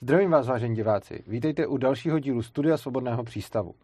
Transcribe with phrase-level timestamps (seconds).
[0.00, 1.22] Zdravím vás, vážení diváci.
[1.26, 3.74] Vítejte u dalšího dílu Studia Svobodného přístavu.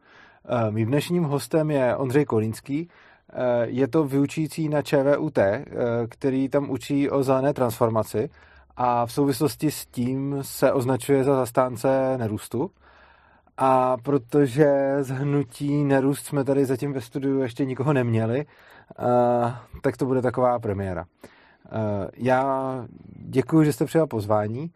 [0.44, 2.88] Eh, mým dnešním hostem je Ondřej Kolínský.
[3.32, 5.64] Eh, je to vyučící na ČVUT, eh,
[6.08, 8.30] který tam učí o zelené transformaci
[8.76, 12.70] a v souvislosti s tím se označuje za zastánce nerůstu.
[13.56, 18.46] A protože z hnutí nerůst jsme tady zatím ve studiu ještě nikoho neměli,
[19.82, 21.04] tak to bude taková premiéra.
[22.16, 22.84] Já
[23.16, 24.70] děkuji, že jste přijal pozvání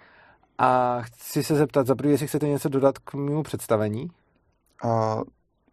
[0.59, 4.11] a chci se zeptat, za prvý, jestli chcete něco dodat k mému představení?
[4.85, 5.23] Uh,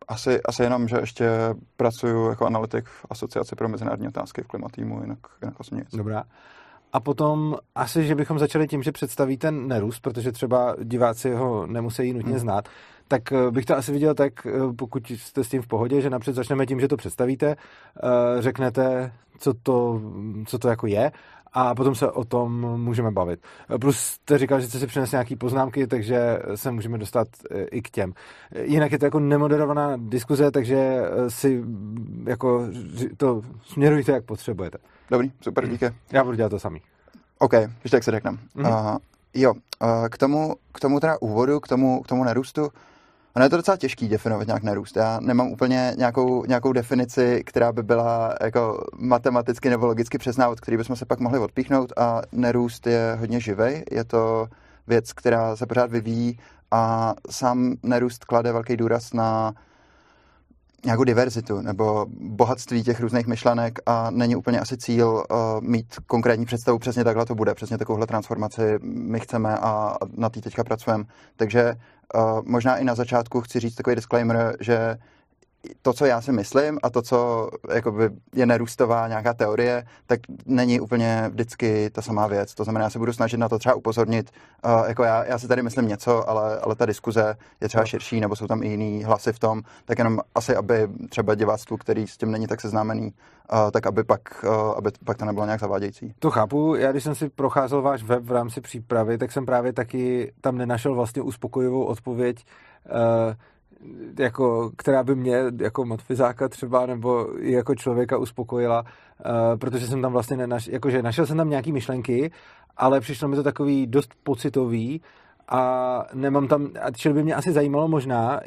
[0.08, 1.30] asi, asi jenom, že ještě
[1.77, 5.88] pracuji jako analytik v Asociaci pro mezinárodní otázky v klimatýmu, jinak, jinak asi nic.
[5.94, 6.23] Dobrá.
[6.94, 11.67] A potom asi, že bychom začali tím, že představí ten nerůst, protože třeba diváci ho
[11.67, 12.39] nemusí nutně hmm.
[12.39, 12.70] znát,
[13.08, 16.09] tak eh, bych to asi viděl tak, eh, pokud jste s tím v pohodě, že
[16.09, 20.02] napřed začneme tím, že to představíte, eh, řeknete, co to,
[20.45, 21.11] co to jako je
[21.55, 22.52] a potom se o tom
[22.84, 23.40] můžeme bavit.
[23.82, 27.81] Plus jste říkal, že jste si přinesl nějaké poznámky, takže se můžeme dostat e, i
[27.81, 28.14] k těm.
[28.64, 31.64] Jinak je to jako nemoderovaná diskuze, takže e, si
[32.23, 32.67] jako
[33.17, 34.78] to směrujte, jak potřebujete.
[35.12, 35.92] Dobrý, super, díky.
[36.12, 36.81] Já budu dělat to samý.
[37.39, 38.38] OK, když tak se řekneme.
[38.56, 38.94] Mm-hmm.
[38.94, 38.97] Uh,
[39.34, 42.69] jo, uh, k tomu, k tomu teda úvodu, k tomu, k tomu nerůstu,
[43.36, 44.95] Ono je to docela těžký definovat nějak nerůst.
[44.97, 50.59] Já nemám úplně nějakou, nějakou definici, která by byla jako matematicky nebo logicky přesná, od
[50.59, 53.83] který bychom se pak mohli odpíchnout a nerůst je hodně živej.
[53.91, 54.47] Je to
[54.88, 56.39] věc, která se pořád vyvíjí
[56.72, 59.53] a sám nerůst klade velký důraz na
[60.86, 66.45] nějakou diverzitu nebo bohatství těch různých myšlenek a není úplně asi cíl uh, mít konkrétní
[66.45, 71.03] představu, přesně takhle to bude, přesně takovouhle transformaci my chceme a na té teďka pracujeme.
[71.36, 71.75] Takže
[72.44, 74.98] možná i na začátku chci říct takový disclaimer, že
[75.81, 80.80] to, co já si myslím a to, co jakoby je nerůstová nějaká teorie, tak není
[80.80, 82.53] úplně vždycky ta samá věc.
[82.53, 84.31] To znamená, já se budu snažit na to třeba upozornit.
[84.66, 88.19] Uh, jako já, já si tady myslím něco, ale, ale ta diskuze je třeba širší,
[88.19, 92.07] nebo jsou tam i jiný hlasy v tom, tak jenom asi, aby třeba diváctvu, který
[92.07, 93.13] s tím není tak seznámený,
[93.53, 96.13] uh, tak aby pak, uh, aby pak to nebylo nějak zavádějící.
[96.19, 96.75] To chápu.
[96.75, 100.57] Já když jsem si procházel váš web v rámci přípravy, tak jsem právě taky tam
[100.57, 102.45] nenašel vlastně uspokojivou odpověď
[102.85, 103.34] uh,
[104.19, 110.12] jako, která by mě jako matfizáka třeba nebo jako člověka uspokojila, uh, protože jsem tam
[110.12, 112.31] vlastně nenašel, jakože našel jsem tam nějaký myšlenky,
[112.78, 115.02] ale přišlo mi to takový dost pocitový
[115.50, 118.39] a nemám tam, a čili by mě asi zajímalo možná,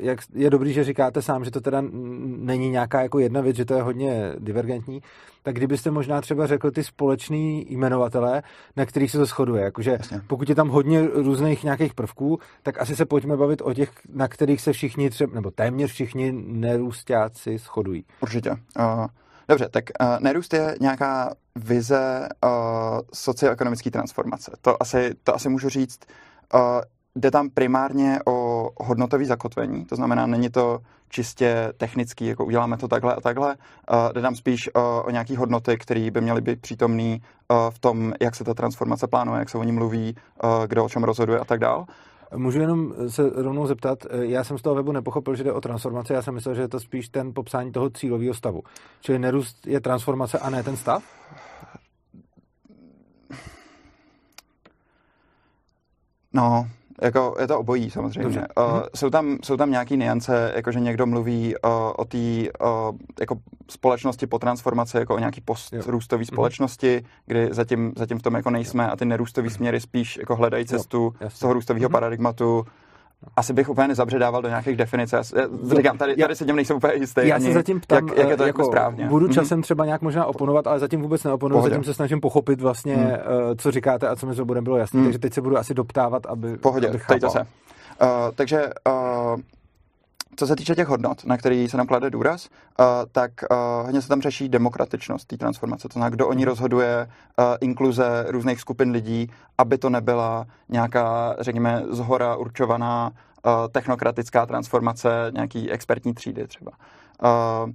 [0.00, 1.82] jak je dobrý, že říkáte sám, že to teda
[2.26, 5.02] není nějaká jako jedna věc, že to je hodně divergentní,
[5.42, 8.42] tak kdybyste možná třeba řekl ty společný jmenovatele,
[8.76, 10.20] na kterých se to shoduje, jakože Jasně.
[10.26, 14.28] pokud je tam hodně různých nějakých prvků, tak asi se pojďme bavit o těch, na
[14.28, 18.04] kterých se všichni třeba, nebo téměř všichni nerůstáci shodují.
[18.20, 18.50] Určitě.
[18.50, 19.06] Uh...
[19.50, 22.50] Dobře, tak uh, nerůst je nějaká vize uh,
[23.14, 24.52] socioekonomické transformace.
[24.60, 26.00] To asi, to asi můžu říct
[27.16, 30.78] jde tam primárně o hodnotové zakotvení, to znamená, není to
[31.08, 33.56] čistě technický, jako uděláme to takhle a takhle.
[34.12, 34.70] Jde tam spíš
[35.04, 37.18] o nějaké hodnoty, které by měly být přítomné
[37.70, 40.16] v tom, jak se ta transformace plánuje, jak se o ní mluví,
[40.66, 41.84] kdo o čem rozhoduje a tak dál.
[42.36, 46.12] Můžu jenom se rovnou zeptat, já jsem z toho webu nepochopil, že jde o transformaci,
[46.12, 48.62] já jsem myslel, že je to spíš ten popsání toho cílového stavu.
[49.00, 51.02] Čili nerůst je transformace a ne ten stav?
[56.38, 56.66] No,
[57.02, 58.38] jako je to obojí samozřejmě.
[58.38, 62.96] Uh, jsou, tam, jsou tam nějaké niance, jako že někdo mluví uh, o té uh,
[63.20, 63.38] jako
[63.70, 66.26] společnosti po transformaci, jako o nějaký postrůstové mhm.
[66.26, 70.66] společnosti, kdy zatím, zatím v tom jako nejsme a ty nerůstové směry spíš jako hledají
[70.66, 72.66] cestu jo, z toho růstového paradigmatu
[73.36, 75.12] asi bych úplně nezabředával do nějakých definic.
[75.12, 75.22] Já,
[75.76, 77.20] říkám, tady, tady se tím nejsem úplně jistý.
[77.24, 79.06] Já se zatím ptám, jak, jak je to jako, jako správně.
[79.06, 79.34] Budu mhm.
[79.34, 83.16] časem třeba nějak možná oponovat, ale zatím vůbec neoponuju, zatím se snažím pochopit vlastně, hmm.
[83.58, 84.98] co říkáte a co mi to bude bylo jasné.
[84.98, 85.06] Hmm.
[85.06, 87.30] Takže teď se budu asi doptávat, aby Pohodě, abych chápal.
[87.30, 87.40] se.
[87.40, 87.46] Uh,
[88.34, 89.40] takže uh,
[90.38, 94.02] co se týče těch hodnot, na který se nám klade důraz, uh, tak uh, hodně
[94.02, 95.88] se tam řeší demokratičnost té transformace.
[95.88, 101.36] To znamená, kdo o ní rozhoduje, uh, inkluze různých skupin lidí, aby to nebyla nějaká,
[101.40, 106.72] řekněme, zhora určovaná uh, technokratická transformace nějaký expertní třídy třeba.
[107.22, 107.70] Uh,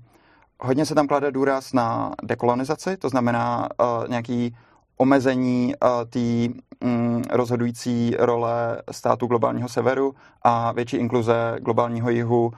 [0.59, 4.55] hodně se tam klade důraz na dekolonizaci, to znamená uh, nějaký
[4.97, 6.53] omezení uh, té
[6.83, 12.51] um, rozhodující role státu globálního severu a větší inkluze globálního jihu uh,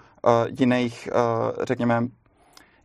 [0.59, 2.07] jiných, uh, řekněme,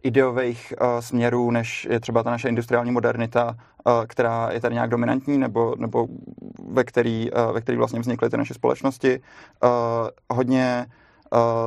[0.02, 3.56] ideových směrů, než je třeba ta naše industriální modernita,
[4.06, 6.06] která je tady nějak dominantní, nebo, nebo
[6.72, 9.20] ve, který, ve který vlastně vznikly ty naše společnosti.
[10.32, 10.86] Hodně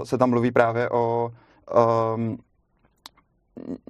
[0.03, 1.31] se tam mluví právě o
[2.15, 2.37] um,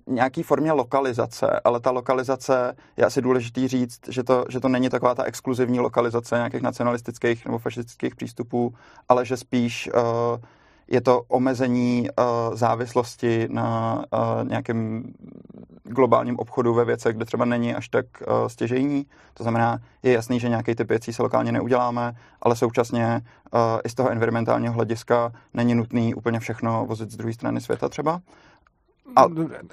[0.08, 4.90] nějaký formě lokalizace, ale ta lokalizace je asi důležitý říct, že to, že to není
[4.90, 8.74] taková ta exkluzivní lokalizace nějakých nacionalistických nebo fašistických přístupů,
[9.10, 10.02] ale že spíš uh,
[10.88, 15.14] je to omezení uh, závislosti na uh, nějakém
[15.84, 19.06] globálním obchodu ve věcech, kde třeba není až tak uh, stěžejní.
[19.34, 23.22] To znamená, je jasný, že nějaký typ věcí se lokálně neuděláme, ale současně
[23.54, 27.90] uh, i z toho environmentálního hlediska není nutný úplně všechno vozit z druhé strany světa
[27.90, 28.22] třeba.
[29.16, 29.26] A,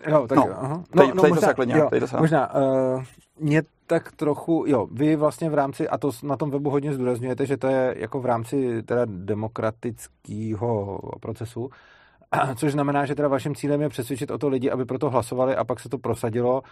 [0.09, 0.83] jo, tak, no, aha.
[0.95, 3.03] no, teď, no, teď možná, to klidně, jo, teď to možná, uh,
[3.39, 7.47] mě tak trochu, jo, vy vlastně v rámci, a to na tom webu hodně zdůrazňujete,
[7.47, 11.71] že to je jako v rámci teda demokratického procesu,
[12.57, 15.65] což znamená, že teda vaším cílem je přesvědčit o to lidi, aby proto hlasovali a
[15.65, 16.63] pak se to prosadilo.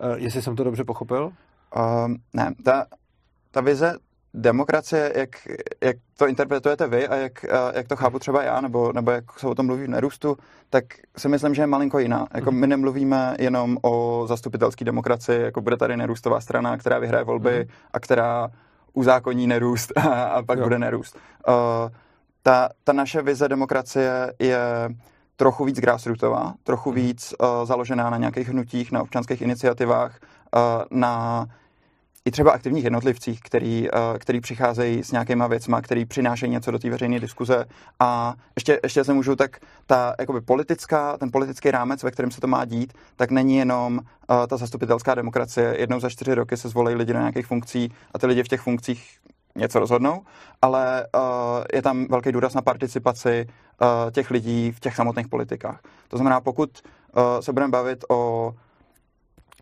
[0.00, 1.32] Uh, jestli jsem to dobře pochopil?
[2.04, 2.86] Um, ne, ta,
[3.50, 3.96] ta vize
[4.36, 5.30] demokracie, jak,
[5.80, 7.44] jak to interpretujete vy a jak,
[7.74, 10.36] jak to chápu třeba já, nebo, nebo jak se o tom mluví v Nerůstu,
[10.70, 10.84] tak
[11.16, 12.26] si myslím, že je malinko jiná.
[12.34, 17.58] Jako my nemluvíme jenom o zastupitelské demokracii, jako bude tady nerůstová strana, která vyhraje volby
[17.58, 17.70] mm.
[17.92, 18.50] a která
[18.92, 20.64] uzákoní nerůst a, a pak jo.
[20.64, 21.16] bude nerůst.
[21.48, 21.54] Uh,
[22.42, 24.58] ta, ta naše vize demokracie je
[25.36, 27.00] trochu víc grassrootová, trochu mhm.
[27.00, 30.18] víc uh, založená na nějakých hnutích, na občanských iniciativách,
[30.56, 30.60] uh,
[30.90, 31.46] na
[32.26, 36.78] i třeba aktivních jednotlivcích, který, eh, který přicházejí s nějakýma věcma, který přinášejí něco do
[36.78, 37.64] té veřejné diskuze.
[38.00, 39.56] A ještě, ještě se můžu, tak
[39.86, 43.98] ta jakoby politická, ten politický rámec, ve kterém se to má dít, tak není jenom
[43.98, 45.76] uh, ta zastupitelská demokracie.
[45.78, 48.60] Jednou za čtyři roky se zvolí lidi do nějakých funkcí a ty lidi v těch
[48.60, 49.18] funkcích
[49.56, 50.22] něco rozhodnou,
[50.62, 51.20] ale uh,
[51.74, 55.80] je tam velký důraz na participaci uh, těch lidí v těch samotných politikách.
[56.08, 56.70] To znamená, pokud
[57.16, 58.52] uh, se budeme bavit o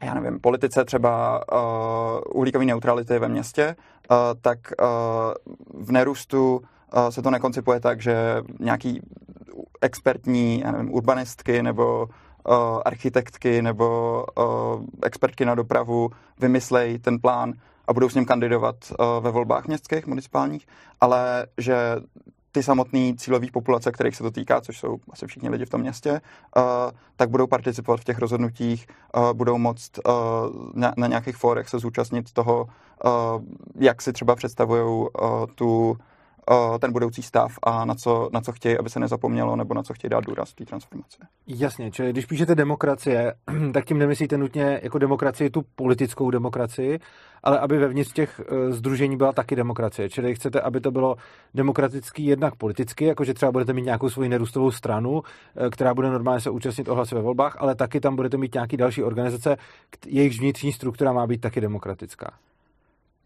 [0.04, 3.76] já nevím, politice třeba uh, uhlíkové neutrality ve městě,
[4.10, 9.00] uh, tak uh, v nerůstu uh, se to nekoncipuje tak, že nějaký
[9.80, 12.54] expertní, já nevím, urbanistky nebo uh,
[12.84, 16.10] architektky nebo uh, expertky na dopravu
[16.40, 17.52] vymyslejí ten plán
[17.88, 20.66] a budou s ním kandidovat uh, ve volbách městských, municipálních,
[21.00, 21.76] ale že
[22.54, 25.80] ty samotné cílové populace, kterých se to týká, což jsou asi všichni lidi v tom
[25.80, 26.20] městě,
[26.56, 26.62] uh,
[27.16, 28.86] tak budou participovat v těch rozhodnutích,
[29.16, 30.12] uh, budou moct uh,
[30.74, 32.66] na, na nějakých fórech se zúčastnit toho,
[33.04, 33.10] uh,
[33.74, 35.08] jak si třeba představují uh,
[35.54, 35.98] tu
[36.78, 39.94] ten budoucí stav a na co, na co chtějí, aby se nezapomnělo, nebo na co
[39.94, 41.18] chtějí dát důraz té transformaci.
[41.46, 43.34] Jasně, čili když píšete demokracie,
[43.72, 47.00] tak tím nemyslíte nutně jako demokracii tu politickou demokracii,
[47.42, 50.10] ale aby vevnitř těch združení byla taky demokracie.
[50.10, 51.16] Čili chcete, aby to bylo
[51.54, 55.22] demokratický jednak politicky, jakože třeba budete mít nějakou svoji nerůstovou stranu,
[55.56, 58.76] e, která bude normálně se účastnit ohlasy ve volbách, ale taky tam budete mít nějaký
[58.76, 59.56] další organizace,
[60.06, 62.30] jejichž vnitřní struktura má být taky demokratická.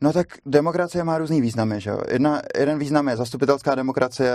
[0.00, 2.00] No tak demokracie má různý významy, že jo?
[2.10, 4.32] Jedna, jeden význam je zastupitelská demokracie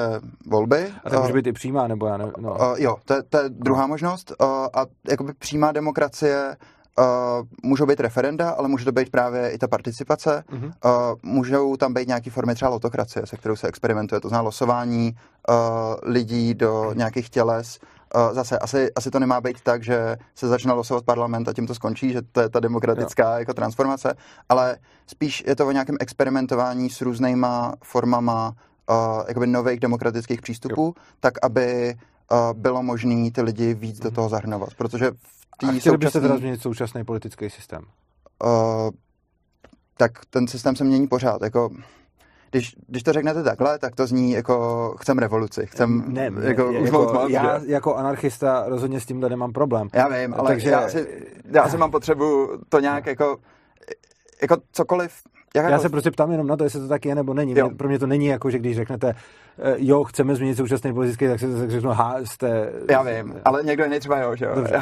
[0.48, 0.88] volby.
[1.04, 2.34] A to může být i přímá, nebo já nevím.
[2.38, 2.52] No.
[2.52, 3.88] Uh, jo, to, to je druhá no.
[3.88, 4.34] možnost.
[4.42, 6.58] Uh, a jakoby přímá demokracie
[7.00, 7.06] uh,
[7.64, 10.44] můžou být referenda, ale může to být právě i ta participace.
[10.52, 10.66] Uh-huh.
[10.66, 14.22] Uh, můžou tam být nějaké formy třeba lotokracie, se kterou se experimentuje.
[14.22, 15.16] To znamená losování
[15.50, 15.56] uh,
[16.04, 17.80] lidí do nějakých těles,
[18.32, 21.76] zase asi, asi to nemá být tak, že se začne losovat parlament a tím to
[21.76, 23.40] skončí, že to je ta demokratická jo.
[23.40, 24.16] jako transformace,
[24.50, 24.78] ale
[25.08, 28.54] spíš je to o nějakém experimentování s různýma formama
[28.90, 28.96] uh,
[29.28, 30.94] jakoby nových demokratických přístupů, jo.
[31.20, 31.96] tak aby
[32.32, 34.16] uh, bylo možné ty lidi víc do mhm.
[34.16, 37.84] toho zahrnovat, protože v té chtěli byste teda změnit současný politický systém?
[38.44, 38.50] Uh,
[39.98, 41.70] tak ten systém se mění pořád, jako
[42.54, 46.72] když, když to řeknete takhle, tak to zní jako chcem revoluci, chcem ne, ne, jako,
[46.72, 47.72] jako tmát, Já že?
[47.72, 49.88] jako anarchista rozhodně s tímhle nemám problém.
[49.94, 50.70] Já vím, ale Takže...
[50.70, 51.08] já, si,
[51.52, 53.38] já si mám potřebu to nějak jako,
[54.42, 55.12] jako cokoliv
[55.56, 55.82] jak Já jako...
[55.82, 57.58] se prostě ptám jenom na to, jestli to tak je nebo není.
[57.58, 57.70] Jo.
[57.70, 61.40] Pro mě to není jako, že když řeknete, eh, jo, chceme změnit současný politický, tak
[61.40, 62.72] se tak řeknu, ha, jste...
[62.90, 64.56] Já vím, ale někdo jiný třeba jo, že jo.
[64.56, 64.82] Dobře.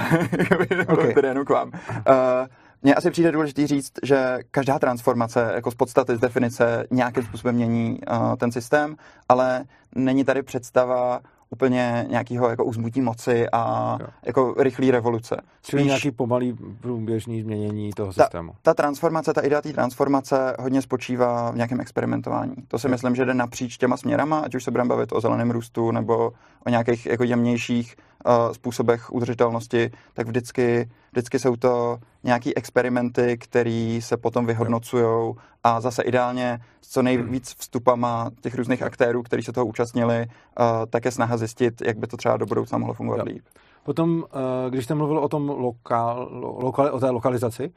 [0.88, 1.14] okay.
[1.24, 1.68] jenom k vám.
[1.68, 2.48] Uh,
[2.84, 7.56] mně asi přijde důležité říct, že každá transformace jako z podstaty, z definice nějakým způsobem
[7.56, 8.96] mění uh, ten systém,
[9.30, 9.64] ale
[9.96, 11.22] není tady představa
[11.52, 14.08] úplně nějakého jako uzmutí moci a jo.
[14.26, 15.42] jako rychlý revoluce.
[15.62, 18.52] Čili Spíš, nějaký pomalý průběžný změnění toho systému.
[18.52, 22.56] Ta, ta transformace, ta idea té transformace hodně spočívá v nějakém experimentování.
[22.68, 22.92] To si jo.
[22.92, 26.34] myslím, že jde napříč těma směrama, ať už se budeme bavit o zeleném růstu nebo
[26.66, 34.00] o nějakých jako jemnějších uh, způsobech udržitelnosti, tak vždycky, vždycky jsou to nějaký experimenty, které
[34.02, 39.52] se potom vyhodnocují a zase ideálně s co nejvíc vstupama těch různých aktérů, kteří se
[39.52, 43.26] toho účastnili, uh, také snaha zjistit, jak by to třeba do budoucna mohlo fungovat jo.
[43.26, 43.44] líp.
[43.84, 46.30] Potom, eh, když jste mluvil o tom lokál,
[46.62, 47.72] lokal, o té lokalizaci,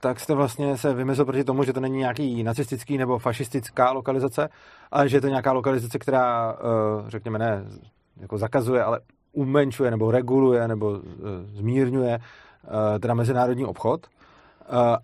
[0.00, 4.48] tak jste vlastně se vymezil proti tomu, že to není nějaký nacistický nebo fašistická lokalizace,
[4.90, 6.56] ale že je to nějaká lokalizace, která,
[7.08, 7.64] řekněme, ne
[8.20, 9.00] jako zakazuje, ale
[9.32, 11.00] umenšuje nebo reguluje nebo uh,
[11.54, 14.06] zmírňuje uh, teda mezinárodní obchod.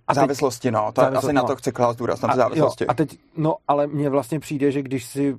[0.09, 1.43] A závislosti, teď, no, to závislost, asi no.
[1.43, 2.85] na to chci klást důraz, na ty závislosti.
[2.85, 5.37] Jo, a teď, no, ale mně vlastně přijde, že když si,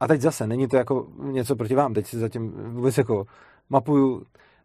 [0.00, 3.24] a teď zase, není to jako něco proti vám, teď si zatím vůbec jako
[3.70, 4.22] mapuju,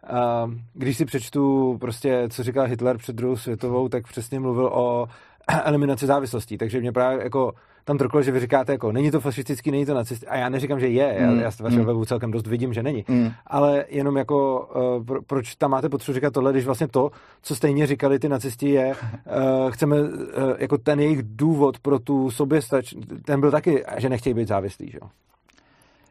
[0.09, 5.07] uh, když si přečtu prostě, co říkal Hitler před druhou světovou, tak přesně mluvil o
[5.63, 7.53] eliminaci závislostí, takže mě právě jako
[7.85, 10.79] tam trklo, že vy říkáte, jako není to fašistický, není to nacistický, a já neříkám,
[10.79, 11.37] že je, mm.
[11.37, 11.87] já, já z vašeho mm.
[11.87, 13.31] webu celkem dost vidím, že není, mm.
[13.47, 17.55] ale jenom jako, uh, pro, proč tam máte potřebu říkat tohle, když vlastně to, co
[17.55, 20.09] stejně říkali ty nacisti, je, uh, chceme, uh,
[20.57, 22.93] jako ten jejich důvod pro tu soběstač,
[23.25, 25.09] ten byl taky, že nechtějí být závislí, že jo?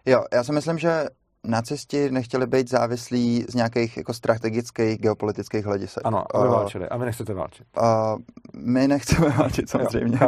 [0.06, 1.04] Jo, já si myslím, že
[1.44, 6.02] nacisti nechtěli být závislí z nějakých jako strategických geopolitických hledisek.
[6.06, 6.88] Ano, aby válčili.
[6.88, 7.66] A vy nechcete válčit.
[7.80, 7.86] Uh,
[8.54, 10.18] my nechceme válčit samozřejmě.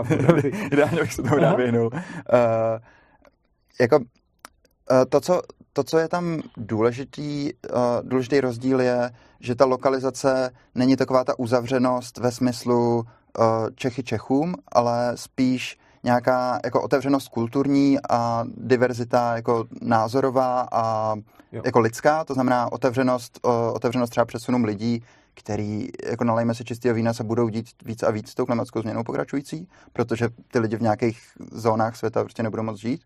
[0.73, 1.91] Ideálně bych se tomu rád vyhnul.
[1.93, 2.01] Uh,
[3.81, 4.05] jako uh,
[5.09, 5.43] to, co,
[5.73, 11.39] to, co je tam důležitý, uh, důležitý rozdíl je, že ta lokalizace není taková ta
[11.39, 13.05] uzavřenost ve smyslu uh,
[13.75, 21.15] Čechy Čechům, ale spíš nějaká jako otevřenost kulturní a diverzita jako názorová a
[21.53, 21.63] jo.
[21.65, 23.41] jako lidská, to znamená otevřenost,
[23.73, 25.03] otevřenost třeba přesunům lidí,
[25.35, 28.81] který, jako nalejme si čistého vína, se budou dít víc a víc s tou klimatickou
[28.81, 31.19] změnou pokračující, protože ty lidi v nějakých
[31.53, 33.01] zónách světa prostě nebudou moc žít.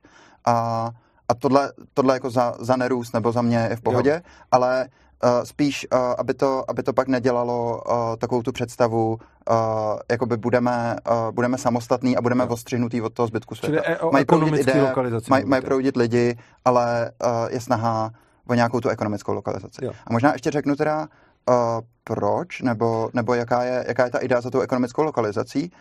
[0.44, 0.90] A,
[1.28, 4.20] a tohle, tohle jako za, za nerůst nebo za mě je v pohodě, jo.
[4.50, 4.88] ale
[5.24, 9.18] Uh, spíš, uh, aby, to, aby to pak nedělalo uh, takovou tu představu,
[9.50, 9.56] uh,
[10.10, 12.52] jakoby budeme, uh, budeme samostatní a budeme no.
[12.52, 13.82] ostřihnutí od toho zbytku světa.
[13.82, 14.92] Čili mají proudit ide,
[15.30, 18.10] mají, mají proudit lidi, ale uh, je snaha
[18.48, 19.84] o nějakou tu ekonomickou lokalizaci.
[19.84, 19.92] Jo.
[20.06, 21.08] A možná ještě řeknu teda,
[21.48, 21.54] uh,
[22.04, 25.72] proč, nebo, nebo jaká, je, jaká je ta idea za tou ekonomickou lokalizací.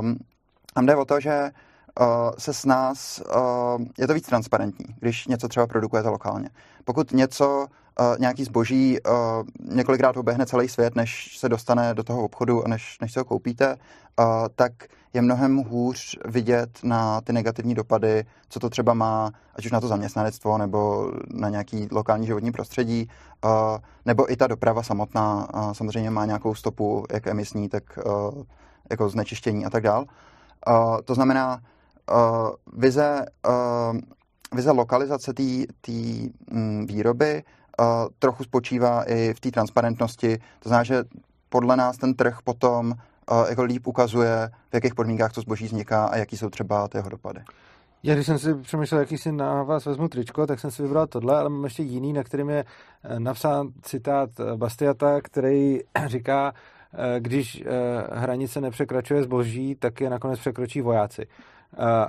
[0.00, 0.16] Um,
[0.74, 1.50] tam jde o to, že
[2.00, 2.06] uh,
[2.38, 6.48] se s nás, uh, je to víc transparentní, když něco třeba produkujete lokálně.
[6.84, 7.66] Pokud něco
[8.00, 9.14] uh, nějaký zboží uh,
[9.74, 13.24] několikrát obehne celý svět, než se dostane do toho obchodu a než, než se ho
[13.24, 13.76] koupíte,
[14.18, 14.72] uh, tak
[15.14, 19.80] je mnohem hůř vidět na ty negativní dopady, co to třeba má, ať už na
[19.80, 23.08] to zaměstnanectvo nebo na nějaký lokální životní prostředí,
[23.44, 23.50] uh,
[24.06, 28.42] nebo i ta doprava samotná uh, samozřejmě má nějakou stopu, jak emisní, tak uh,
[28.90, 30.04] jako znečištění a tak dál.
[30.68, 31.60] Uh, to znamená,
[32.12, 33.98] uh, vize, uh,
[34.54, 35.32] vize lokalizace
[35.80, 35.92] té
[36.50, 37.42] mm, výroby
[38.18, 40.38] trochu spočívá i v té transparentnosti.
[40.58, 41.04] To znamená, že
[41.48, 42.94] podle nás ten trh potom
[43.48, 47.40] jako líp ukazuje, v jakých podmínkách to zboží vzniká a jaký jsou třeba jeho dopady.
[48.02, 51.06] Já když jsem si přemýšlel, jaký si na vás vezmu tričko, tak jsem si vybral
[51.06, 52.64] tohle, ale mám ještě jiný, na kterým je
[53.04, 56.52] eh, napsán citát Bastiata, který říká,
[57.18, 57.64] když
[58.12, 61.26] hranice nepřekračuje zboží, tak je nakonec překročí vojáci.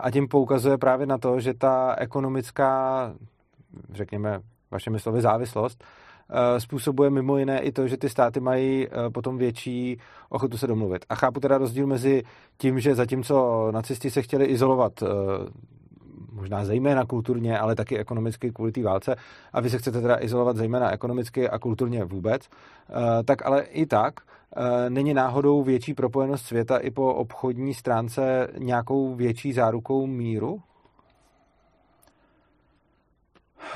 [0.01, 3.13] A tím poukazuje právě na to, že ta ekonomická,
[3.93, 4.41] řekněme,
[4.73, 9.37] vašimi slovy závislost, eh, způsobuje mimo jiné i to, že ty státy mají eh, potom
[9.37, 9.97] větší
[10.29, 11.05] ochotu se domluvit.
[11.09, 12.23] A chápu teda rozdíl mezi
[12.57, 15.07] tím, že zatímco nacisti se chtěli izolovat eh,
[16.31, 19.15] možná zejména kulturně, ale taky ekonomicky kvůli té válce,
[19.53, 22.49] a vy se chcete teda izolovat zejména ekonomicky a kulturně vůbec,
[23.25, 24.13] tak ale i tak
[24.89, 30.61] není náhodou větší propojenost světa i po obchodní stránce nějakou větší zárukou míru?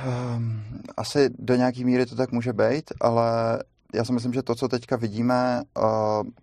[0.05, 0.63] Um,
[0.97, 3.59] asi do nějaký míry to tak může být, ale
[3.93, 5.83] já si myslím, že to, co teďka vidíme uh,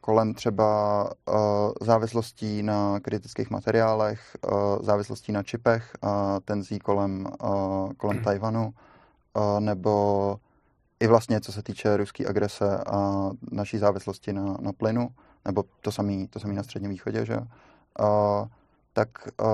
[0.01, 1.35] kolem třeba uh,
[1.81, 6.11] závislostí na kritických materiálech, uh, závislostí na čipech, uh,
[6.45, 8.75] tenzí kolem, uh, kolem Tajvanu,
[9.35, 10.37] uh, nebo
[11.01, 15.09] i vlastně co se týče ruské agrese a naší závislosti na, na plynu,
[15.45, 17.37] nebo to samé to samý na Středním východě, že?
[17.37, 18.49] Uh,
[18.93, 19.09] tak
[19.41, 19.47] uh,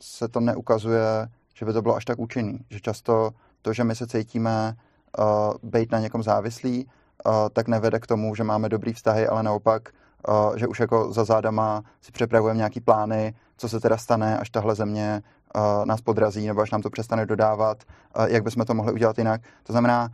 [0.00, 1.28] se to neukazuje
[1.60, 2.58] že by to bylo až tak účinný.
[2.70, 3.30] Že často
[3.62, 4.74] to, že my se cítíme
[5.18, 5.24] uh,
[5.70, 9.88] být na někom závislí, uh, tak nevede k tomu, že máme dobrý vztahy, ale naopak,
[10.28, 14.50] uh, že už jako za zádama si připravujeme nějaký plány, co se teda stane, až
[14.50, 15.22] tahle země
[15.56, 17.84] uh, nás podrazí, nebo až nám to přestane dodávat,
[18.16, 19.40] uh, jak bychom to mohli udělat jinak.
[19.62, 20.08] To znamená,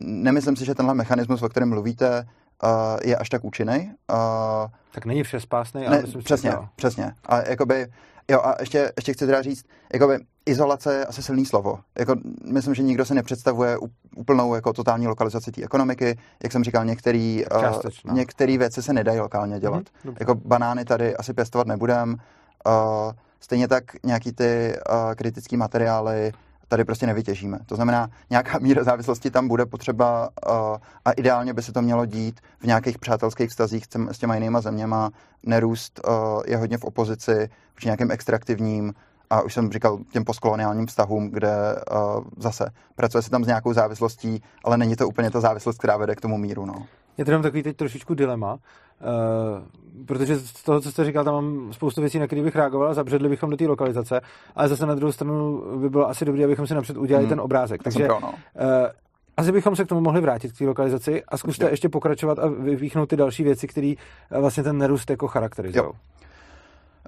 [0.00, 2.28] nemyslím si, že tenhle mechanismus, o kterém mluvíte,
[2.62, 2.68] uh,
[3.02, 3.92] je až tak účinný.
[4.10, 7.14] Uh, tak není vše spásný, ale ne, myslím, přesně, přesně.
[7.26, 7.86] A jakoby
[8.30, 11.78] Jo, a ještě, ještě chci teda říct, jakoby izolace je asi silný slovo.
[11.98, 13.78] Jako, myslím, že nikdo se nepředstavuje
[14.16, 16.18] úplnou jako totální lokalizaci té ekonomiky.
[16.42, 19.82] Jak jsem říkal, některé uh, některé věci se nedají lokálně dělat.
[19.82, 22.16] Mm-hmm, jako banány tady asi pěstovat nebudem.
[22.66, 26.32] Uh, stejně tak nějaký ty uh, kritické materiály
[26.70, 27.58] tady prostě nevytěžíme.
[27.66, 32.06] To znamená, nějaká míra závislosti tam bude potřeba uh, a ideálně by se to mělo
[32.06, 35.10] dít v nějakých přátelských vztazích s těma jinýma zeměma.
[35.42, 38.94] Nerůst uh, je hodně v opozici v nějakým extraktivním
[39.30, 43.72] a už jsem říkal těm postkoloniálním vztahům, kde uh, zase pracuje se tam s nějakou
[43.72, 46.66] závislostí, ale není to úplně ta závislost, která vede k tomu míru.
[46.66, 46.86] No.
[47.20, 48.58] Je to jenom takový teď trošičku dilema, uh,
[50.06, 53.28] protože z toho, co jste říkal, tam mám spoustu věcí, na které bych reagoval, zabředli
[53.28, 54.20] bychom do té lokalizace,
[54.56, 57.28] ale zase na druhou stranu by bylo asi dobré, abychom si napřed udělali hmm.
[57.28, 57.82] ten obrázek.
[57.82, 58.28] Takže pro, no.
[58.28, 58.34] uh,
[59.36, 61.72] asi bychom se k tomu mohli vrátit k té lokalizaci a zkuste Určitě.
[61.72, 63.94] ještě pokračovat a vypíchnout ty další věci, které
[64.30, 65.84] vlastně ten nerůst jako charakterizují.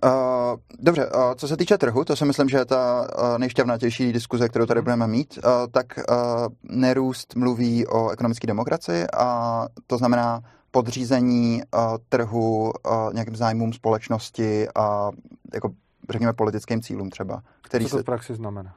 [0.05, 4.13] Uh, dobře, uh, co se týče trhu, to si myslím, že je ta uh, nejšťavnatější
[4.13, 6.15] diskuze, kterou tady budeme mít, uh, tak uh,
[6.63, 14.69] nerůst mluví o ekonomické demokracii a to znamená podřízení uh, trhu uh, nějakým zájmům společnosti
[14.75, 15.11] a
[15.55, 15.71] jako
[16.11, 17.43] řekněme politickým cílům třeba.
[17.63, 18.75] Který co to v praxi znamená?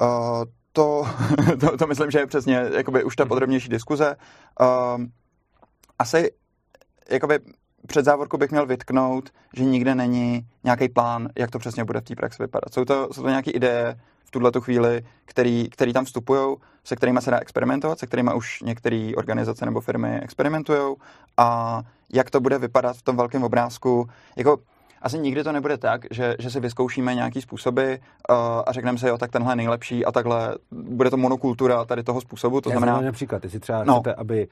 [0.00, 1.06] Uh, to,
[1.60, 3.28] to, to myslím, že je přesně jakoby už ta mhm.
[3.28, 4.16] podrobnější diskuze.
[4.60, 5.04] Uh,
[5.98, 6.30] asi
[7.10, 7.38] jakoby
[7.86, 12.04] před závorku bych měl vytknout, že nikde není nějaký plán, jak to přesně bude v
[12.04, 12.74] té praxi vypadat.
[12.74, 17.20] Jsou to, jsou to nějaké ideje v tuhle chvíli, který, který tam vstupují, se kterými
[17.20, 20.96] se dá experimentovat, se kterými už některé organizace nebo firmy experimentují
[21.36, 21.80] a
[22.12, 24.08] jak to bude vypadat v tom velkém obrázku.
[24.36, 24.58] Jako,
[25.02, 28.36] asi nikdy to nebude tak, že, že si vyzkoušíme nějaký způsoby uh,
[28.66, 32.20] a řekneme si, jo, tak tenhle je nejlepší a takhle bude to monokultura tady toho
[32.20, 32.60] způsobu.
[32.60, 33.00] To Já znamená...
[33.00, 33.94] například, jestli třeba no.
[33.94, 34.48] chcete, aby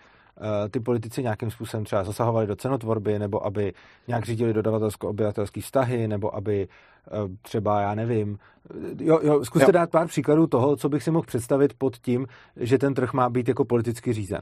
[0.71, 3.73] ty politici nějakým způsobem třeba zasahovali do cenotvorby, nebo aby
[4.09, 7.11] nějak řídili dodavatelsko-obyvatelské vztahy, nebo aby eh,
[7.43, 8.39] třeba, já nevím,
[8.71, 9.73] eh, jo, jo, zkuste jo.
[9.73, 13.31] dát pár příkladů toho, co bych si mohl představit pod tím, že ten trh má
[13.31, 14.41] být jako politicky řízen.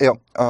[0.00, 0.46] Jo, uh,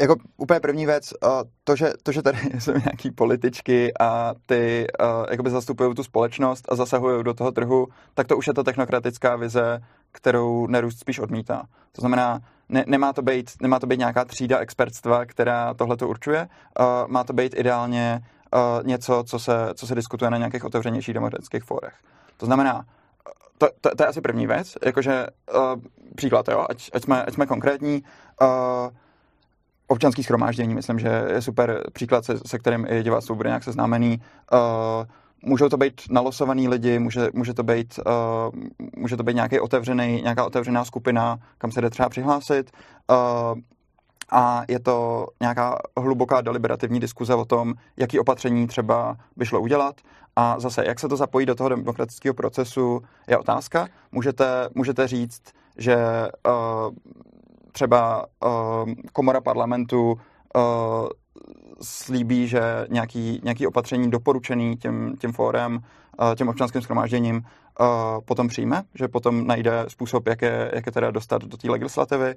[0.00, 1.30] jako úplně první věc, uh,
[1.64, 6.64] to, že, to, že tady jsou nějaký političky a ty uh, jakoby zastupují tu společnost
[6.68, 9.80] a zasahují do toho trhu, tak to už je ta technokratická vize,
[10.12, 11.62] kterou Nerůst spíš odmítá.
[11.92, 16.08] To znamená, ne, nemá, to být, nemá to být nějaká třída expertstva, která tohle to
[16.08, 16.48] určuje,
[16.80, 18.20] uh, má to být ideálně
[18.54, 21.94] uh, něco, co se, co se diskutuje na nějakých otevřenějších demokratických fórech.
[22.36, 22.84] To znamená,
[23.58, 25.82] to, to, to je asi první věc, jakože uh,
[26.16, 28.02] příklad, jo, ať, ať, jsme, ať jsme konkrétní,
[28.42, 28.48] uh,
[29.86, 34.22] občanský schromáždění, myslím, že je super příklad, se, se kterým i diváctvo bude nějak seznámený.
[34.52, 35.06] Uh,
[35.42, 38.60] můžou to být nalosovaný lidi, může, může, to být, uh,
[38.96, 42.70] může to být nějaký otevřený, nějaká otevřená skupina, kam se jde třeba přihlásit.
[43.10, 43.60] Uh,
[44.30, 50.00] a je to nějaká hluboká deliberativní diskuze o tom, jaký opatření třeba by šlo udělat.
[50.36, 53.88] A zase, jak se to zapojí do toho demokratického procesu, je otázka.
[54.12, 55.42] Můžete, můžete říct,
[55.78, 56.94] že uh,
[57.72, 61.08] třeba uh, komora parlamentu uh,
[61.82, 65.80] slíbí, že nějaký, nějaký opatření doporučený těm, těm fórem,
[66.36, 67.42] těm občanským schromážděním
[68.24, 72.34] potom přijme, že potom najde způsob, jak je, jak je teda dostat do té legislativy.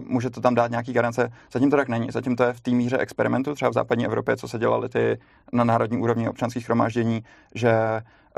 [0.00, 1.32] Může to tam dát nějaký garance.
[1.52, 2.10] Zatím to tak není.
[2.10, 5.18] Zatím to je v té míře experimentu, třeba v západní Evropě, co se dělali ty
[5.52, 7.72] na národní úrovni občanských schromáždění, že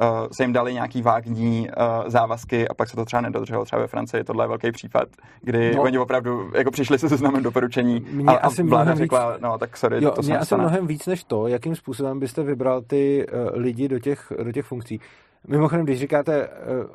[0.03, 3.65] uh, se jim dali nějaký vágní uh, závazky a pak se to třeba nedodrželo.
[3.65, 5.09] Třeba ve Francii tohle je velký případ,
[5.43, 5.83] kdy no.
[5.83, 9.41] oni opravdu jako přišli se seznamem doporučení mě a, asi a vláda řekla, víc...
[9.41, 12.83] no tak sorry, jo, to, mě asi mnohem víc než to, jakým způsobem byste vybral
[12.83, 15.01] ty uh, lidi do těch, do těch funkcí.
[15.49, 16.49] Mimochodem, když říkáte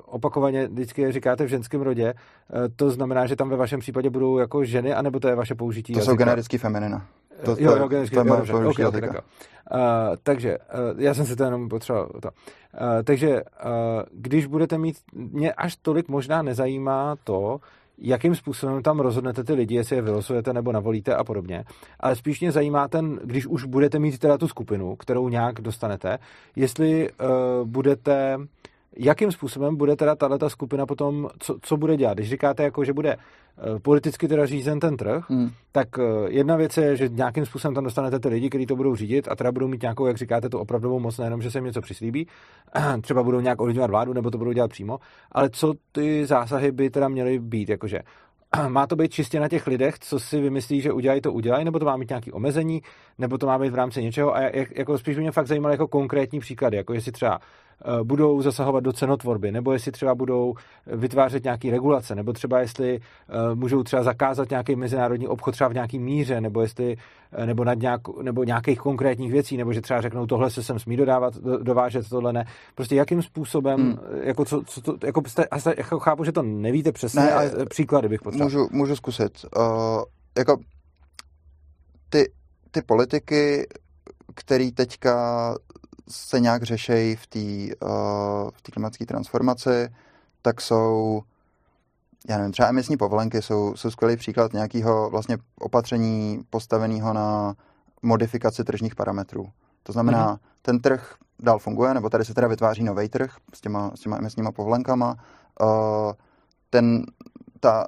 [0.05, 2.13] opakovaně, vždycky říkáte v ženském rodě,
[2.75, 5.93] to znamená, že tam ve vašem případě budou jako ženy, anebo to je vaše použití?
[5.93, 6.11] To jazyka?
[6.11, 7.07] jsou genericky feminina.
[7.45, 9.15] To, jo, jo, geneticky, jo, dobře, okay, okay, uh,
[10.23, 12.09] takže, uh, já jsem si to jenom potřeboval.
[12.21, 12.29] To.
[12.29, 13.41] Uh, takže, uh,
[14.11, 17.59] když budete mít, mě až tolik možná nezajímá to,
[18.01, 21.63] jakým způsobem tam rozhodnete ty lidi, jestli je vylosujete nebo navolíte a podobně.
[21.99, 26.17] Ale spíš mě zajímá ten, když už budete mít teda tu skupinu, kterou nějak dostanete,
[26.55, 28.37] jestli uh, budete
[28.97, 32.13] jakým způsobem bude teda tato skupina potom, co, co bude dělat?
[32.13, 35.49] Když říkáte, jako, že bude eh, politicky teda řízen ten trh, hmm.
[35.71, 38.95] tak eh, jedna věc je, že nějakým způsobem tam dostanete ty lidi, kteří to budou
[38.95, 41.65] řídit a teda budou mít nějakou, jak říkáte, tu opravdovou moc, nejenom, že se jim
[41.65, 42.27] něco přislíbí,
[43.01, 44.99] třeba budou nějak ovlivňovat vládu, nebo to budou dělat přímo,
[45.31, 47.99] ale co ty zásahy by teda měly být, jakože
[48.67, 51.79] má to být čistě na těch lidech, co si vymyslí, že udělají, to udělají, nebo
[51.79, 52.81] to má mít nějaké omezení,
[53.17, 54.35] nebo to má být v rámci něčeho.
[54.35, 57.39] A jak, jako spíš by mě fakt zajímalo jako konkrétní příklady, jako jestli třeba
[58.03, 60.53] budou zasahovat do cenotvorby, nebo jestli třeba budou
[60.87, 65.73] vytvářet nějaké regulace, nebo třeba jestli eh, můžou třeba zakázat nějaký mezinárodní obchod třeba v
[65.73, 66.97] nějaký míře, nebo jestli
[67.31, 70.79] eh, nebo, nad nějak, nebo nějakých konkrétních věcí, nebo že třeba řeknou, tohle se sem
[70.79, 72.45] smí dodávat, dovážet, tohle ne.
[72.75, 73.97] Prostě jakým způsobem, hmm.
[74.23, 75.45] jako, co, co to, jako, jste,
[75.77, 78.47] jako chápu, že to nevíte přesně, ne, ale příklady bych potřeboval.
[78.47, 79.45] Můžu, můžu zkusit.
[79.57, 79.63] Uh,
[80.37, 80.57] jako
[82.09, 82.31] ty,
[82.71, 83.67] ty politiky,
[84.35, 85.55] který teďka
[86.11, 87.89] se nějak řešejí v té uh,
[88.53, 89.89] v klimatické transformaci,
[90.41, 91.21] tak jsou,
[92.29, 97.53] já nevím, třeba emisní povolenky jsou, jsou skvělý příklad nějakého vlastně opatření postaveného na
[98.01, 99.49] modifikaci tržních parametrů.
[99.83, 100.39] To znamená, mm-hmm.
[100.61, 104.17] ten trh dál funguje, nebo tady se teda vytváří nový trh s těma, s těma
[104.17, 105.15] emisníma povolenkama.
[105.61, 106.13] Uh,
[106.69, 107.05] ten,
[107.61, 107.87] ta,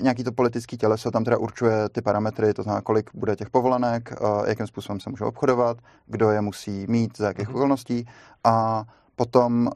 [0.00, 4.14] nějaký to politický těleso tam teda určuje ty parametry, to znamená, kolik bude těch povolenek,
[4.46, 7.54] jakým způsobem se může obchodovat, kdo je musí mít, za jakých mm-hmm.
[7.54, 8.06] okolností
[8.44, 8.84] a
[9.16, 9.70] potom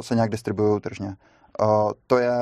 [0.00, 1.16] se nějak distribuují tržně.
[2.06, 2.32] To je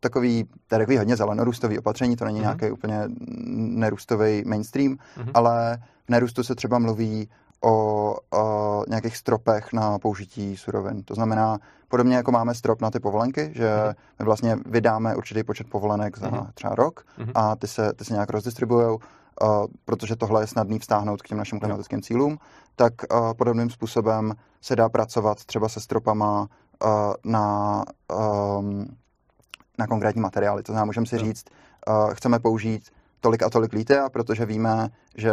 [0.00, 2.42] takový, to je takový hodně zelenorůstový opatření, to není mm-hmm.
[2.42, 3.04] nějaký úplně
[3.56, 5.30] nerůstový mainstream, mm-hmm.
[5.34, 7.28] ale v nerůstu se třeba mluví
[7.64, 11.02] o, o nějakých stropech na použití surovin.
[11.02, 13.94] To znamená, podobně jako máme strop na ty povolenky, že mm-hmm.
[14.18, 16.46] my vlastně vydáme určitý počet povolenek za mm-hmm.
[16.54, 17.32] třeba rok mm-hmm.
[17.34, 21.38] a ty se, ty se nějak rozdistribujou, uh, protože tohle je snadný vztáhnout k těm
[21.38, 22.38] našim klimatickým cílům,
[22.76, 26.88] tak uh, podobným způsobem se dá pracovat třeba se stropama uh,
[27.24, 27.84] na,
[28.58, 28.86] um,
[29.78, 30.62] na konkrétní materiály.
[30.62, 31.44] To znamená, můžeme si říct,
[31.88, 32.90] uh, chceme použít
[33.20, 35.32] tolik a tolik lítia, protože víme, že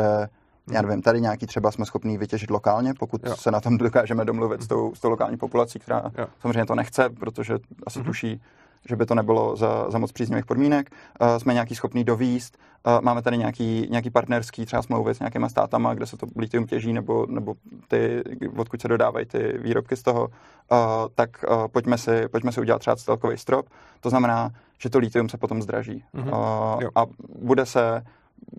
[0.71, 3.35] já nevím, tady nějaký třeba jsme schopní vytěžit lokálně, pokud jo.
[3.35, 6.27] se na tom dokážeme domluvit s tou, s tou lokální populací, která jo.
[6.39, 8.05] samozřejmě to nechce, protože asi mm-hmm.
[8.05, 8.41] tuší,
[8.89, 10.91] že by to nebylo za, za moc příznivých podmínek.
[11.21, 15.49] Uh, jsme nějaký schopný dovíst, uh, máme tady nějaký, nějaký partnerský třeba smlouvy s nějakýma
[15.49, 17.55] státama, kde se to litium těží, nebo, nebo
[17.87, 18.23] ty,
[18.57, 20.77] odkud se dodávají ty výrobky z toho, uh,
[21.15, 23.65] tak uh, pojďme, si, pojďme si udělat třeba celkový strop.
[24.01, 26.03] To znamená, že to litium se potom zdraží.
[26.15, 26.77] Mm-hmm.
[26.83, 27.05] Uh, a
[27.39, 28.03] bude se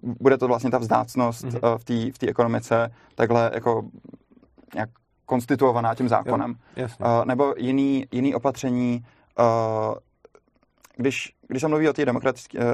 [0.03, 1.79] bude to vlastně ta vzácnost mm-hmm.
[1.79, 3.85] v té v ekonomice takhle jako
[4.75, 4.91] nějak
[5.27, 6.55] konstituovaná tím zákonem.
[6.77, 9.05] Jo, uh, nebo jiný, jiný opatření,
[9.39, 9.95] uh,
[10.97, 12.19] když, když se mluví o té uh,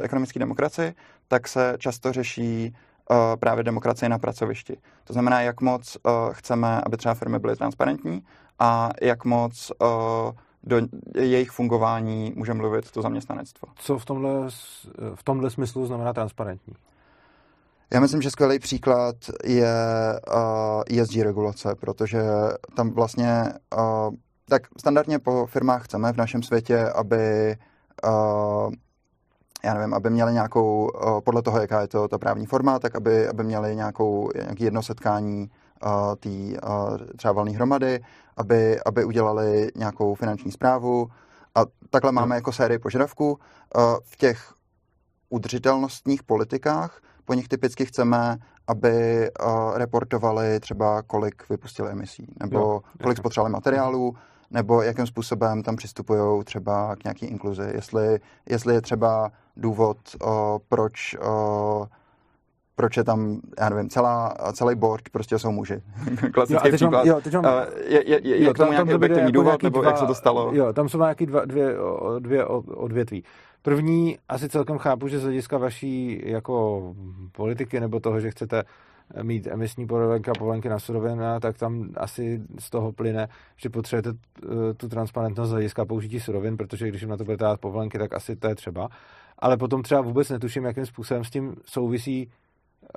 [0.02, 0.94] ekonomické demokracii,
[1.28, 2.74] tak se často řeší
[3.10, 4.76] uh, právě demokracie na pracovišti.
[5.04, 8.22] To znamená, jak moc uh, chceme, aby třeba firmy byly transparentní
[8.58, 9.88] a jak moc uh,
[10.62, 10.76] do
[11.14, 13.68] jejich fungování může mluvit to zaměstnanectvo.
[13.76, 14.30] Co v tomhle,
[15.14, 16.74] v tomhle smyslu znamená transparentní?
[17.92, 19.74] Já myslím, že skvělý příklad je
[20.34, 22.22] uh, ESG regulace, protože
[22.76, 24.14] tam vlastně, uh,
[24.48, 27.56] tak standardně po firmách chceme v našem světě, aby
[28.04, 28.72] uh,
[29.64, 32.96] já nevím, aby měli nějakou, uh, podle toho, jaká je to ta právní forma, tak
[32.96, 35.50] aby, aby měli nějakou, nějaký jedno setkání
[35.84, 38.00] uh, té uh, třeba valné hromady,
[38.36, 41.08] aby, aby udělali nějakou finanční zprávu
[41.54, 43.32] a takhle máme jako sérii požadavků.
[43.32, 44.52] Uh, v těch
[45.28, 52.80] udržitelnostních politikách po nich typicky chceme, aby uh, reportovali třeba, kolik vypustili emisí, nebo jo,
[53.02, 54.16] kolik spotřebovali materiálů,
[54.50, 57.70] nebo jakým způsobem tam přistupují třeba k nějaký inkluzi.
[57.74, 60.30] Jestli, jestli je třeba důvod, uh,
[60.68, 61.86] proč uh,
[62.74, 65.82] proč je tam, já nevím, celá, celý board prostě jsou muži.
[66.32, 66.90] Klasický jo, příklad.
[66.90, 67.44] Mám, jo, teď mám,
[67.84, 70.14] je, je, je, je k tomu nějaký objektivní jako důvod, nebo dva, jak se to
[70.14, 70.50] stalo?
[70.54, 71.76] Jo, tam jsou nějaký dva, dvě,
[72.18, 73.24] dvě odvětví.
[73.62, 76.82] První, asi celkem chápu, že z hlediska vaší jako
[77.32, 78.62] politiky nebo toho, že chcete
[79.22, 84.18] mít emisní povolenky a povolenky na surovina, tak tam asi z toho plyne, že potřebujete
[84.42, 87.98] eh, tu transparentnost z hlediska použití surovin, protože když jim na to budete dát povolenky,
[87.98, 88.88] tak asi to je třeba.
[89.38, 92.30] Ale potom třeba vůbec netuším, jakým způsobem s tím souvisí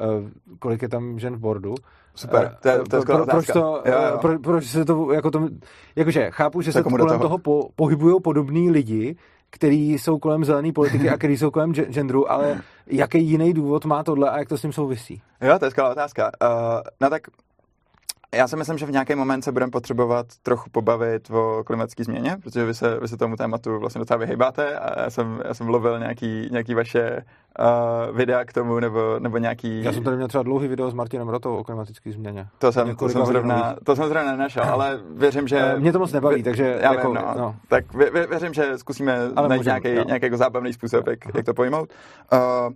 [0.01, 1.75] eh, kolik je tam žen v bordu.
[2.15, 4.17] Super, to je, to je pro, proč, to, jo, jo.
[4.21, 5.49] Pro, proč se to, jako to,
[5.95, 9.15] jakože chápu, že se kolem toho, toho po, pohybují podobní lidi,
[9.49, 14.03] který jsou kolem zelené politiky a který jsou kolem genderu, ale jaký jiný důvod má
[14.03, 15.21] tohle a jak to s tím souvisí?
[15.41, 16.31] Jo, to je skvělá otázka.
[16.41, 17.21] Uh, no tak
[18.33, 22.37] já si myslím, že v nějaký moment se budeme potřebovat trochu pobavit o klimatické změně,
[22.43, 25.69] protože vy se, vy se tomu tématu vlastně docela vyhýbáte a já jsem, já jsem
[25.69, 27.23] lovil nějaký, nějaký vaše
[27.59, 29.83] uh, videa k tomu, nebo, nebo nějaký...
[29.83, 32.47] Já jsem tady měl třeba dlouhý video s Martinem Rotou o klimatické změně.
[32.57, 35.75] To jsem, to jsem, zrovna, to jsem zrovna nenašel, ale věřím, že...
[35.77, 36.79] Mě to moc nebaví, takže...
[36.81, 37.33] Já jako, vím, no.
[37.37, 37.55] no.
[37.67, 41.19] Tak vě, vě, věřím, že zkusíme ale najít můžem, nějaký, nějaký jako zábavný způsob, jak,
[41.35, 41.89] jak to pojmout.
[42.33, 42.73] Uh,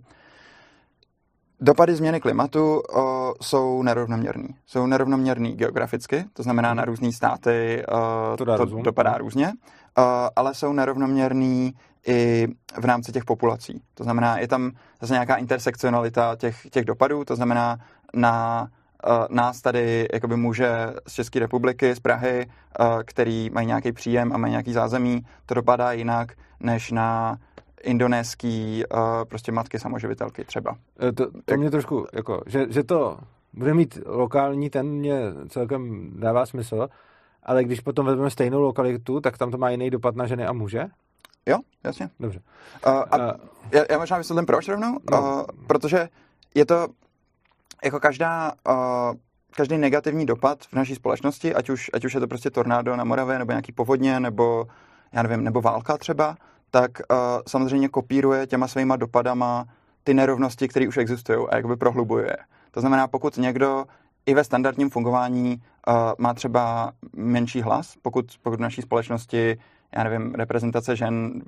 [1.62, 4.48] Dopady změny klimatu o, jsou nerovnoměrný.
[4.66, 9.52] Jsou nerovnoměrný geograficky, to znamená na různé státy o, to, to dopadá různě,
[9.98, 10.02] o,
[10.36, 11.74] ale jsou nerovnoměrný
[12.06, 12.48] i
[12.80, 13.82] v rámci těch populací.
[13.94, 14.70] To znamená, je tam
[15.00, 17.78] zase nějaká intersekcionalita těch, těch dopadů, to znamená
[18.14, 18.68] na
[19.30, 20.70] nás tady jakoby muže
[21.06, 22.46] z České republiky, z Prahy,
[23.04, 27.38] který mají nějaký příjem a mají nějaký zázemí, to dopadá jinak než na
[27.82, 30.76] indonéský uh, prostě matky samoživitelky třeba.
[31.02, 31.60] E, to, to Jak...
[31.60, 33.18] mě trošku, jako, že, že to
[33.52, 36.88] bude mít lokální, ten mě celkem dává smysl,
[37.42, 40.52] ale když potom vezmeme stejnou lokalitu, tak tam to má jiný dopad na ženy a
[40.52, 40.86] muže?
[41.46, 42.10] Jo, jasně.
[42.20, 42.40] Dobře.
[42.86, 43.32] Uh, a uh,
[43.72, 45.20] já, já možná vysvětlím proč rovnou, no.
[45.20, 46.08] uh, protože
[46.54, 46.88] je to
[47.84, 48.74] jako každá, uh,
[49.56, 53.04] každý negativní dopad v naší společnosti, ať už, ať už je to prostě tornádo na
[53.04, 54.66] Moravě, nebo nějaký povodně, nebo
[55.12, 56.36] já nevím, nebo válka třeba,
[56.70, 59.64] tak uh, samozřejmě kopíruje těma svýma dopadama
[60.04, 62.36] ty nerovnosti, které už existují a jakoby prohlubuje.
[62.70, 63.84] To znamená, pokud někdo
[64.26, 69.58] i ve standardním fungování uh, má třeba menší hlas, pokud, pokud v naší společnosti,
[69.96, 71.42] já nevím, reprezentace žen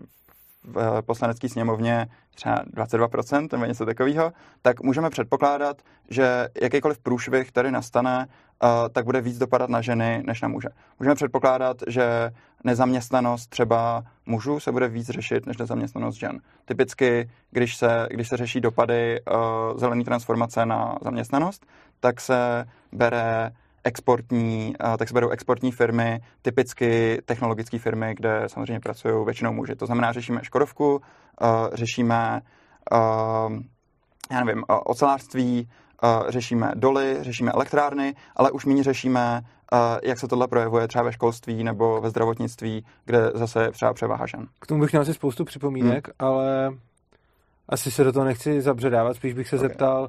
[0.64, 7.70] v poslanecké sněmovně třeba 22% nebo něco takového, tak můžeme předpokládat, že jakýkoliv průšvih tady
[7.70, 8.26] nastane,
[8.92, 10.68] tak bude víc dopadat na ženy než na muže.
[11.00, 12.30] Můžeme předpokládat, že
[12.64, 16.40] nezaměstnanost třeba mužů se bude víc řešit než nezaměstnanost žen.
[16.64, 21.66] Typicky, když se, když se řeší dopady uh, zelené transformace na zaměstnanost,
[22.00, 23.50] tak se bere
[23.84, 29.76] exportní, tak se berou exportní firmy, typicky technologické firmy, kde samozřejmě pracují většinou muži.
[29.76, 31.00] To znamená, řešíme Škodovku,
[31.72, 32.40] řešíme,
[34.32, 35.68] já nevím, ocelářství,
[36.28, 39.40] řešíme doly, řešíme elektrárny, ale už méně řešíme,
[40.02, 44.26] jak se tohle projevuje třeba ve školství nebo ve zdravotnictví, kde zase je třeba převaha
[44.26, 44.46] žen.
[44.60, 46.14] K tomu bych měl asi spoustu připomínek, hmm.
[46.18, 46.70] ale
[47.68, 49.68] asi se do toho nechci zabředávat, spíš bych se okay.
[49.68, 50.08] zeptal,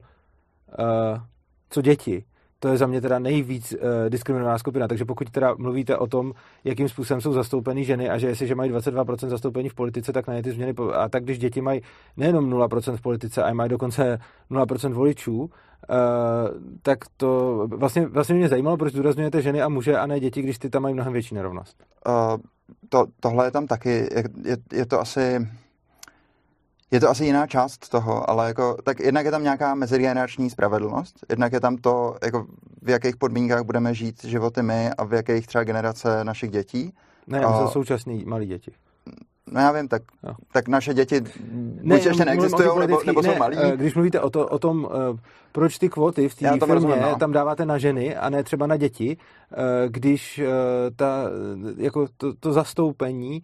[1.69, 2.25] co děti?
[2.63, 4.88] To je za mě teda nejvíc uh, diskriminovaná skupina.
[4.88, 8.71] Takže pokud teda mluvíte o tom, jakým způsobem jsou zastoupeny ženy a že jestliže mají
[8.71, 10.73] 22% zastoupení v politice, tak na ty změny.
[10.93, 11.82] A tak když děti mají
[12.17, 14.19] nejenom 0% v politice, ale mají dokonce
[14.52, 15.47] 0% voličů, uh,
[16.82, 20.58] tak to vlastně, vlastně mě zajímalo, proč zdůrazňujete ženy a muže a ne děti, když
[20.58, 21.84] ty tam mají mnohem větší nerovnost.
[22.08, 22.38] Uh,
[22.89, 25.47] to, tohle je tam taky, je, je, je to asi
[26.93, 31.25] je to asi jiná část toho, ale jako, tak jednak je tam nějaká mezigenerační spravedlnost,
[31.29, 32.45] jednak je tam to, jako
[32.82, 36.93] v jakých podmínkách budeme žít životy my a v jakých třeba generace našich dětí.
[37.27, 37.67] Ne, a...
[37.67, 38.71] současný malí děti.
[39.51, 40.01] No já vím, tak,
[40.51, 41.21] tak naše děti
[41.82, 43.58] ne, buď ještě neexistují, nebo, nebo ne, jsou malí.
[43.60, 45.19] Eh, když mluvíte o, to, o tom, eh,
[45.51, 47.15] proč ty kvoty v té firmě rozumím, no.
[47.15, 49.56] tam dáváte na ženy a ne třeba na děti, eh,
[49.89, 50.41] když
[50.95, 51.23] ta,
[51.77, 53.43] jako to, to zastoupení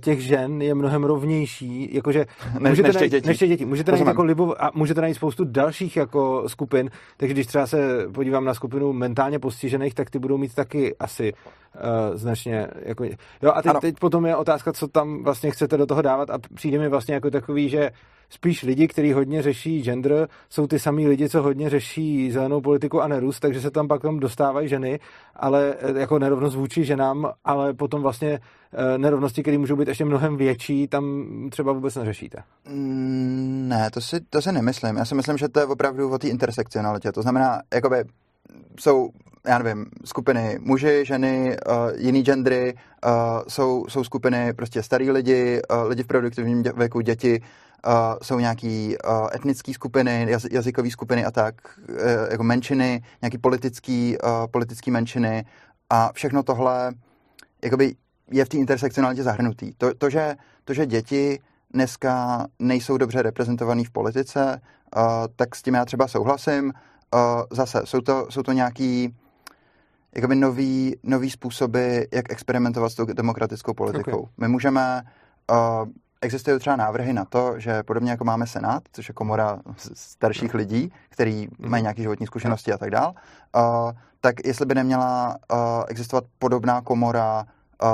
[0.00, 2.26] těch žen je mnohem rovnější, jakože
[2.58, 3.28] ne, můžete než, najít, dětí.
[3.28, 3.64] než dětí.
[3.64, 8.06] Můžete najít jako libu, a můžete najít spoustu dalších jako skupin, takže když třeba se
[8.14, 13.04] podívám na skupinu mentálně postižených, tak ty budou mít taky asi uh, značně jako,
[13.42, 16.38] jo a teď, teď potom je otázka, co tam vlastně chcete do toho dávat a
[16.54, 17.90] přijde mi vlastně jako takový, že
[18.34, 23.02] spíš lidi, kteří hodně řeší gender, jsou ty samý lidi, co hodně řeší zelenou politiku
[23.02, 25.00] a nerůst, takže se tam pak tam dostávají ženy,
[25.36, 28.40] ale eh, jako nerovnost vůči ženám, ale potom vlastně
[28.72, 32.42] eh, nerovnosti, které můžou být ještě mnohem větší, tam třeba vůbec neřešíte.
[32.68, 34.96] Mm, ne, to si, to si nemyslím.
[34.96, 37.12] Já si myslím, že to je opravdu o té intersekcionalitě.
[37.12, 37.96] To znamená, jakoby
[38.80, 39.10] jsou,
[39.46, 43.10] já nevím, skupiny muži, ženy, uh, jiný gendry, uh,
[43.48, 47.40] jsou, jsou skupiny prostě starý lidi, uh, lidi v produktivním věku, děti,
[47.86, 47.92] uh,
[48.22, 51.54] jsou nějaký uh, etnické skupiny, jaz, jazykové skupiny a tak,
[51.88, 51.96] uh,
[52.30, 55.44] jako menšiny, nějaký politický, uh, politický menšiny
[55.90, 56.92] a všechno tohle
[57.64, 57.94] jakoby
[58.30, 59.72] je v té intersekcionalitě zahrnutý.
[59.78, 64.60] To, to, že, to, že děti dneska nejsou dobře reprezentovaný v politice,
[64.96, 65.02] uh,
[65.36, 66.72] tak s tím já třeba souhlasím.
[67.14, 67.20] Uh,
[67.50, 69.14] zase, jsou to, jsou to nějaký
[70.14, 74.18] jakoby nový, nový způsoby, jak experimentovat s tou demokratickou politikou.
[74.18, 74.32] Okay.
[74.38, 75.02] My můžeme
[75.50, 75.88] uh,
[76.24, 79.58] existují třeba návrhy na to, že podobně jako máme Senát, což je komora
[79.94, 81.68] starších lidí, kteří mm-hmm.
[81.68, 83.14] mají nějaké životní zkušenosti a tak dál,
[84.20, 85.36] tak jestli by neměla
[85.88, 87.44] existovat podobná komora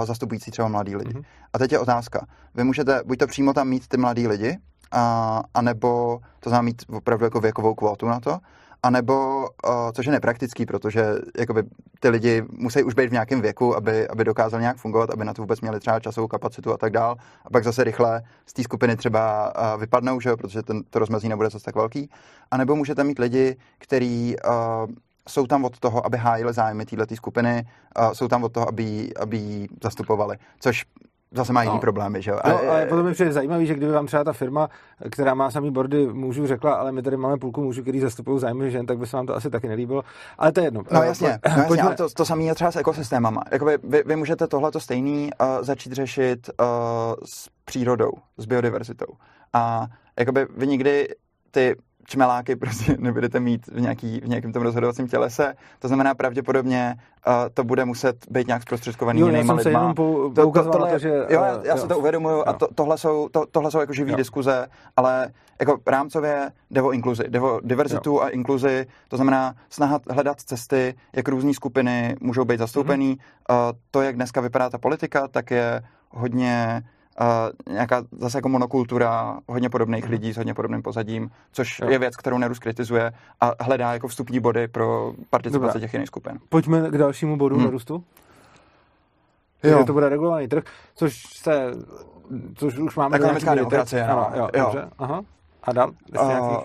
[0.04, 1.14] zastupující třeba mladí lidi.
[1.14, 1.24] Mm-hmm.
[1.52, 2.26] A teď je otázka.
[2.54, 4.58] Vy můžete buď to přímo tam mít ty mladí lidi,
[4.92, 8.38] a, anebo to znamená mít opravdu jako věkovou kvotu na to,
[8.82, 11.04] anebo, uh, což je nepraktický, protože
[11.38, 11.62] jakoby,
[12.00, 15.34] ty lidi musí už být v nějakém věku, aby, aby dokázali nějak fungovat, aby na
[15.34, 17.16] to vůbec měli třeba časovou kapacitu a tak dál.
[17.44, 20.98] A pak zase rychle z té skupiny třeba uh, vypadnou, že jo, protože ten, to
[20.98, 22.10] rozmezí nebude zase tak velký.
[22.50, 24.90] A nebo můžete mít lidi, kteří uh,
[25.28, 27.66] jsou tam od toho, aby hájili zájmy této skupiny,
[27.98, 30.36] uh, jsou tam od toho, aby, aby zastupovali.
[30.60, 30.84] Což
[31.34, 31.80] zase má jiný no.
[31.80, 32.38] problémy, že jo?
[32.46, 34.68] No, ale potom je přijde zajímavý, že kdyby vám třeba ta firma,
[35.10, 38.70] která má samý bordy mužů, řekla, ale my tady máme půlku mužů, který zastupují zájmy
[38.70, 40.02] žen, tak by se vám to asi taky nelíbilo.
[40.38, 40.82] Ale to je jedno.
[40.92, 41.86] No jasně, po, no, jasně pojďme...
[41.86, 43.42] ale to, to samé je třeba s ekosystémama.
[43.52, 46.66] Jakoby vy, vy můžete tohleto stejný uh, začít řešit uh,
[47.24, 49.06] s přírodou, s biodiverzitou.
[49.52, 49.86] A
[50.18, 51.08] jakoby vy nikdy
[51.50, 55.54] ty čmeláky prostě nebudete mít v, nějaký, v nějakém tom rozhodovacím tělese.
[55.78, 56.94] To znamená pravděpodobně
[57.26, 59.80] uh, to bude muset být nějak zprostředkovaný jinýma lidma.
[59.80, 61.76] Jenom pou, to, to, tohle, to, že, jo, já, já jo.
[61.76, 62.44] si to uvědomuju jo.
[62.46, 64.16] a to, tohle, jsou, to, tohle jsou jako živý jo.
[64.16, 68.20] diskuze, ale jako rámcově jde o inkluzi, jde o diverzitu jo.
[68.20, 73.16] a inkluzi, to znamená snaha hledat cesty, jak různé skupiny můžou být zastoupený.
[73.16, 73.68] Mm-hmm.
[73.68, 76.82] Uh, to, jak dneska vypadá ta politika, tak je hodně
[77.68, 80.10] nějaká zase jako monokultura hodně podobných mm.
[80.10, 81.90] lidí s hodně podobným pozadím, což jo.
[81.90, 85.80] je věc, kterou Nerus kritizuje a hledá jako vstupní body pro participaci Dobrá.
[85.80, 86.38] těch jiných skupin.
[86.48, 87.64] Pojďme k dalšímu bodu hmm.
[87.64, 88.04] Nerustu.
[89.62, 89.84] Jo.
[89.84, 91.70] to bude regulovaný trh, což se,
[92.54, 94.64] což už máme Ekonomická demokracie, ano, jo, jo.
[94.64, 94.88] Dobře.
[94.98, 95.22] Aha.
[95.62, 95.90] A dál?
[96.20, 96.62] Uh,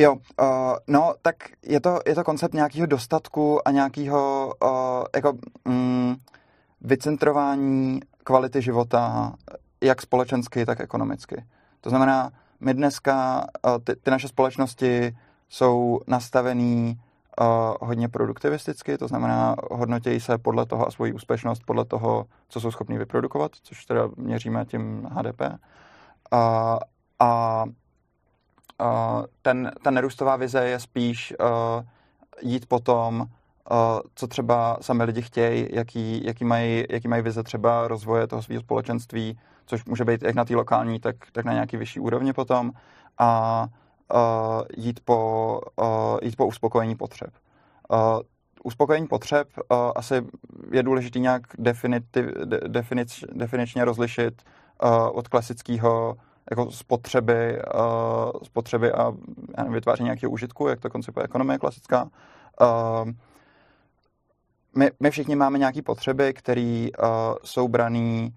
[0.00, 4.70] Jo, uh, no, tak je to, je to koncept nějakého dostatku a nějakého uh,
[5.14, 5.32] jako
[5.64, 6.16] mm,
[6.80, 9.32] vycentrování kvality života
[9.80, 11.44] jak společensky, tak ekonomicky.
[11.80, 15.16] To znamená, my dneska, uh, ty, ty naše společnosti
[15.48, 17.00] jsou nastavený
[17.40, 17.46] uh,
[17.88, 22.70] hodně produktivisticky, to znamená, hodnotějí se podle toho a svoji úspěšnost podle toho, co jsou
[22.70, 25.40] schopni vyprodukovat, což teda měříme tím HDP.
[25.40, 25.48] Uh,
[27.18, 31.34] a uh, ten, ta nerůstová vize je spíš
[32.42, 33.26] jít potom, uh,
[34.14, 38.60] co třeba sami lidi chtějí, jaký, jaký, mají, jaký mají vize třeba rozvoje toho svého
[38.62, 42.72] společenství, což může být jak na té lokální, tak, tak na nějaký vyšší úrovni potom
[43.18, 43.66] a
[44.14, 47.30] uh, jít, po, uh, jít po uspokojení potřeb.
[47.92, 48.20] Uh,
[48.64, 50.14] uspokojení potřeb uh, asi
[50.72, 54.42] je důležité nějak definitiv, de, definic, definičně rozlišit
[54.82, 56.16] uh, od klasického
[56.50, 59.12] jako spotřeby, uh, spotřeby a
[59.56, 62.08] nevím, vytváření nějakého užitku, jak to koncipuje ekonomie klasická.
[62.60, 63.10] Uh,
[64.76, 67.08] my, my všichni máme nějaké potřeby, které uh,
[67.44, 68.28] jsou brané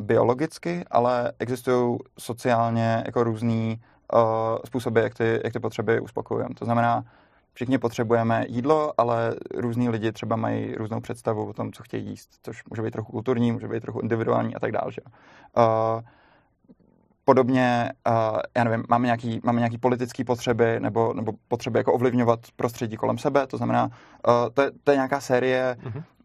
[0.00, 3.80] biologicky, ale existují sociálně jako různý
[4.12, 4.20] uh,
[4.64, 6.54] způsoby, jak ty, jak ty potřeby uspokojujeme.
[6.54, 7.04] To znamená,
[7.52, 12.30] všichni potřebujeme jídlo, ale různí lidi třeba mají různou představu o tom, co chtějí jíst,
[12.42, 14.92] což může být trochu kulturní, může být trochu individuální a tak dále.
[15.56, 16.02] Uh,
[17.30, 22.40] podobně, uh, já nevím, máme nějaký, máme nějaký politické potřeby nebo, nebo potřeby jako ovlivňovat
[22.56, 25.76] prostředí kolem sebe, to znamená, uh, to, je, to je nějaká série,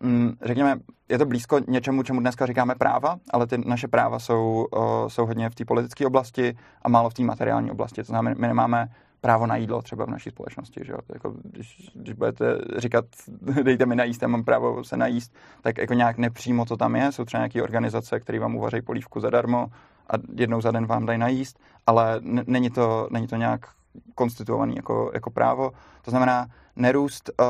[0.03, 0.75] um, řekněme,
[1.09, 5.25] je to blízko něčemu, čemu dneska říkáme práva, ale ty naše práva jsou, uh, jsou
[5.25, 8.89] hodně v té politické oblasti a málo v té materiální oblasti, to znamená, my nemáme
[9.21, 10.81] právo na jídlo třeba v naší společnosti.
[10.85, 10.97] Že jo?
[11.13, 13.05] Jako, když, když budete říkat,
[13.63, 17.11] dejte mi najíst, já mám právo se najíst, tak jako nějak nepřímo to tam je.
[17.11, 19.67] Jsou třeba nějaké organizace, které vám uvařejí polívku zadarmo
[20.09, 23.69] a jednou za den vám dají najíst, ale n- není, to, není to nějak
[24.15, 25.71] konstituovaný jako, jako právo.
[26.01, 27.45] To znamená, nerůst uh,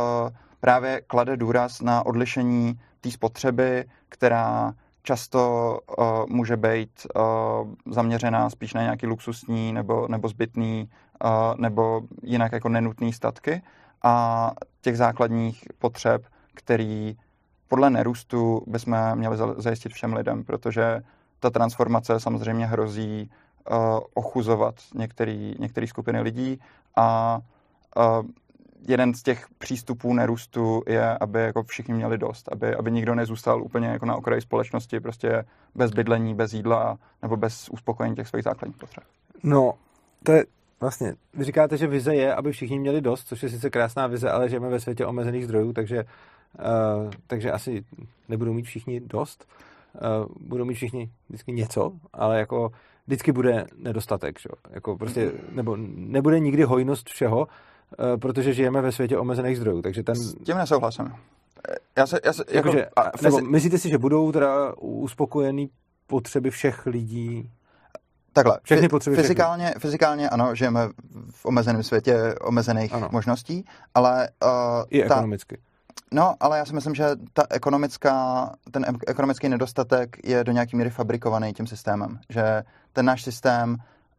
[0.60, 7.24] právě klade důraz na odlišení té spotřeby, která často uh, může být uh,
[7.94, 10.90] zaměřená spíš na nějaký luxusní nebo, nebo zbytný
[11.24, 13.62] uh, nebo jinak jako nenutný statky
[14.04, 17.18] a těch základních potřeb, který
[17.68, 21.02] podle nerůstu bychom měli zajistit všem lidem, protože
[21.46, 23.30] ta transformace samozřejmě hrozí
[23.72, 24.76] uh, ochuzovat
[25.60, 26.60] některé skupiny lidí
[26.96, 27.40] a
[27.98, 28.26] uh,
[28.88, 33.64] jeden z těch přístupů nerůstu je, aby jako všichni měli dost, aby, aby nikdo nezůstal
[33.64, 38.44] úplně jako na okraji společnosti, prostě bez bydlení, bez jídla nebo bez uspokojení těch svých
[38.44, 39.04] základních potřeb.
[39.44, 39.74] No,
[40.24, 40.46] to je
[40.82, 44.32] vlastně, vy říkáte, že vize je, aby všichni měli dost, což je sice krásná vize,
[44.32, 47.86] ale žijeme ve světě omezených zdrojů, takže, uh, takže asi
[48.30, 49.48] nebudou mít všichni dost.
[50.02, 52.72] Uh, budou mít všichni vždycky něco, ale jako
[53.08, 54.50] vždycky bude nedostatek, že?
[54.70, 60.04] Jako prostě, nebo nebude nikdy hojnost všeho, uh, protože žijeme ve světě omezených zdrojů, takže
[60.04, 60.16] ten...
[60.16, 61.14] S tím nesouhlasím.
[61.98, 65.70] Já se, já se, jako, že, a, nebo myslíte si, že budou teda uspokojený
[66.08, 67.52] potřeby všech lidí
[68.34, 69.80] Takhle, všechny potřeby fyzikálně, všechny.
[69.80, 70.90] fyzikálně ano, žijeme
[71.30, 73.10] v omezeném světě omezených ano.
[73.12, 74.30] možností, ale...
[74.44, 74.50] Uh,
[74.90, 75.58] I ta, ekonomicky.
[76.12, 80.90] No, ale já si myslím, že ta ekonomická, ten ekonomický nedostatek je do nějaký míry
[80.90, 82.20] fabrikovaný tím systémem.
[82.30, 83.70] Že ten náš systém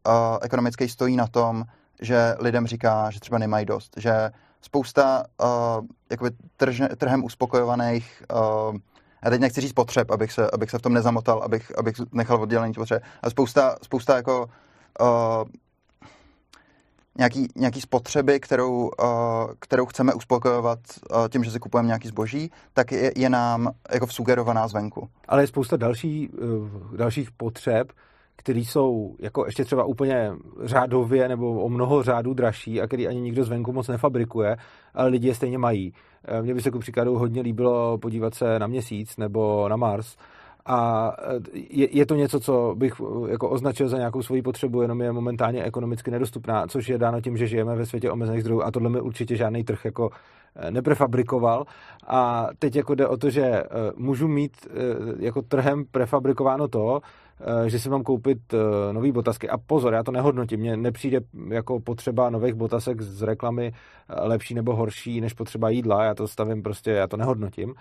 [0.06, 0.12] uh,
[0.42, 1.64] ekonomický stojí na tom,
[2.00, 3.92] že lidem říká, že třeba nemají dost.
[3.96, 5.48] Že spousta uh,
[6.10, 8.76] jakoby trž, trhem uspokojovaných uh,
[9.24, 12.42] já teď nechci říct potřeb, abych se, abych se v tom nezamotal, abych, abych nechal
[12.42, 14.46] oddělení potřeb, ale spousta, spousta jako
[15.00, 15.44] uh,
[17.18, 18.88] nějaký, nějaký spotřeby, kterou, uh,
[19.58, 20.78] kterou chceme uspokojovat
[21.10, 25.08] uh, tím, že si kupujeme nějaký zboží, tak je, je nám jako vsugerovaná zvenku.
[25.28, 27.92] Ale je spousta další, uh, dalších potřeb,
[28.36, 33.20] které jsou jako ještě třeba úplně řádově nebo o mnoho řádů dražší a který ani
[33.20, 34.56] nikdo zvenku moc nefabrikuje,
[34.94, 35.92] ale lidi je stejně mají.
[36.24, 40.16] Eh, mně by se ku příkladu hodně líbilo podívat se na měsíc nebo na Mars,
[40.66, 44.82] a eh, je, je to něco, co bych eh, jako označil za nějakou svoji potřebu,
[44.82, 48.62] jenom je momentálně ekonomicky nedostupná, což je dáno tím, že žijeme ve světě omezených zdrojů
[48.62, 50.10] a tohle mi určitě žádný trh jako
[50.70, 51.64] neprefabrikoval.
[52.06, 53.62] A teď jako jde o to, že
[53.96, 54.68] můžu mít
[55.18, 57.25] jako trhem prefabrikováno to, Eh,
[57.66, 59.48] že si mám koupit eh, nové botasky.
[59.48, 64.54] A pozor, já to nehodnotím, mně nepřijde jako potřeba nových botasek z reklamy eh, lepší
[64.54, 67.74] nebo horší než potřeba jídla, já to stavím prostě, já to nehodnotím.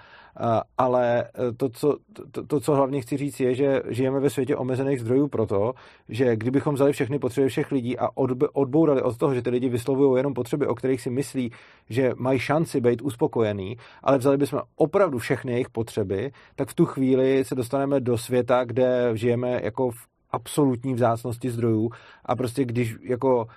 [0.78, 1.28] Ale
[1.58, 1.98] to, co,
[2.32, 5.74] to, to, co hlavně chci říct, je, že žijeme ve světě omezených zdrojů proto,
[6.10, 8.10] že kdybychom vzali všechny potřeby všech lidí a
[8.54, 11.52] odbourali od toho, že ty lidi vyslovují jenom potřeby, o kterých si myslí,
[11.90, 16.86] že mají šanci být uspokojený, ale vzali bychom opravdu všechny jejich potřeby, tak v tu
[16.86, 21.90] chvíli se dostaneme do světa, kde žijeme jako v absolutní vzácnosti zdrojů
[22.26, 23.48] a prostě když jako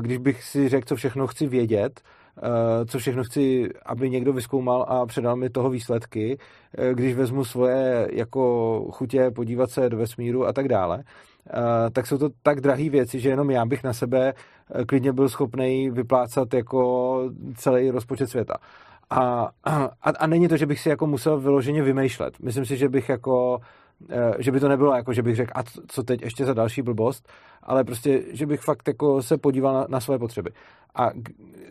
[0.00, 2.00] když bych si řekl, co všechno chci vědět,
[2.86, 6.38] co všechno chci, aby někdo vyskoumal a předal mi toho výsledky,
[6.92, 11.04] když vezmu svoje jako chutě podívat se do vesmíru a tak dále,
[11.92, 14.34] tak jsou to tak drahé věci, že jenom já bych na sebe
[14.86, 17.20] klidně byl schopný vyplácat jako
[17.56, 18.54] celý rozpočet světa.
[19.10, 22.34] A, a, a není to, že bych si jako musel vyloženě vymýšlet.
[22.40, 23.81] Myslím si, že bych jako Eh,
[24.38, 27.28] že by to nebylo jako, že bych řekl, a co teď ještě za další blbost,
[27.62, 30.50] ale prostě, že bych fakt jako se podíval na, na své potřeby.
[30.94, 31.10] A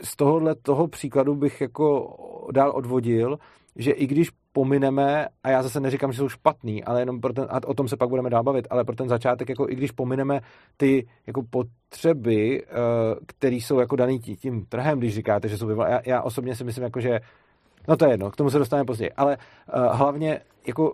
[0.03, 2.15] z tohohle toho příkladu bych jako
[2.51, 3.38] dál odvodil,
[3.75, 7.47] že i když pomineme, a já zase neříkám, že jsou špatný, ale jenom pro ten,
[7.49, 9.91] a o tom se pak budeme dál bavit, ale pro ten začátek, jako i když
[9.91, 10.41] pomineme
[10.77, 12.75] ty jako potřeby, eh,
[13.25, 16.63] které jsou jako daný tím trhem, když říkáte, že jsou vyvolané, já, já osobně si
[16.63, 17.19] myslím, jako, že
[17.88, 20.91] no to je jedno, k tomu se dostaneme později, ale uh, hlavně jako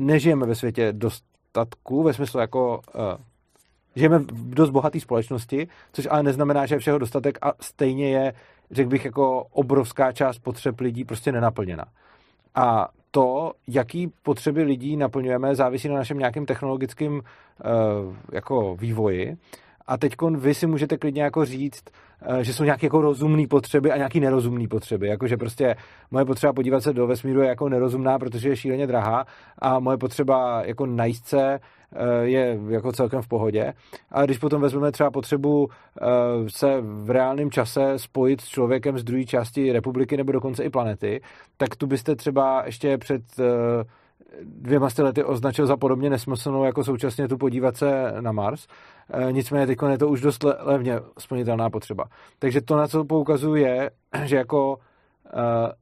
[0.00, 3.02] nežijeme ve světě dostatku, ve smyslu jako uh,
[3.96, 8.32] žijeme v dost bohaté společnosti, což ale neznamená, že je všeho dostatek a stejně je,
[8.70, 11.84] řekl bych, jako obrovská část potřeb lidí prostě nenaplněna.
[12.54, 17.20] A to, jaký potřeby lidí naplňujeme, závisí na našem nějakém technologickém uh,
[18.32, 19.36] jako vývoji.
[19.90, 21.84] A teď vy si můžete klidně jako říct,
[22.22, 25.08] Eh, že jsou nějaké jako rozumné potřeby a nějaké nerozumné potřeby.
[25.08, 25.76] Jakože prostě
[26.10, 29.26] moje potřeba podívat se do vesmíru je jako nerozumná, protože je šíleně drahá
[29.58, 31.58] a moje potřeba jako najít se
[31.92, 33.72] eh, je jako celkem v pohodě.
[34.12, 36.04] A když potom vezmeme třeba potřebu eh,
[36.48, 41.20] se v reálném čase spojit s člověkem z druhé části republiky nebo dokonce i planety,
[41.56, 43.22] tak tu byste třeba ještě před
[44.42, 48.66] dvěma lety označil za podobně nesmyslnou jako současně tu podívat se na Mars.
[49.10, 52.04] E, nicméně teď je to už dost levně splnitelná potřeba.
[52.38, 53.90] Takže to, na co poukazuju, je,
[54.24, 54.78] že jako
[55.26, 55.72] e,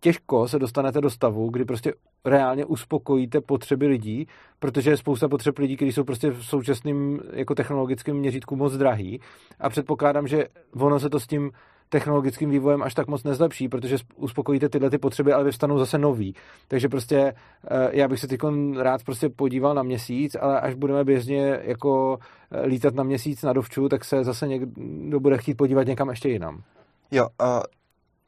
[0.00, 1.92] těžko se dostanete do stavu, kdy prostě
[2.24, 4.26] reálně uspokojíte potřeby lidí,
[4.58, 9.20] protože je spousta potřeb lidí, kteří jsou prostě v současném jako technologickém měřítku moc drahý
[9.60, 10.44] a předpokládám, že
[10.76, 11.50] ono se to s tím
[11.90, 16.34] technologickým vývojem až tak moc nezlepší, protože uspokojíte tyhle ty potřeby, ale vyvstanou zase nový.
[16.68, 17.34] Takže prostě
[17.70, 18.40] eh, já bych se teď
[18.78, 22.18] rád prostě podíval na měsíc, ale až budeme běžně jako
[22.50, 26.28] eh, lítat na měsíc na dovču, tak se zase někdo bude chtít podívat někam ještě
[26.28, 26.62] jinam.
[27.10, 27.48] Jo, uh,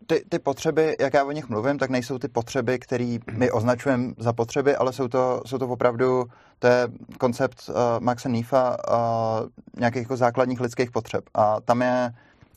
[0.07, 4.13] ty, ty potřeby, jak já o nich mluvím, tak nejsou ty potřeby, které my označujeme
[4.19, 6.25] za potřeby, ale jsou to, jsou to opravdu,
[6.59, 6.89] to je
[7.19, 9.49] koncept uh, Maxa Niefa uh,
[9.79, 11.25] nějakých jako základních lidských potřeb.
[11.35, 12.11] A tam je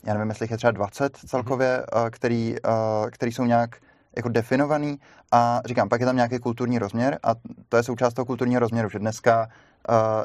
[0.04, 2.10] já nevím, jestli je třeba 20 celkově, mm-hmm.
[2.10, 3.76] který, eh, který jsou nějak
[4.16, 4.98] jako definovaný
[5.32, 7.34] a říkám, pak je tam nějaký kulturní rozměr a
[7.68, 9.48] to je součást toho kulturního rozměru, že dneska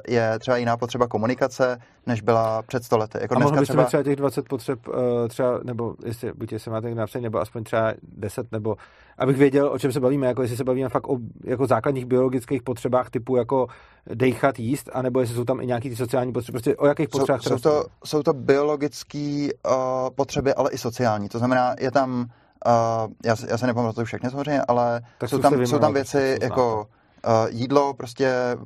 [0.08, 3.18] je třeba jiná potřeba komunikace, než byla před stolety.
[3.22, 3.84] Jako a dneska mohl třeba...
[3.84, 4.96] třeba těch 20 potřeb uh,
[5.28, 8.76] třeba, nebo jestli, buď jestli máte napsat, nebo aspoň třeba 10, nebo
[9.18, 12.64] abych věděl, o čem se bavíme, jako jestli se bavíme fakt o jako základních biologických
[12.64, 13.68] potřebách typu jako
[14.14, 17.42] dejchat, jíst, anebo jestli jsou tam i nějaký ty sociální potřeby, prostě o jakých potřebách
[17.42, 19.74] jsou, jsou to, jsou to biologické uh,
[20.16, 21.30] potřeby, ale i sociální.
[21.30, 22.26] To znamená, je tam
[22.68, 26.76] Uh, já, já se nepamatuju všechny samozřejmě, ale tak jsou tam, jsou tam věci jako
[26.76, 27.01] uh,
[27.50, 28.58] jídlo, prostě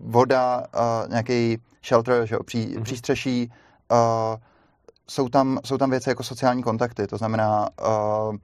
[0.00, 2.82] voda, uh, nějaký shelter, že, pří, mm-hmm.
[2.82, 3.52] přístřeší,
[3.92, 4.36] uh,
[5.10, 8.36] jsou, tam, jsou tam věci jako sociální kontakty, to znamená uh,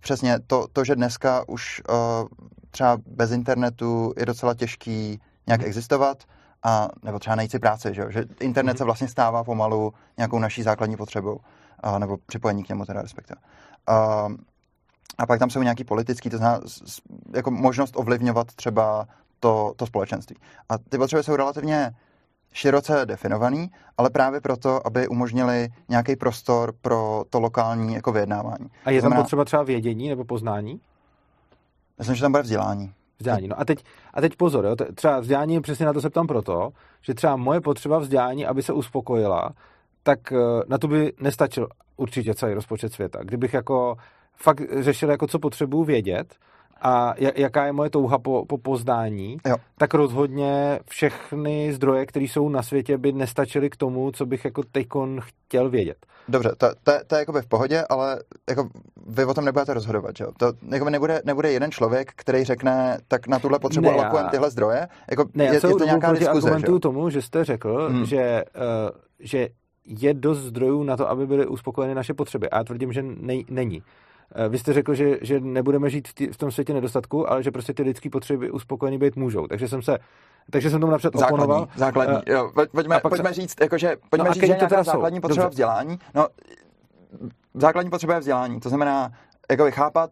[0.00, 2.28] přesně to, to, že dneska už uh,
[2.70, 5.66] třeba bez internetu je docela těžký nějak mm-hmm.
[5.66, 6.24] existovat,
[6.62, 8.78] a, nebo třeba najít si práci, že, že internet mm-hmm.
[8.78, 11.40] se vlastně stává pomalu nějakou naší základní potřebou,
[11.86, 13.40] uh, nebo připojení k němu teda respektive.
[13.90, 14.32] Uh,
[15.18, 16.60] a pak tam jsou nějaký politický, to znamená
[17.34, 19.06] jako možnost ovlivňovat třeba
[19.40, 20.36] to, to společenství.
[20.68, 21.94] A ty potřeby jsou relativně
[22.52, 28.66] široce definovaný, ale právě proto, aby umožnili nějaký prostor pro to lokální jako vyjednávání.
[28.84, 30.80] A je znamená, tam potřeba třeba vědění nebo poznání?
[31.98, 32.92] Myslím, že tam bude vzdělání.
[33.18, 33.48] Vzdělání.
[33.48, 33.84] No a teď,
[34.14, 36.70] a teď pozor, jo, třeba vzdělání, přesně na to se ptám proto,
[37.02, 39.52] že třeba moje potřeba vzdělání, aby se uspokojila,
[40.02, 40.36] tak eh,
[40.68, 43.18] na to by nestačil určitě celý rozpočet světa.
[43.22, 43.96] Kdybych jako
[44.36, 46.34] fakt řešil, jako co potřebuju vědět
[46.82, 49.56] a jaká je moje touha po, po poznání, jo.
[49.78, 54.62] tak rozhodně všechny zdroje, které jsou na světě, by nestačily k tomu, co bych jako
[54.72, 55.96] teďkon chtěl vědět.
[56.28, 58.68] Dobře, to, to, to je jako v pohodě, ale jako
[59.06, 60.30] vy o tom nebudete rozhodovat, že jo?
[60.36, 64.50] To jako nebude, nebude jeden člověk, který řekne, tak na tuhle potřebu ne, alokujeme tyhle
[64.50, 64.88] zdroje.
[65.10, 68.04] Jako ne, je, já je to nějaká diskuze, že tomu, že jste řekl, hmm.
[68.04, 69.48] že, uh, že
[69.84, 72.50] je dost zdrojů na to, aby byly uspokojeny naše potřeby.
[72.50, 73.82] A já tvrdím, že nej, není.
[74.34, 77.42] Eh, vy jste řekl, že, že nebudeme žít v, tý, v tom světě nedostatku, ale
[77.42, 79.46] že prostě ty lidské potřeby uspokojeny být můžou.
[79.46, 79.98] Takže jsem se
[80.50, 81.68] takže jsem tomu napřed základní, oponoval.
[81.76, 82.50] Základní, uh, jo.
[82.72, 85.20] Pojďme, pojďme říct, jakože, pojďme no říct, že nějaká základní jsou?
[85.20, 85.50] potřeba Dobře.
[85.50, 85.98] vzdělání.
[86.14, 86.26] No,
[87.54, 88.60] základní potřeba je vzdělání.
[88.60, 89.12] To znamená,
[89.50, 90.10] jako vychápat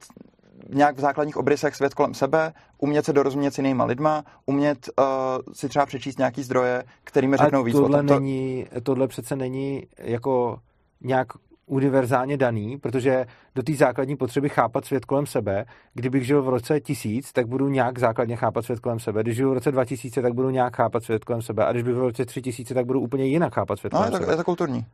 [0.68, 5.05] nějak v základních obrysech svět kolem sebe, umět se dorozumět s jinýma lidma, umět uh,
[5.53, 8.07] si třeba přečíst nějaký zdroje, kterými řeknou víc tohle o tom.
[8.07, 8.21] To...
[8.21, 10.59] Není, tohle přece není jako
[11.01, 11.29] nějak
[11.71, 15.64] univerzálně daný, protože do té základní potřeby chápat svět kolem sebe,
[15.95, 19.23] kdybych žil v roce 1000, tak budu nějak základně chápat svět kolem sebe.
[19.23, 21.66] Když žiju v roce 2000, tak budu nějak chápat svět kolem sebe.
[21.66, 24.18] A když bych v roce 3000, tak budu úplně jinak chápat svět no, kolem je
[24.18, 24.33] to, sebe.
[24.33, 24.87] je to kulturní.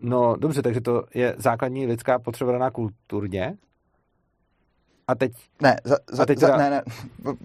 [0.00, 3.56] No dobře, takže to je základní lidská potřeba daná kulturně.
[5.08, 5.32] A teď...
[5.62, 6.58] Ne, za, za, a teď za, teda...
[6.58, 6.82] ne, ne,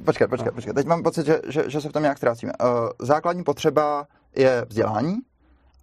[0.05, 0.74] počkej, počkej, počkej.
[0.74, 2.51] Teď mám pocit, že, že, že se v tom nějak ztrácíme.
[2.64, 5.16] Uh, základní potřeba je vzdělání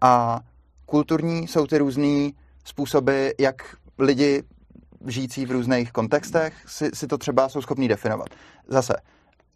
[0.01, 0.41] a
[0.87, 2.31] kulturní jsou ty různé
[2.65, 4.43] způsoby, jak lidi
[5.07, 8.29] žijící v různých kontextech si, si to třeba jsou schopní definovat.
[8.69, 8.95] Zase,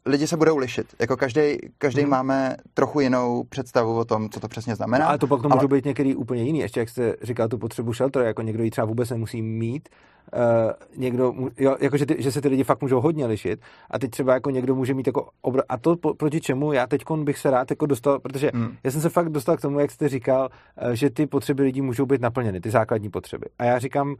[0.08, 0.86] lidi se budou lišit.
[1.00, 2.10] Jako každý, každý hmm.
[2.10, 5.04] máme trochu jinou představu o tom, co to přesně znamená.
[5.04, 5.54] No, ale to pak to ale...
[5.54, 6.58] může být některý úplně jiný.
[6.58, 9.88] Ještě jak jste říkal tu potřebu shelter, jako někdo ji třeba vůbec nemusí mít,
[10.32, 13.98] Uh, někdo, jo, jako že, ty, že se ty lidi fakt můžou hodně lišit a
[13.98, 17.02] teď třeba jako někdo může mít jako obr- a to po, proti čemu já teď
[17.22, 18.76] bych se rád jako dostal, protože hmm.
[18.84, 20.48] já jsem se fakt dostal k tomu, jak jste říkal,
[20.82, 23.46] uh, že ty potřeby lidí můžou být naplněny, ty základní potřeby.
[23.58, 24.16] A já říkám,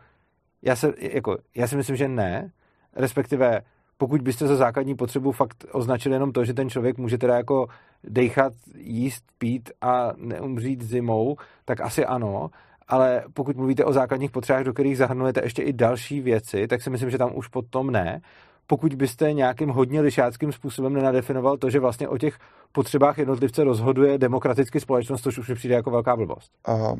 [0.62, 2.50] já, se, jako, já si myslím, že ne,
[2.96, 3.60] respektive
[3.98, 7.66] pokud byste za základní potřebu fakt označili jenom to, že ten člověk může teda jako
[8.04, 12.50] dejchat, jíst, pít a neumřít zimou, tak asi ano,
[12.88, 16.90] ale pokud mluvíte o základních potřebách, do kterých zahrnujete ještě i další věci, tak si
[16.90, 18.20] myslím, že tam už potom ne.
[18.66, 22.38] Pokud byste nějakým hodně lišáckým způsobem nenadefinoval to, že vlastně o těch
[22.72, 26.52] potřebách jednotlivce rozhoduje demokraticky společnost, což už mi přijde jako velká blbost.
[26.68, 26.98] Uh,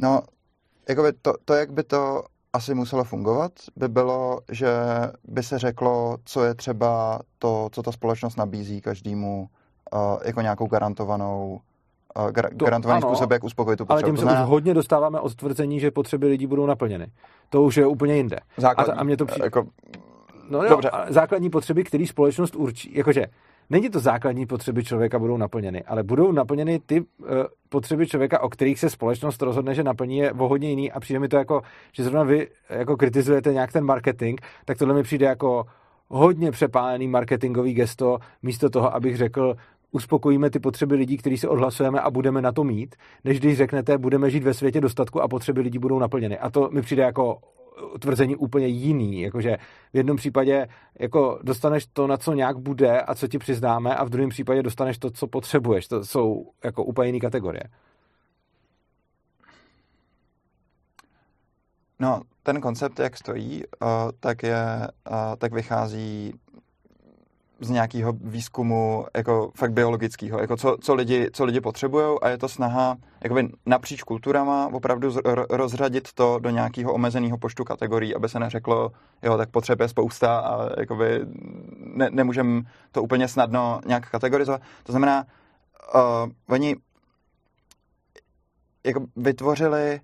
[0.00, 0.20] no,
[0.88, 2.22] jakoby to, to, jak by to
[2.52, 4.68] asi muselo fungovat, by bylo, že
[5.28, 9.48] by se řeklo, co je třeba to, co ta společnost nabízí každému
[9.92, 11.60] uh, jako nějakou garantovanou
[12.16, 14.06] uh, gar, to, garantovaný ano, způsob, jak uspokojit tu potřebu.
[14.06, 17.06] Ale tím se už hodně dostáváme od tvrzení, že potřeby lidí budou naplněny.
[17.50, 18.38] To už je úplně jinde.
[18.56, 19.46] Základní, a, a mě to přijde...
[19.46, 19.66] Jako...
[20.50, 20.90] No jo, Dobře.
[21.08, 23.26] základní potřeby, které společnost určí, jakože
[23.70, 27.06] není to základní potřeby člověka budou naplněny, ale budou naplněny ty uh,
[27.68, 31.20] potřeby člověka, o kterých se společnost rozhodne, že naplní je o hodně jiný a přijde
[31.20, 35.26] mi to jako, že zrovna vy jako kritizujete nějak ten marketing, tak tohle mi přijde
[35.26, 35.64] jako
[36.08, 39.56] hodně přepálený marketingový gesto, místo toho, abych řekl,
[39.92, 42.94] uspokojíme ty potřeby lidí, kteří se odhlasujeme a budeme na to mít,
[43.24, 46.38] než když řeknete, budeme žít ve světě dostatku a potřeby lidí budou naplněny.
[46.38, 47.38] A to mi přijde jako
[48.00, 49.56] tvrzení úplně jiný, jakože
[49.92, 50.68] v jednom případě
[51.00, 54.62] jako dostaneš to, na co nějak bude a co ti přiznáme a v druhém případě
[54.62, 55.88] dostaneš to, co potřebuješ.
[55.88, 57.64] To jsou jako úplně jiné kategorie.
[61.98, 63.88] No, ten koncept, jak stojí, uh,
[64.20, 66.34] tak, je, uh, tak vychází
[67.62, 72.38] z nějakého výzkumu jako fakt biologického, jako co, co lidi, co lidi potřebují a je
[72.38, 78.28] to snaha jakoby napříč kulturama opravdu z, rozřadit to do nějakého omezeného počtu kategorií, aby
[78.28, 78.92] se neřeklo,
[79.22, 81.20] jo, tak potřeb je spousta a jakoby
[81.78, 84.60] ne, nemůžeme to úplně snadno nějak kategorizovat.
[84.82, 85.24] To znamená,
[85.94, 86.00] uh,
[86.48, 86.76] oni
[88.86, 90.00] jako vytvořili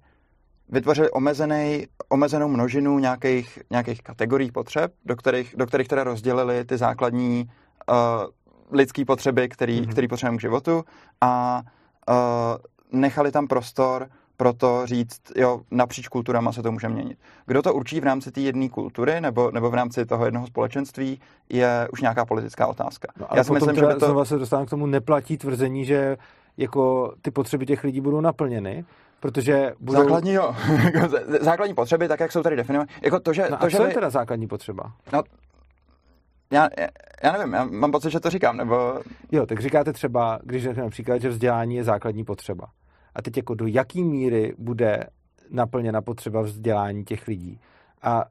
[0.68, 6.76] vytvořili omezený, omezenou množinu nějakých, nějakých kategorií potřeb, do kterých, do kterých teda rozdělili ty
[6.76, 7.50] základní
[7.90, 7.96] uh,
[8.72, 9.90] lidské potřeby, který, mm-hmm.
[9.90, 10.84] který potřebujeme k životu
[11.20, 11.62] a
[12.08, 17.18] uh, nechali tam prostor pro to říct, jo, napříč kulturama se to může měnit.
[17.46, 21.20] Kdo to určí v rámci té jedné kultury nebo, nebo v rámci toho jednoho společenství,
[21.48, 23.08] je už nějaká politická otázka.
[23.20, 24.06] No, Já si myslím, že to...
[24.06, 26.16] Znova se dostávám k tomu, neplatí tvrzení, že
[26.58, 28.84] jako ty potřeby těch lidí budou naplněny,
[29.20, 29.98] protože budou...
[29.98, 30.56] Základní, jo.
[31.40, 32.92] základní potřeby, tak jak jsou tady definované.
[33.02, 33.88] Jako to, že, no to, a že co vy...
[33.88, 34.92] je teda základní potřeba?
[35.12, 35.22] No,
[36.52, 36.68] já,
[37.22, 39.00] já nevím, já mám pocit, že to říkám, nebo...
[39.32, 42.66] Jo, tak říkáte třeba, když řekneme například, že vzdělání je základní potřeba.
[43.14, 45.04] A teď jako do jaký míry bude
[45.50, 47.60] naplněna potřeba vzdělání těch lidí.
[48.02, 48.24] A,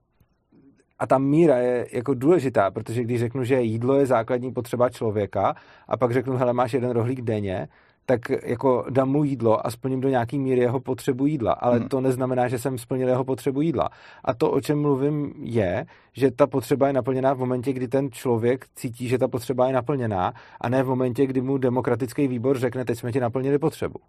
[1.00, 5.56] a ta míra je jako důležitá, protože když řeknu, že jídlo je základní potřeba člověka
[5.88, 7.68] a pak řeknu, hele, máš jeden rohlík denně,
[8.10, 11.90] tak jako dám mu jídlo a splním do nějaký míry jeho potřebu jídla, ale hmm.
[11.90, 13.90] to neznamená, že jsem splnil jeho potřebu jídla.
[14.24, 18.12] A to, o čem mluvím, je, že ta potřeba je naplněná v momentě, kdy ten
[18.12, 22.60] člověk cítí, že ta potřeba je naplněná, a ne v momentě, kdy mu demokratický výbor
[22.60, 24.00] řekne, teď jsme ti naplnili potřebu.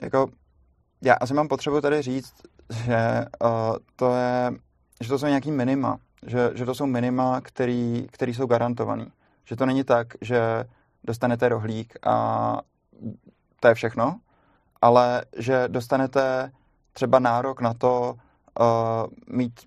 [0.00, 0.30] Jako,
[1.02, 2.34] já asi mám potřebu tady říct,
[2.84, 4.50] že uh, to je,
[5.00, 9.06] že to jsou nějaký minima, že, že to jsou minima, který, který jsou garantovaný.
[9.50, 10.64] Že to není tak, že
[11.04, 12.58] dostanete rohlík a
[13.60, 14.20] to je všechno,
[14.82, 16.52] ale že dostanete
[16.92, 18.14] třeba nárok na to
[18.60, 18.66] uh,
[19.36, 19.60] mít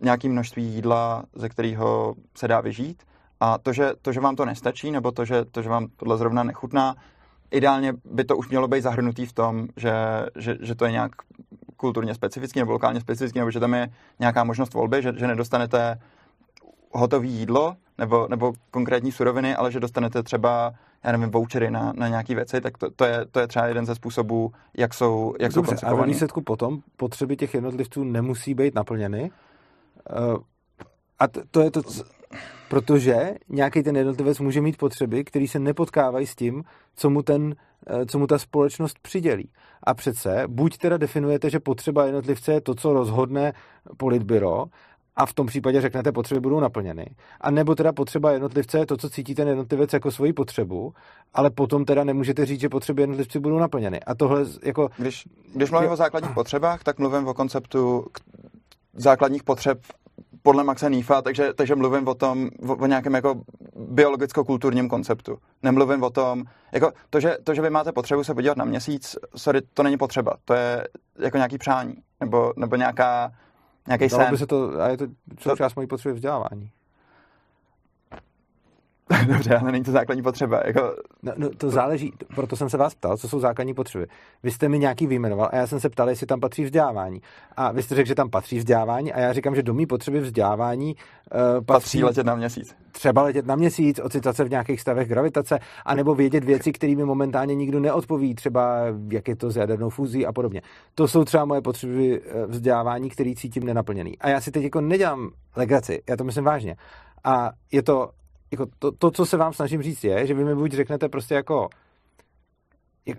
[0.00, 3.02] nějaké množství jídla, ze kterého se dá vyžít.
[3.40, 6.18] A to že, to, že vám to nestačí, nebo to že, to, že vám tohle
[6.18, 6.96] zrovna nechutná,
[7.50, 9.92] ideálně by to už mělo být zahrnutý v tom, že,
[10.36, 11.12] že, že to je nějak
[11.76, 15.98] kulturně specifický nebo lokálně specifický, nebo že tam je nějaká možnost volby, že, že nedostanete
[16.92, 20.72] hotové jídlo nebo, nebo konkrétní suroviny, ale že dostanete třeba
[21.04, 23.86] já nevím, vouchery na, na nějaké věci, tak to, to, je, to je třeba jeden
[23.86, 25.86] ze způsobů, jak jsou, jak Dobře, jsou.
[25.86, 29.30] A ve výsledku potom potřeby těch jednotlivců nemusí být naplněny.
[30.32, 30.36] Uh,
[31.18, 31.82] a to, to je to,
[32.68, 36.64] protože nějaký ten jednotlivec může mít potřeby, které se nepotkávají s tím,
[36.96, 37.54] co mu, ten,
[37.86, 39.50] eh, co mu ta společnost přidělí.
[39.82, 43.52] A přece buď teda definujete, že potřeba jednotlivce je to, co rozhodne
[43.96, 44.64] politbyro,
[45.16, 47.06] a v tom případě řeknete, potřeby budou naplněny.
[47.40, 50.94] A nebo teda potřeba jednotlivce je to, co cítí ten jednotlivec jako svoji potřebu,
[51.34, 54.00] ale potom teda nemůžete říct, že potřeby jednotlivci budou naplněny.
[54.00, 54.88] A tohle jako...
[54.96, 58.06] Když, když mluvím o základních potřebách, tak mluvím o konceptu
[58.94, 59.78] základních potřeb
[60.42, 63.40] podle Maxa Nífa, takže, takže mluvím o tom, o, o nějakém jako
[63.76, 65.38] biologicko-kulturním konceptu.
[65.62, 69.16] Nemluvím o tom, jako to že, to, že vy máte potřebu se podívat na měsíc,
[69.36, 70.34] sorry, to není potřeba.
[70.44, 70.88] To je
[71.18, 73.32] jako nějaký přání, nebo, nebo nějaká,
[73.86, 74.30] nějaký sen.
[74.30, 75.06] By se to, a je to
[75.40, 76.70] součást mojí potřeby vzdělávání.
[79.26, 80.62] Dobře, ale není to základní potřeba.
[80.66, 80.96] Jako...
[81.22, 84.06] No, no, to záleží, proto jsem se vás ptal, co jsou základní potřeby.
[84.42, 87.20] Vy jste mi nějaký vyjmenoval a já jsem se ptal, jestli tam patří vzdělávání.
[87.56, 90.20] A vy jste řekl, že tam patří vzdělávání a já říkám, že do mý potřeby
[90.20, 92.76] vzdělávání uh, patří, patří letět na měsíc.
[92.92, 97.54] Třeba letět na měsíc, ocitat se v nějakých stavech gravitace, anebo vědět věci, kterými momentálně
[97.54, 98.78] nikdo neodpoví, třeba
[99.10, 100.62] jak je to s jadernou fúzí a podobně.
[100.94, 104.18] To jsou třeba moje potřeby eh, vzdělávání, které cítím nenaplněný.
[104.18, 106.76] A já si teď jako nedělám legraci, já to myslím vážně.
[107.24, 108.10] A je to
[108.52, 111.34] jako to, to, co se vám snažím říct, je, že vy mi buď řeknete prostě
[111.34, 111.68] jako,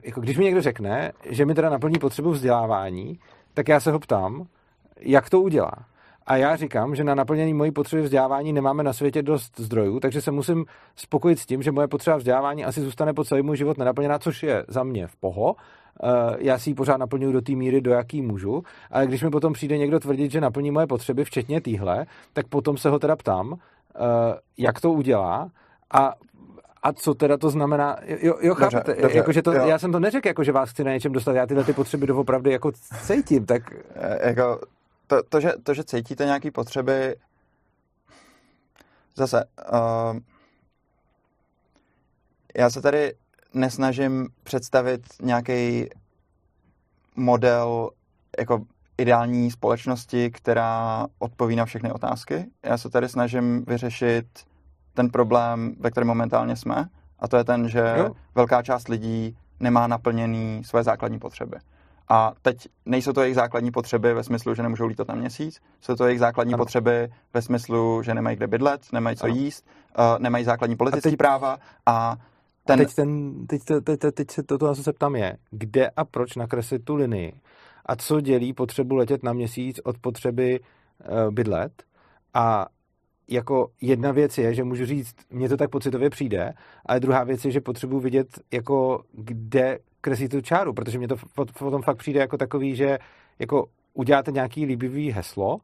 [0.04, 3.20] jako, když mi někdo řekne, že mi teda naplní potřebu vzdělávání,
[3.54, 4.46] tak já se ho ptám,
[5.00, 5.74] jak to udělá.
[6.26, 10.22] A já říkám, že na naplnění mojí potřeby vzdělávání nemáme na světě dost zdrojů, takže
[10.22, 10.66] se musím
[10.96, 14.44] spokojit s tím, že moje potřeba vzdělávání asi zůstane po celý můj život nenaplněná, což
[14.44, 15.56] je za mě v poho.
[16.04, 19.30] Eh, já si ji pořád naplňuji do té míry, do jaký můžu, ale když mi
[19.30, 23.16] potom přijde někdo tvrdit, že naplní moje potřeby, včetně týhle, tak potom se ho teda
[23.16, 23.58] ptám,
[24.58, 25.52] jak to udělá
[25.94, 26.14] a
[26.84, 27.98] a co teda to znamená?
[28.06, 29.68] Jo, jo chápete, dobře, dobře, jako, že to, jo.
[29.68, 32.08] já jsem to neřekl, jako, že vás chci na něčem dostat, já tyhle ty potřeby
[32.08, 32.72] doopravdy jako
[33.02, 33.74] cítím, tak...
[33.96, 34.62] Eh, jako,
[35.08, 37.16] to, to, že, to, že cítíte nějaké potřeby,
[39.16, 40.20] zase, uh,
[42.58, 43.14] já se tady
[43.54, 45.90] nesnažím představit nějaký
[47.16, 47.90] model
[48.40, 48.66] jako
[48.98, 52.46] ideální společnosti, která odpoví na všechny otázky.
[52.64, 54.26] Já se tady snažím vyřešit
[54.94, 56.86] ten problém, ve kterém momentálně jsme,
[57.20, 58.12] a to je ten, že jo.
[58.36, 61.58] velká část lidí nemá naplněný své základní potřeby.
[62.10, 65.96] A teď nejsou to jejich základní potřeby ve smyslu, že nemůžou lítat na měsíc, jsou
[65.96, 66.64] to jejich základní ano.
[66.64, 69.36] potřeby ve smyslu, že nemají kde bydlet, nemají co ano.
[69.36, 69.66] jíst,
[70.00, 71.18] uh, nemají základní politické teď...
[71.18, 72.16] práva a
[72.66, 72.82] ten...
[72.82, 75.90] A teď, ten, teď, teď, teď, teď se to, to, co se ptám je, kde
[75.90, 77.34] a proč nakreslit tu linii,
[77.86, 81.84] a co dělí potřebu letět na měsíc od potřeby uh, bydlet.
[82.34, 82.66] A
[83.28, 86.54] jako jedna věc je, že můžu říct, mně to tak pocitově přijde,
[86.86, 91.16] ale druhá věc je, že potřebuji vidět, jako kde kreslí tu čáru, protože mě to
[91.60, 92.98] potom fakt přijde jako takový, že
[93.40, 95.58] jako uděláte nějaký líbivý heslo,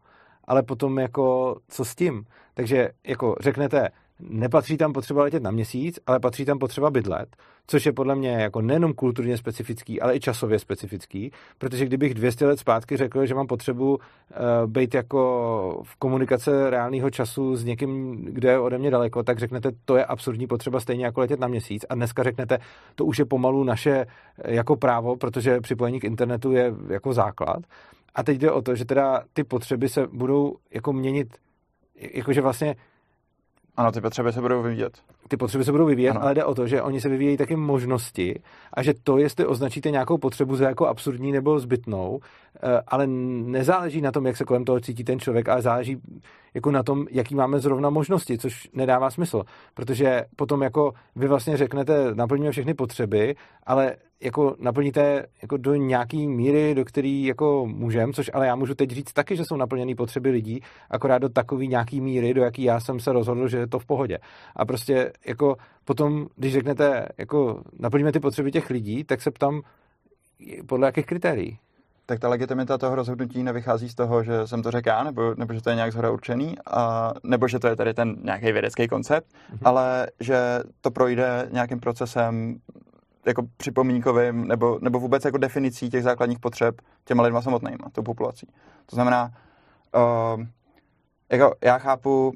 [0.43, 2.25] ale potom jako co s tím?
[2.53, 3.89] Takže jako řeknete,
[4.19, 7.35] nepatří tam potřeba letět na měsíc, ale patří tam potřeba bydlet,
[7.67, 12.45] což je podle mě jako nejenom kulturně specifický, ale i časově specifický, protože kdybych 200
[12.45, 13.99] let zpátky řekl, že mám potřebu uh,
[14.65, 19.71] být jako v komunikace reálného času s někým, kdo je ode mě daleko, tak řeknete,
[19.85, 22.57] to je absurdní potřeba stejně jako letět na měsíc a dneska řeknete,
[22.95, 24.05] to už je pomalu naše
[24.41, 27.59] eh, jako právo, protože připojení k internetu je jako základ.
[28.15, 31.27] A teď jde o to, že teda ty potřeby se budou jako měnit,
[31.95, 32.75] jakože vlastně
[33.79, 34.97] ano, ty potřeby se budou vyvíjet.
[35.27, 36.23] Ty potřeby se budou vyvíjet, ano.
[36.23, 38.39] ale jde o to, že oni se vyvíjejí taky možnosti
[38.73, 42.19] a že to, jestli označíte nějakou potřebu za jako absurdní nebo zbytnou,
[42.63, 45.97] eh, ale nezáleží na tom, jak se kolem toho cítí ten člověk, ale záleží
[46.53, 51.57] jako na tom, jaký máme zrovna možnosti, což nedává smysl, protože potom jako vy vlastně
[51.57, 58.13] řeknete, naplníme všechny potřeby, ale jako naplníte jako do nějaký míry, do který jako můžem,
[58.13, 61.67] což ale já můžu teď říct taky, že jsou naplněné potřeby lidí, akorát do takový
[61.67, 64.17] nějaký míry, do jaký já jsem se rozhodl, že je to v pohodě.
[64.55, 65.55] A prostě jako
[65.85, 69.61] potom, když řeknete, jako naplníme ty potřeby těch lidí, tak se ptám,
[70.67, 71.59] podle jakých kritérií?
[72.09, 75.53] tak ta legitimita toho rozhodnutí nevychází z toho, že jsem to řekl já, nebo, nebo
[75.53, 78.87] že to je nějak zhora určený, a, nebo že to je tady ten nějaký vědecký
[78.87, 79.59] koncept, mm-hmm.
[79.63, 82.59] ale že to projde nějakým procesem
[83.25, 88.47] jako připomínkovým nebo, nebo vůbec jako definicí těch základních potřeb těma lidma samotnýma, tou populací.
[88.85, 89.31] To znamená,
[89.95, 90.45] uh,
[91.31, 92.33] jako já chápu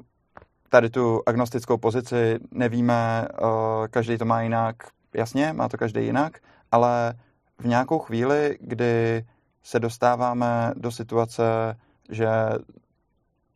[0.68, 3.48] tady tu agnostickou pozici, nevíme, uh,
[3.90, 4.76] každý to má jinak,
[5.14, 6.38] jasně, má to každý jinak,
[6.72, 7.14] ale
[7.58, 9.24] v nějakou chvíli, kdy
[9.62, 11.42] se dostáváme do situace,
[12.10, 12.28] že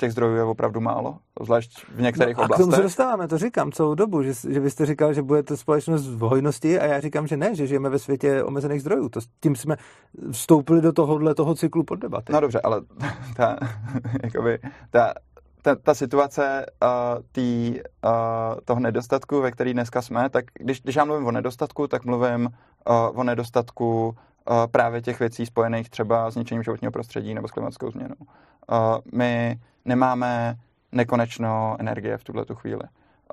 [0.01, 2.65] těch zdrojů je opravdu málo, zvlášť v některých no, a oblastech.
[2.65, 5.23] A k tomu se dostáváme, to říkám celou dobu, že, že vy jste říkal, že
[5.23, 8.81] bude to společnost v hojnosti a já říkám, že ne, že žijeme ve světě omezených
[8.81, 9.09] zdrojů.
[9.09, 9.77] To, tím jsme
[10.31, 12.33] vstoupili do tohohle toho cyklu pod debaty.
[12.33, 12.81] No dobře, ale
[13.37, 13.59] ta,
[14.23, 14.59] jakoby,
[14.91, 15.15] ta,
[15.63, 18.11] ta, ta situace uh, tý, uh,
[18.65, 22.45] toho nedostatku, ve který dneska jsme, tak když, když já mluvím o nedostatku, tak mluvím
[22.45, 24.17] uh, o nedostatku
[24.71, 28.15] právě těch věcí spojených třeba s ničením životního prostředí nebo s klimatickou změnou.
[29.13, 29.59] My
[29.89, 30.57] nemáme
[30.93, 32.83] nekonečno energie v tuhle tu chvíli.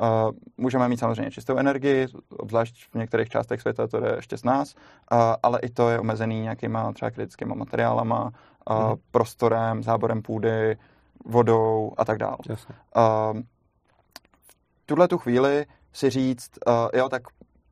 [0.01, 4.43] Uh, můžeme mít samozřejmě čistou energii, obzvlášť v některých částech světa to jde ještě s
[4.43, 8.95] nás, uh, ale i to je omezený nějakýma třeba kritickými materiálama, uh, mm.
[9.11, 10.77] prostorem, záborem půdy,
[11.25, 12.37] vodou a tak dále.
[12.49, 12.55] Uh,
[14.47, 17.23] v tuhle tu chvíli si říct, uh, jo, tak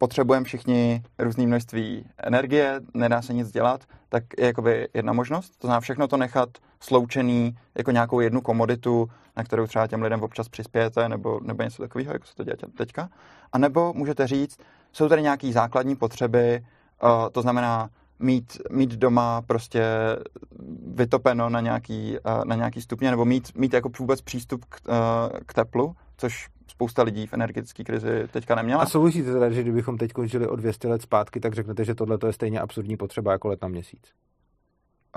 [0.03, 5.49] potřebujeme všichni různé množství energie, nedá se nic dělat, tak je jakoby jedna možnost.
[5.49, 6.49] To znamená všechno to nechat
[6.79, 11.81] sloučený jako nějakou jednu komoditu, na kterou třeba těm lidem občas přispějete, nebo, nebo něco
[11.81, 13.09] takového, jako se to děje teďka.
[13.53, 14.57] A nebo můžete říct,
[14.91, 16.65] jsou tady nějaké základní potřeby,
[17.03, 17.89] uh, to znamená
[18.19, 19.83] mít, mít doma prostě
[20.87, 25.39] vytopeno na nějaký, uh, na nějaký stupně, nebo mít, mít jako vůbec přístup k, uh,
[25.45, 28.81] k teplu, což spousta lidí v energetické krizi teďka neměla.
[28.81, 32.17] A souvisíte teda, že kdybychom teď končili o 200 let zpátky, tak řeknete, že tohle
[32.25, 34.13] je stejně absurdní potřeba jako let na měsíc?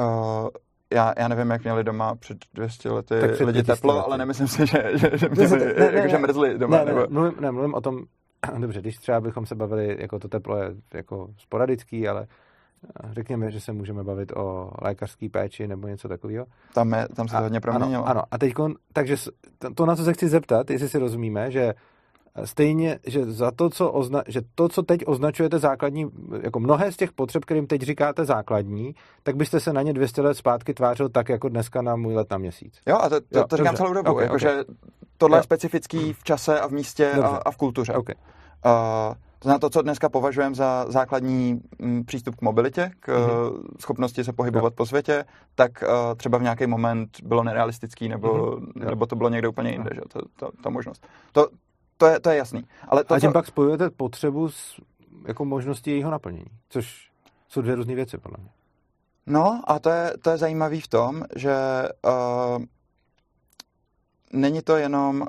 [0.00, 0.48] Uh,
[0.94, 4.06] já, já nevím, jak měli doma před 200 lety tak před lidi teplo, lety.
[4.06, 6.78] ale nemyslím si, že, že, že, měli, ne, ne, jako, že mrzli doma.
[6.78, 7.06] Ne, ne, nebo...
[7.10, 8.04] mluvím, ne, mluvím o tom,
[8.58, 12.26] dobře, když třeba bychom se bavili, jako to teplo je jako sporadický, ale
[13.12, 16.46] řekněme, že se můžeme bavit o lékařské péči nebo něco takového.
[16.74, 18.04] Tam, je, tam se to hodně proměnilo.
[18.04, 18.22] Ano, ano.
[18.30, 18.54] a teď,
[18.92, 19.16] takže
[19.74, 21.74] to, na co se chci zeptat, jestli si rozumíme, že
[22.44, 26.10] stejně, že za to, co ozna, že to, co teď označujete základní,
[26.42, 30.22] jako mnohé z těch potřeb, kterým teď říkáte základní, tak byste se na ně 200
[30.22, 32.80] let zpátky tvářil tak, jako dneska na můj let na měsíc.
[32.86, 33.76] Jo, a to, to, jo, to říkám dobře.
[33.76, 34.50] celou dobu, okay, jako, okay.
[34.50, 34.64] že
[35.18, 35.38] tohle jo.
[35.38, 37.92] je specifický v čase a v místě a, a v kultuře.
[37.92, 38.14] Okay.
[38.66, 43.62] Uh, to znamená to, co dneska považujeme za základní mm, přístup k mobilitě, k mm-hmm.
[43.80, 44.76] schopnosti se pohybovat jo.
[44.76, 45.24] po světě,
[45.54, 48.88] tak uh, třeba v nějaký moment bylo nerealistický, nebo, mm-hmm.
[48.90, 51.06] nebo to bylo někde úplně jinde, že to, to, ta možnost.
[51.32, 51.48] To,
[51.96, 52.64] to, je, to je jasný.
[52.88, 53.32] Ale to, a tím co...
[53.32, 54.80] pak spojujete potřebu s
[55.26, 57.10] jako možností jejího naplnění, což
[57.48, 58.50] jsou dvě různé věci, podle mě.
[59.26, 61.54] No a to je, to je zajímavý v tom, že
[62.04, 62.64] uh,
[64.32, 65.26] není to jenom uh,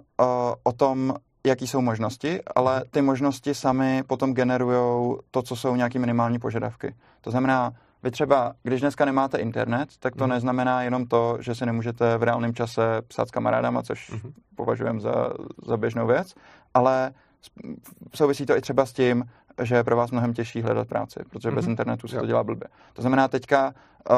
[0.64, 1.14] o tom,
[1.46, 6.96] jaký jsou možnosti, ale ty možnosti sami potom generují to, co jsou nějaké minimální požadavky.
[7.22, 7.74] To znamená,
[8.04, 10.30] vy třeba, když dneska nemáte internet, tak to mm.
[10.30, 14.34] neznamená jenom to, že se nemůžete v reálném čase psát s kamarádama, což mm.
[14.56, 15.30] považujeme za,
[15.66, 16.34] za běžnou věc,
[16.74, 17.12] ale
[18.16, 19.24] souvisí to i třeba s tím,
[19.62, 21.56] že je pro vás mnohem těžší hledat práci, protože mm.
[21.56, 21.72] bez mhm.
[21.72, 22.68] internetu se to dělá blbě.
[22.94, 23.74] To znamená teďka,
[24.10, 24.16] uh,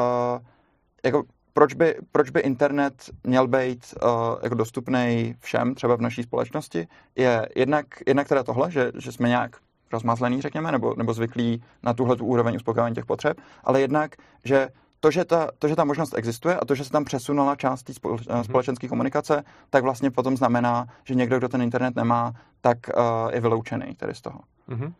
[1.04, 1.22] jako
[1.52, 4.10] proč by, proč by internet měl být uh,
[4.42, 9.28] jako dostupný všem, třeba v naší společnosti, je jednak, jednak teda tohle, že, že jsme
[9.28, 9.56] nějak
[9.92, 14.68] rozmazlený, řekněme, nebo, nebo zvyklí na tuhle tu úroveň uspokojování těch potřeb, ale jednak, že
[15.00, 17.82] to že, ta, to, že ta možnost existuje a to, že se tam přesunula část
[17.82, 18.42] té mm-hmm.
[18.42, 23.40] společenské komunikace, tak vlastně potom znamená, že někdo, kdo ten internet nemá, tak uh, je
[23.40, 24.40] vyloučený tady z toho.
[24.68, 24.92] Mm-hmm.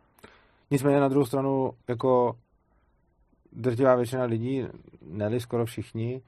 [0.71, 2.37] Nicméně na druhou stranu, jako
[3.53, 4.65] drtivá většina lidí,
[5.03, 6.23] ne skoro všichni,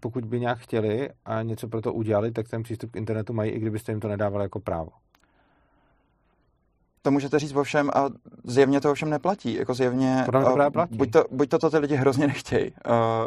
[0.00, 3.50] pokud by nějak chtěli a něco pro to udělali, tak ten přístup k internetu mají,
[3.50, 4.90] i kdybyste jim to nedávali jako právo.
[7.02, 8.08] To můžete říct ovšem a
[8.44, 9.54] zjevně to ovšem neplatí.
[9.54, 10.96] Jako zjevně, to uh, platí.
[10.96, 12.72] Buď, to, buď to, to ty lidi hrozně nechtějí,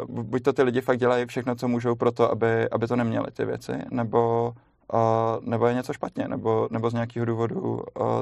[0.08, 2.96] uh, buď to ty lidi fakt dělají všechno, co můžou pro to, aby, aby to
[2.96, 4.52] neměli ty věci, nebo,
[4.92, 7.80] uh, nebo je něco špatně, nebo, nebo z nějakého důvodu uh,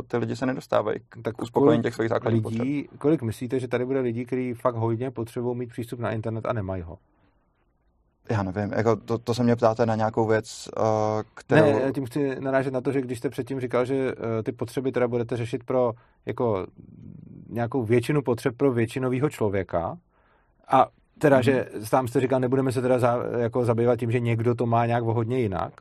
[0.09, 3.01] ty lidi se nedostávají k tak uspokojení těch svých základních lidí, potřeb.
[3.01, 6.53] Kolik myslíte, že tady bude lidí, kteří fakt hodně potřebují mít přístup na internet a
[6.53, 6.99] nemají ho?
[8.31, 10.85] Já nevím, jako to, to se mě ptáte na nějakou věc, uh,
[11.35, 11.73] kterou...
[11.73, 14.53] Ne, já tím chci narážet na to, že když jste předtím říkal, že uh, ty
[14.53, 15.93] potřeby teda budete řešit pro
[16.27, 16.67] jako
[17.49, 19.99] nějakou většinu potřeb pro většinového člověka
[20.69, 20.87] a
[21.19, 21.45] teda, mm-hmm.
[21.45, 24.87] že tam jste říkal, nebudeme se teda za, jako zabývat tím, že někdo to má
[24.87, 25.73] nějak hodně jinak,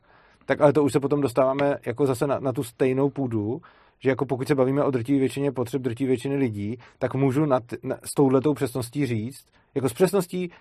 [0.46, 3.62] tak ale to už se potom dostáváme jako zase na, na tu stejnou půdu,
[4.00, 7.64] že jako pokud se bavíme o drtivé většině potřeb drtivé většiny lidí, tak můžu nad,
[7.84, 10.52] na, s touhletou přesností říct, jako s přesností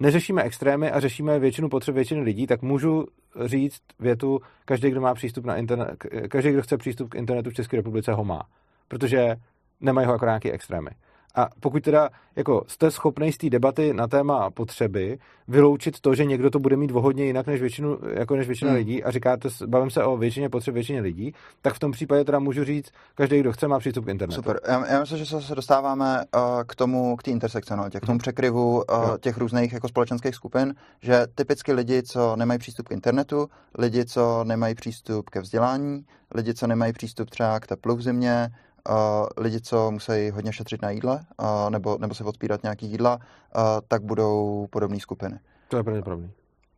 [0.00, 3.06] neřešíme extrémy a řešíme většinu potřeb většiny lidí, tak můžu
[3.44, 7.54] říct větu, každý, kdo má přístup na internet, každý, kdo chce přístup k internetu v
[7.54, 8.42] České republice, ho má.
[8.88, 9.36] Protože
[9.80, 10.90] nemají ho jako nějaké extrémy.
[11.34, 15.18] A pokud teda jako jste schopný z té debaty na téma potřeby
[15.48, 18.78] vyloučit to, že někdo to bude mít vohodně jinak než, většinu, jako než většina hmm.
[18.78, 22.38] lidí a říkáte, bavím se o většině potřeb většině lidí, tak v tom případě teda
[22.38, 24.42] můžu říct, každý, kdo chce, má přístup k internetu.
[24.42, 24.60] Super.
[24.68, 28.76] Já, já myslím, že se dostáváme uh, k tomu, k té intersekcionalitě, k tomu překryvu
[28.76, 28.82] uh,
[29.20, 34.44] těch různých jako společenských skupin, že typicky lidi, co nemají přístup k internetu, lidi, co
[34.44, 36.04] nemají přístup ke vzdělání,
[36.34, 38.50] lidi, co nemají přístup třeba k teplu v zimě,
[38.88, 38.94] uh,
[39.36, 43.62] lidi, co musí hodně šetřit na jídle uh, nebo, nebo se odpírat nějaký jídla, uh,
[43.88, 45.38] tak budou podobné skupiny.
[45.68, 46.30] To je pravděpodobný.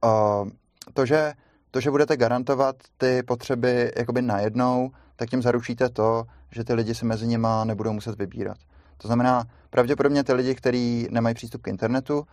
[0.04, 0.48] Uh,
[0.94, 1.32] to, že,
[1.70, 6.94] to, že budete garantovat ty potřeby jakoby najednou, tak tím zaručíte to, že ty lidi
[6.94, 8.57] si mezi nima nebudou muset vybírat.
[8.98, 12.24] To znamená, pravděpodobně ty lidi, kteří nemají přístup k internetu, uh,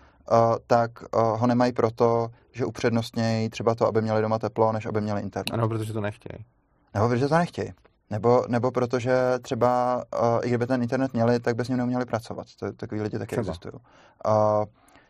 [0.67, 5.01] tak uh, ho nemají proto, že upřednostnějí třeba to, aby měli doma teplo, než aby
[5.01, 5.53] měli internet.
[5.53, 6.45] Ano, protože to nechtějí.
[6.93, 7.73] Nebo protože to nechtějí.
[8.13, 12.05] Nebo, nebo protože třeba, uh, i kdyby ten internet měli, tak by s ním neuměli
[12.05, 12.47] pracovat.
[12.59, 13.41] To, takový lidi taky třeba.
[13.41, 13.73] existují.
[13.73, 14.65] Uh,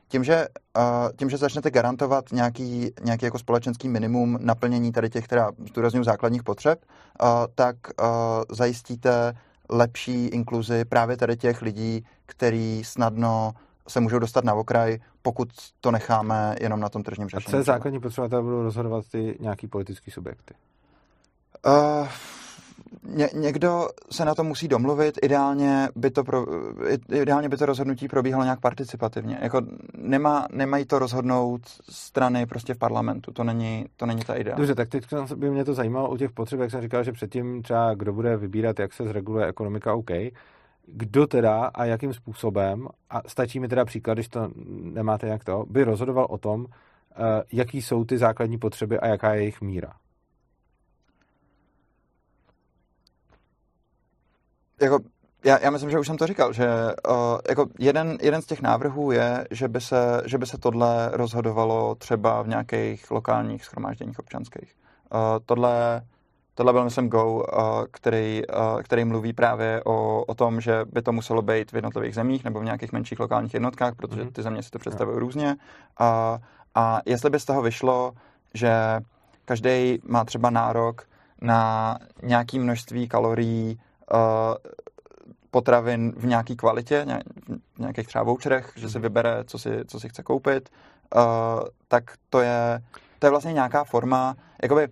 [0.08, 0.47] tím, že,
[0.78, 6.04] uh, tím, že začnete garantovat nějaký, nějaký jako společenský minimum naplnění tady těch, teda zdůraznuju
[6.04, 8.08] základních potřeb, uh, tak uh,
[8.51, 9.34] zajistíte
[9.70, 13.51] lepší inkluzi právě tady těch lidí, který snadno
[13.88, 15.49] se můžou dostat na okraj, pokud
[15.82, 17.47] to necháme jenom na tom tržním řešení.
[17.47, 20.54] A co je základní potřeba, budou rozhodovat ty nějaký politický subjekty?
[21.66, 22.08] Uh,
[23.04, 26.46] ně, někdo se na to musí domluvit, ideálně by to, pro,
[27.14, 29.38] ideálně by to rozhodnutí probíhalo nějak participativně.
[29.41, 29.62] Jako
[29.98, 34.56] nemá, nemají to rozhodnout strany prostě v parlamentu, to není, to není ta idea.
[34.56, 35.04] Dobře, tak teď
[35.36, 38.38] by mě to zajímalo u těch potřeb, jak jsem říkal, že předtím třeba kdo bude
[38.38, 40.12] vybírat, jak se zreguluje ekonomika, OK.
[40.86, 44.50] Kdo teda a jakým způsobem, a stačí mi teda příklad, když to
[44.82, 49.34] nemáte jak to, by rozhodoval o tom, eh, jaký jsou ty základní potřeby a jaká
[49.34, 49.94] je jejich míra.
[54.84, 54.99] Jako,
[55.45, 56.67] já, já myslím, že už jsem to říkal, že
[57.09, 57.13] uh,
[57.49, 61.95] jako jeden, jeden z těch návrhů je, že by, se, že by se tohle rozhodovalo
[61.95, 64.75] třeba v nějakých lokálních schromážděních občanských.
[65.13, 66.01] Uh, tohle,
[66.55, 67.43] tohle byl, myslím, Go, uh,
[67.91, 72.15] který, uh, který mluví právě o, o tom, že by to muselo být v jednotlivých
[72.15, 74.31] zemích nebo v nějakých menších lokálních jednotkách, protože mhm.
[74.31, 75.47] ty země si to představují různě.
[75.47, 76.07] Uh,
[76.75, 78.13] a jestli by z toho vyšlo,
[78.53, 79.01] že
[79.45, 81.01] každý má třeba nárok
[81.41, 83.79] na nějaké množství kalorií
[85.51, 87.06] potravin v nějaké kvalitě,
[87.76, 89.04] v nějakých třeba voucherech, že si mhm.
[89.04, 90.70] vybere, co si, co si chce koupit,
[91.16, 91.22] uh,
[91.88, 92.82] tak to je,
[93.20, 94.88] to je vlastně nějaká forma, jakoby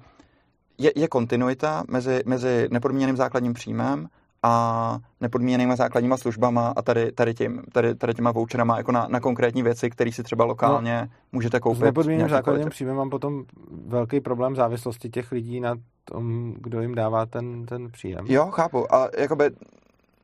[0.78, 4.08] je, je kontinuita mezi, mezi nepodmíněným základním příjmem
[4.44, 9.20] a nepodmíněnýma základníma službama a tady, tady, tím, tady, tady těma voucherama jako na, na
[9.20, 11.80] konkrétní věci, které si třeba lokálně no, můžete koupit.
[11.80, 13.44] S nepodmíněným základním příjmem mám potom
[13.88, 15.76] velký problém závislosti těch lidí na
[16.06, 18.26] tom, kdo jim dává ten, ten příjem.
[18.28, 18.96] Jo, chápu.
[18.96, 19.50] A jakoby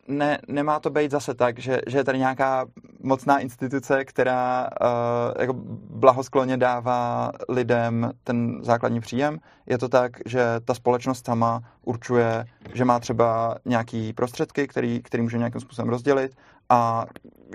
[0.08, 2.66] ne, nemá to být zase tak, že, že je tady nějaká
[3.04, 5.54] mocná instituce, která uh, jako
[5.90, 9.40] blahoskloně dává lidem ten základní příjem.
[9.66, 15.24] Je to tak, že ta společnost sama určuje, že má třeba nějaký prostředky, který, který
[15.24, 16.38] může nějakým způsobem rozdělit
[16.70, 17.06] a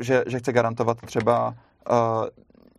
[0.01, 1.49] že, že chce garantovat třeba
[1.91, 2.27] uh,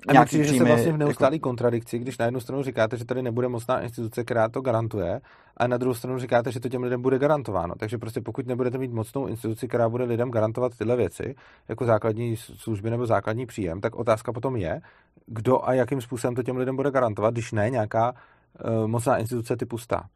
[0.08, 1.50] a nějaký přijde, že jste vlastně v neustálý jako...
[1.50, 5.22] kontradikci, když na jednu stranu říkáte, že tady nebude mocná instituce, která to garantuje,
[5.58, 7.76] a na druhou stranu říkáte, že to těm lidem bude garantováno.
[7.76, 11.36] Takže prostě pokud nebudete mít mocnou instituci, která bude lidem garantovat tyhle věci,
[11.68, 14.82] jako základní služby nebo základní příjem, tak otázka potom je,
[15.26, 19.58] kdo a jakým způsobem to těm lidem bude garantovat, když ne nějaká uh, mocná instituce
[19.58, 20.10] typu stát.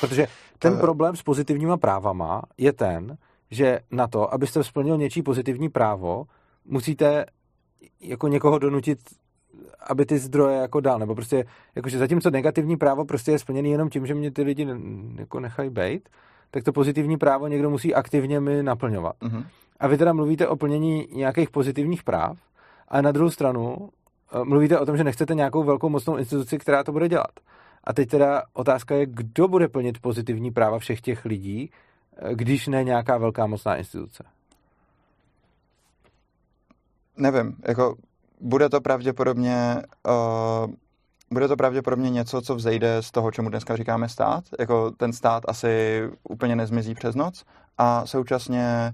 [0.00, 0.26] Protože
[0.58, 3.16] ten problém s pozitivníma právama je ten,
[3.50, 6.24] že na to, abyste splnil něčí pozitivní právo,
[6.64, 7.26] musíte
[8.00, 8.98] jako někoho donutit,
[9.86, 11.44] aby ty zdroje jako dal, nebo prostě,
[11.74, 14.66] jakože zatímco negativní právo prostě je splněný jenom tím, že mě ty lidi
[15.16, 16.08] jako nechají bejt,
[16.50, 19.16] tak to pozitivní právo někdo musí aktivně mi naplňovat.
[19.20, 19.46] Uh-huh.
[19.80, 22.38] A vy teda mluvíte o plnění nějakých pozitivních práv,
[22.92, 23.88] a na druhou stranu
[24.32, 27.40] eh, mluvíte o tom, že nechcete nějakou velkou mocnou instituci, která to bude dělat.
[27.84, 31.70] A teď teda otázka je, kdo bude plnit pozitivní práva všech těch lidí,
[32.16, 34.24] eh, když ne nějaká velká mocná instituce
[37.16, 37.96] nevím, jako
[38.40, 40.72] bude to pravděpodobně uh,
[41.32, 44.44] bude to pravděpodobně něco, co vzejde z toho, čemu dneska říkáme stát.
[44.58, 47.44] Jako ten stát asi úplně nezmizí přes noc
[47.78, 48.92] a současně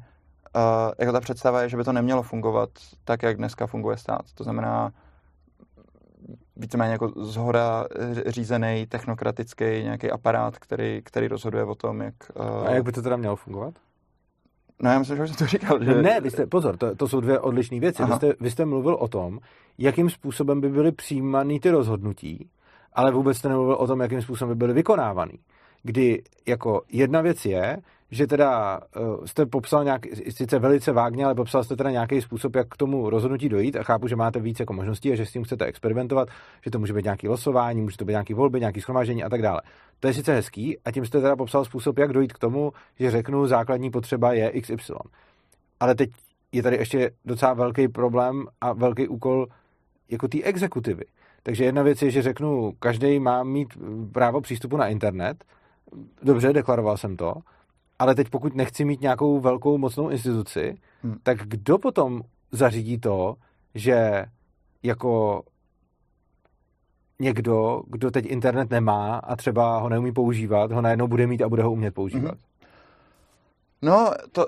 [0.57, 2.71] uh, jako ta představa je, že by to nemělo fungovat
[3.05, 4.23] tak, jak dneska funguje stát.
[4.35, 4.93] To znamená
[6.57, 7.87] víceméně jako zhora
[8.27, 12.15] řízený technokratický nějaký aparát, který, který rozhoduje o tom, jak...
[12.35, 13.75] Uh, a jak by to teda mělo fungovat?
[14.83, 15.85] No já myslím, že už jsem to říkal.
[15.85, 16.03] Že...
[16.03, 18.05] Ne, vy jste, pozor, to, to jsou dvě odlišné věci.
[18.05, 19.39] Vy jste, vy jste mluvil o tom,
[19.79, 22.49] jakým způsobem by byly přijímány ty rozhodnutí,
[22.93, 25.39] ale vůbec jste nemluvil o tom, jakým způsobem by byly vykonávaný.
[25.83, 27.79] Kdy jako jedna věc je,
[28.11, 32.57] že teda uh, jste popsal nějak, sice velice vágně, ale popsal jste teda nějaký způsob,
[32.57, 35.33] jak k tomu rozhodnutí dojít a chápu, že máte víc jako možností a že s
[35.33, 36.29] tím chcete experimentovat,
[36.65, 39.43] že to může být nějaký losování, může to být nějaký volby, nějaký schromáždění a tak
[39.43, 39.61] dále.
[40.01, 43.11] To je sice hezký a tím jste teda popsal způsob, jak dojít k tomu, že
[43.11, 44.95] řeknu, základní potřeba je XY.
[45.81, 46.11] Ale teď
[46.53, 49.47] je tady ještě docela velký problém a velký úkol
[50.11, 51.05] jako té exekutivy.
[51.43, 53.69] Takže jedna věc je, že řeknu, každý má mít
[54.13, 55.45] právo přístupu na internet.
[56.23, 57.35] Dobře, deklaroval jsem to.
[57.99, 61.19] Ale teď pokud nechci mít nějakou velkou mocnou instituci, hmm.
[61.23, 62.23] tak kdo potom
[62.53, 63.35] zařídí to,
[63.75, 64.25] že
[64.83, 65.43] jako
[67.21, 71.49] někdo, kdo teď internet nemá a třeba ho neumí používat, ho najednou bude mít a
[71.49, 72.31] bude ho umět používat?
[72.31, 72.41] Hmm.
[73.83, 74.47] No, to,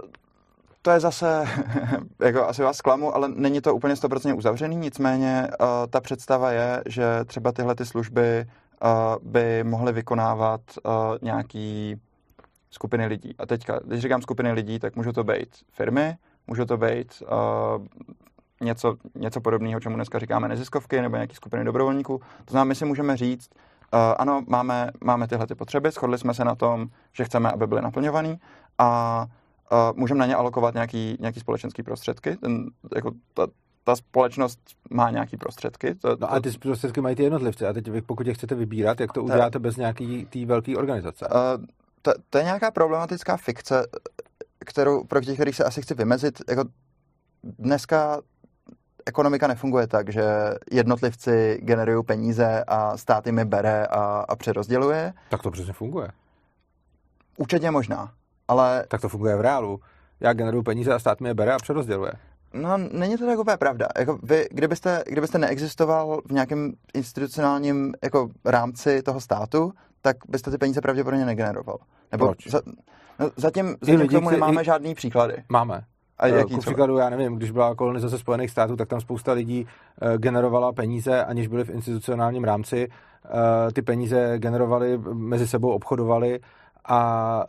[0.83, 1.45] to je zase,
[2.21, 6.83] jako asi vás zklamu, ale není to úplně 100% uzavřený, nicméně uh, ta představa je,
[6.87, 8.47] že třeba tyhle ty služby
[9.23, 12.01] by mohly vykonávat uh, nějaký
[12.71, 13.35] skupiny lidí.
[13.39, 16.17] A teďka, když říkám skupiny lidí, tak můžou to být firmy,
[16.47, 17.87] můžou to být uh,
[18.61, 22.19] něco, něco podobného, čemu dneska říkáme neziskovky nebo nějaké skupiny dobrovolníků.
[22.19, 23.51] To znamená, my si můžeme říct,
[24.19, 27.83] ano, máme, máme tyhle ty potřeby, shodli jsme se na tom, že chceme, aby byly
[27.83, 28.39] naplňovaný
[28.79, 29.27] a
[29.95, 32.37] můžeme na ně alokovat nějaký, nějaký společenský prostředky.
[32.37, 33.47] Ten, jako ta,
[33.91, 34.61] ta společnost
[34.91, 35.95] má nějaký prostředky.
[35.95, 37.67] To, to, no a ty prostředky mají ty jednotlivci.
[37.67, 41.29] A teď vy, pokud je chcete vybírat, jak to uděláte bez nějaký té velké organizace?
[41.29, 41.65] Uh,
[42.03, 43.87] to, to je nějaká problematická fikce,
[44.59, 46.43] kterou, pro těch, kterých se asi chci vymezit.
[46.49, 46.65] Jako
[47.43, 48.21] dneska
[49.07, 50.25] ekonomika nefunguje tak, že
[50.71, 55.13] jednotlivci generují peníze a stát jim je bere a, a přerozděluje.
[55.31, 56.09] Tak to přesně funguje.
[57.37, 58.13] Určitě možná,
[58.49, 58.85] ale...
[58.89, 59.81] Tak to funguje v reálu.
[60.21, 62.13] Já generuju peníze a stát mi je bere a přerozděluje.
[62.55, 63.89] No, není to tak úplně pravda.
[63.99, 69.73] Jako vy, kdybyste, kdybyste neexistoval v nějakém institucionálním jako rámci toho státu,
[70.03, 71.79] tak byste ty peníze pravděpodobně negeneroval.
[72.13, 72.49] Nebo Proč?
[72.49, 72.61] Za,
[73.19, 74.65] no, zatím, zatím lidi, k tomu nemáme i...
[74.65, 75.35] žádný příklady.
[75.49, 75.85] Máme.
[76.19, 79.33] A eh, jaký Ku příkladu, já nevím, když byla kolonizace Spojených států, tak tam spousta
[79.33, 79.67] lidí
[80.03, 82.89] uh, generovala peníze, aniž byly v institucionálním rámci.
[83.25, 86.41] Uh, ty peníze generovali, mezi sebou obchodovali
[86.85, 87.45] a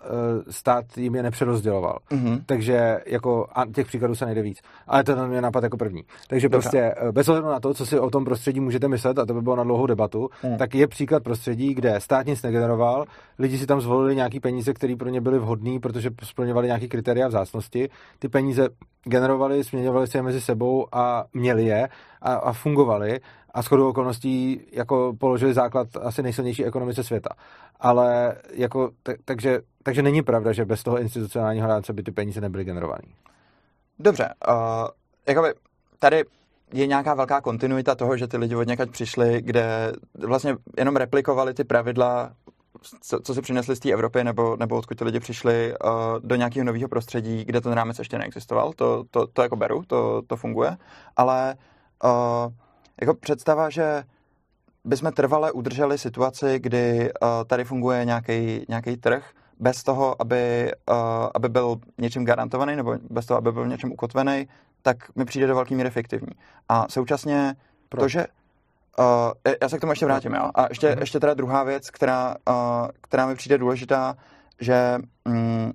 [0.47, 1.97] e, stát jim je nepřerozděloval.
[2.11, 2.41] Mm-hmm.
[2.45, 4.61] Takže jako a těch příkladů se nejde víc.
[4.87, 6.03] Ale to je napad jako první.
[6.27, 6.69] Takže Dobře.
[6.69, 9.33] prostě e, bez ohledu na to, co si o tom prostředí můžete myslet, a to
[9.33, 10.57] by bylo na dlouhou debatu, mm.
[10.57, 13.05] tak je příklad prostředí, kde stát nic negeneroval,
[13.39, 17.27] lidi si tam zvolili nějaký peníze, které pro ně byly vhodné, protože splňovali nějaké kritéria
[17.27, 17.89] vzácnosti.
[18.19, 18.69] Ty peníze
[19.03, 21.89] generovali, směňovali se je mezi sebou a měli je
[22.21, 23.19] a, a fungovali
[23.53, 27.29] a shodou okolností jako položili základ asi nejsilnější ekonomice světa.
[27.79, 32.41] Ale jako, t- takže, takže není pravda, že bez toho institucionálního rámce by ty peníze
[32.41, 33.15] nebyly generovány.
[33.99, 34.53] Dobře, uh,
[35.27, 35.53] jakoby
[35.99, 36.23] tady
[36.73, 39.93] je nějaká velká kontinuita toho, že ty lidi od někať přišli, kde
[40.27, 42.31] vlastně jenom replikovali ty pravidla,
[43.01, 46.35] co, co si přinesli z té Evropy, nebo, nebo odkud ty lidi přišli uh, do
[46.35, 48.73] nějakého nového prostředí, kde ten rámec ještě neexistoval.
[48.73, 50.77] To, to, to jako beru, to, to funguje,
[51.17, 51.55] ale
[52.03, 52.53] uh,
[53.01, 54.03] jako představa, že
[54.85, 58.05] bychom trvale udrželi situaci, kdy uh, tady funguje
[58.69, 60.95] nějaký trh, bez toho, aby, uh,
[61.33, 64.47] aby byl něčím garantovaný nebo bez toho, aby byl něčem ukotvený,
[64.81, 66.31] tak mi přijde do velké míry efektivní.
[66.69, 67.55] A současně
[67.89, 67.99] Proč?
[68.01, 68.25] to, že
[68.99, 69.31] Uh,
[69.61, 70.51] já se k tomu ještě vrátím, jo.
[70.55, 70.99] A ještě, mm-hmm.
[70.99, 74.17] ještě teda druhá věc, která, uh, která mi přijde důležitá,
[74.59, 75.73] že um,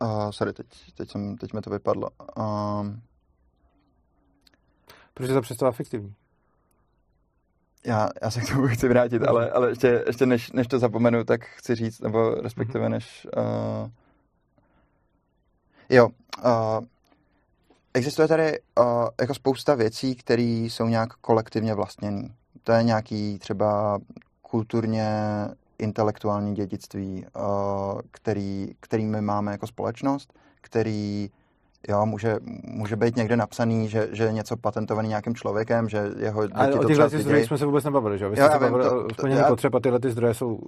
[0.00, 2.08] uh, sorry, teď, teď, jsem, teď mi to vypadlo.
[2.36, 2.86] Uh,
[5.14, 6.14] Protože to představa fiktivní.
[7.86, 11.24] Já, já se k tomu chci vrátit, ale, ale ještě, ještě než, než to zapomenu,
[11.24, 12.92] tak chci říct, nebo respektive mhm.
[12.92, 13.26] než...
[13.36, 13.90] Uh...
[15.88, 16.08] Jo,
[16.44, 16.84] uh,
[17.94, 18.84] existuje tady uh,
[19.20, 22.28] jako spousta věcí, které jsou nějak kolektivně vlastněné.
[22.64, 23.98] To je nějaký třeba
[24.42, 25.08] kulturně
[25.78, 31.30] intelektuální dědictví, uh, který, který my máme jako společnost, který
[31.88, 36.46] Jo, může, může být někde napsaný, že, že je něco patentovaný nějakým člověkem, že jeho
[36.46, 38.28] děti Ale o těchto zdrojích jsme se vůbec nebavili, že?
[38.28, 39.48] Vy jste jo, se bavili to, o splnění já...
[39.48, 40.60] potřeb a tyhle ty zdroje jsou,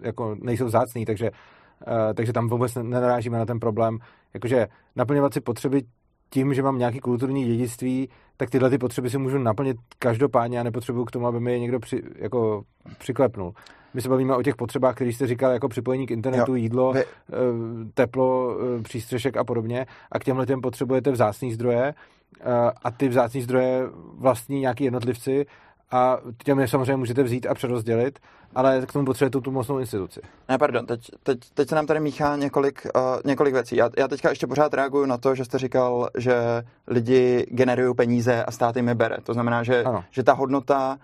[0.00, 3.98] jako, nejsou zácný, takže, uh, takže tam vůbec nenarážíme na ten problém.
[4.34, 5.82] Jakože naplňovat si potřeby
[6.30, 10.62] tím, že mám nějaký kulturní dědictví, tak tyhle ty potřeby si můžu naplnit každopádně a
[10.62, 12.62] nepotřebuju k tomu, aby mi je někdo při, jako
[12.98, 13.54] přiklepnul.
[13.94, 16.92] My se bavíme o těch potřebách, které jste říkal, jako připojení k internetu, jo, jídlo,
[16.92, 17.00] vy...
[17.00, 17.04] Eh,
[17.94, 19.86] teplo, eh, přístřešek a podobně.
[20.12, 21.94] A k těmhle těm potřebujete vzácný zdroje
[22.40, 22.44] eh,
[22.82, 23.82] a ty vzácný zdroje
[24.14, 25.46] vlastní nějaký jednotlivci
[25.90, 28.18] a těm je samozřejmě můžete vzít a přerozdělit,
[28.54, 30.20] ale k tomu potřebujete tu mocnou instituci.
[30.48, 33.76] Ne, pardon, teď, teď, teď se nám tady míchá několik, uh, několik věcí.
[33.76, 38.44] Já, já teďka ještě pořád reaguju na to, že jste říkal, že lidi generují peníze
[38.44, 39.16] a stát jim je bere.
[39.22, 40.98] To znamená, že, že ta hodnota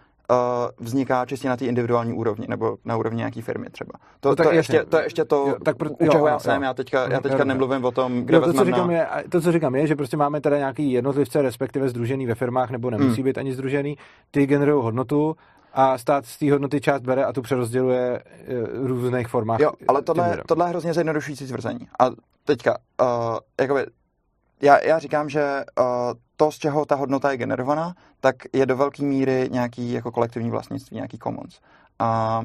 [0.81, 3.93] vzniká čistě na té individuální úrovni, nebo na úrovni nějaké firmy třeba.
[4.21, 6.19] To, No tak to, je ještě, to je ještě to, Jo, tak pro- u čeho
[6.19, 6.69] jo, já jsem, jo.
[6.69, 8.93] já teďka, já teďka jo, nemluvím o tom, kde Jo, to, co říkám na...
[8.95, 12.71] je, to, co říkám je, že prostě máme teda nějaký jednotlivce, respektive združený ve firmách,
[12.71, 13.25] nebo nemusí Hmm.
[13.25, 13.97] být ani združený,
[14.31, 15.37] ty generují hodnotu
[15.75, 19.61] a stát z té hodnoty část bere a tu přerozděluje eh, v různých formách.
[19.61, 21.89] Jo, ale tohle, tohle je hrozně zjednodušující tvrzení.
[22.01, 22.11] A
[22.45, 23.07] teďka, uh,
[23.61, 23.87] jakoby,
[24.63, 25.85] já, já říkám, že uh,
[26.37, 30.51] to, z čeho ta hodnota je generovaná, tak je do velké míry nějaký jako kolektivní
[30.51, 31.61] vlastnictví, nějaký commons.
[31.99, 32.43] A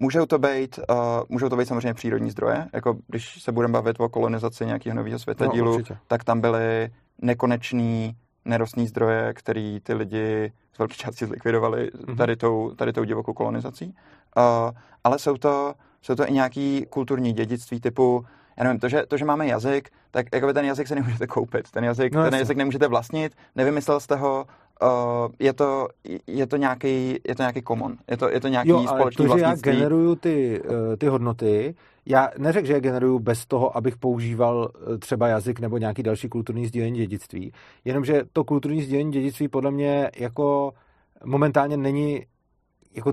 [0.00, 0.94] můžou to být, uh,
[1.28, 5.18] můžou to být samozřejmě přírodní zdroje, jako když se budeme bavit o kolonizaci nějakého nového
[5.18, 5.96] světadílu, No, určitě.
[6.06, 6.90] tak tam byly
[7.22, 12.16] nekonečný nerostní zdroje, který ty lidi z velké části zlikvidovali Mhm.
[12.16, 13.86] tady tou, tady tou divokou kolonizací.
[14.36, 14.70] Uh,
[15.04, 18.24] ale jsou to, jsou to i nějaký kulturní dědictví typu,
[18.62, 21.70] já nevím, to, že, to, že máme jazyk, tak jakoby ten jazyk si nemůžete koupit,
[21.70, 24.46] ten jazyk, No, ten jazyk nemůžete vlastnit, nevymyslel jste ho,
[24.82, 24.88] uh,
[25.38, 25.88] je to,
[26.26, 29.36] je to nějaký, je to nějaký common, je to, je to nějaký Jo, společný to,
[29.36, 31.74] že já generuju ty, eh, ty hodnoty,
[32.06, 36.28] já neřekl, že je generuju bez toho, abych používal eh, třeba jazyk nebo nějaký další
[36.28, 37.52] kulturní sdílení dědictví,
[37.84, 40.72] jenomže to kulturní sdílení dědictví podle mě jako
[41.24, 42.26] momentálně není
[42.94, 43.12] jako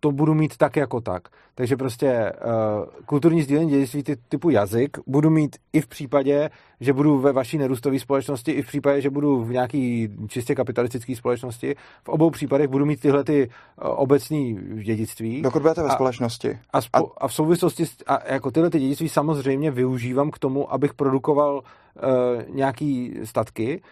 [0.00, 1.28] to budu mít tak jako tak.
[1.54, 6.92] Takže prostě uh, kulturní sdílení dědictví ty, typu jazyk budu mít i v případě, že
[6.92, 11.74] budu ve vaší nerůstové společnosti, i v případě, že budu v nějaký čistě kapitalistické společnosti.
[12.04, 13.52] V obou případech budu mít tyhle ty uh,
[13.96, 15.42] obecní dědictví.
[15.42, 16.58] Dokud budete ve A- společnosti.
[16.70, 20.72] A, spo, a v souvislosti s, a jako tyhle ty dědictví samozřejmě využívám k tomu,
[20.72, 23.82] abych produkoval uh, nějaký statky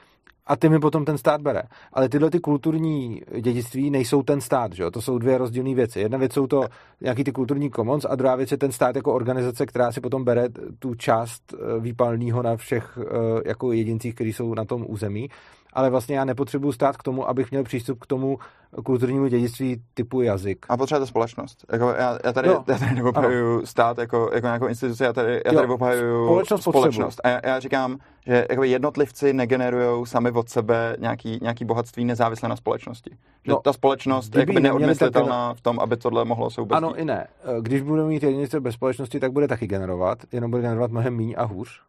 [0.46, 1.62] a ty mi potom ten stát bere.
[1.92, 4.90] Ale tyhle ty kulturní dědictví nejsou ten stát, že jo?
[4.90, 6.00] To jsou dvě rozdílné věci.
[6.00, 6.64] Jedna věc jsou to
[7.00, 10.24] nějaký ty kulturní commons a druhá věc je ten stát jako organizace, která si potom
[10.24, 13.08] bere tu část eh, výpalného na všech eh,
[13.46, 15.28] jako jedincích, kteří jsou na tom území.
[15.72, 18.38] Ale vlastně já nepotřebuji stát k tomu, abych měl přístup k tomu
[18.82, 20.66] kulturnímu dědictví typu jazyk.
[20.68, 21.64] A potřebujete společnost.
[21.72, 22.64] Jako já, já, tady, Jo.
[22.68, 27.20] já tady neobhajuju stát jako, jako nějakou instituci, já tady, já tady obhajuju Společnost společnost.
[27.24, 32.48] A já, já říkám, že jako jednotlivci negenerují sami od sebe nějaký, nějaký bohatství nezávisle
[32.48, 33.10] na společnosti.
[33.44, 36.76] Že No, ta společnost je neodmyslitelná v tom, aby tohle mohlo soubezít.
[36.76, 37.26] Ano i ne.
[37.44, 41.16] Eh, Když budeme mít jedinice bez společnosti, tak bude taky generovat, jenom bude generovat mnohem
[41.16, 41.80] méně a hůř.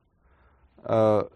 [0.89, 1.27] Uh,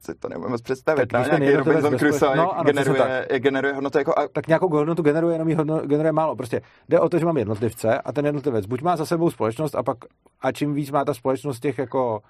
[0.00, 0.98] si to nemůžu moc představit.
[0.98, 3.98] Tak Tak ten nějaký Robinson Crusoe, no, ano, generuje, jak generuje hodnotu.
[3.98, 6.36] Jako, a, tak nějakou hodnotu generuje, jenom hodno, generuje málo.
[6.36, 9.74] Prostě jde o to, že mám jednotlivce a ten jednotlivec buď má za sebou společnost
[9.74, 9.98] a pak
[10.40, 12.20] a čím víc má ta společnost těch jako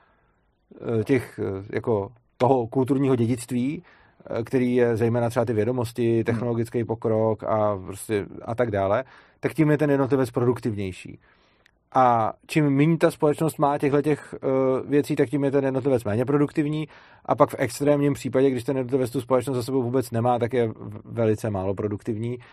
[1.01, 3.83] eh, těch eh, jako toho kulturního dědictví,
[4.31, 9.05] eh, který je zejména třeba ty vědomosti, technologický pokrok a prostě a tak dále,
[9.41, 11.19] tak tím je ten jednotlivec produktivnější.
[11.95, 16.05] A čím méně ta společnost má těchto těch uh, věcí, tak tím je ten jednotlivec
[16.05, 16.89] méně produktivní.
[17.25, 20.53] A pak v extrémním případě, když ten jednotlivec tu společnost za sebou vůbec nemá, tak
[20.53, 20.73] je
[21.05, 22.39] velice málo produktivní.
[22.39, 22.45] Uh,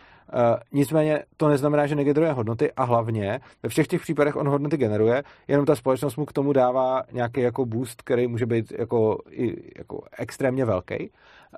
[0.72, 5.24] nicméně to neznamená, že negeneruje hodnoty a hlavně ve všech těch případech on hodnoty generuje,
[5.48, 9.72] jenom ta společnost mu k tomu dává nějaký jako boost, který může být jako, i,
[9.78, 11.12] jako extrémně velký.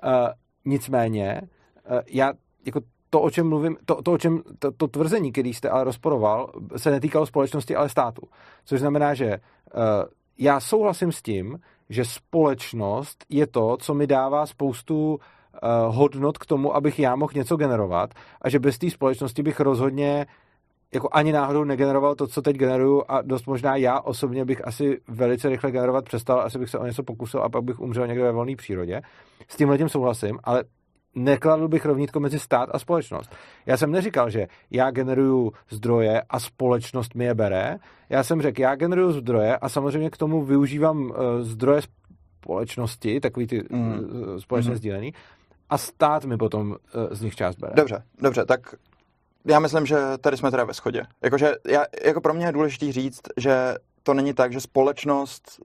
[0.04, 0.10] Uh,
[0.64, 1.40] nicméně
[1.90, 2.32] uh, já
[2.66, 2.80] jako
[3.10, 6.52] to, o čem mluvím, to, to, o čem, to, to tvrzení, který jste ale rozporoval,
[6.76, 8.22] se netýkalo společnosti, ale státu.
[8.64, 9.82] Což znamená, že uh,
[10.38, 11.58] já souhlasím s tím,
[11.88, 15.18] že společnost je to, co mi dává spoustu uh,
[15.96, 20.26] hodnot k tomu, abych já mohl něco generovat a že bez té společnosti bych rozhodně
[20.94, 25.00] jako ani náhodou negeneroval to, co teď generuju a dost možná já osobně bych asi
[25.08, 28.24] velice rychle generovat přestal, asi bych se o něco pokusil a pak bych umřel někde
[28.24, 29.02] ve volné přírodě.
[29.48, 30.64] S tím letím souhlasím, ale
[31.14, 33.30] nekladl bych rovnítko mezi stát a společnost.
[33.66, 37.76] Já jsem neříkal, že já generuju zdroje a společnost mi je bere.
[38.08, 41.82] Já jsem řekl, já generuju zdroje a samozřejmě k tomu využívám uh, zdroje
[42.42, 43.80] společnosti, takový ty Mm.
[43.80, 44.40] mm.
[44.40, 44.78] společné Mhm.
[44.78, 45.14] sdílený,
[45.70, 46.76] a stát mi potom uh,
[47.10, 47.72] z nich část bere.
[47.76, 48.74] Dobře, dobře, tak
[49.44, 51.02] já myslím, že tady jsme teda ve shodě.
[51.22, 55.60] Jakože já, jako pro mě je důležité říct, že to není tak, že společnost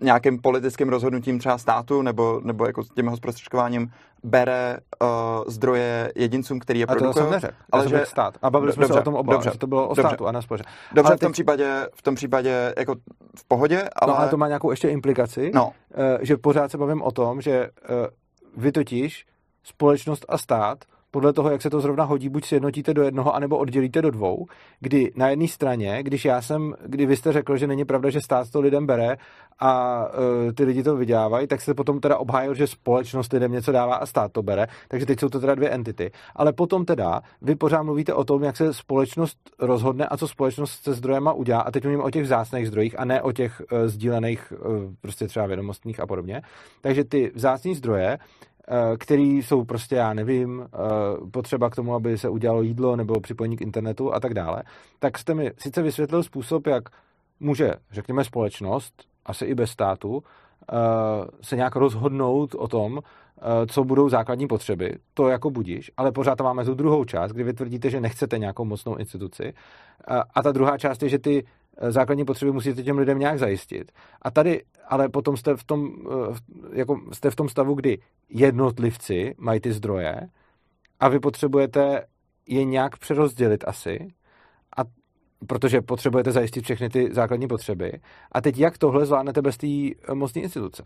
[0.00, 3.92] nějakým politickým rozhodnutím třeba státu nebo, nebo jako tím jeho zprostředkováním
[4.24, 5.08] bere uh,
[5.46, 7.22] zdroje jedincům, který je A to produkují.
[7.24, 7.54] jsem neřekl.
[7.72, 8.38] ale Ale že- stát.
[8.42, 10.02] A bavili jsme se o tom oba, dobře, že to bylo o dobře.
[10.02, 10.68] státu a na společnost.
[10.94, 12.94] Dobře, ale v tom, teď- případě, v tom případě jako
[13.38, 14.12] v pohodě, ale...
[14.12, 17.40] No ale to má nějakou ještě implikaci, no, eh, že pořád se bavím o tom,
[17.40, 17.70] že eh,
[18.56, 19.26] vy totiž
[19.64, 20.78] společnost a stát
[21.14, 24.46] podle toho, jak se to zrovna hodí, buď sjednotíte do jednoho, anebo oddělíte do dvou,
[24.80, 28.20] kdy na jedné straně, když já jsem, kdy vy jste řekl, že není pravda, že
[28.20, 29.16] stát to lidem bere
[29.58, 33.72] a uh, ty lidi to vydělávají, tak se potom teda obhájil, že společnost lidem něco
[33.72, 36.10] dává a stát to bere, takže teď jsou to teda dvě entity.
[36.36, 40.82] Ale potom teda vy pořád mluvíte o tom, jak se společnost rozhodne a co společnost
[40.82, 43.78] se zdrojema udělá a teď mluvím o těch vzácných zdrojích a ne o těch uh,
[43.86, 46.42] sdílených uh, prostě třeba vědomostních a podobně.
[46.80, 48.18] Takže ty vzácní zdroje
[48.98, 50.76] který jsou prostě, já nevím, eh,
[51.30, 54.62] potřeba k tomu, aby se udělalo jídlo nebo připojení k internetu a tak dále,
[54.98, 56.84] tak jste mi sice vysvětlil způsob, jak
[57.40, 58.94] může, řekněme, společnost,
[59.26, 60.22] asi i bez státu,
[61.42, 63.00] se nějak rozhodnout o tom,
[63.66, 67.44] co budou základní potřeby, to jako budíš, ale pořád tam máme tu druhou část, kdy
[67.44, 69.52] vy tvrdíte, že nechcete nějakou mocnou instituci.
[70.34, 73.92] A ta druhá část je, že ty Eh, základní potřeby musíte těm lidem nějak zajistit.
[74.22, 76.34] A tady ale potom jste v tom, eh,
[76.72, 77.98] jako jste v tom stavu, kdy
[78.28, 80.20] jednotlivci mají ty zdroje
[81.00, 82.06] a vy potřebujete
[82.48, 84.08] je nějak přerozdělit asi,
[84.76, 84.80] a
[85.46, 87.92] protože potřebujete zajistit všechny ty základní potřeby.
[88.32, 90.82] A teď jak tohle zvládnete bez té eh, mocné instituce?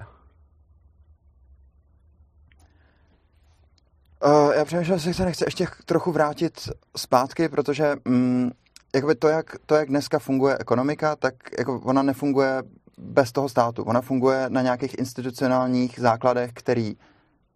[4.25, 8.51] Uh, já přemýšlím, jestli se nechce ještě trochu vrátit zpátky, protože mm,
[8.95, 12.63] jakoby to, jak, to, jak dneska funguje ekonomika, tak jako ona nefunguje
[12.99, 13.83] bez toho státu.
[13.83, 16.97] Ona funguje na nějakých institucionálních základech, který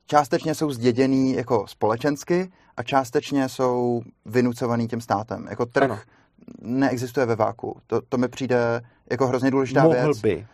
[0.07, 5.47] částečně jsou zděděný jako společensky a částečně jsou vynucovaný tím státem.
[5.51, 5.99] Jako trh ano.
[6.61, 7.81] neexistuje ve váku.
[7.87, 8.81] To, to mi přijde
[9.11, 10.21] jako hrozně důležitá Mohl věc.
[10.21, 10.47] by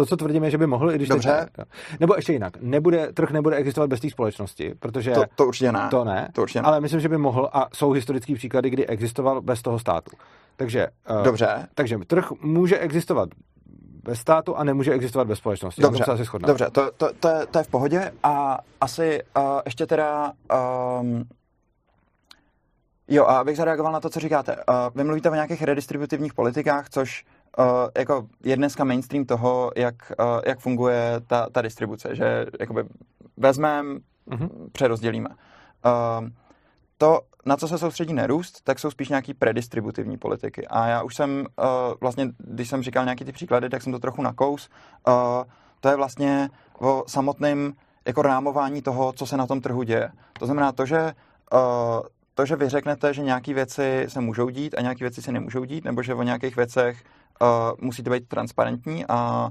[0.00, 1.48] to, co tvrdíme, že by mohl, i když Dobře.
[1.56, 1.66] Teď,
[2.00, 5.10] nebo ještě jinak, nebude, trh nebude existovat bez té společnosti, protože...
[5.10, 5.88] To, to určitě ne.
[5.90, 6.68] To ne, to určitě ne.
[6.68, 10.10] ale myslím, že by mohl a jsou historické příklady, kdy existoval bez toho státu.
[10.56, 11.68] Takže, uh, Dobře.
[11.74, 13.28] takže trh může existovat
[14.04, 15.82] bez státu a nemůže existovat bez společnosti.
[15.82, 19.60] Dobře, se asi Dobře to, to, to, je, to je v pohodě a asi uh,
[19.64, 20.32] ještě teda...
[21.00, 21.24] Um,
[23.08, 24.56] jo, a abych zareagoval na to, co říkáte.
[24.56, 27.39] Uh, vy mluvíte o nějakých redistributivních politikách, což uh,
[27.98, 32.84] jako je dneska mainstream toho, jak, uh, jak funguje ta, ta distribuce, že jakoby
[33.36, 34.48] vezmeme, uh-huh.
[34.72, 35.28] přerozdělíme.
[35.28, 36.28] Uh,
[36.98, 40.66] to, na co se soustředí nerůst, tak jsou spíš nějaký predistributivní politiky.
[40.66, 41.66] A já už jsem, uh,
[42.00, 44.68] vlastně, když jsem říkal nějaký ty příklady, tak jsem to trochu nakous.
[45.08, 45.14] Uh,
[45.80, 47.72] to je vlastně o samotném
[48.06, 50.10] jako rámování toho, co se na tom trhu děje.
[50.38, 51.12] To znamená to, že
[51.52, 51.60] uh,
[52.34, 55.64] to, že vy řeknete, že nějaké věci se můžou dít a nějaké věci se nemůžou
[55.64, 57.04] dít, nebo že o nějakých věcech
[57.42, 57.48] uh,
[57.80, 59.50] musíte být transparentní a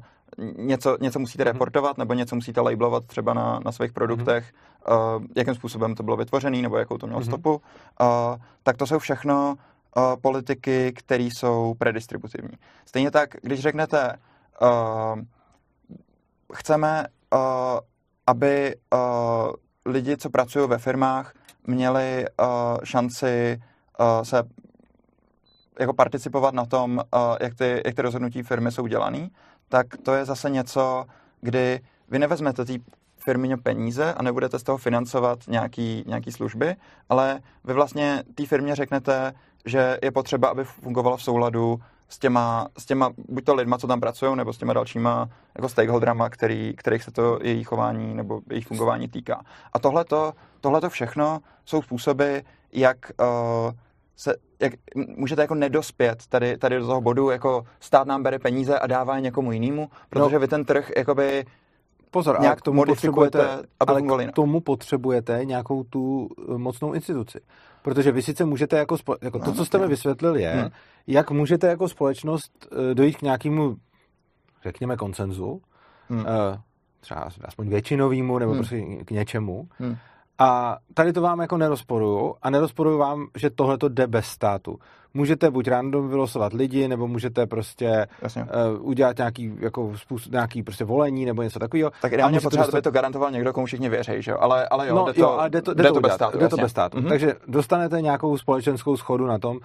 [0.57, 1.53] něco, něco musíte mhm.
[1.53, 5.18] reportovat nebo něco musíte labelovat třeba na, na svých produktech, mm-hmm.
[5.18, 7.26] uh, jakým způsobem to bylo vytvořené nebo jakou to mělo mm-hmm.
[7.26, 8.07] stopu, uh,
[8.64, 9.56] tak to jsou všechno
[9.98, 12.57] uh, politiky, které jsou predistributivní.
[12.86, 14.16] Stejně tak, když řeknete,
[14.61, 15.20] uh,
[16.53, 17.40] chceme, uh,
[18.28, 19.53] aby uh,
[19.86, 21.34] lidi, co pracují ve firmách,
[21.68, 22.48] měli uh,
[22.84, 23.61] šanci
[23.99, 24.44] uh, se
[25.80, 29.31] jako participovat na tom, uh, jak, ty, jak ty rozhodnutí firmy jsou dělaný,
[29.69, 31.06] tak to je zase něco,
[31.41, 31.80] kdy
[32.10, 32.73] vy nevezmete té
[33.18, 36.76] firmě peníze a nebudete z toho financovat nějaký, nějaký služby,
[37.10, 39.34] ale vy vlastně té firmě řeknete,
[39.65, 41.80] že je potřeba, aby fungovala v souladu
[42.10, 45.69] s těma, s těma buď to lidma, co tam pracují, nebo s těma dalšíma jako
[45.69, 49.41] stakeholderama, který, kterých se to jejich chování nebo jejich fungování týká.
[49.73, 52.38] A tohleto, tohleto všechno jsou způsoby,
[52.72, 53.72] jak uh,
[54.20, 54.74] se, jak
[55.18, 59.16] můžete jako nedospět tady, tady do toho bodu, jako stát nám bere peníze a dává
[59.16, 60.40] je někomu jinému, protože no.
[60.40, 61.46] vy ten trh jakoby
[62.12, 67.40] Pozor, nějak k tomu potřebujete, ale k tomu potřebujete nějakou tu eh, mocnou instituci.
[67.82, 70.70] Protože vy sice můžete jako, spo, jako no, to, co jste mi vysvětlil, je, hmm.
[71.08, 73.78] jak můžete jako společnost eh, dojít k nějakému,
[74.64, 75.62] řekněme, koncenzu,
[76.10, 76.26] hmm.
[76.28, 76.60] Eh,
[77.00, 78.60] třeba aspoň většinovýmu, nebo hmm.
[78.60, 79.96] prostě k něčemu, hmm.
[80.40, 84.80] A tady to vám jako nerozporuju a nerozporuju vám, že tohle to jde bez státu.
[85.14, 90.86] Můžete buď random vylosovat lidi, nebo můžete prostě uh, udělat nějaký, jako způsob, nějaký prostě
[90.86, 91.91] volení nebo něco takového.
[92.02, 92.78] Tak ideálně potřeba, dostat...
[92.78, 94.38] aby to garantoval někdo, komu všichni věří, že jo?
[94.40, 96.14] Ale, ale jo, no, jde to, jo, ale jde to, jde, jde to, to bez
[96.14, 96.38] státu.
[96.38, 96.98] Jde to bez státu.
[96.98, 97.10] Mm-hmm.
[97.10, 99.61] Takže dostanete nějakou společenskou schodu na tom, uh,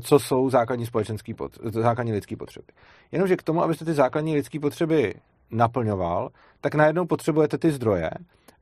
[0.00, 2.66] co jsou základní společenský pot, základní lidské potřeby.
[3.12, 5.14] Jenomže k tomu, abyste ty základní lidské potřeby
[5.50, 6.28] naplňoval,
[6.60, 8.10] tak najednou potřebujete ty zdroje,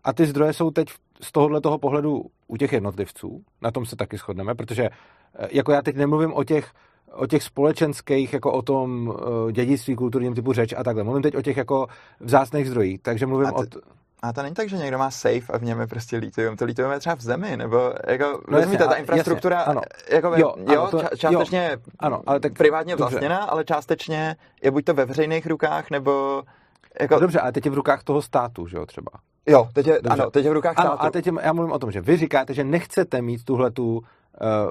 [0.05, 0.89] a ty zdroje jsou teď
[1.23, 5.73] z tohohle toho pohledu u těch jednotlivců, na tom se taky shodneme, protože eh, jako
[5.73, 6.73] já teď nemluvím o těch,
[7.13, 9.13] o těch společenských, jako o tom
[9.49, 11.05] eh, dědictví kulturním typu řeč a takhle.
[11.05, 11.87] Mluvím teď o těch jako
[12.21, 13.67] vzácných zdrojích, takže mluvím o...
[13.67, 13.79] T...
[14.23, 16.57] A to není tak, že někdo má safe a v něm je prostě lithium.
[16.57, 19.81] To lithium třeba v zemi, nebo jako, no jasně, ta infrastruktura, jasně, ano.
[20.11, 23.11] Jako, jo, jo ano, to, částečně jo, ano, ale tak, privátně dobře.
[23.11, 26.43] vlastněná, ale částečně je buď to ve veřejných rukách, nebo
[27.01, 27.15] jako...
[27.15, 29.11] No dobře, ale teď je v rukách toho státu, že jo, třeba.
[29.47, 31.07] Jo, teď je, ano, teď je v rukách ano, státu.
[31.07, 33.99] a teď je, já mluvím o tom, že vy říkáte, že nechcete mít tuhle tu
[33.99, 34.03] uh,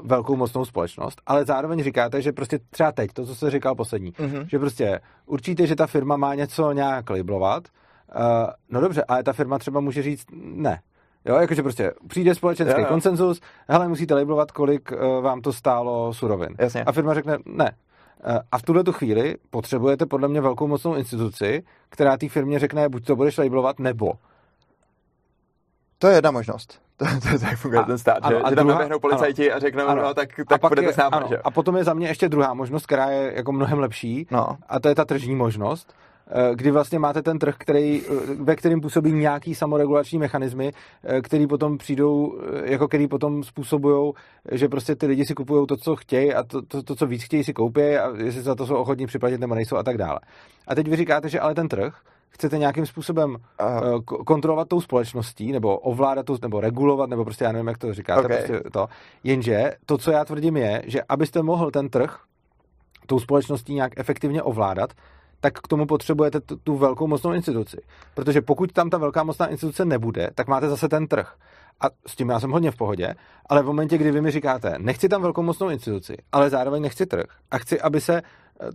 [0.04, 4.12] velkou mocnou společnost, ale zároveň říkáte, že prostě třeba teď, to, co jsi říkal poslední,
[4.12, 4.46] mm-hmm.
[4.50, 7.64] že prostě určitě, že ta firma má něco nějak labelovat,
[8.16, 8.22] uh,
[8.70, 10.80] no dobře, ale ta firma třeba může říct ne.
[11.26, 12.90] Jo, jakože prostě přijde společenský jo, jo.
[12.90, 16.56] konsenzus, hele, musíte labelovat, kolik uh, vám to stálo surovin.
[16.60, 16.84] Jasně.
[16.84, 17.72] A firma řekne ne,
[18.52, 23.06] a v tuhle chvíli potřebujete podle mě velkou mocnou instituci, která té firmě řekne, buď
[23.06, 24.14] to budeš labelovat, nebo.
[25.98, 26.82] To je jedna možnost.
[26.98, 29.52] To, to, to tak funguje a, ten stát, ano, že, a že tam naběhnou policajti
[29.52, 31.38] ano, a řeknou, ano, no tak, tak a budete s námi, že?
[31.38, 34.58] A potom je za mě ještě druhá možnost, která je jako mnohem lepší, no.
[34.70, 36.07] a to je ta tržní možnost, Eh,
[36.54, 40.72] kdy vlastně máte ten trh, který, eh, ve kterým působí nějaký samoregulační mechanismy,
[41.04, 44.14] eh, který potom přijdou, jako který potom způsobují,
[44.52, 47.24] že prostě ty lidi si kupují to, co chtějí a to, to, to, co víc
[47.24, 50.20] chtějí, si koupí a jestli za to jsou ochotní připlatit nebo nejsou a tak dále.
[50.68, 55.52] A teď vy říkáte, že ale ten trh chcete nějakým způsobem uh, kontrolovat tou společností,
[55.52, 58.38] nebo ovládat, to, nebo regulovat, nebo prostě já nevím, jak to říkáte, okay.
[58.38, 58.88] prostě to.
[59.24, 62.20] Jenže to, co já tvrdím, je, že abyste mohl ten trh
[63.06, 64.94] tou společností nějak efektivně ovládat,
[65.40, 67.78] tak k tomu potřebujete tu, tu velkou mocnou instituci.
[68.14, 71.34] Protože pokud tam ta velká mocná instituce nebude, tak máte zase ten trh.
[71.82, 73.16] A s tím já jsem hodně v pohodě,
[73.50, 77.06] ale v momentě, kdy vy mi říkáte, nechci tam velkou mocnou instituci, ale zároveň nechci
[77.06, 78.22] trh a chci, aby se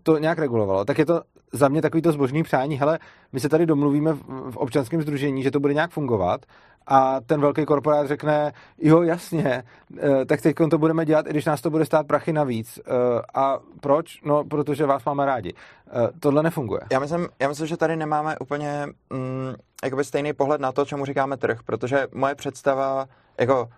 [0.03, 1.23] to nějak regulovalo, tak je to
[1.53, 2.99] za mě takový to zbožný přání, hele,
[3.33, 4.13] my se tady domluvíme
[4.51, 6.47] v občanském združení, že to bude nějak fungovat
[6.87, 9.63] a ten velký korporát řekne, jo, jasně,
[9.99, 12.79] eh, tak teď to budeme dělat, i když nás to bude stát prachy navíc.
[12.79, 12.93] Eh,
[13.35, 14.23] a proč?
[14.25, 15.55] No, protože vás máme rádi.
[15.87, 16.81] Eh, tohle nefunguje.
[16.93, 19.55] Já myslím, já myslím že tady nemáme úplně mm,
[19.85, 23.07] jakoby stejný pohled na to, čemu říkáme trh, protože moje představa,
[23.39, 23.69] jako,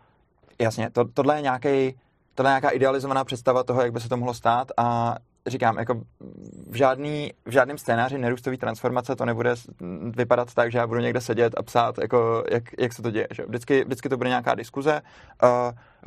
[0.58, 1.94] jasně, to, tohle je nějaký
[2.34, 5.94] tohle je nějaká idealizovaná představa toho, jak by se to mohlo stát a říkám, jako
[6.70, 9.54] v, žádný, v žádném scénáři nerůstové transformace to nebude
[10.16, 13.28] vypadat tak, že já budu někde sedět a psát, jako, jak, jak se to děje.
[13.30, 13.44] Že?
[13.46, 15.02] Vždycky, vždycky to bude nějaká diskuze.
[15.42, 15.48] Uh,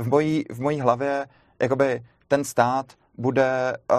[0.06, 1.26] v, mojí, v mojí hlavě
[1.62, 3.98] jakoby ten stát bude uh,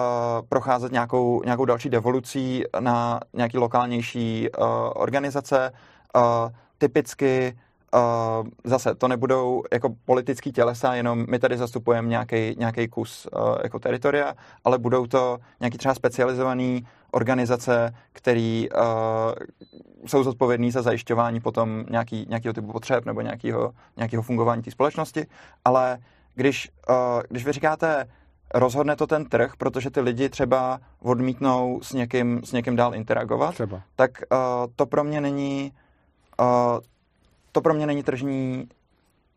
[0.49, 5.71] procházet nějakou, nějakou další devolucí na nějaký lokálnější uh, organizace.
[6.77, 7.59] Typicky
[7.93, 13.55] Uh, zase to nebudou jako politický tělesa, jenom my tady zastupujeme nějaký, nějaký kus uh,
[13.63, 14.33] jako teritoria,
[14.65, 18.81] ale budou to nějaký třeba specializovaný organizace, který uh,
[20.05, 25.25] jsou zodpovědní za zajišťování potom nějaký, nějakého typu potřeb nebo nějakého, nějakého fungování té společnosti,
[25.65, 25.97] ale
[26.35, 28.05] když, uh, když vy říkáte,
[28.53, 33.53] rozhodne to ten trh, protože ty lidi třeba odmítnou s někým, s někým dál interagovat,
[33.53, 33.81] třeba.
[33.95, 34.37] tak uh,
[34.75, 35.71] to pro mě není
[36.39, 36.45] uh,
[37.59, 38.69] to pro mě není tržní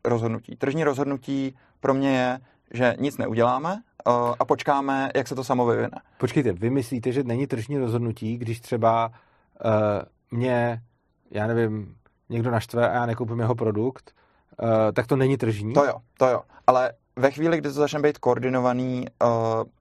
[0.05, 0.57] rozhodnutí.
[0.57, 2.41] Tržní rozhodnutí pro mě je,
[2.71, 6.01] že nic neuděláme uh, a počkáme, jak se to samo vyvine.
[6.19, 10.83] Počkejte, vy myslíte, že není tržní rozhodnutí, když třeba uh, mě,
[11.31, 11.95] já nevím,
[12.29, 14.15] někdo naštve a já nekoupím jeho produkt,
[14.63, 15.75] uh, tak to není tržní?
[15.75, 16.43] To jo, to jo.
[16.67, 19.29] Ale ve chvíli, kdy to začne být koordinovaný uh,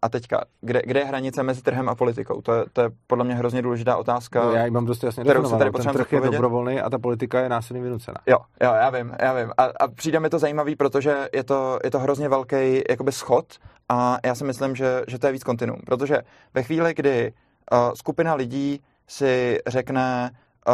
[0.02, 2.42] a teďka, kde, kde je hranice mezi trhem a politikou?
[2.42, 4.44] To je, to je podle mě hrozně důležitá otázka.
[4.44, 7.00] No, já ji mám dost jasně kterou se tady Ten trh je dobrovolný a ta
[7.00, 8.18] politika je násilně vynucena.
[8.28, 9.52] Jo, jo, já vím, já vím.
[9.58, 13.46] A, a přijde mi to zajímavý, protože je to, je to hrozně velký jakoby schod
[13.90, 15.80] a já si myslím, že, že to je víc kontinuum.
[15.86, 16.22] Protože
[16.54, 17.34] ve chvíli, kdy
[17.72, 20.32] uh, skupina lidí si řekne,
[20.68, 20.74] uh,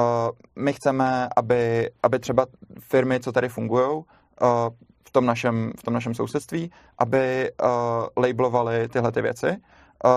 [0.56, 2.46] my chceme, aby, aby třeba
[2.80, 4.04] firmy, co tady fungují, uh,
[5.08, 7.68] v tom našem, v tom našem sousedství, aby uh,
[8.24, 10.12] labelovali tyhle ty věci uh,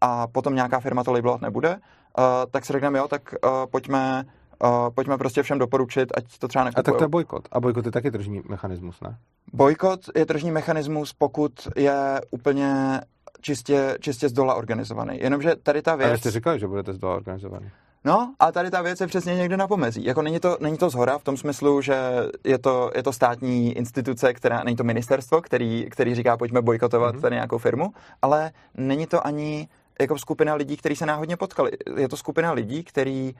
[0.00, 4.24] a potom nějaká firma to labelovat nebude, uh, tak si řekneme, jo, tak uh, pojďme,
[4.64, 6.82] uh, pojďme prostě všem doporučit, ať to třeba nekupujou.
[6.82, 7.48] A tak to je bojkot.
[7.52, 9.18] A bojkot je taky tržní mechanismus, ne?
[9.52, 13.00] Bojkot je tržní mechanismus, pokud je úplně
[13.40, 15.18] čistě, čistě z dola organizovaný.
[15.18, 16.08] Jenomže tady ta věc...
[16.08, 17.70] Ale jste říkali, že budete z dola organizovaný.
[18.06, 20.04] No a tady ta věc je přesně někde na pomezí.
[20.04, 21.96] Jako není to, není to zhora v tom smyslu, že
[22.44, 27.14] je to, je to státní instituce, která, není to ministerstvo, který, který říká, pojďme bojkotovat
[27.14, 27.20] mm-hmm.
[27.20, 27.90] tady nějakou firmu,
[28.22, 29.68] ale není to ani
[30.00, 31.70] jako skupina lidí, kteří se náhodně potkali.
[31.96, 33.34] Je to skupina lidí, který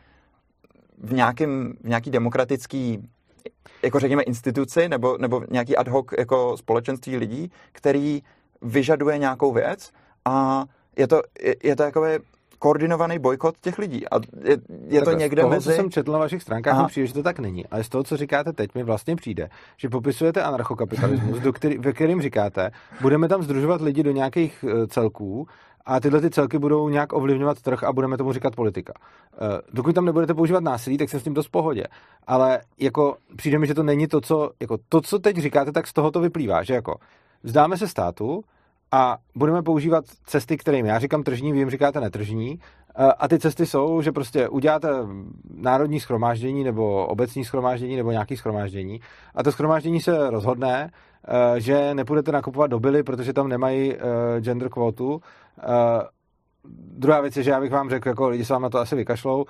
[0.99, 3.09] v, nějakým, v nějaký demokratický
[3.83, 8.23] jako řekněme instituci nebo, nebo nějaký ad hoc jako společenství lidí, který
[8.63, 9.91] vyžaduje nějakou věc
[10.25, 10.65] a
[10.97, 12.19] je to, je, je to jakoby
[12.59, 14.09] koordinovaný bojkot těch lidí.
[14.09, 14.57] A je,
[14.89, 15.65] je to někde z toho, mezi...
[15.65, 17.67] co jsem četl na vašich stránkách, mi přijde, že to tak není.
[17.67, 21.93] Ale z toho, co říkáte teď, mi vlastně přijde, že popisujete anarchokapitalismus, do který, ve
[21.93, 22.71] kterým říkáte,
[23.01, 25.47] budeme tam združovat lidi do nějakých uh, celků
[25.85, 28.93] a tyhle ty celky budou nějak ovlivňovat trh a budeme tomu říkat politika.
[29.41, 31.85] Uh, dokud tam nebudete používat násilí, tak jsem s tím dost v pohodě.
[32.27, 35.87] Ale jako přijde mi, že to není to, co, jako to, co teď říkáte, tak
[35.87, 36.95] z toho to vyplývá, že jako
[37.43, 38.45] vzdáme se státu,
[38.93, 42.61] a budeme používat cesty, kterým já říkám tržní, vy jim říkáte netržní.
[43.19, 44.89] A ty cesty jsou, že prostě uděláte
[45.55, 49.01] národní schromáždění nebo obecní schromáždění nebo nějaký schromáždění
[49.35, 50.91] a to schromáždění se rozhodne,
[51.29, 54.01] eh, že nepůjdete nakupovat do Billy, protože tam nemají eh,
[54.41, 55.21] gender kvotu.
[55.59, 55.63] Eh,
[56.99, 58.97] druhá věc je, že já bych vám řekl, jako lidi se vám na to asi
[58.97, 59.45] vykašlou,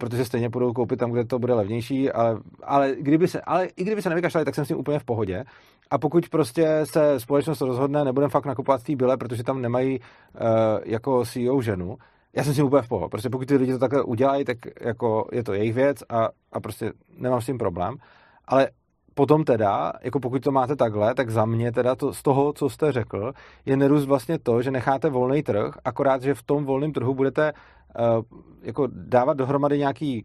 [0.00, 3.84] protože stejně budou koupit tam, kde to bude levnější, ale, ale, kdyby se, ale i
[3.84, 5.44] kdyby se nevykašlali, tak jsem s tím úplně v pohodě.
[5.90, 9.98] A pokud prostě se společnost rozhodne, nebudeme fakt nakupovat v té byle, protože tam nemají
[10.00, 10.46] uh,
[10.84, 11.96] jako CEO ženu,
[12.36, 13.10] já jsem si úplně v pohodě.
[13.10, 16.60] Prostě pokud ty lidi to takhle udělají, tak jako je to jejich věc a, a
[16.60, 17.96] prostě nemám s tím problém.
[18.44, 18.68] Ale
[19.14, 22.70] potom teda, jako pokud to máte takhle, tak za mě teda to, z toho, co
[22.70, 23.32] jste řekl,
[23.66, 27.52] je nerůst vlastně to, že necháte volný trh, akorát, že v tom volném trhu budete
[27.52, 28.22] uh,
[28.62, 30.24] jako dávat dohromady nějaký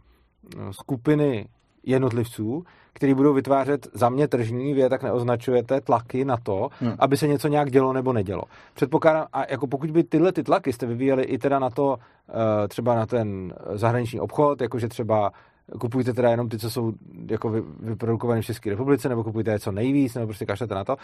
[0.72, 1.48] skupiny
[1.84, 2.64] jednotlivců,
[2.94, 6.94] který budou vytvářet za mě tržní, vy je tak neoznačujete, tlaky na to, hmm.
[7.00, 8.44] aby se něco nějak dělo nebo nedělo.
[8.74, 11.98] Předpokládám, a jako pokud by tyhle ty tlaky jste vyvíjeli i teda na to,
[12.30, 15.32] eh, třeba na ten zahraniční obchod, jakože třeba
[15.80, 16.94] kupujte teda jenom ty, co jsou
[17.30, 17.50] jako
[17.80, 20.98] vyprodukované v České republice, nebo kupujte je co nejvíc, nebo prostě kašlete na to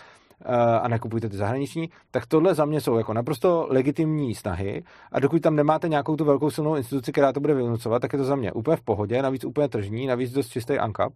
[0.45, 5.19] eh, a nekupujte ty zahraniční, tak tohle za mě jsou jako naprosto legitimní snahy a
[5.19, 8.25] dokud tam nemáte nějakou tu velkou silnou instituci, která to bude vynucovat, tak je to
[8.25, 11.13] za mě úplně v pohodě, navíc úplně tržní, navíc dost čistý ankap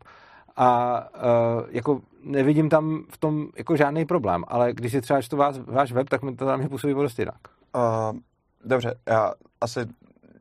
[0.55, 5.38] a uh, jako nevidím tam v tom jako žádný problém, ale když si třeba čtu
[5.38, 7.39] vás, váš web, tak mi to tam působí prostě jinak.
[7.75, 8.17] Uh,
[8.65, 9.80] dobře, já asi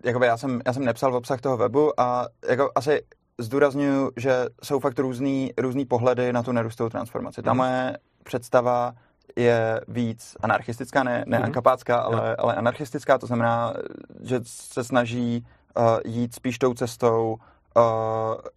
[0.05, 3.03] jakoby já jsem, já jsem nepsal v obsah toho webu a jako asi
[3.39, 7.43] zdůraznuju, že jsou fakt různý, různý pohledy na tu nerůstovou transformaci.
[7.43, 7.57] Ta mm.
[7.57, 8.93] moje představa
[9.37, 11.45] je víc anarchistická, ne, ne mm.
[11.45, 13.75] ankapácká, ale, ale anarchistická, to znamená,
[14.21, 17.37] že se snaží uh, jít spíš tou cestou
[17.77, 17.83] uh,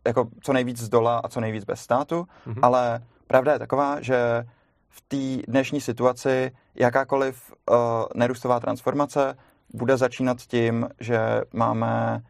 [0.08, 2.56] jako co nejvíc z dola a co nejvíc bez státu, mm.
[2.62, 4.46] ale pravda je taková, že
[4.90, 7.76] v té dnešní situaci jakákoliv uh,
[8.16, 9.38] nerůstová transformace
[9.74, 12.22] bude začínat tím, že máme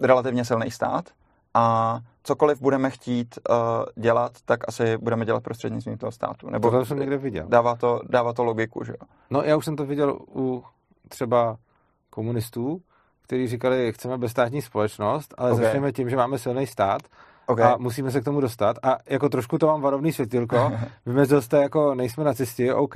[0.00, 1.08] relativně silný stát
[1.54, 3.56] a cokoliv budeme chtít uh,
[4.02, 6.50] dělat, tak asi budeme dělat prostřednictvím toho státu.
[6.50, 7.46] Nebo to jsem někde viděl.
[7.48, 9.06] Dává to, dává to logiku, že jo?
[9.30, 10.64] No já už jsem to viděl u
[11.08, 11.56] třeba
[12.10, 12.80] komunistů,
[13.26, 15.64] kteří říkali, chceme bezstátní společnost, ale okay.
[15.64, 17.02] začneme tím, že máme silný stát
[17.46, 17.64] okay.
[17.64, 18.76] a musíme se k tomu dostat.
[18.82, 20.72] A jako trošku to mám varovný světilko.
[21.06, 22.94] Vymezil jste jako, nejsme nacisti, OK,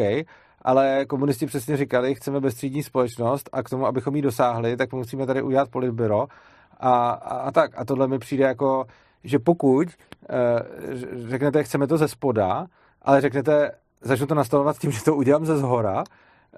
[0.62, 5.26] ale komunisti přesně říkali, chceme bezstřídní společnost a k tomu, abychom ji dosáhli, tak musíme
[5.26, 6.26] tady udělat politbyro
[6.80, 7.70] a, a, a tak.
[7.76, 8.84] A tohle mi přijde jako,
[9.24, 12.66] že pokud uh, řeknete, chceme to ze spoda,
[13.02, 13.70] ale řeknete,
[14.00, 16.04] začnu to nastavovat tím, že to udělám ze zhora,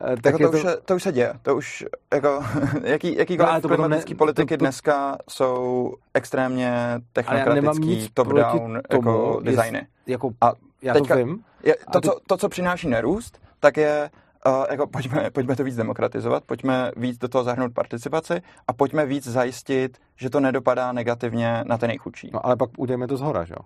[0.01, 1.35] eh, tak jako to, to, už se, to už se děje.
[1.43, 2.45] To už, jako,
[2.85, 9.87] jaký, jakýkoliv no, klimatický ne, politiky to, to, dneska jsou extrémně technokratický, top-down jako designy.
[10.07, 10.53] Jako, a
[10.83, 11.45] já teďka, to vím.
[11.65, 12.09] Je, to, ty...
[12.09, 14.11] co, to, co přináší nerůst, tak je
[14.47, 19.07] Uh, jako pojďme, pojďme to víc demokratizovat, pojďme víc do toho zahrnout participaci a pojďme
[19.07, 22.31] víc zajistit, že to nedopadá negativně na ten nejchudší.
[22.33, 23.65] No ale pak udělejme to z hora, že jo?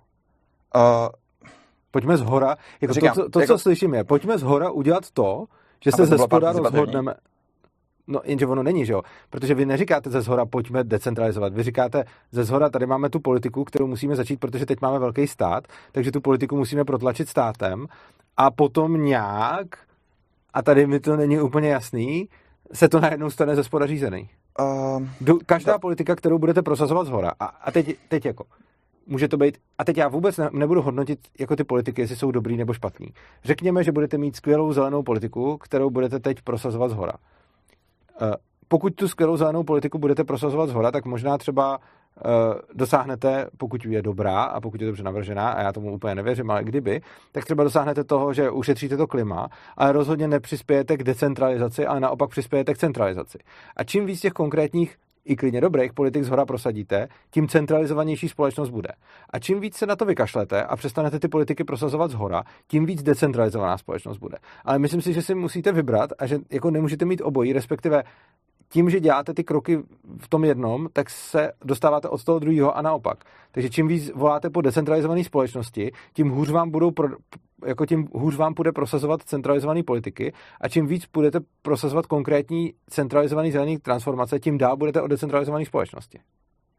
[0.77, 1.09] Uh,
[1.91, 4.71] pojďme z hora, jako říkám, to, co, to jako, co slyším je, pojďme z hora
[4.71, 5.45] udělat to,
[5.81, 7.15] že se ze spoda rozhodneme.
[8.09, 9.03] No, jenže ono není, že jo?
[9.31, 11.55] Protože vy neříkáte ze zhora, pojďme decentralizovat.
[11.55, 15.27] Vy říkáte ze zhora, tady máme tu politiku, kterou musíme začít, protože teď máme velký
[15.27, 17.87] stát, takže tu politiku musíme protlačit státem
[18.37, 19.67] a potom nějak,
[20.55, 22.29] a tady mi to není úplně jasný,
[22.73, 24.29] se to najednou stane ze spoda řízený.
[24.61, 25.79] Uh, Každá to...
[25.79, 27.33] politika, kterou budete prosazovat z hora.
[27.41, 28.45] A, a teď, teď jako,
[29.07, 32.31] může to být, a teď já vůbec ne, nebudu hodnotit jako ty politiky, jestli jsou
[32.31, 33.09] dobrý nebo špatný.
[33.45, 37.13] Řekněme, že budete mít skvělou zelenou politiku, kterou budete teď prosazovat z hora.
[38.23, 38.33] Uh,
[38.69, 41.79] pokud tu skvělou zelenou politiku budete prosazovat z hora, tak možná třeba
[42.25, 46.51] Eh, dosáhnete, pokud je dobrá a pokud je dobře navržená, a já tomu úplně nevěřím,
[46.51, 47.01] ale kdyby,
[47.33, 52.31] tak třeba dosáhnete toho, že ušetříte to klima, ale rozhodně nepřispějete k decentralizaci, ale naopak
[52.31, 53.39] přispějete k centralizaci.
[53.77, 54.97] A čím víc těch konkrétních
[55.27, 58.89] i klidně dobrých politik z hora prosadíte, tím centralizovanější společnost bude.
[59.31, 62.87] A čím víc se na to vykašlete a přestanete ty politiky prosazovat z hora, tím
[62.87, 64.39] víc decentralizovaná společnost bude.
[64.65, 68.03] Ale myslím si, že si musíte vybrat a že jako nemůžete mít obojí, respektive
[68.69, 69.79] tím, že děláte ty kroky
[70.19, 73.25] v tom jednom, tak se dostáváte od toho druhého a naopak.
[73.53, 77.09] Takže čím víc voláte po decentralizované společnosti, tím hůř vám budou pro,
[77.67, 83.53] jako tím hůř vám bude prosazovat centralizované politiky a čím víc budete prosazovat konkrétní centralizovaný
[83.53, 86.21] zelený transformace, tím dál budete o decentralizované společnosti.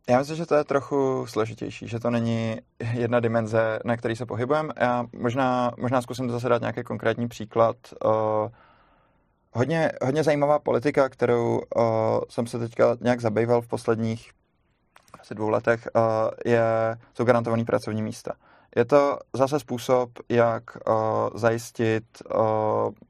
[0.10, 2.56] Já myslím, že to je trochu složitější, že to není
[2.94, 4.74] jedna dimenze, na který se pohybujeme.
[4.80, 7.76] Já možná, možná zkusím zase dát nějaký konkrétní příklad.
[9.54, 11.62] Hodně, hodně zajímavá politika, kterou
[12.30, 14.32] jsem se teďka nějak zabýval v posledních
[15.20, 15.88] asi dvou letech,
[16.46, 16.62] je,
[17.14, 18.32] jsou garantované pracovní místa.
[18.76, 20.94] Je to zase způsob, jak uh,
[21.36, 22.04] zajistit
[22.36, 22.42] uh,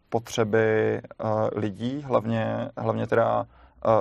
[0.09, 3.45] potřeby uh, lidí, hlavně, hlavně teda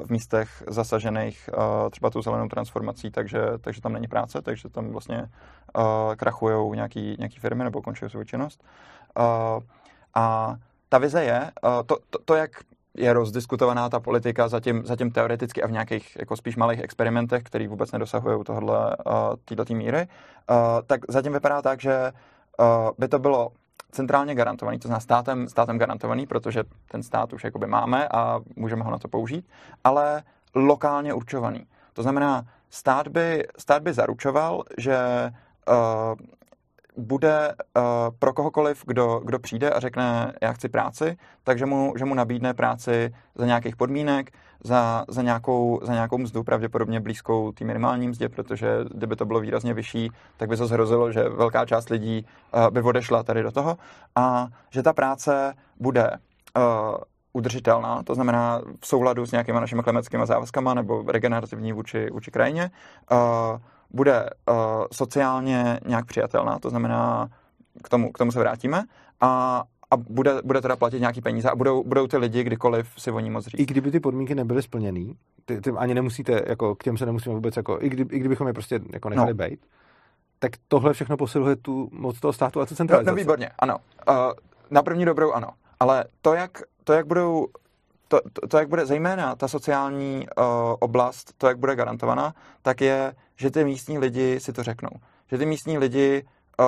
[0.05, 1.51] v místech zasažených
[1.91, 5.31] třeba tou zelenou transformací, takže, takže tam není práce, takže tam vlastně
[6.17, 8.65] krachují nějaký, nějaký firmy nebo končí svou činnost.
[10.15, 10.57] A
[10.89, 11.51] ta vize je,
[11.87, 12.51] to, to, to, jak
[12.97, 17.67] je rozdiskutovaná ta politika zatím, zatím teoreticky a v nějakých jako spíš malých experimentech, který
[17.67, 19.13] vůbec nedosahují tohle, uh,
[19.45, 20.07] této míry,
[20.51, 20.57] uh,
[20.87, 22.13] tak zatím vypadá tak, že
[22.59, 22.67] uh,
[22.99, 23.53] by to bylo
[23.91, 28.85] centrálně garantovaný, to znamená státem, státem garantovaný, protože ten stát už jakoby máme a můžeme
[28.85, 29.49] ho na to použít,
[29.85, 30.23] ale
[30.55, 31.67] lokálně určovaný.
[31.93, 34.99] To znamená, stát by, stát by zaručoval, že
[35.69, 35.75] uh,
[36.97, 37.83] bude uh,
[38.19, 42.55] pro kohokoliv, kdo, kdo přijde a řekne, já chci práci, takže mu, že mu nabídne
[42.55, 44.31] práci za nějakých podmínek,
[44.65, 49.41] za, za, nějakou, za nějakou mzdu, pravděpodobně blízkou té minimální mzdě, protože kdyby to bylo
[49.41, 53.53] výrazně vyšší, tak by se zhrozilo, že velká část lidí uh, by odešla tady do
[53.53, 53.77] toho
[54.15, 56.63] a že ta práce bude uh,
[57.33, 62.71] udržitelná, to znamená v souladu s nějakýma našimi klimatickými závazkama nebo regenerativní vůči, vůči krajině,
[63.13, 63.59] uh,
[63.91, 64.57] bude uh,
[64.93, 67.29] sociálně nějak přijatelná, to znamená,
[67.83, 68.85] k tomu, k tomu se vrátíme,
[69.21, 73.11] a, a bude, bude teda platit nějaký peníze a budou, budou ty lidi kdykoliv si
[73.11, 73.61] o ní moc říct.
[73.61, 77.35] I kdyby ty podmínky nebyly splněný, ty, ty ani nemusíte, jako k těm se nemusíme
[77.35, 79.45] vůbec, jako, i, kdy, i kdybychom je prostě jako nechali no.
[79.45, 79.67] být,
[80.39, 83.07] tak tohle všechno posiluje tu moc toho státu a tu centralizaci.
[83.07, 83.77] No, no výborně, ano.
[84.09, 84.15] Uh,
[84.71, 85.49] na první dobrou ano.
[85.81, 87.47] Ale to, jak, to, jak budou
[88.09, 90.45] to, to, to, jak bude zejména ta sociální uh,
[90.81, 94.91] oblast, to, jak bude garantovaná, tak je, že ty místní lidi si to řeknou.
[95.31, 96.25] Že ty místní lidi
[96.61, 96.67] uh,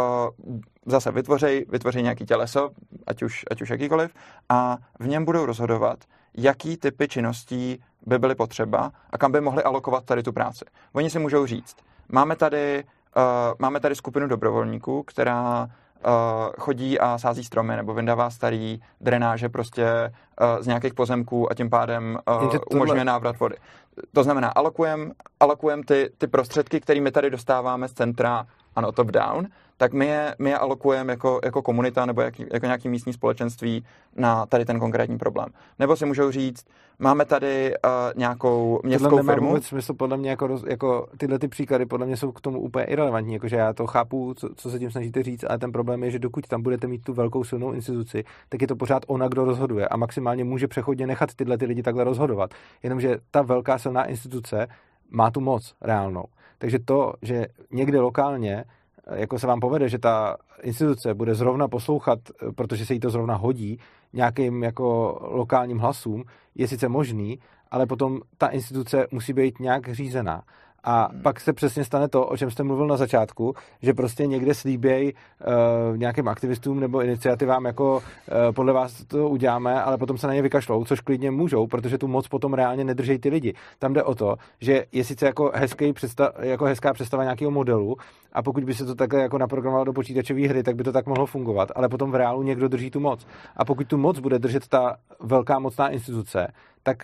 [0.87, 2.71] zase vytvoří, vytvoří nějaký těleso,
[3.07, 4.15] ať už, ať už jakýkoliv,
[4.49, 5.99] a v něm budou rozhodovat,
[6.35, 10.65] jaký typy činností by byly potřeba a kam by mohli alokovat tady tu práci.
[10.93, 11.77] Oni si můžou říct,
[12.09, 12.85] máme tady,
[13.17, 13.23] uh,
[13.59, 15.69] máme tady skupinu dobrovolníků, která
[16.07, 16.13] uh,
[16.59, 19.85] chodí a sází stromy nebo vyndává starý drenáže prostě
[20.41, 22.61] uh, z nějakých pozemků a tím pádem uh, tohle...
[22.71, 23.57] umožňuje návrat vody.
[24.13, 25.11] To znamená, alokujeme
[25.41, 28.47] alokujem ty, ty prostředky, které my tady dostáváme z centra,
[28.77, 29.47] ano, top-down,
[29.79, 33.85] tak my je, my je alokujeme jako, jako komunita nebo jak, jako nějaký místní společenství
[34.17, 35.49] na tady ten konkrétní problém.
[35.79, 36.67] Nebo si můžou říct,
[36.99, 39.49] máme tady uh, nějakou městskou Tohle firmu.
[39.49, 42.61] vůbec smysl, podle mě jako, roz, jako tyhle ty příklady podle mě jsou k tomu
[42.61, 46.05] úplně irrelevantní, jakože já to chápu, co, co se tím snažíte říct, ale ten problém
[46.05, 49.29] je, že dokud tam budete mít tu velkou silnou instituci, tak je to pořád ona,
[49.29, 52.51] kdo rozhoduje a maximálně může přechodně nechat tyhle ty lidi takhle rozhodovat.
[52.83, 54.67] Jenomže ta velká silná instituce
[55.11, 56.25] má tu moc reálnou.
[56.59, 58.65] Takže to, že někde lokálně
[59.15, 62.19] jako se vám povede, že ta instituce bude zrovna poslouchat,
[62.57, 63.79] protože se jí to zrovna hodí,
[64.13, 66.25] nějakým jako lokálním hlasům,
[66.55, 67.39] je sice možný,
[67.71, 70.43] ale potom ta instituce musí být nějak řízená.
[70.89, 71.23] A hmm.
[71.23, 75.13] pak se přesně stane to, o čem jste mluvil na začátku, že prostě někde slíbějí
[75.13, 78.03] uh, nějakým aktivistům nebo iniciativám, jako uh,
[78.55, 82.09] podle vás to uděláme, ale potom se na ně vykašlou, což klidně můžou, protože tu
[82.09, 83.55] moc potom reálně nedržejí ty lidi.
[83.79, 87.97] Tam jde o to, že je sice jako, hezký představ, jako hezká představa nějakého modelu
[88.33, 91.07] a pokud by se to takhle jako naprogramovalo do počítačové hry, tak by to tak
[91.07, 93.27] mohlo fungovat, ale potom v reálu někdo drží tu moc.
[93.57, 96.49] A pokud tu moc bude držet ta velká mocná instituce,
[96.83, 96.97] tak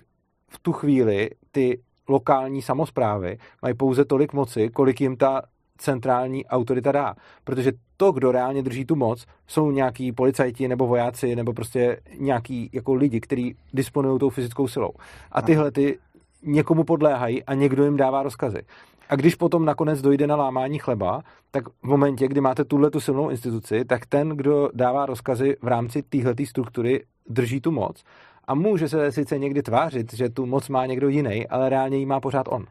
[0.48, 5.42] v tu chvíli ty lokální samozprávy mají pouze tolik moci, kolik jim ta
[5.78, 7.14] centrální autorita dá.
[7.44, 12.70] Protože to, kdo reálně drží tu moc, jsou nějaký policajti nebo vojáci nebo prostě nějaký
[12.72, 14.90] jako lidi, kteří disponují tou fyzickou silou.
[15.32, 15.98] A tyhle ty
[16.42, 18.62] někomu podléhají a někdo jim dává rozkazy.
[19.08, 23.00] A když potom nakonec dojde na lámání chleba, tak v momentě, kdy máte tuhle tu
[23.00, 28.04] silnou instituci, tak ten, kdo dává rozkazy v rámci téhle struktury, drží tu moc
[28.46, 32.06] a může se sice někdy tvářit, že tu moc má někdo jiný, ale reálně ji
[32.06, 32.66] má pořád on.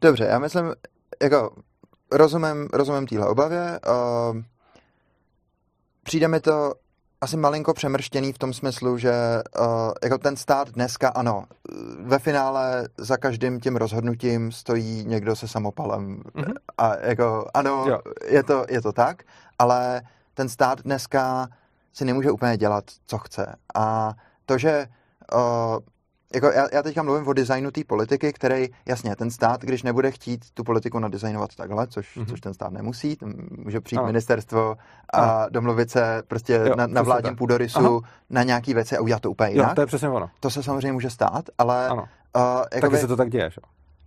[0.00, 0.72] Dobře, já myslím,
[1.22, 1.50] jako
[2.12, 3.80] rozumím, rozumím téhle obavě.
[4.30, 4.42] Uh,
[6.02, 6.74] přijde mi to
[7.20, 9.12] asi malinko přemrštěný v tom smyslu, že
[9.60, 9.66] uh,
[10.02, 11.44] jako ten stát dneska, ano,
[12.00, 16.22] ve finále za každým tím rozhodnutím stojí někdo se samopalem.
[16.22, 16.54] Mm-hmm.
[16.78, 19.22] A jako, ano, je to, je to tak,
[19.58, 20.02] ale
[20.34, 21.48] ten stát dneska
[21.92, 23.56] si nemůže úplně dělat, co chce.
[23.74, 24.12] A
[24.46, 24.86] to, že
[25.34, 25.78] uh,
[26.34, 30.10] jako já, já teďka mluvím o designu té politiky, který, jasně, ten stát, když nebude
[30.10, 32.26] chtít tu politiku nadizajnovat takhle, což, mm-hmm.
[32.26, 33.16] což ten stát nemusí,
[33.50, 34.06] může přijít ano.
[34.06, 34.76] ministerstvo
[35.12, 35.46] a ano.
[35.50, 38.00] domluvit se prostě jo, na, na vládním půdorysu Aha.
[38.30, 39.68] na nějaký věci a udělat to úplně jinak.
[39.68, 40.30] Jo, to je přesně ono.
[40.40, 41.88] To se samozřejmě může stát, ale...
[41.88, 42.02] Ano.
[42.36, 42.42] Uh,
[42.74, 43.60] jakoby, Taky se to tak děje, že?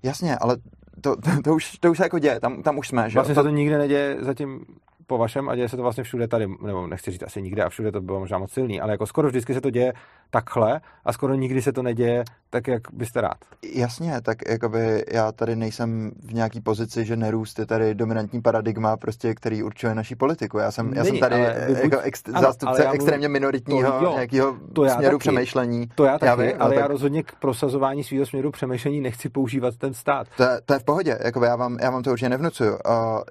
[0.03, 0.57] Jasně, ale
[1.01, 3.17] to, to, to, už, to už se jako děje, tam, tam už jsme, že?
[3.17, 3.41] Vlastně to...
[3.41, 4.65] se to nikde neděje zatím
[5.07, 7.69] po vašem a děje se to vlastně všude tady, nebo nechci říct asi nikde a
[7.69, 9.93] všude to bylo možná moc silný, ale jako skoro vždycky se to děje
[10.35, 13.37] takhle a skoro nikdy se to neděje tak, jak byste rád.
[13.73, 18.97] Jasně, tak jakoby já tady nejsem v nějaký pozici, že nerůst je tady dominantní paradigma,
[18.97, 20.57] prostě, který určuje naší politiku.
[20.57, 21.35] Já jsem, já jsem tady
[21.67, 25.29] buď, jako ex, ano, zástupce já extrémně minoritního to, jo, nějakého to já směru taky,
[25.29, 25.87] přemýšlení.
[25.95, 26.81] To já taky, já ale, ale tak...
[26.81, 30.27] já rozhodně k prosazování svého směru přemýšlení nechci používat ten stát.
[30.37, 32.71] To, to je v pohodě, jakoby já, vám, já vám to určitě nevnucuju.
[32.71, 32.77] Uh,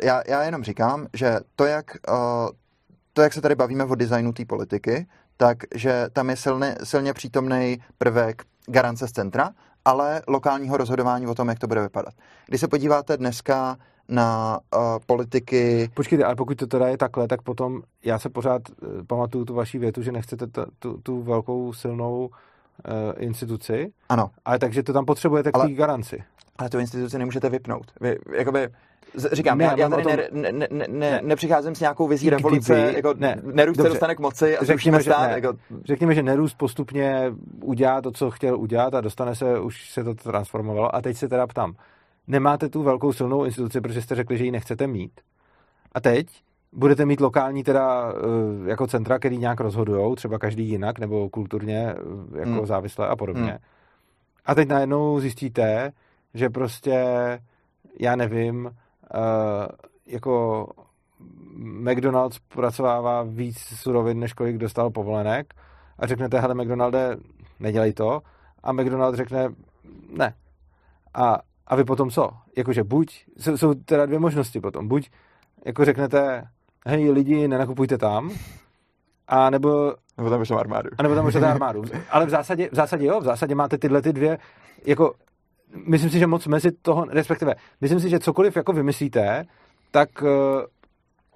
[0.03, 2.49] já, já jenom říkám, že to, jak uh,
[3.13, 5.07] to, jak se tady bavíme o designu té politiky,
[5.37, 9.51] tak že tam je silně, silně přítomný prvek garance z centra,
[9.85, 12.15] ale lokálního rozhodování o tom, jak to bude vypadat.
[12.47, 13.77] Když se podíváte dneska
[14.09, 15.91] na uh, politiky...
[15.95, 19.55] Počkejte, ale pokud to teda je takhle, tak potom já se pořád uh, pamatuju tu
[19.55, 22.33] vaši větu, že nechcete t- tu, tu velkou silnou uh,
[23.17, 23.93] instituci.
[24.09, 24.31] Ano.
[24.45, 26.25] Ale takže to tam potřebujete k ale, garanci.
[26.59, 27.93] Ale tu instituci nemůžete vypnout.
[28.01, 28.69] Vy, jakoby,
[29.33, 30.13] říkám, ne, já, já tady tom...
[30.43, 34.15] ne, ne, ne, ne, nepřicházím s nějakou vizí revoluce, kdyby, jako ne, nerůst se dostane
[34.15, 35.27] k moci a řekněme, že, stát.
[35.27, 35.59] Ne, jako...
[35.85, 37.33] Řekněme, že nerůst postupně
[37.63, 40.95] udělá to, co chtěl udělat a dostane se, už se to transformovalo.
[40.95, 41.75] A teď se teda ptám,
[42.27, 45.21] nemáte tu velkou silnou instituci, protože jste řekli, že ji nechcete mít.
[45.93, 46.27] A teď
[46.73, 51.95] budete mít lokální teda eh, jako centra, který nějak rozhodují, třeba každý jinak, nebo kulturně
[52.35, 52.67] eh, jako hmm.
[52.67, 53.51] závislé a podobně.
[53.51, 53.59] Hmm.
[54.47, 55.93] A teď najednou zjistíte,
[56.35, 57.05] že prostě,
[58.01, 58.71] já nevím,
[60.07, 60.67] jako
[61.57, 65.55] McDonald's pracovává víc surovin, než kolik dostal povolenek
[65.99, 67.17] a řeknete, hele McDonalde,
[67.61, 68.23] nedělej to
[68.63, 69.49] a McDonald řekne,
[70.09, 70.35] ne.
[71.15, 72.31] A, a vy potom co?
[72.57, 75.11] Jakože buď, jsou, jsou teda dvě možnosti potom, buď
[75.65, 76.45] jako řeknete,
[76.87, 78.31] hej lidi, nenakupujte tam,
[79.29, 79.95] a nebo...
[80.17, 80.91] Nebo tam pošlete armádu.
[80.99, 81.83] A nebo tam pošlete armádu.
[82.11, 84.39] Ale v zásadě, v zásadě jo, v zásadě máte tyhle ty dvě,
[84.87, 85.15] jako
[85.87, 89.45] myslím si, že moc mezi toho, respektive, myslím si, že cokoliv jako vymyslíte,
[89.91, 90.29] tak uh,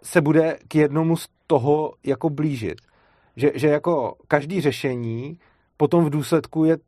[0.02, 2.80] se bude k jednomu z toho jako blížit.
[3.36, 5.38] Že, že jako každý řešení
[5.76, 6.78] potom v důsledku je,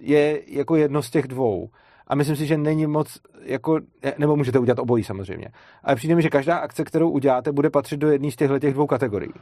[0.00, 1.68] je jako jedno z těch dvou.
[2.06, 3.80] A myslím si, že není moc, jako,
[4.18, 5.48] nebo můžete udělat obojí samozřejmě.
[5.84, 8.74] Ale přijde mi, že každá akce, kterou uděláte, bude patřit do jedné z těchto těch
[8.74, 9.32] dvou kategorií.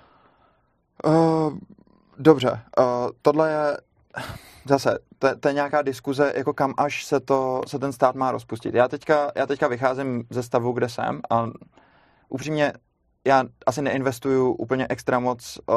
[1.07, 1.59] Uh,
[2.19, 2.85] dobře, uh,
[3.23, 3.77] tohle je
[4.65, 8.33] zase, to, to je nějaká diskuze, jako kam až se, to, se ten stát má
[8.33, 8.75] rozpustit.
[8.75, 11.47] Já teďka, já teďka vycházím ze stavu, kde jsem a
[12.29, 12.73] upřímně
[13.27, 15.75] já asi neinvestuju úplně extra moc uh,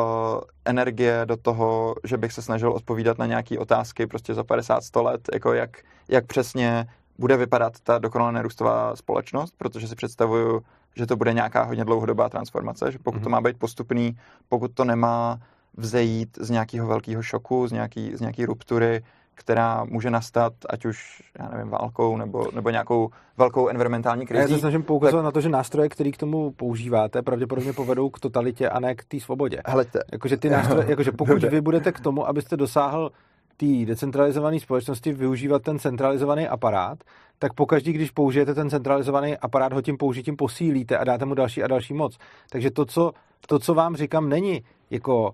[0.65, 5.21] energie do toho, že bych se snažil odpovídat na nějaké otázky prostě za 50-100 let,
[5.33, 5.69] jako jak,
[6.07, 6.87] jak přesně
[7.19, 10.61] bude vypadat ta dokonale nerůstová společnost, protože si představuju,
[10.95, 13.23] že to bude nějaká hodně dlouhodobá transformace, že pokud mm-hmm.
[13.23, 14.17] to má být postupný,
[14.49, 15.39] pokud to nemá
[15.77, 19.03] vzejít z nějakého velkého šoku, z nějaký, z nějaký ruptury,
[19.35, 24.41] která může nastat, ať už, já nevím, válkou nebo, nebo nějakou velkou environmentální krizí.
[24.41, 25.25] Já se snažím poukazovat tak...
[25.25, 29.03] na to, že nástroje, které k tomu používáte, pravděpodobně povedou k totalitě a ne k
[29.03, 29.61] té svobodě.
[29.65, 29.99] Helejte.
[30.11, 33.11] Jakože, ty nástroje, jakože pokud vy budete k tomu, abyste dosáhl
[33.57, 37.03] té decentralizované společnosti využívat ten centralizovaný aparát,
[37.39, 41.63] tak pokaždý, když použijete ten centralizovaný aparát, ho tím použitím posílíte a dáte mu další
[41.63, 42.17] a další moc.
[42.49, 43.11] Takže to, co,
[43.47, 45.33] to, co vám říkám, není jako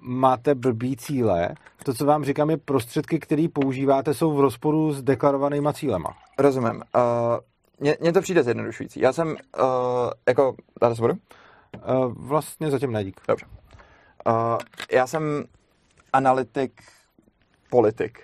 [0.00, 1.48] máte blbý cíle.
[1.84, 6.16] To, co vám říkám, je prostředky, které používáte, jsou v rozporu s deklarovanýma cílema.
[6.38, 6.74] Rozumím.
[6.74, 7.38] Uh,
[7.80, 9.00] mně, mně to přijde zjednodušující.
[9.00, 9.34] Já jsem, uh,
[10.28, 11.14] jako, dáte se budu?
[11.14, 13.20] Uh, vlastně zatím nedík.
[13.28, 13.46] Dobře.
[14.26, 14.58] Uh,
[14.92, 15.44] já jsem
[16.12, 16.82] analytik,
[17.70, 18.18] politik.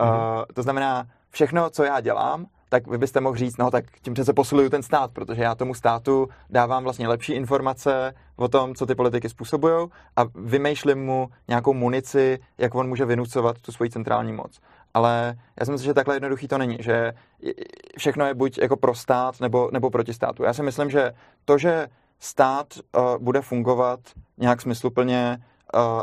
[0.00, 0.44] Uh, mm-hmm.
[0.54, 4.32] To znamená, všechno, co já dělám, tak vy byste mohl říct, no tak tím přece
[4.32, 8.94] posiluju ten stát, protože já tomu státu dávám vlastně lepší informace o tom, co ty
[8.94, 14.60] politiky způsobují a vymýšlím mu nějakou munici, jak on může vynucovat tu svoji centrální moc.
[14.94, 17.12] Ale já si myslím, že takhle jednoduchý to není, že
[17.98, 20.42] všechno je buď jako pro stát nebo, nebo proti státu.
[20.42, 21.12] Já si myslím, že
[21.44, 21.88] to, že
[22.18, 24.00] stát uh, bude fungovat
[24.38, 25.38] nějak smysluplně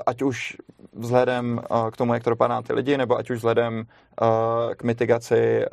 [0.06, 0.58] ať už
[0.94, 1.62] vzhledem
[1.92, 3.84] k tomu, jak to dopadá ty lidi, nebo ať už vzhledem
[4.76, 5.66] k mitigaci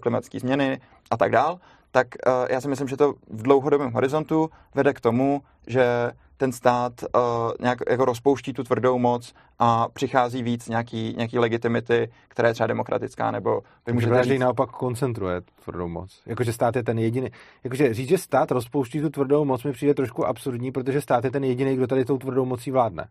[0.00, 0.80] klimatické změny
[1.10, 1.58] a tak dál,
[1.90, 2.06] tak
[2.50, 7.20] já si myslím, že to v dlouhodobém horizontu vede k tomu, že ten stát uh,
[7.60, 12.66] nějak jako rozpouští tu tvrdou moc a přichází víc nějaký, nějaký legitimity, která je třeba
[12.66, 14.40] demokratická, nebo vy můžete říct...
[14.40, 16.22] naopak koncentruje tvrdou moc.
[16.26, 17.28] Jakože stát je ten jediný.
[17.64, 21.30] Jakože říct, že stát rozpouští tu tvrdou moc mi přijde trošku absurdní, protože stát je
[21.30, 23.08] ten jediný, kdo tady tou tvrdou mocí vládne.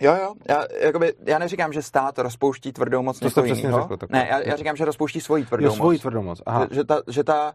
[0.00, 4.26] Jo, jo, já, jakoby, já neříkám, že stát rozpouští tvrdou moc to přesně řekl, Ne,
[4.30, 6.00] já, já říkám, že rozpouští svoji tvrdou jo, svoji moc.
[6.00, 6.66] tvrdou moc, aha.
[6.70, 7.52] Že, že ta, že ta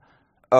[0.54, 0.60] uh,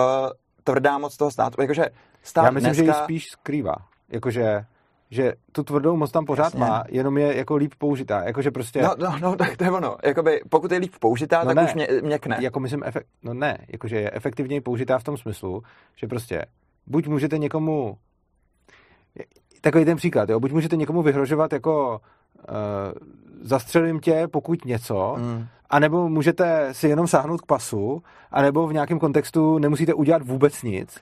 [0.64, 1.84] tvrdá moc toho státu, jakože
[2.22, 2.92] stát Já myslím, dneska...
[2.92, 3.76] že ji spíš skrývá,
[4.08, 4.64] jakože
[5.10, 6.60] že tu tvrdou moc tam pořád Jasně.
[6.60, 8.22] má, jenom je jako líp použitá.
[8.22, 8.82] Jakože prostě...
[8.82, 9.96] No, no, no, tak to je ono.
[10.04, 11.64] Jakoby, pokud je líp použitá, no tak ne.
[11.64, 12.38] už mě, měkne.
[12.40, 15.62] Jako myslím, efekt, no ne, jakože je efektivněji použitá v tom smyslu,
[15.96, 16.46] že prostě
[16.86, 17.98] buď můžete někomu
[19.64, 22.00] takový ten příklad, jo, buď můžete někomu vyhrožovat jako
[22.48, 22.54] uh,
[23.42, 25.46] zastřelím tě, pokud něco, mm.
[25.70, 31.00] anebo můžete si jenom sáhnout k pasu, anebo v nějakém kontextu nemusíte udělat vůbec nic,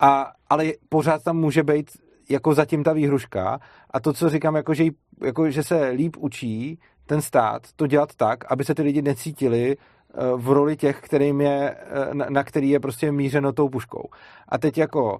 [0.00, 1.90] a, ale pořád tam může být
[2.28, 3.60] jako zatím ta výhruška
[3.90, 4.84] a to, co říkám, jako že,
[5.24, 9.76] jako, že se líp učí ten stát to dělat tak, aby se ty lidi necítili
[9.76, 14.08] eh, v roli těch, kterým je, eh, na, na který je prostě mířeno tou puškou.
[14.48, 15.18] A teď jako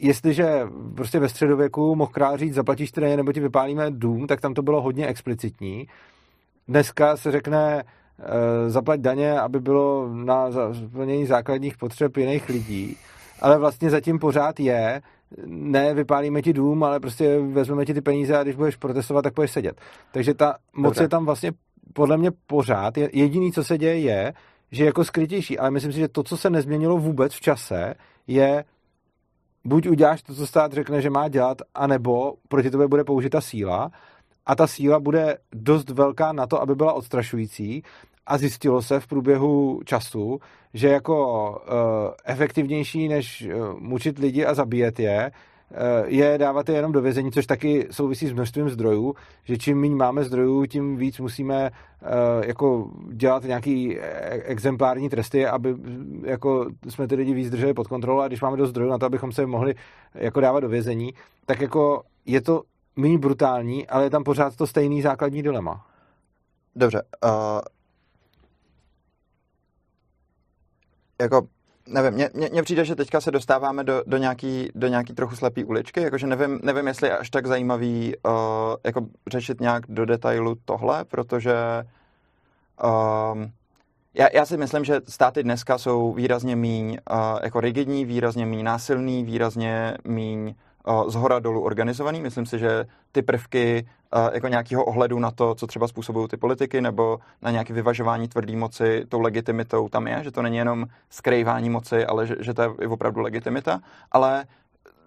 [0.00, 0.62] jestliže
[0.96, 4.62] prostě ve středověku mohl král říct, zaplatíš tedy nebo ti vypálíme dům, tak tam to
[4.62, 5.88] bylo hodně explicitní.
[6.68, 12.96] Dneska se řekne, e, zaplať daně, aby bylo na splnění základních potřeb jiných lidí,
[13.40, 15.02] ale vlastně zatím pořád je,
[15.46, 19.34] ne vypálíme ti dům, ale prostě vezmeme ti ty peníze a když budeš protestovat, tak
[19.34, 19.80] budeš sedět.
[20.12, 21.04] Takže ta moc Dobře.
[21.04, 21.52] je tam vlastně
[21.92, 22.98] podle mě pořád.
[22.98, 24.32] Jediný, co se děje, je,
[24.70, 27.94] že je jako skrytější, ale myslím si, že to, co se nezměnilo vůbec v čase,
[28.26, 28.64] je
[29.68, 33.90] buď uděláš to, co stát řekne, že má dělat, anebo proti tobě bude použita síla.
[34.46, 37.82] A ta síla bude dost velká na to, aby byla odstrašující.
[38.26, 40.40] A zjistilo se v průběhu času,
[40.74, 45.30] že jako uh, efektivnější, než uh, mučit lidi a zabíjet je,
[46.06, 49.14] je dávat je jenom do vězení, což taky souvisí s množstvím zdrojů,
[49.44, 51.70] že čím méně máme zdrojů, tím víc musíme
[52.02, 55.74] eh, jako dělat nějaký e, exemplární tresty, aby
[56.24, 59.06] jako jsme ty lidi víc drželi pod kontrolou a když máme dost zdrojů na to,
[59.06, 59.74] abychom se mohli
[60.14, 61.14] jako dávat do vězení,
[61.46, 62.62] tak jako je to
[62.96, 65.86] méně brutální, ale je tam pořád to stejný základní dilema.
[66.76, 67.02] Dobře.
[67.24, 67.60] Uh,
[71.20, 71.48] jako
[71.88, 76.02] nevím, mně, přijde, že teďka se dostáváme do, do, nějaký, do nějaký trochu slepý uličky,
[76.02, 78.32] jakože nevím, nevím, jestli je až tak zajímavý uh,
[78.84, 81.54] jako řešit nějak do detailu tohle, protože
[82.84, 83.42] uh,
[84.14, 88.64] já, já si myslím, že státy dneska jsou výrazně míň uh, jako rigidní, výrazně míň
[88.64, 90.54] násilný, výrazně míň
[91.08, 92.20] z hora dolů organizovaný.
[92.20, 93.88] Myslím si, že ty prvky
[94.32, 98.56] jako nějakého ohledu na to, co třeba způsobují ty politiky, nebo na nějaké vyvažování tvrdé
[98.56, 102.62] moci tou legitimitou tam je, že to není jenom skrývání moci, ale že, že to
[102.62, 103.80] je opravdu legitimita.
[104.12, 104.44] Ale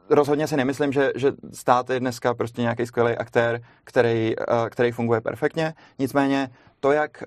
[0.09, 4.35] rozhodně si nemyslím, že, že stát je dneska prostě nějaký skvělý aktér, který,
[4.69, 5.73] který funguje perfektně.
[5.99, 6.49] Nicméně
[6.79, 7.23] to, jak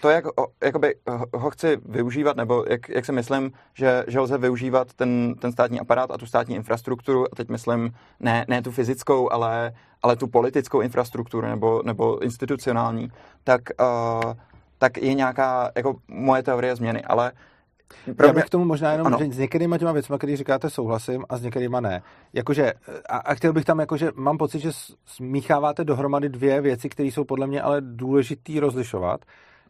[0.00, 0.24] to, jak
[0.64, 0.94] jakoby,
[1.34, 5.80] ho chci využívat, nebo jak, jak si myslím, že, že lze využívat ten, ten státní
[5.80, 9.72] aparát a tu státní infrastrukturu, a teď myslím ne, ne tu fyzickou, ale,
[10.02, 13.08] ale tu politickou infrastrukturu nebo, nebo institucionální,
[13.44, 14.32] tak, uh,
[14.78, 17.32] tak je nějaká jako moje teorie změny, ale
[18.16, 19.18] pro Já bych k tomu možná jenom, ano.
[19.18, 22.02] že s některýma těma věcmi, který říkáte, souhlasím a s některýma ne.
[22.32, 22.72] Jakože,
[23.08, 24.70] a, a chtěl bych tam, jakože mám pocit, že
[25.06, 29.20] smícháváte dohromady dvě věci, které jsou podle mě ale důležitý rozlišovat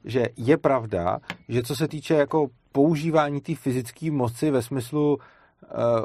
[0.05, 1.18] že je pravda,
[1.48, 5.20] že co se týče jako používání té fyzické moci ve smyslu uh,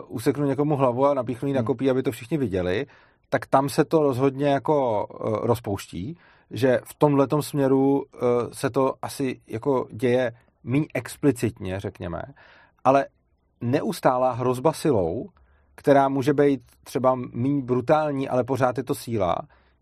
[0.08, 1.66] useknu někomu hlavu a napíchnu ji na hmm.
[1.66, 2.86] kopí, aby to všichni viděli,
[3.30, 6.18] tak tam se to rozhodně jako uh, rozpouští,
[6.52, 8.04] že v tomhle směru uh,
[8.52, 10.32] se to asi jako děje
[10.64, 12.22] méně explicitně, řekněme,
[12.84, 13.06] ale
[13.62, 15.30] neustálá hrozba silou,
[15.76, 19.36] která může být třeba méně brutální, ale pořád je to síla,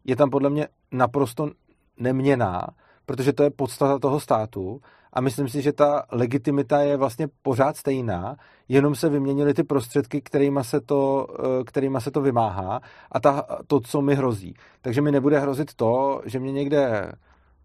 [0.06, 1.52] je tam podle mě naprosto
[1.98, 2.68] neměná
[3.08, 4.82] protože to je podstata toho státu
[5.14, 10.22] a myslím si, že ta legitimita je vlastně pořád stejná, jenom se vyměnily ty prostředky,
[10.22, 12.82] kterýma se to, eh, kterýma se to vymáhá
[13.12, 14.54] a ta, to, co mi hrozí.
[14.82, 17.12] Takže mi nebude hrozit to, že mě někde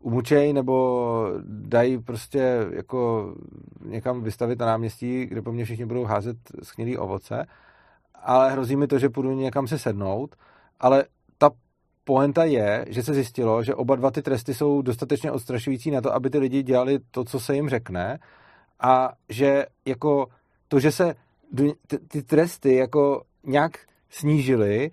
[0.00, 3.32] umučej nebo dají prostě jako
[3.84, 7.46] někam vystavit na náměstí, kde po mně všichni budou házet schnilý ovoce,
[8.14, 10.36] ale hrozí mi to, že půjdu někam se sednout,
[10.80, 11.04] ale
[12.04, 16.14] poenta je, že se zjistilo, že oba dva ty tresty jsou dostatečně odstrašující na to,
[16.14, 18.18] aby ty lidi dělali to, co se jim řekne.
[18.80, 20.26] A že jako
[20.68, 21.14] to, že se
[22.08, 23.78] ty tresty jako nějak
[24.10, 24.90] snížily,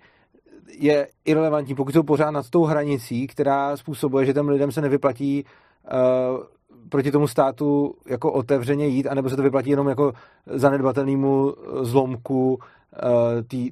[0.78, 5.44] je irrelevantní, pokud jsou pořád nad tou hranicí, která způsobuje, že těm lidem se nevyplatí
[5.44, 6.44] uh,
[6.88, 10.12] proti tomu státu jako otevřeně jít, anebo se to vyplatí jenom jako
[10.46, 12.79] zanedbatelnému zlomku Eh,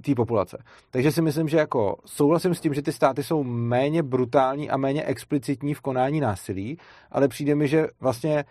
[0.02, 0.58] té populace.
[0.90, 4.76] Takže si myslím, že jako souhlasím s tím, že ty státy jsou méně brutální a
[4.76, 6.78] méně explicitní v konání násilí,
[7.10, 8.44] ale přijde mi, že vlastně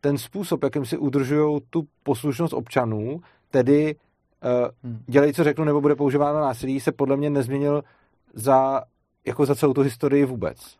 [0.00, 3.20] ten způsob, jakým si udržují tu poslušnost občanů,
[3.50, 7.84] tedy uh, dělej, co řeknu, nebo bude používáno násilí, se podle mě nezměnil
[8.34, 8.82] za,
[9.26, 10.76] jako za celou tu historii vůbec.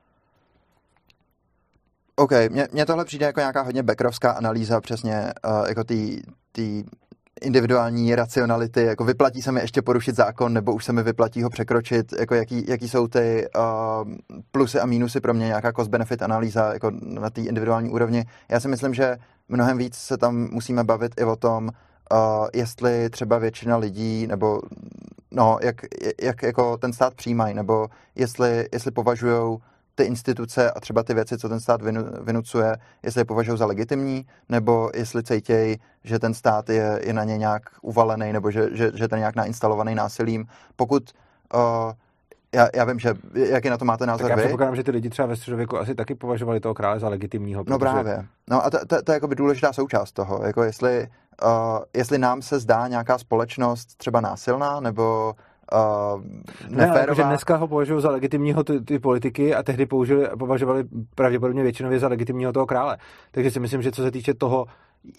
[2.17, 2.31] OK,
[2.73, 5.85] mně tohle přijde jako nějaká hodně backrovská analýza přesně uh, jako
[6.53, 6.83] té
[7.41, 11.51] individuální racionality, jako vyplatí se mi ještě porušit zákon, nebo už se mi vyplatí ho
[11.51, 14.15] překročit, jako jaký, jaký jsou ty uh,
[14.53, 18.25] plusy a mínusy pro mě, nějaká cost-benefit analýza jako na té individuální úrovni.
[18.49, 19.17] Já si myslím, že
[19.49, 24.61] mnohem víc se tam musíme bavit i o tom, uh, jestli třeba většina lidí, nebo
[25.31, 25.77] no, jak,
[26.23, 29.59] jak jako ten stát přijímají, nebo jestli, jestli považují
[30.01, 33.67] ty instituce a třeba ty věci, co ten stát vinu, vynucuje, jestli je považují za
[33.67, 38.69] legitimní, nebo jestli cítějí, že ten stát je, je na ně nějak uvalený, nebo že,
[38.73, 40.47] že, že ten nějak nainstalovaný násilím.
[40.77, 41.11] Pokud
[41.55, 41.61] uh,
[42.55, 45.11] já, já vím, že jaký na to máte názor tak já předpokládám, že ty lidi
[45.11, 47.65] třeba ve středověku asi taky považovali toho krále za legitimního.
[47.69, 47.89] No protože...
[47.89, 48.27] No právě.
[48.51, 50.41] No a to, to, to je jako důležitá součást toho.
[50.47, 51.09] Jako jestli,
[51.45, 55.35] uh, jestli nám se zdá nějaká společnost třeba násilná, nebo
[55.73, 56.23] uh,
[56.69, 57.25] neférová.
[57.25, 60.85] Ne, dneska ho považují za legitimního ty, ty politiky a tehdy použili, považovali
[61.15, 62.97] pravděpodobně většinově za legitimního toho krále.
[63.31, 64.67] Takže si myslím, že co se týče toho,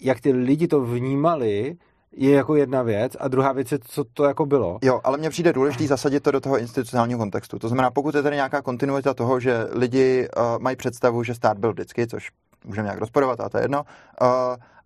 [0.00, 1.76] jak ty lidi to vnímali,
[2.16, 4.78] je jako jedna věc a druhá věc je, co to jako bylo.
[4.82, 7.58] Jo, ale mně přijde důležité zasadit to do toho institucionálního kontextu.
[7.58, 11.58] To znamená, pokud je tady nějaká kontinuita toho, že lidi uh, mají představu, že stát
[11.58, 12.30] byl vždycky, což
[12.64, 13.82] můžeme nějak rozporovat, a to je jedno.
[14.22, 14.28] Uh,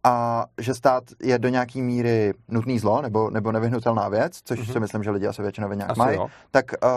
[0.07, 4.73] a že stát je do nějaký míry nutný zlo nebo, nebo nevyhnutelná věc, což mm-hmm.
[4.73, 6.19] si myslím, že lidi asi většinově nějak mají,
[6.51, 6.91] tak, uh,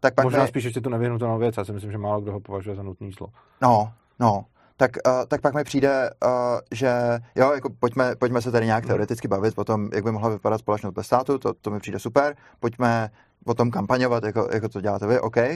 [0.00, 0.24] tak pak...
[0.24, 0.48] Možná my...
[0.48, 3.12] spíš ještě tu nevyhnutelnou věc, já si myslím, že málo kdo ho považuje za nutný
[3.12, 3.26] zlo.
[3.62, 4.44] No, no,
[4.76, 6.30] tak, uh, tak pak mi přijde, uh,
[6.70, 6.92] že
[7.34, 8.88] jo, jako pojďme, pojďme se tady nějak mhm.
[8.88, 11.98] teoreticky bavit o tom, jak by mohla vypadat společnost bez státu, to, to mi přijde
[11.98, 13.10] super, pojďme
[13.46, 15.54] o tom kampaňovat, jako, jako to děláte vy, OK, uh,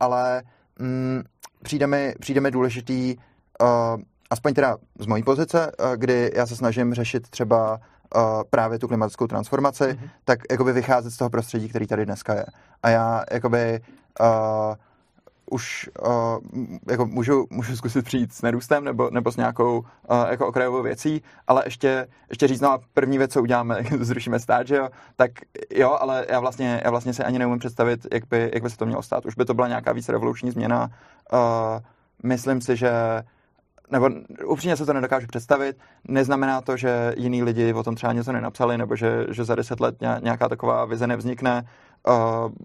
[0.00, 0.42] ale
[0.78, 1.22] mm,
[1.62, 3.16] přijde, mi, přijde mi důležitý
[3.60, 7.80] uh, aspoň teda z mojí pozice, eh, kdy já se snažím řešit třeba
[8.16, 10.10] uh, právě tu klimatickou transformaci, mm-hmm.
[10.24, 12.46] tak jakoby vycházet z toho prostředí, který tady dneska je.
[12.82, 13.80] A já jakoby
[14.20, 14.26] uh,
[15.50, 16.38] už uh,
[16.90, 19.84] jako můžu, můžu zkusit přijít s nerůstem nebo, nebo s nějakou uh,
[20.30, 24.66] jako okrajovou věcí, ale ještě, ještě říct, no a první věc, co uděláme, zrušíme stát,
[24.66, 25.30] že jo, tak
[25.74, 28.76] jo, ale já vlastně, já vlastně si ani neumím představit, jak by, jak by se
[28.76, 29.26] to mělo stát.
[29.26, 30.90] Už by to byla nějaká víc revoluční změna.
[31.32, 31.38] Uh,
[32.22, 32.92] myslím si, že
[33.90, 34.10] nebo
[34.46, 35.76] upřímně se to nedokážu představit.
[36.08, 39.80] Neznamená to, že jiní lidi o tom třeba něco nenapsali, nebo že, že za deset
[39.80, 41.64] let nějaká taková vize nevznikne.
[42.08, 42.14] Uh,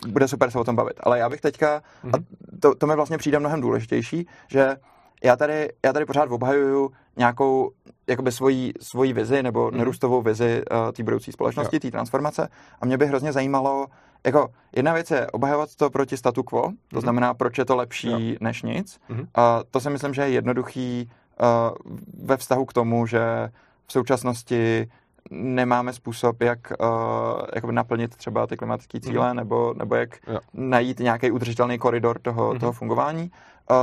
[0.07, 0.93] bude super se o tom bavit.
[0.99, 2.09] Ale já bych teďka, mm-hmm.
[2.13, 2.25] a mhm.
[2.59, 4.75] to, to mi vlastně přijde mnohem důležitější, že
[5.23, 7.71] já tady, já tady pořád obhajuju nějakou
[8.07, 9.77] jakoby svoji, svoji vizi nebo mm-hmm.
[9.77, 12.49] nerůstovou vizi uh, té budoucí společnosti, té transformace.
[12.81, 13.87] A mě by hrozně zajímalo,
[14.25, 17.01] jako jedna věc je obhajovat to proti statu quo, to mm-hmm.
[17.01, 18.37] znamená, proč je to lepší jo.
[18.39, 18.99] než nic.
[19.09, 19.27] Mm-hmm.
[19.35, 21.09] A to si myslím, že je jednoduchý
[21.41, 21.91] uh,
[22.25, 23.49] ve vztahu k tomu, že
[23.87, 24.87] v současnosti
[25.31, 26.73] nemáme způsob, jak
[27.63, 29.37] uh, naplnit třeba ty klimatické cíle, mm.
[29.37, 30.39] nebo, nebo jak jo.
[30.53, 32.59] najít nějaký udržitelný koridor toho, mm.
[32.59, 33.31] toho fungování.
[33.71, 33.77] Uh,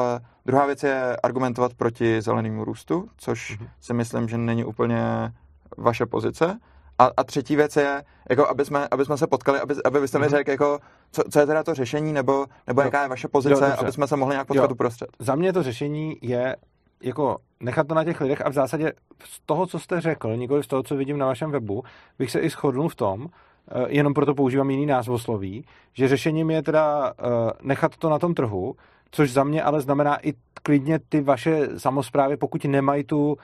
[0.47, 3.67] druhá věc je argumentovat proti zelenému růstu, což mm.
[3.81, 5.33] si myslím, že není úplně
[5.79, 6.59] vaše pozice.
[7.01, 10.19] A, a třetí věc je, jako aby, jsme, aby jsme se potkali, aby, aby byste
[10.19, 10.37] mi mhm.
[10.37, 10.79] řekl, jako,
[11.13, 14.07] co, co je teda to řešení, nebo, nebo jaká je vaše pozice, jo, aby jsme
[14.07, 15.09] se mohli nějak potkat uprostřed.
[15.19, 16.57] Za mě to řešení je
[17.03, 18.93] jako nechat to na těch lidech a v zásadě
[19.25, 21.83] z toho, co jste řekl, nikoli z toho, co vidím na vašem webu,
[22.19, 26.63] bych se i shodnul v tom, eh, jenom proto používám jiný názvosloví, že řešením je
[26.63, 27.23] teda eh,
[27.63, 28.77] nechat to na tom trhu,
[29.11, 33.37] což za mě ale znamená i klidně ty vaše samozprávy, pokud nemají tu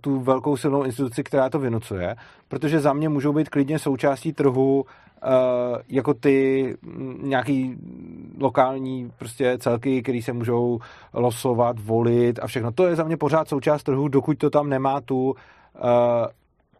[0.00, 2.16] tu velkou silnou instituci, která to vynucuje,
[2.48, 4.84] protože za mě můžou být klidně součástí trhu
[5.22, 5.28] eh,
[5.88, 6.76] jako ty
[7.22, 7.76] nějaký
[8.40, 10.78] lokální prostě celky, které se můžou
[11.12, 12.72] losovat, volit a všechno.
[12.72, 15.34] To je za mě pořád součást trhu, dokud to tam nemá tu,
[15.76, 16.28] eh,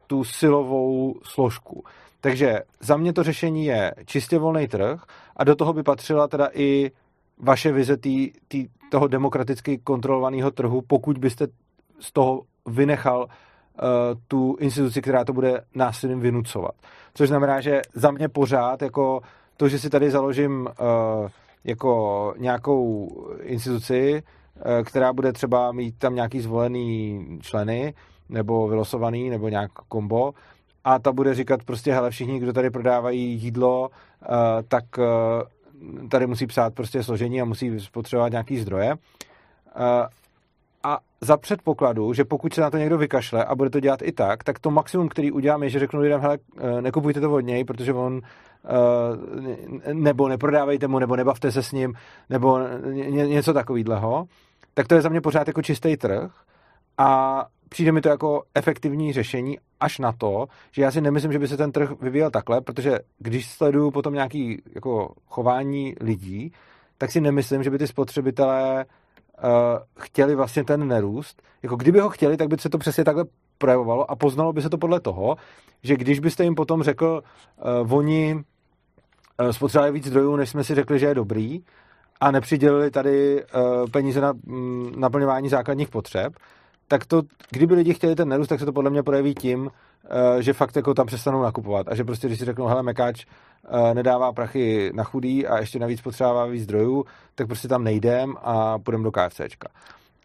[0.06, 1.84] tu silovou složku.
[2.20, 5.02] Takže za mě to řešení je čistě volný trh
[5.36, 6.90] a do toho by patřila teda i
[7.38, 11.46] vaše vize tý, tý, toho demokraticky kontrolovaného trhu, pokud byste
[12.02, 13.28] z toho vynechal uh,
[14.28, 16.74] tu instituci, která to bude násilím vynucovat.
[17.14, 19.20] Což znamená, že za mě pořád jako
[19.56, 21.28] to, že si tady založím uh,
[21.64, 23.08] jako nějakou
[23.42, 24.22] instituci,
[24.56, 27.94] uh, která bude třeba mít tam nějaký zvolený členy,
[28.28, 30.32] nebo vylosovaný, nebo nějak kombo,
[30.84, 33.90] a ta bude říkat prostě, hele, všichni, kdo tady prodávají jídlo,
[34.68, 34.84] tak
[36.10, 38.94] tady musí psát prostě složení a musí spotřebovat nějaký zdroje.
[41.24, 44.44] Za předpokladu, že pokud se na to někdo vykašle a bude to dělat i tak,
[44.44, 47.64] tak to maximum, který udělám, je, že řeknu lidem, hele, eh, nekupujte to od něj,
[47.64, 48.20] protože on
[48.64, 51.94] eh, nebo neprodávejte mu, nebo nebavte se s ním,
[52.30, 52.58] nebo
[53.10, 54.24] něco takového,
[54.74, 56.32] tak to je za mě pořád jako čistý trh
[56.98, 61.38] a přijde mi to jako efektivní řešení až na to, že já si nemyslím, že
[61.38, 66.52] by se ten trh vyvíjel takhle, protože když sleduju potom nějaký jako chování lidí,
[66.98, 68.84] tak si nemyslím, že by ty spotřebitelé
[69.98, 71.42] chtěli vlastně ten nerůst.
[71.62, 73.24] Jako kdyby ho chtěli, tak by se to přesně takhle
[73.58, 75.36] projevovalo a poznalo by se to podle toho,
[75.82, 77.22] že když byste jim potom řekl,
[77.82, 81.60] uh, oni uh, spotřebovali víc zdrojů, než jsme si řekli, že je dobrý,
[82.20, 86.32] a nepřidělili tady uh, peníze na um, naplňování základních potřeb,
[86.88, 89.70] tak to, kdyby lidi chtěli ten nerůst, tak se to podle mě projeví tím,
[90.10, 93.24] Eh, že fakt jako tam přestanou nakupovat a že prostě, když si řeknou, hele, Mekáč
[93.24, 97.04] eh, nedává prachy na chudý a ještě navíc potřebává víc zdrojů,
[97.34, 99.68] tak prostě tam nejdem a půjdeme do KFCčka.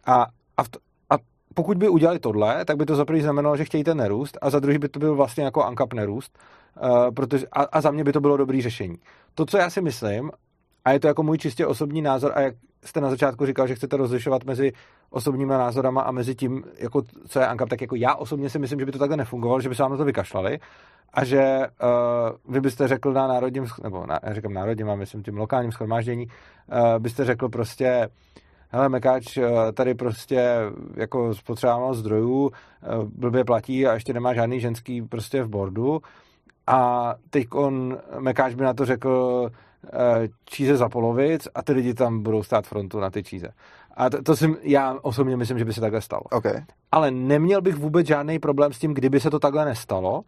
[0.06, 0.26] A,
[0.56, 0.68] a, v,
[1.10, 1.14] a
[1.54, 4.50] pokud by udělali tohle, tak by to za prvý znamenalo, že chtějí ten nerůst a
[4.50, 6.38] za druhý by to byl vlastně jako ankap nerůst,
[6.82, 8.96] uh, protože, a, a za mě by to bylo dobrý řešení.
[9.34, 10.30] To, co já si myslím,
[10.84, 12.54] a je to jako můj čistě osobní názor a jak
[12.84, 14.72] jste na začátku říkal, že chcete rozlišovat mezi
[15.10, 18.78] osobními názorama a mezi tím, jako, co je ANCAP, tak jako já osobně si myslím,
[18.78, 20.58] že by to takhle nefungovalo, že by se vám na to vykašlali
[21.12, 25.22] a že uh, vy byste řekl na národním, nebo na, já říkám národním, a myslím
[25.22, 28.08] tím lokálním schromáždění, uh, byste řekl prostě,
[28.68, 29.44] hele, Mekáč uh,
[29.74, 30.56] tady prostě
[30.96, 32.50] jako spotřebá zdrojů, uh,
[33.04, 36.00] blbě platí a ještě nemá žádný ženský prostě v bordu
[36.66, 39.50] a teď on, Mekáč by na to řekl,
[40.44, 43.48] číze za polovic a ty lidi tam budou stát frontu na ty číze.
[43.96, 46.22] A to, to si, já osobně myslím, že by se takhle stalo.
[46.22, 46.62] Okay.
[46.92, 50.22] Ale neměl bych vůbec žádný problém s tím, kdyby se to takhle nestalo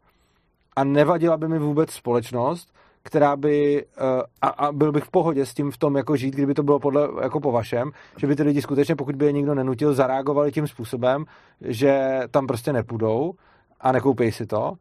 [0.76, 2.72] a nevadila by mi vůbec společnost,
[3.02, 6.34] která by, uh, a, a byl bych v pohodě s tím v tom jako žít,
[6.34, 9.32] kdyby to bylo podle, jako po vašem, že by ty lidi skutečně, pokud by je
[9.32, 11.24] nikdo nenutil, zareagovali tím způsobem,
[11.60, 13.32] že tam prostě nepůjdou
[13.80, 14.74] a nekoupí si to.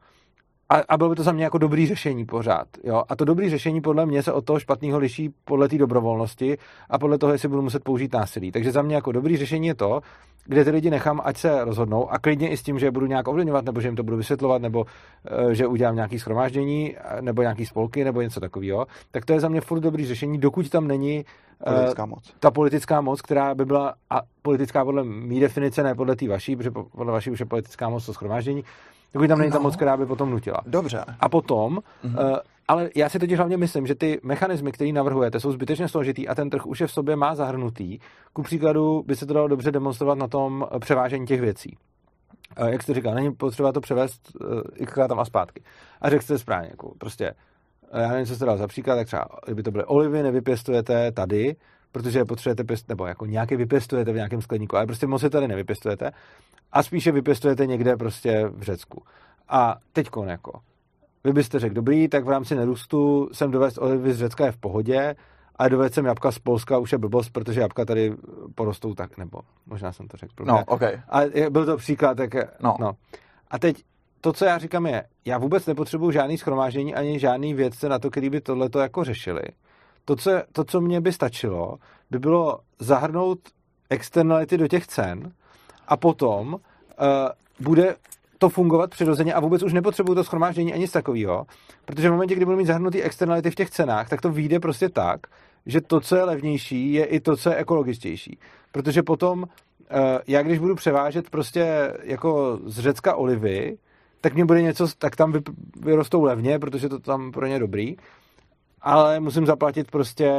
[0.70, 2.68] A, a bylo by to za mě jako dobrý řešení pořád.
[2.84, 3.04] Jo?
[3.10, 6.58] A to dobrý řešení podle mě se od toho špatného liší podle té dobrovolnosti
[6.90, 8.52] a podle toho, jestli budu muset použít násilí.
[8.52, 10.02] Takže za mě jako dobrý řešení je to,
[10.46, 13.06] kde ty lidi nechám, ať se rozhodnou a klidně i s tím, že je budu
[13.06, 17.42] nějak ovlivňovat, nebo že jim to budu vysvětlovat, nebo uh, že udělám nějaký schromáždění, nebo
[17.42, 20.88] nějaký spolky, nebo něco takového, tak to je za mě furt dobrý řešení, dokud tam
[20.88, 21.26] není
[21.68, 22.34] uh, politická moc.
[22.40, 26.56] ta politická moc, která by byla, a politická podle mý definice, ne podle té vaší,
[26.56, 28.64] protože podle vaší už je politická moc to schromáždění,
[29.14, 29.58] dokud tam není no.
[29.58, 30.58] ta moc, která by potom nutila.
[30.66, 31.06] Dobře.
[31.20, 32.32] A potom, mm-hmm.
[32.32, 32.38] uh,
[32.68, 36.36] ale já si totiž hlavně myslím, že ty mechanismy, které navrhujete, jsou zbytečně složitý a
[36.36, 38.00] ten trh už je v sobě má zahrnutý.
[38.34, 41.78] Ku příkladu by se to dalo dobře demonstrovat na tom převážení těch věcí.
[42.62, 44.32] Uh, jak jste říkal, není potřeba to převést
[44.98, 45.64] uh, tam a zpátky.
[46.02, 47.34] A řekl jste správně, jako prostě,
[47.94, 51.56] já nevím, co jste dal za příklad, tak třeba, kdyby to byly olivy, nevypěstujete tady,
[51.92, 55.30] protože je potřebujete pěst, nebo jako nějaké vypěstujete v nějakém skleníku, ale prostě moc je
[55.30, 56.12] tady nevypěstujete
[56.72, 59.04] a spíše vypěstujete někde prostě v Řecku.
[59.50, 60.60] A teďko jako,
[61.24, 64.58] vy byste řekl, dobrý, tak v rámci nerůstu jsem dovést olivy z Řecka je v
[64.58, 65.16] pohodě,
[65.56, 68.14] ale dovést jsem jabka z Polska už je blbost, protože jabka tady
[68.56, 70.46] porostou tak, nebo možná jsem to řekl.
[70.46, 70.82] No, ok.
[71.10, 72.76] A byl to příklad, tak no.
[72.80, 72.92] no.
[73.52, 73.84] A teď
[74.22, 78.10] to, co já říkám je, já vůbec nepotřebuji žádný schromáždění ani žádný vědce na to,
[78.12, 79.42] který by tohleto jako řešili.
[80.06, 81.78] To co, to, co mě by stačilo,
[82.12, 83.40] by bylo zahrnout
[83.90, 85.32] externality do těch cen
[85.88, 86.60] a potom uh,
[87.60, 87.96] bude
[88.38, 91.46] to fungovat přirozeně a vůbec už nepotřebuju to schromáždění ani nic takového,
[91.86, 94.90] protože v momentě, kdy budu mít zahrnutý externality v těch cenách, tak to vyjde prostě
[94.90, 95.20] tak,
[95.66, 98.40] že to, co je levnější, je i to, co je ekologičtější.
[98.72, 99.46] Protože potom,
[99.90, 103.78] eh, já když budu převážet prostě jako z Řecka olivy,
[104.22, 105.34] tak mě bude něco, tak tam
[105.82, 107.96] vyrostou levně, protože to tam pro ně dobrý,
[108.82, 110.34] ale musím zaplatit prostě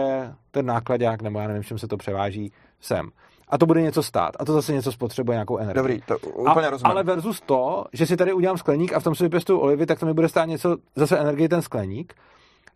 [0.51, 3.11] ten nákladák, nebo já nevím, čem se to převáží sem
[3.51, 4.37] a to bude něco stát.
[4.39, 5.83] A to zase něco spotřebuje nějakou energii.
[5.83, 6.91] Dobrý, to úplně a, rozumím.
[6.91, 10.01] Ale versus to, že si tady udělám skleník a v tom si vypěstuju olivy, tak
[10.01, 12.15] to mi bude stát něco, zase energii ten skleník.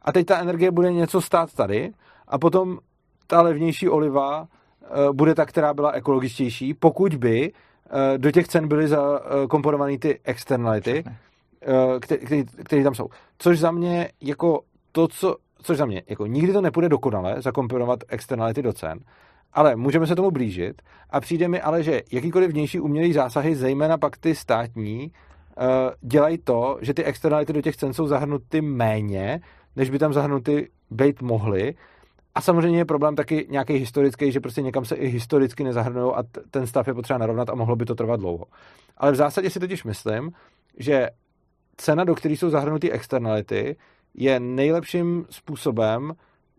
[0.02, 1.92] A teď ta energie bude něco stát tady
[2.28, 2.78] a potom
[3.26, 4.46] ta levnější oliva uh,
[5.12, 10.20] bude ta, která byla ekologičtější, pokud by uh, do těch cen byly zakomponované uh, ty
[10.24, 11.98] externality, uh,
[12.64, 13.08] které tam jsou.
[13.38, 14.60] Což za mě jako
[14.92, 19.00] to, co, což za mě, jako nikdy to nepůjde dokonale zakomponovat externality do cen,
[19.52, 23.98] ale můžeme se tomu blížit a přijde mi ale, že jakýkoliv vnější umělý zásahy, zejména
[23.98, 25.64] pak ty státní, eh,
[26.00, 29.40] dělají to, že ty externality do těch cen jsou zahrnuty méně,
[29.76, 31.74] než by tam zahrnuty být mohly.
[32.34, 36.22] A samozřejmě je problém taky nějaký historický, že prostě někam se i historicky nezahrnují a
[36.50, 38.44] ten stav je potřeba narovnat a mohlo by to trvat dlouho.
[38.96, 40.32] Ale v zásadě si totiž myslím,
[40.78, 41.10] že
[41.76, 43.76] cena, do které jsou zahrnuty externality,
[44.14, 46.12] je nejlepším způsobem,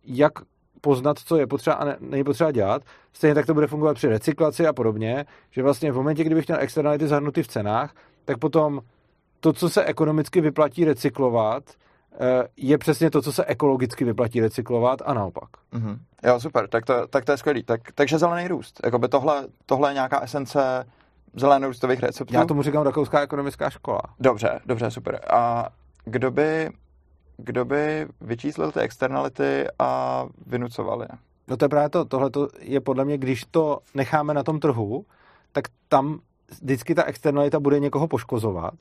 [0.03, 0.33] jak
[0.81, 2.81] poznat, co je potřeba a není potřeba dělat.
[3.13, 6.59] Stejně tak to bude fungovat při recyklaci a podobně, že vlastně v momentě, kdybych měl
[6.59, 7.95] externality zahrnuty v cenách,
[8.25, 8.81] tak potom
[9.39, 11.63] to, co se ekonomicky vyplatí recyklovat,
[12.13, 15.49] eh, je přesně to, co se ekologicky vyplatí recyklovat a naopak.
[15.73, 15.97] Mm-hmm.
[16.23, 17.63] Jo, super, tak to, tak to je skvělý.
[17.63, 18.81] Tak, takže zelený růst.
[18.85, 20.85] Jakoby tohle, tohle je nějaká esence
[21.61, 22.33] růstových receptů.
[22.33, 24.01] Já tomu říkám rakouská ekonomická škola.
[24.19, 25.19] Dobře, dobře, super.
[25.29, 25.69] A
[26.05, 26.69] kdo by
[27.37, 31.07] kdo by vyčíslil ty externality a vynucoval je?
[31.47, 32.29] No to je právě to, tohle
[32.59, 35.05] je podle mě, když to necháme na tom trhu,
[35.51, 36.19] tak tam
[36.61, 38.73] vždycky ta externalita bude někoho poškozovat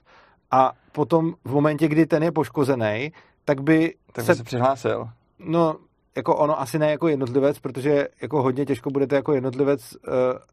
[0.50, 3.12] a potom v momentě, kdy ten je poškozený,
[3.44, 4.34] tak by tak se...
[4.34, 5.08] se přihlásil.
[5.38, 5.76] No,
[6.16, 10.12] jako ono asi ne jako jednotlivec, protože jako hodně těžko budete jako jednotlivec uh,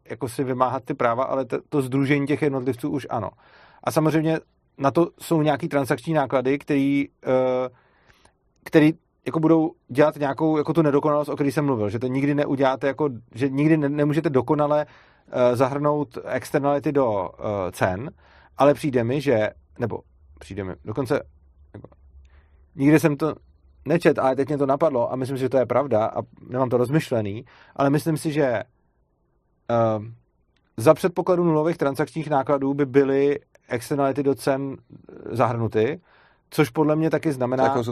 [0.09, 3.29] jako si vymáhat ty práva, ale to, to združení těch jednotlivců už ano.
[3.83, 4.39] A samozřejmě
[4.77, 7.33] na to jsou nějaký transakční náklady, který uh,
[8.63, 8.93] který
[9.25, 12.87] jako budou dělat nějakou jako tu nedokonalost, o které jsem mluvil, že to nikdy neuděláte,
[12.87, 18.11] jako, že nikdy ne, nemůžete dokonale uh, zahrnout externality do uh, cen,
[18.57, 19.99] ale přijde mi, že, nebo
[20.39, 21.23] přijde mi, dokonce
[21.73, 21.87] jako,
[22.75, 23.35] nikdy jsem to
[23.85, 26.69] nečet, ale teď mě to napadlo a myslím si, že to je pravda a nemám
[26.69, 28.63] to rozmyšlený, ale myslím si, že
[29.69, 30.05] uh,
[30.77, 33.39] za předpokladu nulových transakčních nákladů by byly
[33.69, 34.77] externality do cen
[35.31, 36.01] zahrnuty,
[36.49, 37.63] což podle mě taky znamená...
[37.63, 37.87] Jako s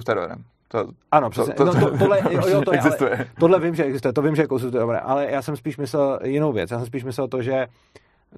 [0.72, 1.54] to, ano, přesně.
[1.54, 4.22] To, to, no, to, tohle, jo, jo, to je, ale, tohle vím, že existuje, to
[4.22, 6.72] vím, že je dobré, ale já jsem spíš myslel jinou věc.
[6.72, 7.68] Já jsem spíš myslel to, že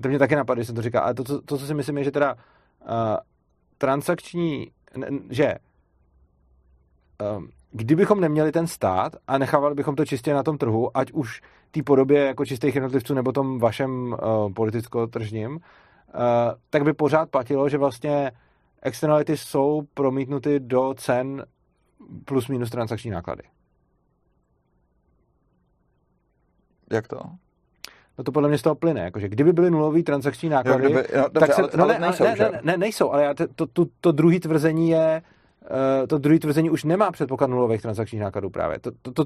[0.01, 1.97] to mě taky napadlo, že jsem to říkal, ale to, to, to co si myslím,
[1.97, 2.37] je, že teda uh,
[3.77, 4.71] transakční,
[5.29, 5.55] že
[7.37, 11.41] um, kdybychom neměli ten stát a nechávali bychom to čistě na tom trhu, ať už
[11.71, 15.59] té podobě jako čistých jednotlivců nebo tom vašem uh, politicko-tržním, uh,
[16.69, 18.31] tak by pořád platilo, že vlastně
[18.81, 21.45] externality jsou promítnuty do cen
[22.25, 23.43] plus minus transakční náklady.
[26.91, 27.19] Jak to?
[28.17, 31.07] No to podle mě z toho plyne, jakože kdyby byly nulový transakční náklady, jo, kdyby,
[31.17, 33.33] no, dobře, tak se, ale, no ale ne, nejsou, ne, ne, ne, nejsou, ale já
[33.33, 35.21] to, to, to, to druhý tvrzení je,
[35.61, 38.79] uh, to druhý tvrzení už nemá předpoklad nulových transakčních nákladů právě.
[38.79, 39.25] To, to, to,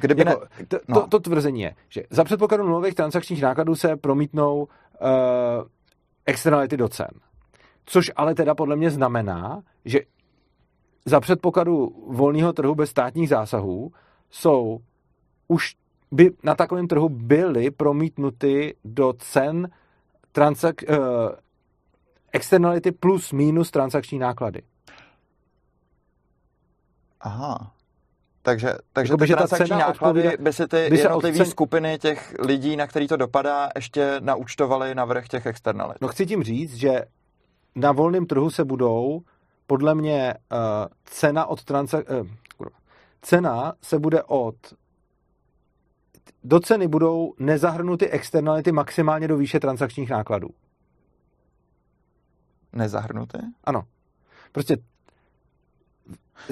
[0.00, 1.00] Kdyby jako, ne, to, no.
[1.00, 4.68] to, to tvrzení je, že za předpokladu nulových transakčních nákladů se promítnou uh,
[6.26, 7.10] externality do cen.
[7.84, 10.00] Což ale teda podle mě znamená, že
[11.06, 13.92] za předpokladu volného trhu bez státních zásahů
[14.30, 14.80] jsou
[15.48, 15.76] už
[16.10, 19.70] by na takovém trhu byly promítnuty do cen
[20.34, 21.30] transak- uh,
[22.32, 24.62] externality plus minus transakční náklady.
[27.20, 27.72] Aha.
[28.42, 31.46] Takže, takže jako ty transakční ta náklady odpovídá, by se ty by jednotlivé cen...
[31.46, 35.96] skupiny těch lidí, na který to dopadá, ještě naučtovaly na vrch těch externalit.
[36.00, 37.04] No chci tím říct, že
[37.74, 39.22] na volném trhu se budou
[39.66, 40.58] podle mě uh,
[41.04, 42.10] cena od transak...
[42.10, 42.26] Uh,
[43.22, 44.56] cena se bude od
[46.44, 50.48] do ceny budou nezahrnuty externality maximálně do výše transakčních nákladů.
[52.72, 53.38] Nezahrnuty?
[53.64, 53.82] Ano.
[54.52, 54.76] Prostě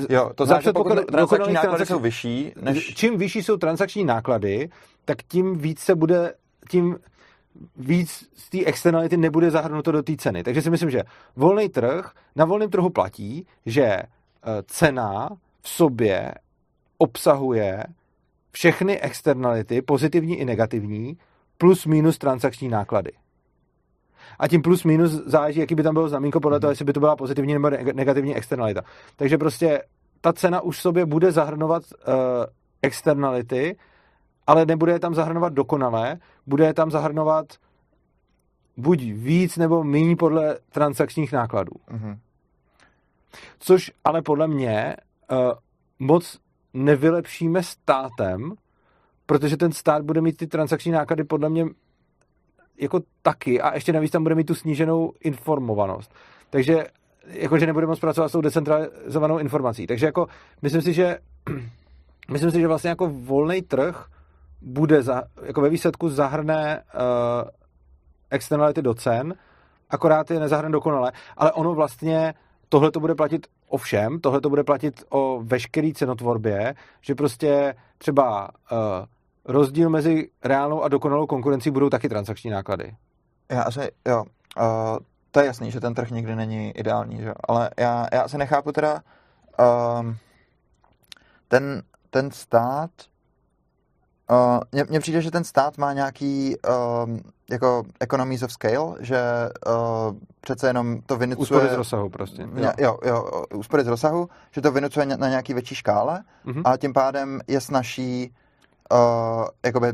[0.08, 2.94] Jo, to znamená, že pokud transakční náklady jsou vyšší, než...
[2.94, 4.70] Čím vyšší jsou transakční náklady,
[5.04, 6.34] tak tím víc se bude,
[6.70, 6.98] tím
[7.76, 10.42] víc z té externality nebude zahrnuto do té ceny.
[10.42, 11.02] Takže si myslím, že
[11.36, 14.06] volný trh, na volném trhu platí, že eh,
[14.66, 15.28] cena
[15.60, 16.34] v sobě
[16.98, 17.84] obsahuje
[18.50, 21.16] všechny externality, pozitivní i negativní,
[21.58, 23.12] plus minus transakční náklady.
[24.38, 26.72] A tím plus minus záleží, jaký by tam bylo znamínko podle toho, mhm.
[26.72, 28.82] jestli by to byla pozitivní nebo negativní externalita.
[29.16, 29.82] Takže prostě
[30.20, 32.14] ta cena už v sobě bude zahrnovat uh,
[32.82, 33.76] externality,
[34.46, 37.46] ale nebude je tam zahrnovat dokonale, bude je tam zahrnovat
[38.76, 41.72] buď víc nebo méně podle transakčních nákladů.
[41.90, 42.18] Mm-hmm.
[43.58, 44.96] Což ale podle mě
[45.30, 45.38] uh,
[45.98, 46.38] moc
[46.74, 48.52] nevylepšíme státem,
[49.26, 51.66] protože ten stát bude mít ty transakční náklady podle mě
[52.80, 56.14] jako taky a ještě navíc tam bude mít tu sníženou informovanost.
[56.50, 56.86] Takže
[57.26, 59.86] jakože nebude moc pracovat s tou decentralizovanou informací.
[59.86, 60.26] Takže jako
[60.62, 61.18] myslím si, že
[62.30, 64.06] myslím si, že vlastně jako volný trh
[64.64, 67.48] bude za, jako ve výsledku zahrne uh,
[68.30, 69.34] externality do cen,
[69.90, 72.34] akorát je nezahrne dokonale, ale ono vlastně
[72.68, 77.74] tohle to bude platit o všem, tohle to bude platit o veškeré cenotvorbě, že prostě
[77.98, 78.78] třeba uh,
[79.44, 82.96] rozdíl mezi reálnou a dokonalou konkurencí budou taky transakční náklady.
[83.50, 84.24] Já asi, jo,
[84.58, 84.98] uh,
[85.30, 87.32] to je jasný, že ten trh nikdy není ideální, že?
[87.48, 89.02] ale já, já se nechápu teda,
[89.60, 90.14] uh,
[91.48, 92.90] ten, ten stát
[94.30, 97.18] Uh, mně přijde, že ten stát má nějaký uh,
[97.50, 99.20] jako economies of scale, že
[99.66, 101.42] uh, přece jenom to vynucuje...
[101.42, 102.48] Úspory z rozsahu prostě.
[102.56, 106.62] Jo, jo, jo úspory z rozsahu, že to vynucuje na nějaký větší škále uh-huh.
[106.64, 108.34] a tím pádem je snaží
[108.92, 109.92] uh, jakoby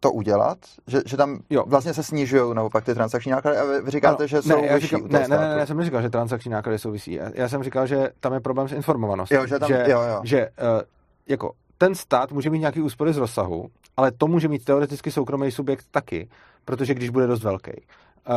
[0.00, 1.64] to udělat, že, že tam jo.
[1.66, 4.74] vlastně se snižují naopak ty transakční náklady a vy, vy říkáte, ano, že jsou ne,
[4.74, 7.12] vyšší říkám, ne, ne, ne, ne, já jsem neříkal, že transakční náklady jsou vyšší.
[7.12, 9.34] Já, já jsem říkal, že tam je problém s informovaností.
[9.34, 10.20] Jo, že tam, že, jo, jo.
[10.24, 10.80] že uh,
[11.28, 11.52] jako
[11.82, 15.86] ten stát může mít nějaký úspory z rozsahu, ale to může mít teoreticky soukromý subjekt
[15.90, 16.28] taky,
[16.64, 17.72] protože když bude dost velký.
[17.72, 18.36] Uh,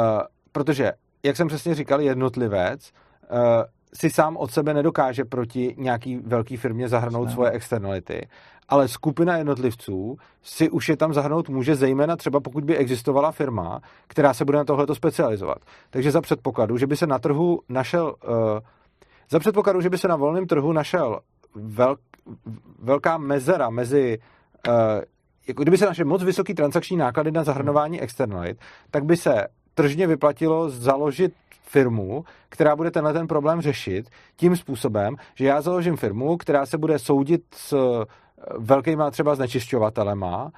[0.51, 0.91] protože,
[1.23, 2.91] jak jsem přesně říkal, jednotlivec
[3.31, 3.37] uh,
[3.93, 8.27] si sám od sebe nedokáže proti nějaký velké firmě zahrnout svoje externality,
[8.69, 13.81] ale skupina jednotlivců si už je tam zahrnout může, zejména třeba pokud by existovala firma,
[14.07, 15.57] která se bude na tohleto specializovat.
[15.89, 18.33] Takže za předpokladu, že by se na trhu našel, uh,
[19.29, 21.19] za předpokladu, že by se na volném trhu našel
[21.55, 21.99] velk,
[22.79, 24.19] velká mezera mezi
[24.67, 24.73] uh,
[25.47, 28.57] jako kdyby se naše moc vysoký transakční náklady na zahrnování externalit,
[28.91, 31.33] tak by se tržně vyplatilo založit
[31.63, 36.77] firmu, která bude tenhle ten problém řešit tím způsobem, že já založím firmu, která se
[36.77, 38.05] bude soudit s eh,
[38.59, 40.51] velkýma třeba znečišťovatelema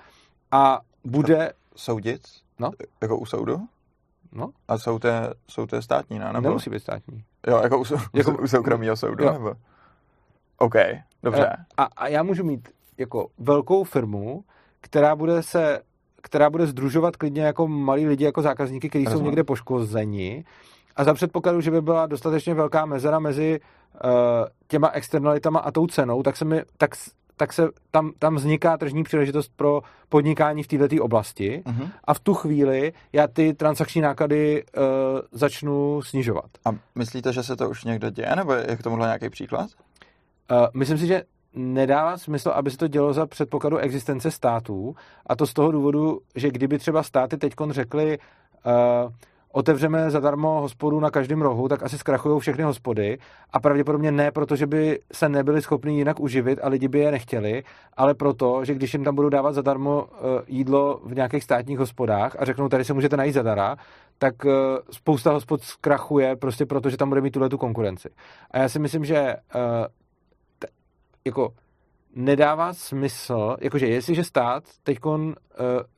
[0.52, 1.54] a bude...
[1.76, 2.22] Soudit?
[2.60, 2.72] No.
[3.02, 3.62] Jako u soudu?
[4.32, 4.50] No.
[4.68, 5.10] A jsou to,
[5.48, 6.34] jsou to státní, ne?
[6.34, 6.48] Nebo...
[6.48, 7.24] Nemusí být státní.
[7.48, 8.32] Jo, jako u, jako...
[8.32, 9.34] u soukromého soudu, jo.
[9.34, 9.54] nebo?
[10.58, 10.76] OK,
[11.26, 11.48] dobře.
[11.52, 14.44] Eh, a, a já můžu mít jako velkou firmu,
[14.82, 15.80] která bude se
[16.26, 20.46] která bude združovat klidně jako malí lidi, jako zákazníky, kteří jsou někde poškozeni.
[20.96, 24.10] A za předpokladu, že by byla dostatečně velká mezera mezi uh,
[24.68, 26.92] těma externalitama a tou cenou, tak se, mi, tak,
[27.38, 31.90] tak se tam, tam vzniká tržní příležitost pro podnikání v této oblasti uh-huh.
[32.04, 34.84] a v tu chvíli já ty transakční náklady uh,
[35.32, 36.50] začnu snižovat.
[36.66, 39.70] A myslíte, že se to už někde děje, nebo je k tomuhle nějaký příklad?
[40.52, 41.24] Uh, myslím si, že
[41.54, 44.96] nedává smysl, aby se to dělo za předpokladu existence států
[45.26, 48.18] a to z toho důvodu, že kdyby třeba státy teď řekly
[48.66, 49.12] uh,
[49.52, 53.18] otevřeme zadarmo hospodu na každém rohu, tak asi zkrachují všechny hospody
[53.54, 57.12] a pravděpodobně ne proto, že by se nebyli schopni jinak uživit a lidi by je
[57.12, 57.64] nechtěli,
[57.98, 62.36] ale proto, že když jim tam budou dávat zadarmo eh, jídlo v nějakých státních hospodách
[62.40, 63.76] a řeknou, tady se můžete najít zadara,
[64.18, 64.36] tak
[64.92, 68.10] spousta hospod zkrachuje prostě proto, že tam bude mít tuhle tu konkurenci.
[68.52, 69.36] A já si myslím, že
[71.26, 71.54] jako
[72.16, 75.24] nedává smysl, jakože jestliže stát teď uh,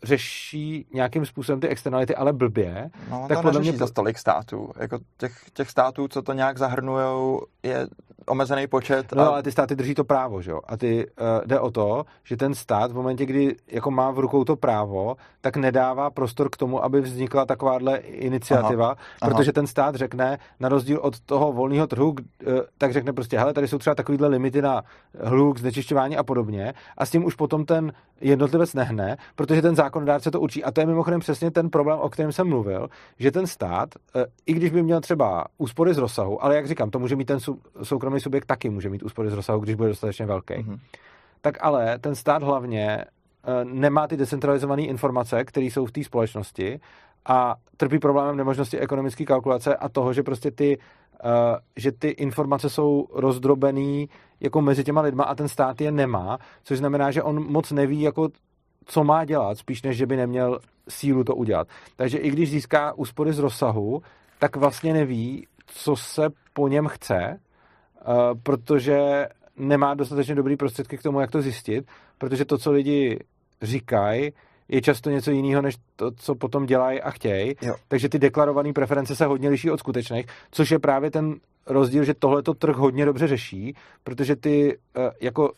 [0.03, 3.71] řeší nějakým způsobem ty externality, ale blbě, no, tak to podle mě...
[3.71, 4.71] za tolik států.
[4.79, 7.87] Jako těch, těch států, co to nějak zahrnujou, je
[8.27, 9.13] omezený počet.
[9.13, 9.27] No, a...
[9.27, 10.59] ale ty státy drží to právo, že jo?
[10.67, 14.19] A ty uh, jde o to, že ten stát v momentě, kdy jako má v
[14.19, 19.55] rukou to právo, tak nedává prostor k tomu, aby vznikla takováhle iniciativa, aha, protože aha.
[19.55, 22.15] ten stát řekne, na rozdíl od toho volného trhu, uh,
[22.77, 24.83] tak řekne prostě, hele, tady jsou třeba takovýhle limity na
[25.23, 30.31] hluk, znečišťování a podobně a s tím už potom ten jednotlivec nehne, protože ten zákonodárce
[30.31, 30.63] to učí.
[30.63, 32.89] A to je mimochodem přesně ten problém, o kterém jsem mluvil,
[33.19, 36.89] že ten stát, uh, i když by měl třeba úspory z rozsahu, ale jak říkám,
[36.89, 37.39] to může mít ten
[37.83, 40.53] soukromý soukromý subjekt taky může mít úspory z rozsahu, když bude dostatečně velký.
[40.53, 40.79] Mm-hmm.
[41.41, 46.79] Tak ale ten stát hlavně eh, nemá ty decentralizované informace, které jsou v té společnosti
[47.25, 52.69] a trpí problémem nemožnosti ekonomické kalkulace a toho, že prostě ty, uh, že ty informace
[52.69, 57.51] jsou rozdrobený jako mezi těma lidma a ten stát je nemá, což znamená, že on
[57.51, 58.29] moc neví, jako
[58.85, 61.67] co má dělat, spíš než že by neměl sílu to udělat.
[61.95, 64.01] Takže i když získá úspory z rozsahu,
[64.39, 67.39] tak vlastně neví, co se po něm chce
[68.43, 69.27] protože
[69.57, 71.85] nemá dostatečně dobrý prostředky k tomu, jak to zjistit,
[72.17, 73.19] protože to, co lidi
[73.61, 74.31] říkají,
[74.69, 77.55] je často něco jiného, než to, co potom dělají a chtějí.
[77.87, 81.35] Takže ty deklarované preference se hodně liší od skutečných, což je právě ten
[81.67, 85.51] rozdíl, že tohle to trh hodně dobře řeší, protože ty eh, jako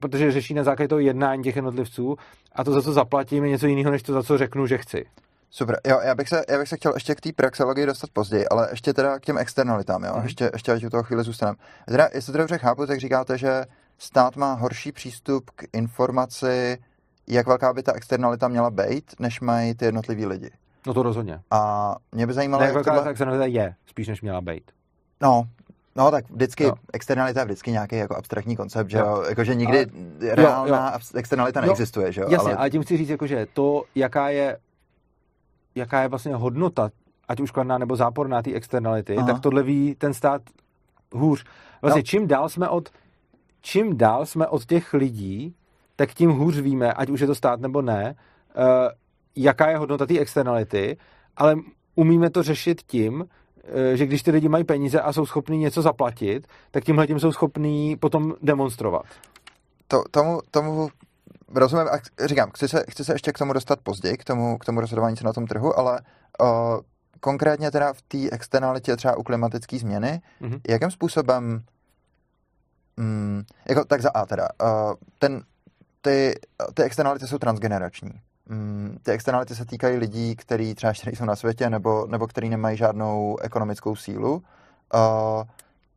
[0.00, 2.16] protože řeší na základě toho jednání těch jednotlivců
[2.52, 5.04] a to, za co zaplatím, je něco jiného, než to, za co řeknu, že chci.
[5.50, 8.48] Super, jo, já bych se, já bych se chtěl ještě k té praxologii dostat později,
[8.48, 10.22] ale ještě teda k těm externalitám, jo, mm-hmm.
[10.22, 11.58] ještě, ještě ať u toho chvíli zůstaneme.
[11.86, 13.64] Teda, jestli to dobře chápu, tak říkáte, že
[13.98, 16.78] stát má horší přístup k informaci,
[17.26, 20.50] jak velká by ta externalita měla být, než mají ty jednotliví lidi.
[20.86, 21.40] No to rozhodně.
[21.50, 23.04] A mě by zajímalo, ne, jak velká tohle...
[23.04, 24.70] ta externalita je, spíš než měla být.
[25.22, 25.44] No,
[25.96, 26.74] No tak vždycky, jo.
[26.92, 31.18] externalita je vždycky nějaký jako abstraktní koncept, že jo, jakože nikdy ale, reálná jo, jo.
[31.18, 32.26] externalita neexistuje, že jo.
[32.30, 32.56] Jasně, ale...
[32.56, 34.58] ale tím chci říct, jakože to, jaká je
[35.78, 36.90] jaká je vlastně hodnota,
[37.28, 39.26] ať už kladná nebo záporná té externality, Aha.
[39.26, 40.42] tak tohle ví ten stát
[41.14, 41.44] hůř.
[41.82, 42.04] Vlastně no.
[42.04, 42.88] čím dál jsme od
[43.60, 45.54] čím dál jsme od těch lidí,
[45.96, 48.14] tak tím hůř víme, ať už je to stát nebo ne,
[48.56, 48.64] uh,
[49.36, 50.96] jaká je hodnota té externality,
[51.36, 51.56] ale
[51.94, 53.26] umíme to řešit tím, uh,
[53.94, 57.32] že když ty lidi mají peníze a jsou schopní něco zaplatit, tak tímhle tím jsou
[57.32, 59.04] schopní potom demonstrovat.
[59.88, 60.88] To, tomu, tomu
[61.54, 64.64] rozumím a říkám, chci se, chci se ještě k tomu dostat později, k tomu, k
[64.64, 66.00] tomu rozhodování se na tom trhu, ale
[66.40, 66.48] uh,
[67.20, 70.60] konkrétně teda v té externalitě třeba u klimatické změny, mm-hmm.
[70.68, 71.62] jakým způsobem
[72.96, 75.42] mm, jako, tak za A teda, uh, ten,
[76.00, 76.34] ty,
[76.74, 78.10] ty externality jsou transgenerační.
[78.46, 82.48] Mm, ty externality se týkají lidí, kteří třeba ještě jsou na světě nebo, nebo kteří
[82.48, 84.32] nemají žádnou ekonomickou sílu.
[84.34, 84.40] Uh,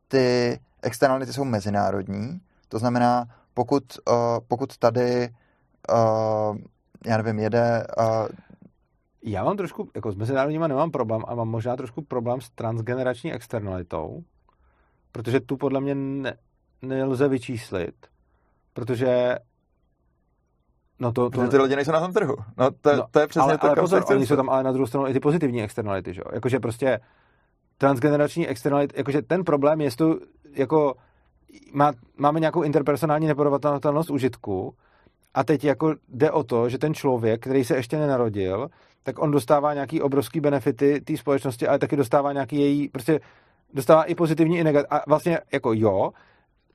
[0.07, 4.15] ty externality jsou mezinárodní, to znamená, pokud, uh,
[4.48, 5.30] pokud tady
[5.91, 6.57] uh,
[7.05, 7.88] já nevím, jede...
[7.97, 8.27] Uh...
[9.23, 13.34] Já mám trošku, jako s mezinárodníma nemám problém a mám možná trošku problém s transgenerační
[13.34, 14.23] externalitou,
[15.11, 16.34] protože tu podle mě ne,
[16.81, 17.95] nelze vyčíslit,
[18.73, 19.38] protože
[21.01, 21.47] No to, to...
[21.47, 22.35] ty lidi nejsou na tom trhu.
[22.57, 24.72] No to, no, to je přesně ale, to ale pozor, oni jsou tam ale na
[24.72, 26.31] druhou stranu i ty pozitivní externality, že jo?
[26.34, 26.99] Jakože prostě
[27.77, 30.19] transgenerační externality, jakože ten problém je, tu,
[30.53, 30.95] jako
[31.73, 34.76] má, máme nějakou interpersonální neporovnatelnost užitku,
[35.34, 38.70] a teď jako jde o to, že ten člověk, který se ještě nenarodil,
[39.03, 43.20] tak on dostává nějaký obrovský benefity té společnosti, ale taky dostává nějaký její, prostě
[43.74, 44.98] dostává i pozitivní i negativní.
[44.98, 46.12] A vlastně jako jo,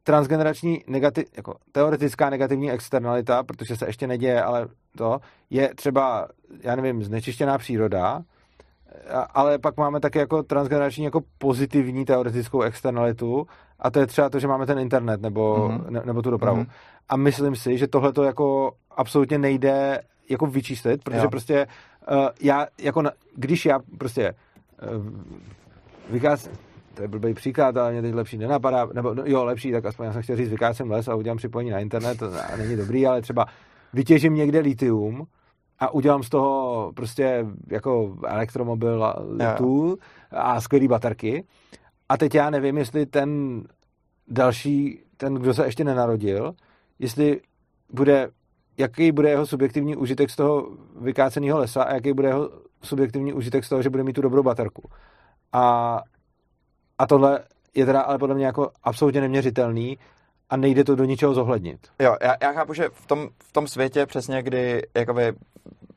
[0.03, 5.19] transgenerační negativ, jako teoretická negativní externalita, protože se ještě neděje, ale to
[5.51, 6.29] je třeba,
[6.61, 8.23] já nevím, znečištěná příroda,
[9.35, 13.47] ale pak máme také jako transgenerační jako pozitivní teoretickou externalitu
[13.79, 15.91] a to je třeba to, že máme ten internet nebo, mm-hmm.
[15.91, 16.63] ne, nebo tu dopravu.
[16.63, 16.71] Mm-hmm.
[17.09, 21.31] A myslím si, že tohle to jako absolutně nejde jako vyčíslit, protože jo.
[21.31, 21.67] prostě
[22.11, 24.35] uh, já jako na, když já prostě
[24.97, 25.07] uh,
[26.11, 26.49] vykaz,
[26.95, 30.07] to je blbý příklad, ale mě teď lepší nenapadá, nebo no, jo, lepší, tak aspoň
[30.07, 33.23] já jsem chtěl říct, vykácím les a udělám připojení na internet, to není dobrý, ale
[33.23, 33.47] třeba
[33.93, 35.27] vytěžím někde litium
[35.79, 39.17] a udělám z toho prostě jako elektromobil a,
[39.57, 39.99] tu
[40.31, 41.45] a skvělý baterky
[42.09, 43.63] a teď já nevím, jestli ten
[44.29, 46.55] další, ten, kdo se ještě nenarodil,
[46.99, 47.41] jestli
[47.91, 48.31] bude,
[48.79, 50.71] jaký bude jeho subjektivní užitek z toho
[51.01, 52.51] vykáceného lesa a jaký bude jeho
[52.83, 54.91] subjektivní užitek z toho, že bude mít tu dobrou baterku.
[55.53, 56.01] A,
[56.99, 57.45] a tohle
[57.75, 59.99] je teda ale podle mě jako absolutně neměřitelný
[60.51, 61.81] a nejde to do ničeho zohlednit.
[61.99, 65.33] Jo, já, já chápu, že v tom, v tom světě přesně, kdy jakoby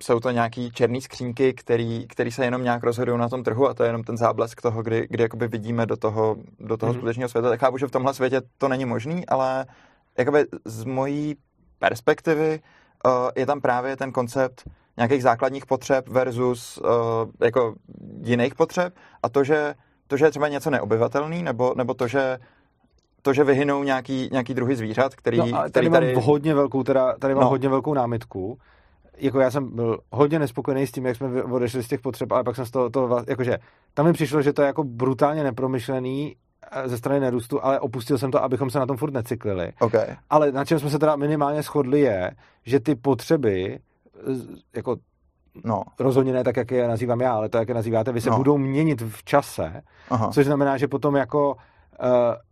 [0.03, 3.73] jsou to nějaký černé skřínky, který, který se jenom nějak rozhodují na tom trhu a
[3.73, 6.97] to je jenom ten záblesk toho, kdy, kdy jakoby vidíme do toho, do toho mm-hmm.
[6.97, 7.49] skutečného světa.
[7.49, 9.65] Tak chápu, že v tomhle světě to není možný, ale
[10.17, 11.35] jakoby z mojí
[11.79, 12.59] perspektivy
[13.05, 16.89] uh, je tam právě ten koncept nějakých základních potřeb versus uh,
[17.39, 17.75] jako
[18.23, 18.93] jiných potřeb
[19.23, 19.73] a to, že
[20.07, 22.37] to, že je třeba něco neobyvatelný, nebo, nebo to, že
[23.21, 26.13] to, že vyhynou nějaký, nějaký druhy zvířat, který, no, tady, který tady...
[26.13, 27.49] mám hodně velkou, teda, tady mám no.
[27.49, 28.57] hodně velkou námitku.
[29.17, 32.43] Jako já jsem byl hodně nespokojený s tím, jak jsme odešli z těch potřeb, ale
[32.43, 33.57] pak jsem z toho, to, jakože,
[33.93, 36.35] tam mi přišlo, že to je jako brutálně nepromyšlený
[36.71, 39.71] eh, ze strany nerůstu, ale opustil jsem to, abychom se na tom furt necyklili.
[39.79, 40.07] Okay.
[40.29, 42.31] Ale na čem jsme se teda minimálně shodli je,
[42.65, 43.79] že ty potřeby,
[44.75, 44.95] jako
[45.65, 45.83] No.
[45.99, 48.37] Rozhodně ne tak, jak je nazývám já, ale to, jak je nazýváte, vy se no.
[48.37, 50.29] budou měnit v čase, Aha.
[50.31, 52.07] což znamená, že potom jako uh,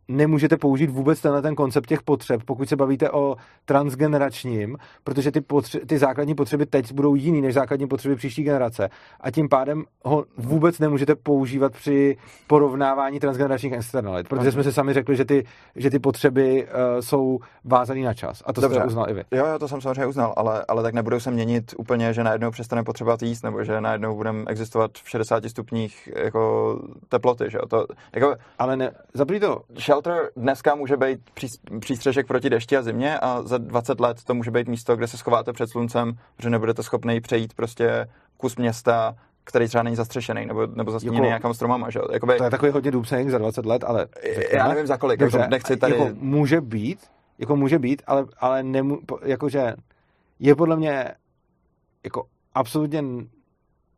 [0.07, 3.35] nemůžete použít vůbec tenhle ten koncept těch potřeb, pokud se bavíte o
[3.65, 8.89] transgeneračním, protože ty, potře- ty základní potřeby teď budou jiný než základní potřeby příští generace
[9.21, 12.17] a tím pádem ho vůbec nemůžete používat při
[12.47, 17.39] porovnávání transgeneračních externalit, protože jsme se sami řekli, že ty, že ty potřeby uh, jsou
[17.63, 18.79] vázané na čas a to Dobře.
[18.79, 19.23] jste uznal i vy.
[19.31, 22.51] Jo, jo, to jsem samozřejmě uznal, ale, ale tak nebudou se měnit úplně, že najednou
[22.51, 26.79] přestane potřebovat jíst, nebo že najednou budeme existovat v 60 stupních jako
[27.09, 27.57] teploty, že?
[27.69, 27.85] To,
[28.15, 29.61] jako, ale ne, zaprý to,
[29.97, 31.19] shelter dneska může být
[31.79, 35.17] přístřešek proti dešti a zimě a za 20 let to může být místo, kde se
[35.17, 38.07] schováte před sluncem, protože nebudete schopný přejít prostě
[38.37, 41.89] kus města, který třeba není zastřešený nebo, nebo zastíněný jako, nějakým stromama.
[41.89, 41.99] Že?
[42.11, 44.07] Jakoby, to je takový hodně důbsek za 20 let, ale...
[44.23, 45.93] Řekněme, já nevím za kolik, dobře, jako nechci tady...
[45.93, 46.99] Jako může být,
[47.37, 49.75] jako může být, ale, ale nemu, jakože
[50.39, 51.05] je podle mě
[52.03, 53.03] jako absolutně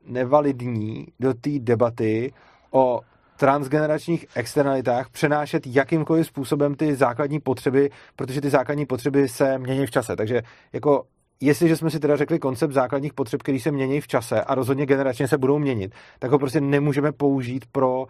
[0.06, 2.34] nevalidní do té debaty
[2.72, 3.02] o
[3.40, 9.92] transgeneračních externalitách přenášet jakýmkoliv způsobem ty základní potřeby, protože ty základní potřeby se mění v
[9.92, 10.16] čase.
[10.16, 10.42] Takže
[10.74, 11.04] jako
[11.42, 14.86] jestliže jsme si teda řekli koncept základních potřeb, který se mění v čase a rozhodně
[14.86, 18.08] generačně se budou měnit, tak ho prostě nemůžeme použít pro uh,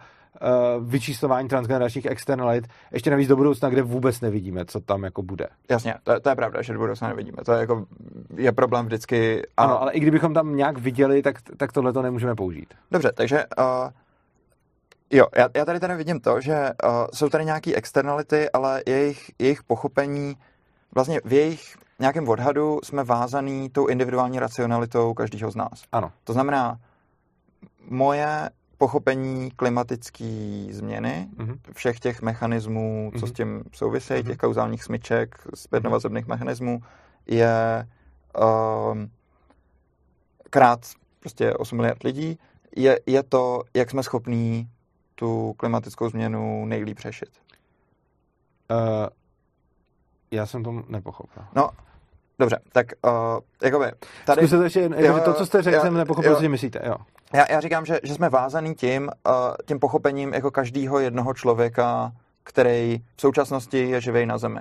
[0.86, 5.46] vyčíslování transgeneračních externalit, ještě navíc do budoucna, kde vůbec nevidíme, co tam jako bude.
[5.70, 7.36] Jasně, to, to je pravda, že do budoucna nevidíme.
[7.44, 7.86] To je, jako,
[8.36, 9.42] je problém vždycky.
[9.56, 9.64] A...
[9.64, 12.74] Ano, ale i kdybychom tam nějak viděli, tak, tak tohle to nemůžeme použít.
[12.90, 13.90] Dobře, takže uh
[15.12, 19.30] Jo, já, já tady tady vidím to, že uh, jsou tady nějaké externality, ale jejich,
[19.38, 20.36] jejich pochopení,
[20.94, 25.84] vlastně v jejich nějakém odhadu jsme vázaný tou individuální racionalitou každého z nás.
[25.92, 26.12] Ano.
[26.24, 26.78] To znamená,
[27.88, 31.58] moje pochopení klimatické změny, mm-hmm.
[31.72, 33.28] všech těch mechanismů, co mm-hmm.
[33.28, 34.26] s tím souvisejí, mm-hmm.
[34.26, 36.28] těch kauzálních smyček, zpětnovazebných mm-hmm.
[36.28, 36.82] mechanismů,
[37.26, 37.86] je
[38.38, 38.98] uh,
[40.50, 40.80] krát
[41.20, 42.38] prostě 8 miliard lidí,
[42.76, 44.68] je, je to, jak jsme schopní
[45.20, 47.28] tu klimatickou změnu nejlíp řešit?
[48.70, 48.76] Uh,
[50.30, 51.42] já jsem to nepochopil.
[51.54, 51.70] No,
[52.38, 53.10] dobře, tak uh,
[53.62, 53.86] jakoby
[54.26, 54.48] tady...
[54.48, 56.96] Zkuste ještě, jo, to, co jste řekl, jsem nepochopil, co myslíte, jo.
[57.34, 59.32] Já, já říkám, že, že jsme vázaný tím, uh,
[59.66, 64.60] tím pochopením jako každého jednoho člověka, který v současnosti je živý na Zemi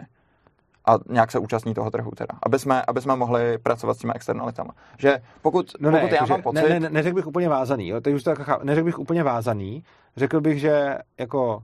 [0.85, 4.13] a nějak se účastní toho trhu teda, aby jsme, aby jsme mohli pracovat s těmi
[4.15, 4.73] externalitama.
[4.97, 6.69] Že pokud, no ne, pokud já mám pocit...
[6.69, 9.83] Ne, ne, neřekl bych úplně vázaný, jo, teď už to tak, neřekl bych úplně vázaný,
[10.17, 11.63] řekl bych, že jako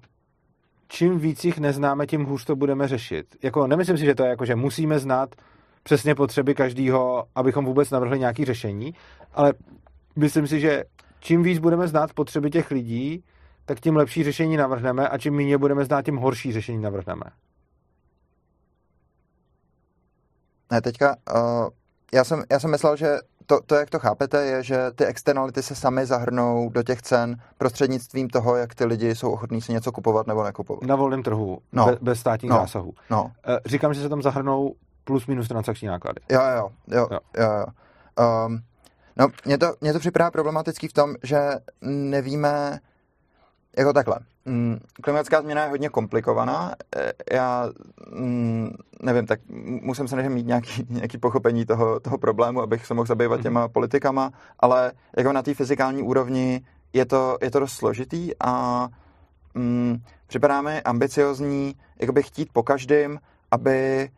[0.87, 3.25] čím víc jich neznáme, tím hůř to budeme řešit.
[3.43, 5.35] Jako nemyslím si, že to je jako, že musíme znát
[5.83, 8.93] přesně potřeby každého, abychom vůbec navrhli nějaké řešení,
[9.33, 9.53] ale
[10.15, 10.83] myslím si, že
[11.19, 13.23] čím víc budeme znát potřeby těch lidí,
[13.65, 17.23] tak tím lepší řešení navrhneme a čím méně budeme znát, tím horší řešení navrhneme.
[20.71, 21.69] Ne, teďka, uh,
[22.13, 25.63] já, jsem, já jsem myslel, že to, to, jak to chápete, je, že ty externality
[25.63, 29.91] se sami zahrnou do těch cen prostřednictvím toho, jak ty lidi jsou ochotní si něco
[29.91, 30.83] kupovat nebo nekupovat.
[30.83, 31.85] Na volném trhu, no.
[31.85, 32.57] bez, bez státních no.
[32.57, 32.93] zásahů.
[33.09, 33.31] No.
[33.47, 36.21] Eh, říkám, že se tam zahrnou plus minus transakční náklady.
[36.31, 37.19] Jo, jo, jo, jo.
[37.37, 37.65] jo, jo.
[38.45, 38.59] Um,
[39.17, 41.39] no, mně to, mně to připadá problematický v tom, že
[41.81, 42.79] nevíme,
[43.77, 44.19] jako takhle.
[44.45, 46.75] Mm, klimatická změna je hodně komplikovaná.
[46.95, 47.69] E, já
[48.11, 49.39] mm, nevím, tak
[49.81, 53.43] musím se mít nějaký, nějaký pochopení toho, toho problému, abych se mohl zabývat mhm.
[53.43, 56.61] těma politikama, ale jako na té fyzikální úrovni
[56.93, 58.87] je to, je to dost složitý a
[59.53, 59.97] mm,
[60.27, 63.19] připadá mi ambiciozní jakoby chtít po každém,
[63.51, 64.09] aby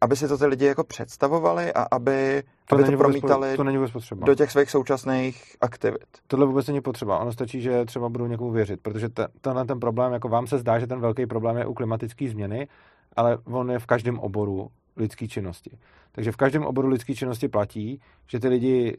[0.00, 3.76] aby si to ty lidi jako představovali a aby to, aby to promítali to není
[3.76, 4.26] vůbec potřeba.
[4.26, 6.06] do těch svých současných aktivit.
[6.26, 7.18] Tohle vůbec není potřeba.
[7.18, 10.58] Ono stačí, že třeba budou někomu věřit, protože ten, tenhle ten problém, jako vám se
[10.58, 12.68] zdá, že ten velký problém je u klimatické změny,
[13.16, 15.78] ale on je v každém oboru lidské činnosti.
[16.12, 18.96] Takže v každém oboru lidské činnosti platí, že ty lidi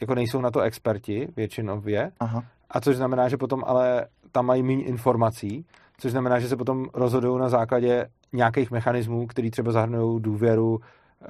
[0.00, 2.44] jako nejsou na to experti většinově, Aha.
[2.70, 5.66] a což znamená, že potom ale tam mají méně informací,
[5.98, 10.80] což znamená, že se potom rozhodují na základě nějakých mechanismů, který třeba zahrnují důvěru
[11.22, 11.26] eh,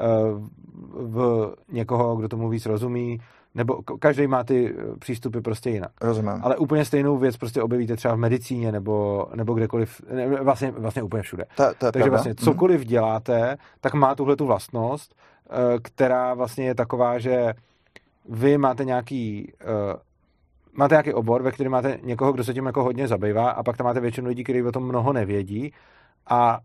[0.93, 3.21] v někoho, kdo tomu víc rozumí,
[3.55, 5.91] nebo každý má ty eh, přístupy prostě jinak.
[6.01, 6.41] Rozumím.
[6.43, 11.03] Ale úplně stejnou věc prostě objevíte třeba v medicíně nebo, nebo kdekoliv, ne, vlastně, vlastně
[11.03, 11.45] úplně všude.
[11.57, 12.11] To je Takže pravda.
[12.11, 12.37] vlastně Mhm.
[12.45, 15.15] cokoliv děláte, tak má tuhle tu vlastnost,
[15.51, 15.53] eh,
[15.83, 17.55] která vlastně je taková, že
[18.29, 19.53] vy máte nějaký
[20.73, 23.77] máte nějaký obor, ve kterém máte někoho, kdo se tím jako hodně zabývá a pak
[23.77, 25.73] tam máte většinu lidí, kteří o tom mnoho nevědí
[26.29, 26.59] a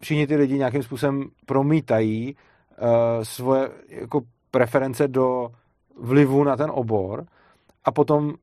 [0.00, 2.36] všichni ty lidi nějakým způsobem promítají
[2.82, 2.88] uh,
[3.22, 4.20] svoje jako
[4.50, 5.48] preference do
[6.00, 7.24] vlivu na ten obor.
[7.84, 8.34] A potom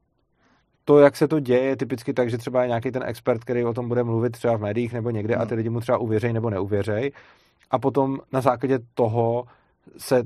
[0.86, 3.66] to, jak se to děje, je typicky tak, že třeba je nějaký ten expert, který
[3.66, 6.34] o tom bude mluvit třeba v médiích nebo někde a ty lidi mu třeba uvěřejí
[6.34, 7.12] nebo neuvěřejí
[7.72, 9.46] a potom na základě toho
[9.98, 10.18] se,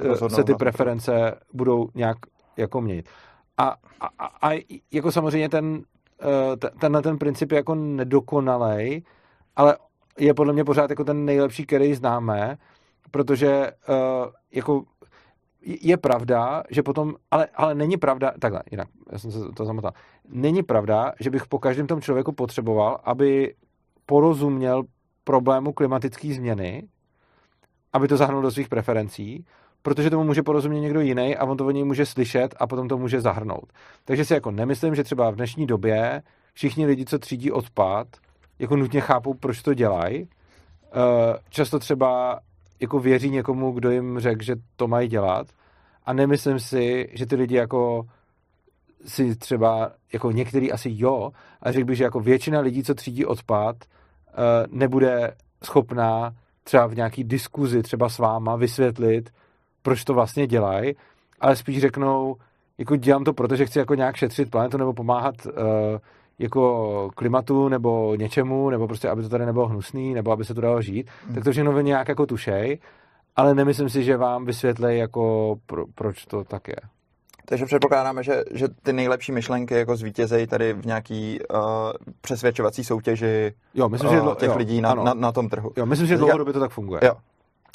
[0.00, 2.16] eh, Rozhodnou se ty na- preference budou nějak
[2.56, 3.08] jako měnit.
[3.58, 3.64] A,
[4.00, 5.82] a, a- a jako samozřejmě ten,
[6.22, 9.02] eh, te- tenhle ten princip je jako nedokonalej,
[9.56, 9.76] ale
[10.18, 12.56] je podle mě pořád jako ten nejlepší, který známe,
[13.10, 13.72] protože eh,
[14.52, 14.82] jako
[15.62, 19.92] je pravda, že potom, ale, ale není pravda, takhle, jinak, já jsem se to zamotal,
[20.28, 23.54] není pravda, že bych po každém tom člověku potřeboval, aby
[24.06, 24.82] porozuměl
[25.24, 26.88] problému klimatické změny,
[27.92, 29.44] aby to zahrnul do svých preferencí,
[29.82, 32.88] protože tomu může porozumět někdo jiný a on to od něj může slyšet a potom
[32.88, 33.72] to může zahrnout.
[34.04, 36.22] Takže si jako nemyslím, že třeba v dnešní době
[36.54, 38.08] všichni lidi, co třídí odpad,
[38.58, 40.28] jako nutně chápou, proč to dělají.
[40.92, 42.40] Eh, Často třeba
[42.80, 45.46] jako věří někomu, kdo jim řekl, že to mají dělat
[46.06, 48.06] a nemyslím si, že ty lidi jako
[49.06, 51.30] si třeba, jako některý asi jo,
[51.62, 54.32] ale řekl bych, že jako většina lidí, co třídí odpad, eh,
[54.70, 59.30] nebude schopná třeba v nějaký diskuzi třeba s váma vysvětlit,
[59.82, 60.96] proč to vlastně dělají,
[61.40, 62.36] ale spíš řeknou,
[62.78, 65.52] jako dělám to, protože chci jako nějak šetřit planetu nebo pomáhat uh,
[66.38, 70.60] jako klimatu nebo něčemu, nebo prostě, aby to tady nebylo hnusný, nebo aby se to
[70.60, 71.34] dalo žít, Hmm.
[71.34, 72.78] tak to všechno vy nějak jako tušej,
[73.36, 76.76] ale nemyslím si, že vám vysvětlej jako pro, proč to tak je.
[77.44, 81.58] Takže předpokládáme, že, že ty nejlepší myšlenky jako zvítězejí tady v nějaký uh,
[82.20, 85.04] přesvědčovací soutěži Jo, myslím, uh, že dlo- těch jo, lidí na, ano.
[85.04, 85.72] na, na tom trhu.
[85.76, 87.00] Jo, myslím, že Teďka- dlouhodobě to tak funguje.
[87.04, 87.12] Jo.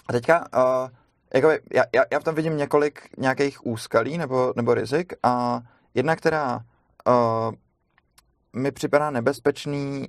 [0.10, 0.90] A teďka, uh,
[1.34, 5.61] jakoby, já, já, já v tom vidím několik nějakých úskalí nebo, nebo rizik a
[5.94, 6.56] jedna, která
[7.07, 7.53] uh,
[8.56, 10.08] mi připadá nebezpečný,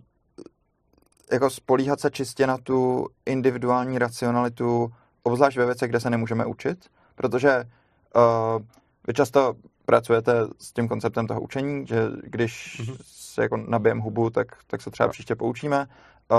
[1.32, 4.92] jako spolíhat se čistě na tu individuální racionalitu,
[5.22, 7.64] obzvlášť ve věcech, kde se nemůžeme učit, protože
[8.16, 8.62] uh,
[9.06, 9.54] vy často
[9.86, 12.88] pracujete s tím konceptem toho učení, že když Mhm.
[12.92, 13.00] mm-hmm.
[13.04, 15.86] se jako nabijem hubu, tak, tak se třeba příště poučíme.
[16.30, 16.38] Uh,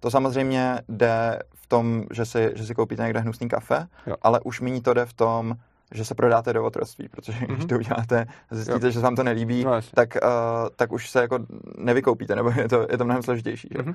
[0.00, 4.16] to samozřejmě jde v tom, že si, že si koupíte někde hnusný kafe, Jo.
[4.22, 5.54] ale už méně to jde v tom,
[5.94, 7.68] že se prodáte do otroctví, protože když Mhm.
[7.68, 8.90] to uděláte a zjistíte, Jo.
[8.90, 9.92] že se vám to nelíbí, No, jasně.
[9.94, 10.28] tak, uh,
[10.76, 11.38] tak už se jako
[11.78, 13.68] nevykoupíte, nebo je to, je to mnohem složitější.
[13.76, 13.82] Že?
[13.82, 13.88] Mhm.
[13.90, 13.94] Uh,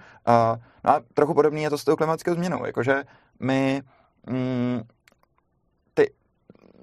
[0.83, 3.03] no a trochu podobný je to s tou klimatickou změnou, jakože
[3.39, 3.81] my
[4.29, 4.81] mm,
[5.93, 6.11] ty,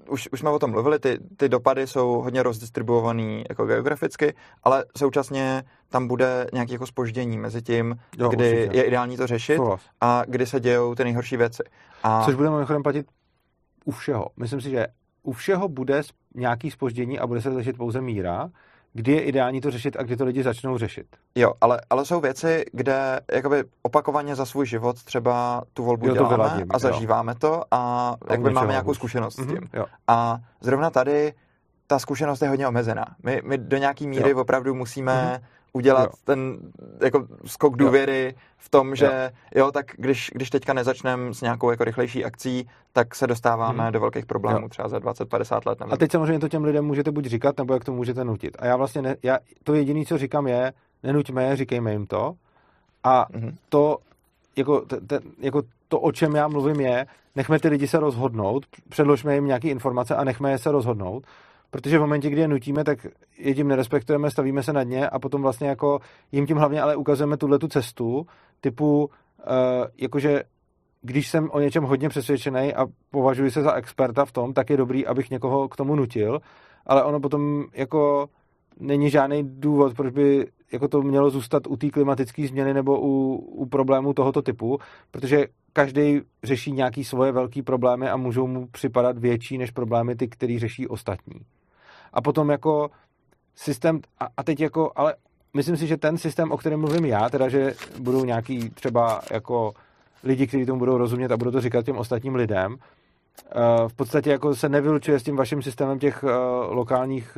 [0.09, 4.85] už, už jsme o tom mluvili, ty, ty dopady jsou hodně rozdistribuovaný jako geograficky, ale
[4.97, 8.77] současně tam bude nějaké jako spoždění mezi tím, Jo, kdy určitě.
[8.77, 9.81] je ideální to řešit Souhlas.
[10.01, 11.63] a kdy se dějou ty nejhorší věci.
[12.03, 13.07] A Což bude mimochodem platit
[13.85, 14.27] u všeho.
[14.37, 14.87] Myslím si, že
[15.23, 18.49] u všeho bude s- nějaký spoždění a bude se řešit pouze míra,
[18.93, 21.05] kdy je ideální to řešit a kdy to lidi začnou řešit.
[21.35, 26.13] Jo, ale, ale jsou věci, kde jakoby opakovaně za svůj život třeba tu volbu Jo,
[26.13, 26.79] děláme vyladím, a jo.
[26.79, 29.55] zažíváme to a u máme nějakou zkušenost s tím.
[29.55, 29.85] Mhm, jo.
[30.07, 31.33] A zrovna tady
[31.87, 33.05] ta zkušenost je hodně omezená.
[33.23, 34.37] My, my do nějaký míry Jo.
[34.41, 35.45] opravdu musíme Mhm.
[35.73, 36.09] Udělat Jo.
[36.23, 36.57] ten
[37.03, 41.83] jako skok důvěry v tom, že jo, tak když, když teďka nezačneme s nějakou jako
[41.83, 43.91] rychlejší akcí, tak se dostáváme Mhm.
[43.93, 44.69] do velkých problémů Jo.
[44.69, 45.79] třeba za 20-50 let.
[45.79, 45.93] Nebo...
[45.93, 48.57] A teď samozřejmě to těm lidem můžete buď říkat, nebo jak to můžete nutit.
[48.59, 50.73] A já vlastně, ne, já, to jediné, co říkám je,
[51.03, 52.33] nenuťme je, říkejme jim to.
[53.03, 53.55] A Mhm.
[53.69, 53.97] to,
[54.55, 57.05] jako, te, te, jako to, o čem já mluvím, je,
[57.35, 61.23] nechme ty lidi se rozhodnout, předložme jim nějaké informace a nechme je se rozhodnout,
[61.71, 65.19] protože v momentě, kdy je nutíme, tak je tím nerespektujeme, stavíme se nad ně a
[65.19, 65.99] potom vlastně jako
[66.31, 68.25] jim tím hlavně ale ukazujeme tuhle tu cestu,
[68.61, 70.43] typu, uh, jakože
[71.01, 74.77] když jsem o něčem hodně přesvědčený a považuji se za experta v tom, tak je
[74.77, 76.41] dobrý, abych někoho k tomu nutil,
[76.85, 78.29] ale ono potom jako
[78.79, 83.35] není žádný důvod, proč by jako to mělo zůstat u té klimatické změny nebo u,
[83.35, 84.79] u problémů tohoto typu,
[85.11, 90.27] protože každý řeší nějaký svoje velké problémy a můžou mu připadat větší než problémy ty,
[90.27, 91.41] který řeší ostatní.
[92.13, 92.89] A potom jako
[93.55, 95.15] systém, a, a teď jako, ale
[95.53, 99.73] myslím si, že ten systém, o kterém mluvím já, teda, že budou nějaký třeba jako
[100.23, 102.75] lidi, kteří tomu budou rozumět a budou to říkat těm ostatním lidem.
[103.87, 106.23] V podstatě jako se nevylučuje s tím vaším systémem těch
[106.69, 107.37] lokálních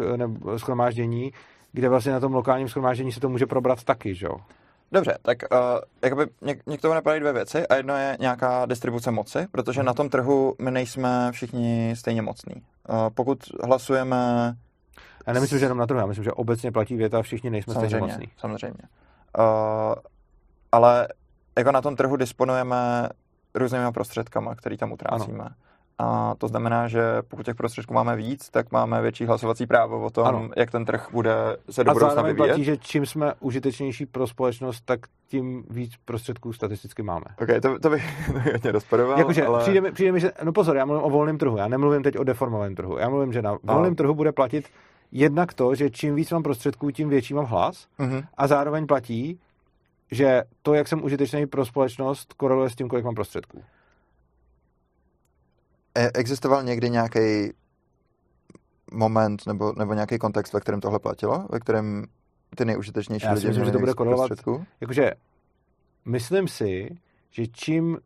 [0.57, 1.33] schromáždění,
[1.71, 4.35] kde vlastně na tom lokálním schromáždění se to může probrat taky, že jo?
[4.91, 5.57] Dobře, tak uh,
[6.03, 9.83] jakoby mě, mě k tomu napadají dvě věci a jedno je nějaká distribuce moci, protože
[9.83, 12.55] na tom trhu my nejsme všichni stejně mocní.
[12.55, 14.53] Uh, pokud hlasujeme...
[15.27, 17.97] Já nemyslím, že jenom na trhu, já myslím, že obecně platí věta, všichni nejsme samozřejmě,
[17.97, 18.27] stejně mocní.
[18.37, 18.81] Samozřejmě.
[19.39, 19.95] Uh,
[20.71, 21.07] ale
[21.57, 23.09] jako na tom trhu disponujeme
[23.55, 25.43] různými prostředkama, které tam utrácíme.
[25.43, 25.55] Ano.
[26.01, 30.09] A to znamená, že pokud těch prostředků máme víc, tak máme větší hlasovací právo o
[30.09, 30.49] tom, ano.
[30.57, 31.33] jak ten trh bude
[31.69, 32.47] se do budoucna vyvíjet.
[32.47, 37.25] platí, že čím jsme užitečnější pro společnost, tak tím víc prostředků statisticky máme.
[37.41, 39.19] Ok, to, to bych hodně rozporoval.
[39.19, 39.59] Jakože ale...
[39.59, 42.17] přijde, mi, přijde mi, že, no pozor, já mluvím o volném trhu, já nemluvím teď
[42.17, 42.97] o deformovém trhu.
[42.97, 44.65] Já mluvím, že na volném trhu bude platit
[45.11, 48.23] jednak to, že čím víc mám prostředků, tím větší mám hlas uh-huh.
[48.37, 49.39] a zároveň platí,
[50.11, 53.63] že to, jak jsem užitečný pro společnost, koreluje s tím, kolik mám prostředků.
[55.95, 57.53] E, existoval někdy nějaký
[58.91, 61.47] moment nebo, nebo nějaký kontext, ve kterém tohle platilo?
[61.51, 62.05] Ve kterém
[62.55, 64.31] ty nejužitečnější Já lidi myslím, že to bude korelovat.
[64.81, 65.11] Jakože
[66.05, 66.97] myslím si,
[67.31, 67.97] že čím,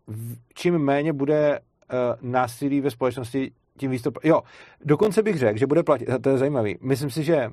[0.54, 4.12] čím méně bude uh, násilí ve společnosti, tím víc to...
[4.24, 4.42] Jo,
[4.86, 7.50] dokonce bych řekl, že bude platit, to je zajímavý, myslím si, že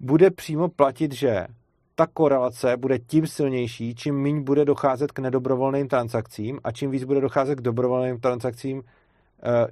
[0.00, 1.46] bude přímo platit, že
[1.94, 7.04] ta korelace bude tím silnější, čím méně bude docházet k nedobrovolným transakcím a čím víc
[7.04, 8.82] bude docházet k dobrovolným transakcím,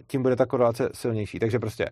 [0.07, 1.39] tím bude ta korelace silnější.
[1.39, 1.91] Takže prostě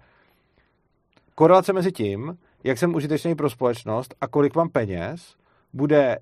[1.35, 5.35] korelace mezi tím, jak jsem užitečný pro společnost a kolik mám peněz,
[5.73, 6.19] bude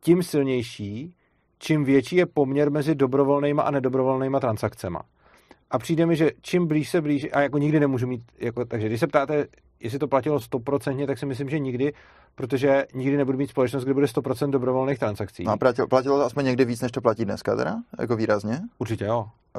[0.00, 1.14] tím silnější,
[1.58, 4.98] čím větší je poměr mezi dobrovolnýma a nedobrovolnýma transakcemi.
[5.70, 8.86] A přijde mi, že čím blíž se blíž, a jako nikdy nemůžu mít, jako, takže
[8.86, 9.46] když se ptáte,
[9.80, 11.92] jestli to platilo 100%, tak si myslím, že nikdy,
[12.34, 15.44] protože nikdy nebudu mít společnost, kde bude 100% dobrovolných transakcí.
[15.44, 17.76] No a platilo, platilo to aspoň někdy víc, než to platí dneska teda?
[18.00, 18.60] Jako výrazně?
[18.78, 19.26] Určitě jo.
[19.54, 19.58] A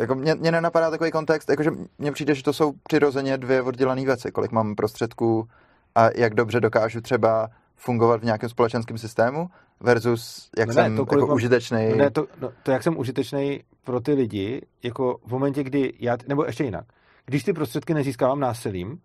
[0.00, 4.04] jako mě, mě nenapadá takový kontext, jakože mně přijde, že to jsou přirozeně dvě oddělané
[4.04, 5.48] věci, kolik mám prostředků
[5.94, 9.48] a jak dobře dokážu třeba fungovat v nějakém společenském systému
[9.80, 11.88] versus jak no ne, jsem to, jako mám, užitečný.
[11.90, 15.92] No ne, to, no, to, jak jsem užitečný pro ty lidi, jako v momentě, kdy
[15.98, 16.84] já, nebo ještě jinak,
[17.26, 18.98] když ty prostředky nezískávám násilím,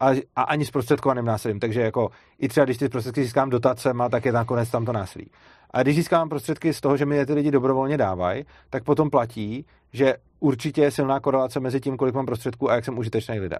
[0.00, 1.60] a, a ani zprostředkovaným násilím.
[1.60, 5.30] Takže jako i třeba, když ty prostředky získám dotacema, tak je nakonec tam to násilí.
[5.70, 9.10] A když získám prostředky z toho, že mi je ty lidi dobrovolně dávají, tak potom
[9.10, 13.40] platí, že určitě je silná korelace mezi tím, kolik mám prostředků a jak jsem užitečný
[13.40, 13.58] lidem.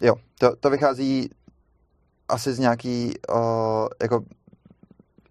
[0.00, 1.30] Jo, to, to vychází
[2.28, 3.38] asi z nějaký uh,
[4.02, 4.20] jako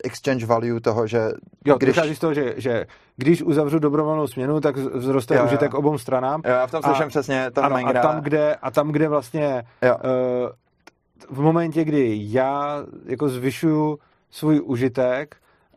[0.03, 1.19] exchange value toho, že...
[1.65, 2.17] Jo, když...
[2.17, 2.85] z toho, že, že
[3.17, 5.79] když uzavřu dobrovolnou směnu, tak vzroste jo, užitek jo.
[5.79, 6.41] obou stranám.
[6.45, 9.63] Jo, já v tom slyším přesně to ano, a tam, kde, a tam, kde vlastně
[9.81, 9.95] jo.
[9.95, 13.99] Uh, v momentě, kdy já jako zvyšuju
[14.29, 15.35] svůj užitek,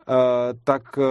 [0.09, 0.15] uh,
[0.63, 1.05] tak, uh,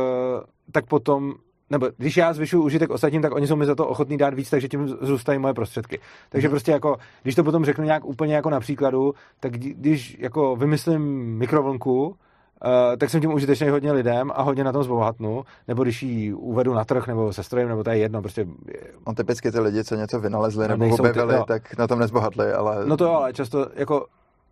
[0.72, 1.34] tak potom
[1.70, 4.50] nebo když já zvyšuju užitek ostatním, tak oni jsou mi za to ochotní dát víc,
[4.50, 6.00] takže tím zůstají moje prostředky.
[6.28, 6.52] Takže mm.
[6.52, 11.02] prostě jako, když to potom řeknu nějak úplně jako na příkladu, tak když jako vymyslím
[11.38, 12.16] mikrovlnku,
[12.64, 16.34] Uh, tak jsem tím užitečný hodně lidem a hodně na tom zbohatnu, nebo když ji
[16.34, 18.46] uvedu na trh, nebo se strojem, nebo to je jedno, prostě...
[19.04, 22.52] On typicky ty lidi, co něco vynalezli no, nebo objevili, ty, tak na tom nezbohatli,
[22.52, 22.86] ale...
[22.86, 24.06] No to jo, ale často jako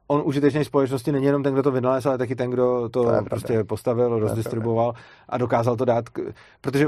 [0.08, 3.24] on užitečný společnosti není jenom ten, kdo to vynalezl, ale taky ten, kdo to, to
[3.24, 3.64] prostě pravda.
[3.64, 4.94] postavil, rozdistribuoval
[5.28, 6.20] a dokázal to dát, k...
[6.60, 6.86] protože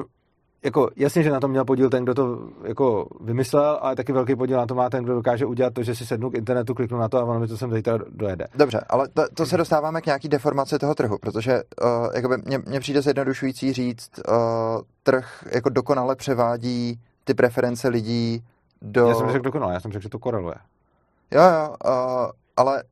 [0.63, 4.37] jako jasně, že na tom měl podíl ten, kdo to jako vymyslel, ale taky velký
[4.37, 6.99] podíl na to má ten, kdo dokáže udělat to, že si sednu k internetu, kliknu
[6.99, 8.47] na to a ono mi to sem zítra dojede.
[8.55, 12.59] Dobře, ale to, to se dostáváme k nějaký deformaci toho trhu, protože uh, jakoby mně,
[12.59, 14.35] mně přijde zjednodušující říct, uh,
[15.03, 18.45] trh jako dokonale převádí ty preference lidí
[18.83, 19.09] do...
[19.09, 20.57] Já jsem řekl dokonale, já jsem řekl, že to koreluje.
[21.31, 22.83] Jo, jo, uh, ale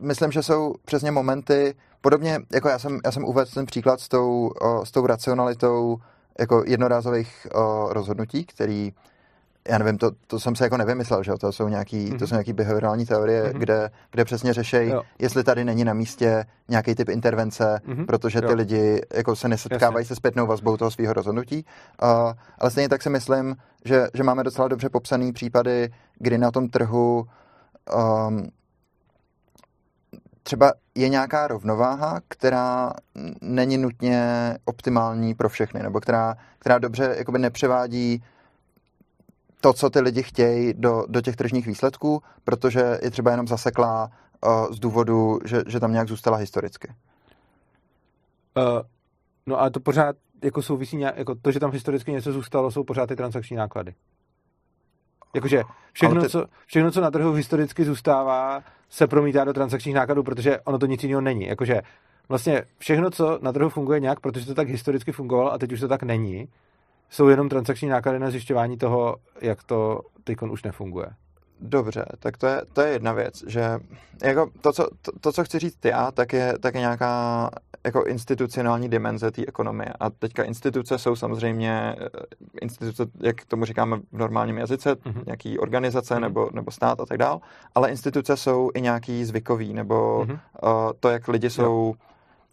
[0.00, 4.08] myslím, že jsou přesně momenty, podobně jako já jsem, já jsem uvedl ten příklad s
[4.08, 5.98] tou, uh, s tou racionalitou
[6.38, 8.92] jako jednorázových uh, rozhodnutí, který
[9.68, 12.18] já nevím, to, to jsem se jako nevymyslel, že to jsou nějaký, mm-hmm.
[12.18, 13.58] to jsou nějaký behaviorální teorie, mm-hmm.
[13.58, 18.06] kde, kde přesně řešejí, jestli tady není na místě nějaký typ intervence, mm-hmm.
[18.06, 18.54] protože ty jo.
[18.54, 20.08] lidi jako se nesetkávají Jasně.
[20.08, 21.64] se zpětnou vazbou toho svého rozhodnutí.
[22.02, 22.08] Uh,
[22.58, 26.68] ale stejně tak si myslím, že, že máme docela dobře popsaný případy, kdy na tom
[26.68, 27.26] trhu
[27.94, 28.48] um,
[30.48, 32.92] třeba je nějaká rovnováha, která
[33.40, 34.22] není nutně
[34.64, 38.24] optimální pro všechny, nebo která, která dobře jakoby nepřevádí
[39.60, 44.10] to, co ty lidi chtějí do, do těch tržních výsledků, protože je třeba jenom zaseklá
[44.46, 46.88] uh, z důvodu, že, že tam nějak zůstala historicky.
[48.56, 48.82] Uh,
[49.46, 52.84] no a to pořád jako souvisí nějak, jako to, že tam historicky něco zůstalo, jsou
[52.84, 53.94] pořád ty transakční náklady.
[55.34, 56.28] Jakože všechno, ty...
[56.28, 60.86] co, všechno, co na trhu historicky zůstává, se promítá do transakčních nákladů, protože ono to
[60.86, 61.46] nic jiného není.
[61.46, 61.82] Jakože
[62.28, 65.80] vlastně všechno, co na trhu funguje nějak, protože to tak historicky fungovalo a teď už
[65.80, 66.48] to tak není,
[67.10, 71.06] jsou jenom transakční náklady na zjišťování toho, jak to teď už nefunguje.
[71.60, 73.78] Dobře, tak to je, to je jedna věc, že
[74.22, 77.50] jako to, co, to, to, co chci říct já, tak je, tak je nějaká
[77.84, 79.92] jako institucionální dimenze té ekonomie.
[80.00, 82.08] A teďka instituce jsou samozřejmě eh,
[82.60, 85.22] instituce, jak tomu říkáme v normálním jazyce, mm-hmm.
[85.26, 86.20] nějaký organizace mm-hmm.
[86.20, 87.40] nebo, nebo stát a tak dál,
[87.74, 90.38] ale instituce jsou i nějaký zvykový, nebo mm-hmm.
[90.62, 91.94] uh, to, jak lidi jsou jo.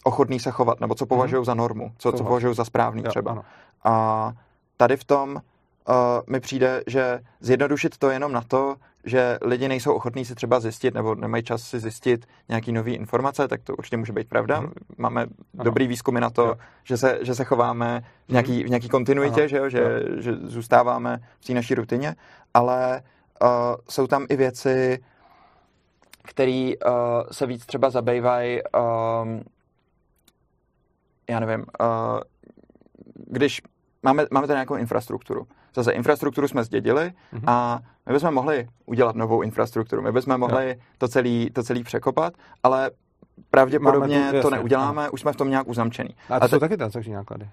[0.03, 1.45] ochotní se chovat, nebo co považují mm-hmm.
[1.45, 3.31] za normu, co, co považují za správný jo, třeba.
[3.31, 3.41] Ano.
[3.83, 4.33] A
[4.77, 5.93] tady v tom uh,
[6.27, 8.75] mi přijde, že zjednodušit to jenom na to,
[9.05, 13.47] že lidi nejsou ochotní si třeba zjistit nebo nemají čas si zjistit nějaký nové informace,
[13.47, 14.61] tak to určitě může být pravda.
[14.61, 14.71] Mm.
[14.97, 15.63] Máme ano.
[15.63, 19.47] dobrý výzkumy na to, že se, že se chováme v nějaký, v nějaký kontinuitě, ano.
[19.47, 19.69] že, jo?
[19.69, 22.15] Že, že zůstáváme v té naší rutině,
[22.53, 23.01] ale
[23.41, 23.49] uh,
[23.89, 24.99] jsou tam i věci,
[26.23, 26.91] které uh,
[27.31, 29.41] se víc třeba zabývají, um,
[31.29, 32.19] já nevím, uh,
[33.15, 33.61] když
[34.03, 35.47] máme, máme tady nějakou infrastrukturu.
[35.75, 37.43] Zase infrastrukturu jsme zdědili mm-hmm.
[37.47, 40.75] a my bychom mohli udělat novou infrastrukturu, my bychom mohli jo.
[40.97, 42.33] to celý, to celý překopat,
[42.63, 42.91] ale
[43.49, 45.11] pravděpodobně tu, to neuděláme, no.
[45.11, 46.09] už jsme v tom nějak uzamčený.
[46.29, 47.49] A to a jsou taky transakční náklady.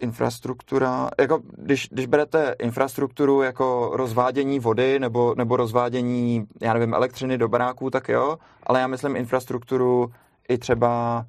[0.00, 7.38] Infrastruktura, jako když, když berete infrastrukturu jako rozvádění vody nebo, nebo rozvádění, já nevím, elektřiny
[7.38, 10.12] do baráků, tak jo, ale já myslím infrastrukturu
[10.48, 11.24] i třeba,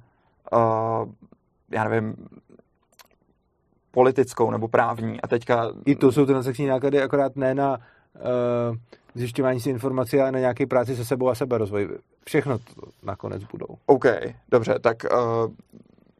[0.52, 1.12] uh,
[1.70, 2.14] já nevím,
[3.90, 5.20] politickou nebo právní.
[5.20, 5.72] A teďka...
[5.84, 8.76] I to jsou transakční náklady, akorát ne na uh,
[9.14, 11.88] zjišťování si informací, ale na nějaké práci se sebou a seberozvoj.
[12.26, 13.66] Všechno to nakonec budou.
[13.86, 14.04] OK,
[14.48, 15.52] dobře, tak uh,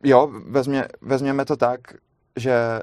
[0.04, 1.80] jo, vezmě, vezměme to tak,
[2.36, 2.80] že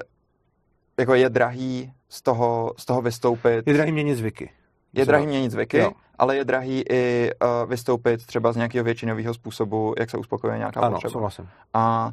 [0.98, 3.66] jako je drahý z toho, z toho vystoupit.
[3.66, 4.50] Je drahý měnit zvyky.
[4.92, 5.92] Je drahý měnit zvyky, jo.
[6.18, 10.80] ale je drahý i uh, vystoupit třeba z nějakého většinového způsobu, jak se uspokojuje nějaká
[10.80, 11.10] ano, potřeba.
[11.10, 11.48] Souhlasím.
[11.74, 12.12] A uh,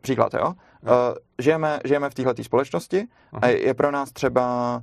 [0.00, 0.46] příklad, jo?
[0.46, 0.90] Uh,
[1.38, 3.40] žijeme, žijeme v této společnosti Aha.
[3.42, 4.82] a je pro nás třeba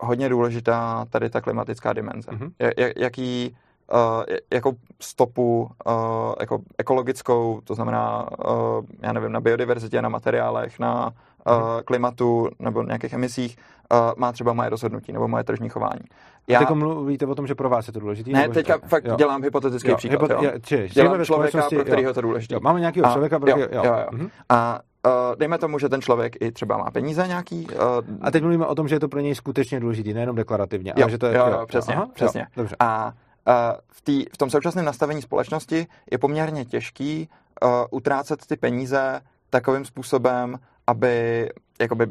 [0.00, 2.30] hodně důležitá tady ta klimatická dimenze.
[2.30, 2.52] Uh-huh.
[2.96, 3.56] jaký,
[3.92, 4.24] uh,
[4.54, 5.92] jako stopu uh,
[6.40, 11.12] jako ekologickou, to znamená, uh, já nevím, na biodiverzitě, na materiálech, na
[11.46, 13.56] uh, klimatu nebo nějakých emisích,
[13.92, 16.04] uh, má třeba moje rozhodnutí nebo moje tržní chování.
[16.48, 16.58] Já...
[16.58, 18.30] A teď mluvíte o tom, že pro vás je to důležité?
[18.30, 18.88] Ne, teďka že...
[18.88, 19.16] fakt jo.
[19.16, 20.30] dělám hypotetický jo, příklad.
[20.30, 20.44] Hypo...
[20.44, 20.52] Jo.
[20.62, 22.56] Či, dělám člověka, pro kterého je to důležité.
[22.60, 23.74] Máme nějakého člověka, pro kterého...
[23.74, 24.06] Jo, jo, jo.
[24.12, 24.28] Mhm.
[24.48, 27.66] A Uh, dejme tomu, že ten člověk i třeba má peníze nějaký.
[27.66, 27.80] Uh,
[28.20, 30.92] a teď mluvíme o tom, že je to pro něj skutečně důležité, nejenom deklarativně.
[30.96, 31.94] Jo, ale že to je, jo, jo, přesně.
[31.94, 32.40] Aha, přesně.
[32.40, 32.76] Jo, dobře.
[32.78, 33.54] A uh,
[33.92, 37.28] v, tý, v tom současném nastavení společnosti je poměrně těžký
[37.62, 40.58] uh, utrácet ty peníze takovým způsobem,
[40.90, 41.48] aby
[41.80, 42.06] jakoby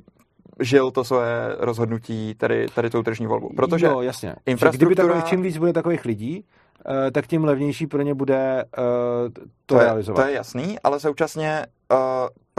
[0.60, 3.49] žil to své rozhodnutí tady, tady tou tržní volbu.
[3.56, 4.35] Protože jo, jasně.
[4.45, 4.88] Infrastruktura...
[4.88, 8.84] Kdyby takových, čím víc bude takových lidí, uh, tak tím levnější pro ně bude uh,
[9.34, 10.19] to, to realizovat.
[10.19, 11.98] Je, to je jasný, ale současně uh,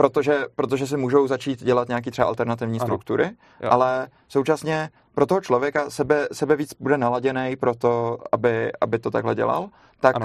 [0.01, 2.85] protože, protože si můžou začít dělat nějaký třeba alternativní ano.
[2.87, 3.29] struktury,
[3.61, 3.69] jo.
[3.71, 9.11] ale současně pro toho člověka sebe, sebe víc bude naladěný pro to, aby, aby to
[9.11, 10.23] takhle dělal, tak, uh,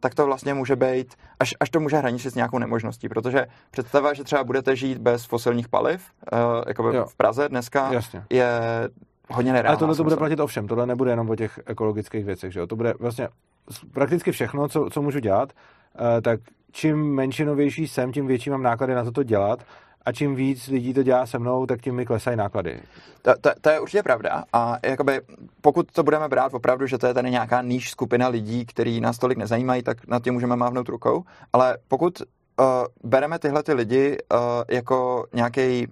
[0.00, 4.14] tak to vlastně může být, až, až to může hraničit s nějakou nemožností, protože představa,
[4.14, 8.24] že třeba budete žít bez fosilních paliv, uh, jako v Praze dneska, Jasně.
[8.30, 8.60] je
[9.30, 9.70] hodně nereálná.
[9.70, 12.66] Ale tohle to bude platit ovšem, tohle nebude jenom o těch ekologických věcech, že jo?
[12.66, 13.28] to bude vlastně
[13.92, 15.52] prakticky všechno, co, co můžu dělat,
[16.00, 16.40] uh, tak
[16.72, 19.64] čím menšinovější jsem, tím větší mám náklady na to, to dělat
[20.04, 22.80] a čím víc lidí to dělá se mnou, tak tím mi klesají náklady.
[23.22, 25.20] To, to, to je určitě pravda a jakoby,
[25.60, 29.18] pokud to budeme brát opravdu, že to je tady nějaká níž skupina lidí, který nás
[29.18, 32.66] tolik nezajímají, tak nad tím můžeme mávnout rukou, ale pokud uh,
[33.04, 35.86] bereme tyhle ty lidi uh, jako nějaký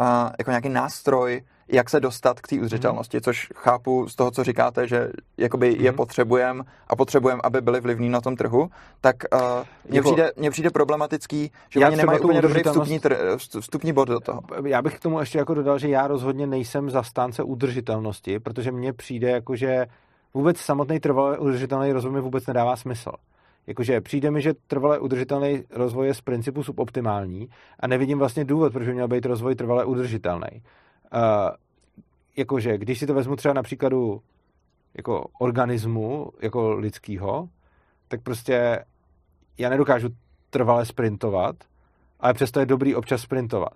[0.00, 3.20] uh, jako nějaký nástroj jak se dostat k té udržitelnosti, mm.
[3.20, 5.96] což chápu z toho, co říkáte, že jakoby je mhm.
[5.96, 9.40] potřebujeme a potřebujeme, aby byli vlivní na tom trhu, tak uh,
[9.88, 13.16] mně, jako, přijde, mně přijde problematický, že oni nemají úplně dobrý vstupní, tr,
[13.60, 14.40] vstupní bod do toho.
[14.64, 18.92] Já bych k tomu ještě jako dodal, že já rozhodně nejsem zastánce udržitelnosti, protože mně
[18.92, 19.86] přijde jako, že
[20.34, 23.10] vůbec samotný trvalý udržitelný rozvoj mi vůbec nedává smysl.
[23.66, 27.48] Jakože přijde mi, že trvalé udržitelný rozvoj je z principu suboptimální
[27.80, 30.62] a nevidím vlastně důvod, proč by měl být rozvoj trvalé udržitelný.
[31.14, 31.56] Uh,
[32.36, 34.22] jakože, když si to vezmu třeba na příkladu
[34.94, 37.48] jako organismu, jako lidského,
[38.08, 38.84] tak prostě
[39.58, 40.08] já nedokážu
[40.50, 41.56] trvale sprintovat,
[42.20, 43.74] ale přesto je dobrý občas sprintovat.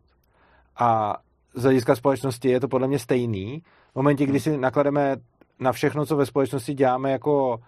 [0.76, 1.16] A
[1.54, 3.62] z hlediska společnosti je to podle mě stejný.
[3.92, 5.16] V momentě, kdy si naklademe
[5.58, 7.60] na všechno, co ve společnosti děláme jako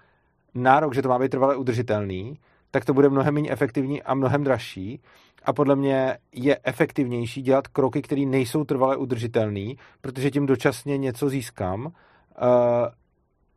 [0.55, 2.39] nárok, že to má být trvale udržitelný,
[2.70, 5.01] tak to bude mnohem méně efektivní a mnohem dražší.
[5.44, 11.28] A podle mě je efektivnější dělat kroky, které nejsou trvale udržitelné, protože tím dočasně něco
[11.28, 11.90] získám, uh,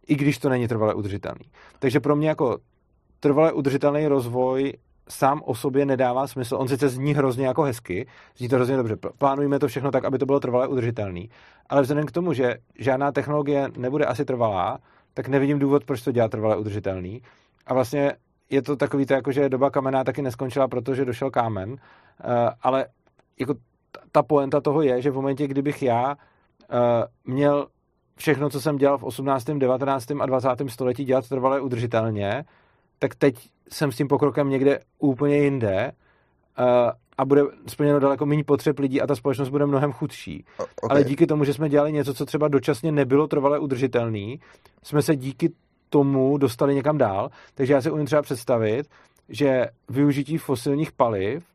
[0.08, 1.46] i když to není trvale udržitelný.
[1.80, 2.58] Takže pro mě jako
[3.20, 4.74] trvalé udržitelný rozvoj
[5.10, 6.56] sám o sobě nedává smysl.
[6.56, 8.08] On sice zní hrozně jako hezky,
[8.38, 8.98] zní to hrozně dobře.
[9.18, 11.30] Plánujeme to všechno tak, aby to bylo trvalé udržitelný.
[11.70, 14.80] Ale vzhledem k tomu, že žádná technologie nebude asi trvalá,
[15.14, 17.22] tak nevidím důvod, proč to dělat trvalé udržitelný.
[17.68, 18.14] A vlastně
[18.50, 22.86] je to takový to, jako že doba kamená taky neskončila, protože došel kámen, eh, ale
[23.40, 23.54] jako
[24.12, 27.68] ta poenta toho je, že v momentě, kdybych já eh, měl
[28.18, 30.12] všechno, co jsem dělal v 18., 19.
[30.20, 30.50] a 20.
[30.68, 32.44] století dělat trvalé udržitelně,
[33.00, 33.36] tak teď
[33.70, 35.92] jsem s tím pokrokem někde úplně jinde
[36.60, 36.66] uh,
[37.18, 40.46] a bude splněno daleko méně potřeb lidí a ta společnost bude mnohem chudší.
[40.58, 40.88] Okay.
[40.90, 44.40] Ale díky tomu, že jsme dělali něco, co třeba dočasně nebylo trvale udržitelný,
[44.84, 45.50] jsme se díky
[45.90, 47.30] tomu dostali někam dál.
[47.56, 48.88] Takže já si umím třeba představit,
[49.30, 51.46] že využití fosilních paliv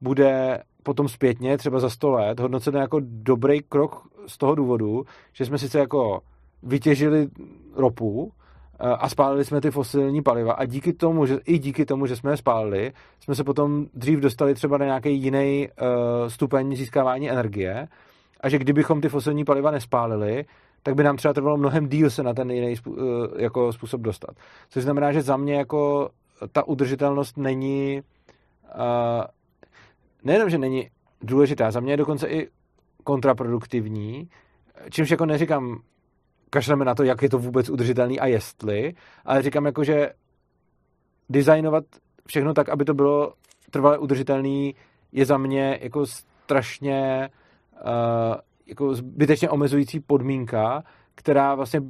[0.00, 5.46] bude potom zpětně, třeba za 100 let, hodnocené jako dobrý krok z toho důvodu, že
[5.46, 6.20] jsme sice jako
[6.62, 7.28] vytěžili
[7.74, 8.32] ropu,
[8.80, 12.30] a spálili jsme ty fosilní paliva a díky tomu, že, i díky tomu, že jsme
[12.30, 17.88] je spálili, jsme se potom dřív dostali třeba na nějaký jiný uh, stupeň získávání energie
[18.40, 20.44] a že kdybychom ty fosilní paliva nespálili,
[20.82, 22.96] tak by nám třeba trvalo mnohem díl se na ten jiný uh,
[23.36, 24.30] jako způsob dostat.
[24.68, 26.10] Což znamená, že za mě jako
[26.52, 28.02] ta udržitelnost není
[28.74, 29.24] uh,
[30.24, 30.90] nejenom, že není
[31.22, 32.48] důležitá, za mě je dokonce i
[33.04, 34.28] kontraproduktivní,
[34.90, 35.80] čímž jako neříkám,
[36.50, 40.12] kašleme na to, jak je to vůbec udržitelný a jestli, ale říkám jako, že
[41.28, 41.84] designovat
[42.26, 43.32] všechno tak, aby to bylo
[43.70, 44.74] trvale udržitelný,
[45.12, 47.28] je za mě jako strašně
[47.72, 48.34] uh,
[48.68, 51.80] jako zbytečně omezující podmínka, která vlastně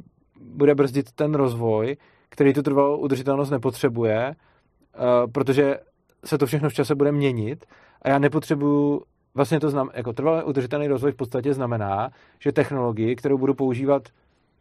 [0.41, 1.97] bude brzdit ten rozvoj,
[2.29, 5.79] který tu trvalou udržitelnost nepotřebuje, uh, protože
[6.25, 7.67] se to všechno v čase bude měnit
[8.03, 9.03] a já nepotřebuju
[9.35, 14.09] vlastně to znamená, jako trvalý udržitelný rozvoj v podstatě znamená, že technologii, kterou budu používat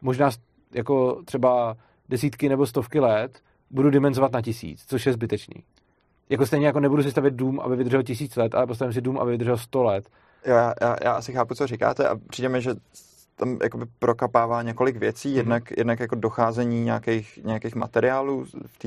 [0.00, 0.30] možná
[0.74, 1.76] jako třeba
[2.08, 3.40] desítky nebo stovky let,
[3.70, 5.62] budu dimenzovat na tisíc, což je zbytečný.
[6.30, 9.18] Jako stejně jako nebudu si stavět dům, aby vydržel tisíc let, ale postavím si dům,
[9.18, 10.08] aby vydržel sto let.
[10.44, 12.74] Já, já, já asi chápu, co říkáte a přijde mi, že
[13.36, 15.36] tam jakoby prokapává několik věcí, mm-hmm.
[15.36, 18.78] jednak, jednak jako docházení nějakých, nějakých materiálů v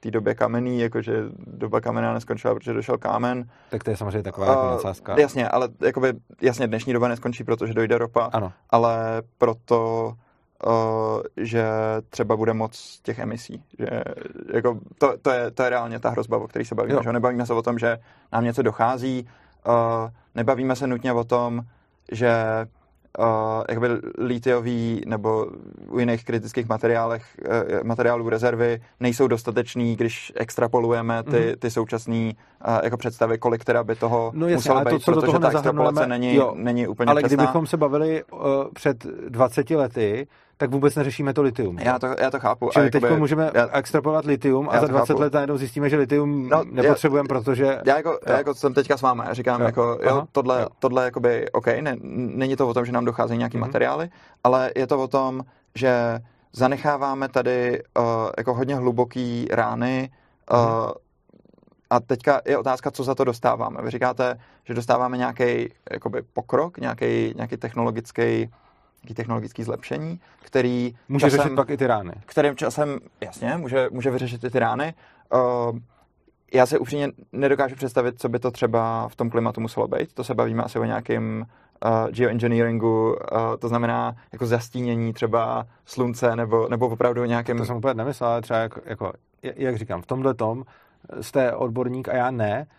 [0.00, 3.48] té době kamenný, jakože doba kamená neskončila, protože došel kámen.
[3.70, 5.20] Tak to je samozřejmě taková uh, jako nadsázka.
[5.20, 8.52] Jasně, ale jakoby, jasně dnešní doba neskončí, protože dojde ropa, ano.
[8.70, 10.12] ale proto
[10.66, 11.64] Uh, že
[12.10, 13.62] třeba bude moc těch emisí.
[13.78, 13.86] Že,
[14.54, 16.98] jako, to, to, je, to je reálně ta hrozba, o které se bavíme.
[17.02, 17.12] Že?
[17.12, 17.98] Nebavíme se o tom, že
[18.32, 19.28] nám něco dochází,
[20.34, 21.62] nebavíme se nutně o tom,
[22.12, 22.32] že
[23.18, 23.24] uh,
[23.68, 23.88] jakoby
[24.18, 25.46] litiový nebo
[25.88, 31.56] u jiných kritických materiálech, uh, materiálů rezervy nejsou dostatečný, když extrapolujeme ty, mm-hmm.
[31.58, 35.12] ty současné uh, jako představy, kolik teda by toho no jasně, muselo být, to, co
[35.12, 37.36] protože toho ta extrapolace není, jo, není úplně Ale přesná.
[37.36, 38.40] kdybychom se bavili uh,
[38.74, 40.26] před 20 lety,
[40.58, 41.78] tak vůbec neřešíme to litium.
[41.78, 42.70] Já to, já to chápu.
[42.72, 45.20] Čili teď můžeme já, extrapolovat litium a za 20 chápu.
[45.20, 47.80] let najednou zjistíme, že litium no, nepotřebujeme, protože...
[47.86, 49.66] Já jako, já jako jsem teďka s vámi, já říkám, jo.
[49.66, 50.26] jako, jo, Aha.
[50.32, 50.68] tohle, jo.
[50.78, 53.60] tohle jakoby, OK, ne, není to o tom, že nám docházejí nějaký mm-hmm.
[53.60, 54.08] materiály,
[54.44, 55.42] ale je to o tom,
[55.74, 56.18] že
[56.52, 58.04] zanecháváme tady uh,
[58.38, 60.10] jako hodně hluboký rány
[60.50, 60.92] uh, mm-hmm.
[61.90, 63.82] A teďka je otázka, co za to dostáváme.
[63.82, 65.68] Vy říkáte, že dostáváme nějaký
[66.32, 68.50] pokrok, nějaký, nějaký technologický
[69.02, 72.12] nějaký technologický zlepšení, který může časem, řešit pak i ty rány.
[72.26, 74.94] Kterým časem, jasně, může, může vyřešit i ty rány.
[75.34, 75.78] Uh,
[76.52, 80.14] já se upřímně nedokážu představit, co by to třeba v tom klimatu muselo být.
[80.14, 81.46] To se bavíme asi o nějakém
[81.84, 83.16] uh, geoengineeringu, uh,
[83.58, 87.58] to znamená jako zastínění třeba slunce nebo, nebo opravdu nějakém...
[87.58, 89.12] To jsem úplně nemyslel, ale třeba jako, jako
[89.42, 90.64] jak říkám, v tomhle tom
[91.20, 92.77] jste odborník a já ne, Eh,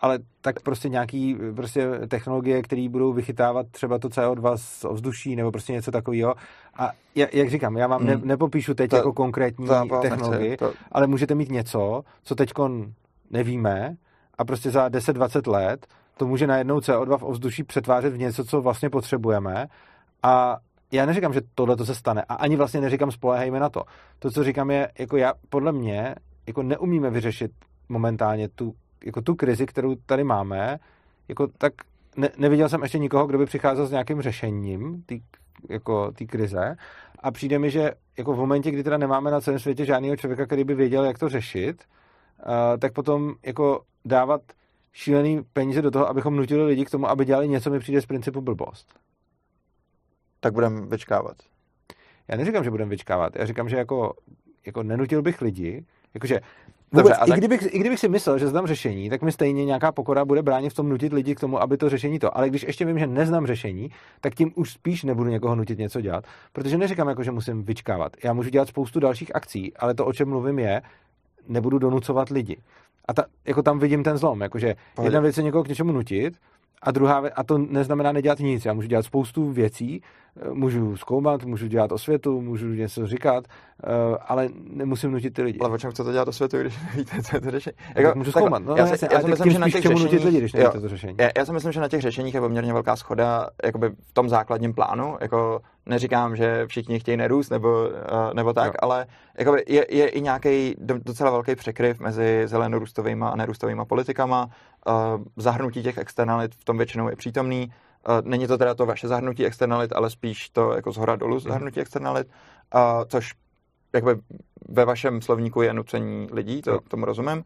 [0.00, 5.50] ale tak prostě nějaký prostě technologie, které budou vychytávat třeba to CO2 z ovzduší nebo
[5.50, 6.34] prostě něco takového.
[6.76, 8.08] A jak říkám, já vám hmm.
[8.08, 10.72] ne, nepopíšu teď to, jako konkrétní to, technologii, nechci, to...
[10.92, 12.52] ale můžete mít něco, co teď
[13.30, 13.96] nevíme
[14.38, 18.60] a prostě za 10-20 let to může najednou CO2 v ovzduší přetvářet v něco, co
[18.60, 19.66] vlastně potřebujeme
[20.22, 20.56] a
[20.92, 23.82] já neříkám, že tohle to se stane a ani vlastně neříkám spolehejme na to.
[24.18, 26.14] To, co říkám je, jako já, podle mě,
[26.46, 27.50] jako neumíme vyřešit
[27.88, 28.74] momentálně tu
[29.04, 30.78] jako tu krizi, kterou tady máme,
[31.28, 31.72] jako tak
[32.16, 35.14] ne, neviděl jsem ještě nikoho, kdo by přicházel s nějakým řešením té
[35.68, 36.76] jako krize
[37.18, 40.46] a přijde mi, že jako v momentě, kdy teda nemáme na celém světě žádného člověka,
[40.46, 41.84] který by věděl, jak to řešit,
[42.38, 44.40] uh, tak potom jako dávat
[44.92, 48.06] šílený peníze do toho, abychom nutili lidi k tomu, aby dělali něco, mi přijde z
[48.06, 48.94] principu blbost.
[50.40, 51.36] Tak budeme vyčkávat.
[52.28, 53.36] Já neříkám, že budeme vyčkávat.
[53.36, 54.14] Já říkám, že jako,
[54.66, 55.84] jako nenutil bych lidi,
[56.14, 56.40] jakože
[56.92, 57.38] Vůbec, Dobře, i, tak...
[57.38, 60.70] kdybych, I kdybych si myslel, že znám řešení, tak mi stejně nějaká pokora bude bránit
[60.70, 62.36] v tom nutit lidi k tomu, aby to řešení to.
[62.36, 66.00] Ale když ještě vím, že neznám řešení, tak tím už spíš nebudu někoho nutit něco
[66.00, 66.24] dělat.
[66.52, 68.12] Protože neříkám, jako, že musím vyčkávat.
[68.24, 70.82] Já můžu dělat spoustu dalších akcí, ale to, o čem mluvím, je,
[71.48, 72.56] nebudu donucovat lidi.
[73.08, 76.34] A ta, jako tam vidím ten zlom, jakože jedna věc je někoho k něčemu nutit,
[76.86, 78.64] a druhá a to neznamená nedělat nic.
[78.64, 80.02] Já můžu dělat spoustu věcí,
[80.36, 83.44] eh, můžu zkoumat, můžu dělat osvětu, můžu něco říkat,
[83.84, 85.58] eh, ale nemusím nutit ty lidi.
[85.58, 87.76] Ale o čem chcete dělat osvětu, když nevíte, co je to řešení?
[87.88, 88.62] Jako, tak můžu zkoumat.
[88.64, 90.80] No, já, si, já, já si myslím, že na těch řešeních, nutit lidi, když nevíte
[90.80, 91.14] to řešení.
[91.20, 94.28] Já, já, si myslím, že na těch řešeních je poměrně velká schoda jakoby v tom
[94.28, 95.16] základním plánu.
[95.20, 98.72] Jako neříkám, že všichni chtějí nerůst nebo, eh, nebo tak, jo.
[98.78, 99.06] ale
[99.38, 104.50] jakoby je, je, i nějaký docela velký překryv mezi zelenorůstovými a nerůstovými politikama.
[105.36, 107.72] Zahrnutí těch externalit v tom většinou je přítomný.
[108.24, 111.44] Není to teda to vaše zahrnutí externalit, ale spíš to jako z hora dolů mhm.
[111.44, 112.28] zahrnutí externalit,
[113.08, 113.30] což
[113.94, 114.10] jakby
[114.68, 117.44] ve vašem slovníku je nucení lidí, to, tomu rozumím.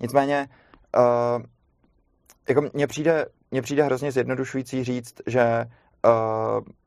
[0.00, 0.48] Nicméně
[2.48, 5.64] jako mně přijde, mně přijde hrozně zjednodušující říct, že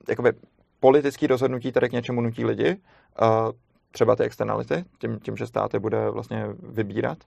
[0.10, 0.34] jakoby
[0.80, 2.78] politický rozhodnutí tady k něčemu nutí lidi,
[3.92, 7.18] třeba ty externality, tím, tím, že státy bude vlastně vybírat,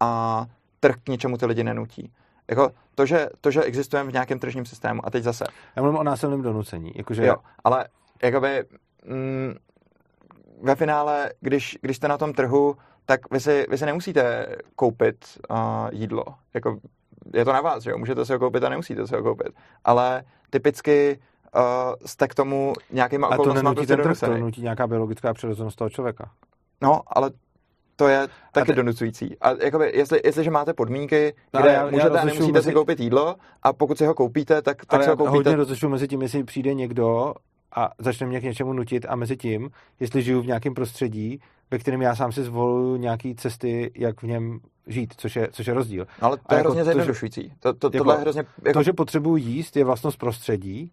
[0.00, 0.46] a
[0.80, 2.12] trh k něčemu ty lidi nenutí.
[2.48, 5.44] Jako to, že, to, že existujeme v nějakém tržním systému a teď zase.
[5.76, 6.92] Já mluvím o násilném donucení.
[6.94, 7.26] Jakože...
[7.26, 7.88] Jo, ale
[8.22, 8.64] jakoby
[9.04, 9.54] mm,
[10.62, 14.46] ve finále, když, když jste na tom trhu, tak vy si, vy si nemusíte
[14.76, 15.56] koupit uh,
[15.92, 16.24] jídlo.
[16.54, 16.78] Jako,
[17.34, 17.98] je to na vás, že jo?
[17.98, 19.48] Můžete si ho koupit a nemusíte si ho koupit.
[19.84, 21.18] Ale typicky
[21.56, 21.62] uh,
[22.06, 23.60] jste k tomu nějakýma okolnostmi.
[23.60, 26.30] A to nenutí ten trh, to nutí nějaká biologická přirozenost toho člověka.
[26.82, 27.30] No, ale
[27.96, 28.76] to je taky te...
[28.76, 29.38] donucující.
[29.40, 32.68] A jakoby, jestli, jestliže máte podmínky, no, kde já, můžete já a nemusíte mezi...
[32.68, 35.36] si koupit jídlo a pokud si ho koupíte, tak, tak ale si ho koupíte.
[35.36, 37.34] hodně rozlišuju mezi tím, jestli přijde někdo
[37.72, 39.70] a začne mě k něčemu nutit a mezi tím,
[40.00, 44.26] jestli žiju v nějakém prostředí, ve kterém já sám si zvoluju nějaké cesty, jak v
[44.26, 46.06] něm žít, což je, což je rozdíl.
[46.22, 47.52] No, ale to a je jako hrozně zjednodušující.
[47.60, 48.44] To, to, jako, je hrozně...
[48.64, 48.78] Jako...
[48.78, 50.92] To, že potřebuji jíst, je vlastnost prostředí.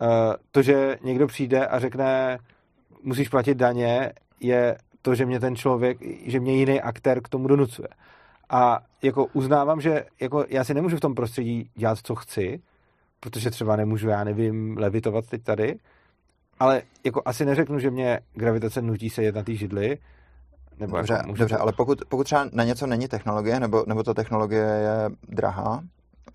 [0.00, 0.08] Uh,
[0.50, 2.38] to, že někdo přijde a řekne,
[3.02, 7.48] musíš platit daně, je to, že mě ten člověk, že mě jiný aktér k tomu
[7.48, 7.88] donucuje.
[8.50, 12.60] A jako uznávám, že jako já si nemůžu v tom prostředí dělat, co chci,
[13.20, 15.78] protože třeba nemůžu, já nevím, levitovat teď tady,
[16.58, 19.98] ale jako asi neřeknu, že mě gravitace nutí se jet na té židli,
[20.78, 24.14] nebo dobře, jako dobře ale pokud, pokud třeba na něco není technologie, nebo, nebo ta
[24.14, 25.82] technologie je drahá,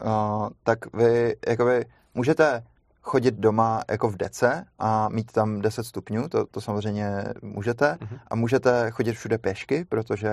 [0.06, 2.64] uh, tak vy jakoby můžete
[3.01, 7.98] chodit doma jako v dece a mít tam 10 stupňů, to, to samozřejmě můžete.
[8.01, 8.19] Uh-huh.
[8.27, 10.31] A můžete chodit všude pěšky, protože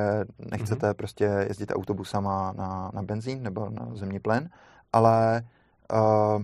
[0.51, 0.95] nechcete uh-huh.
[0.95, 4.49] prostě jezdit autobusama na, na benzín nebo na zemní plyn,
[4.93, 5.43] ale
[5.93, 6.43] uh,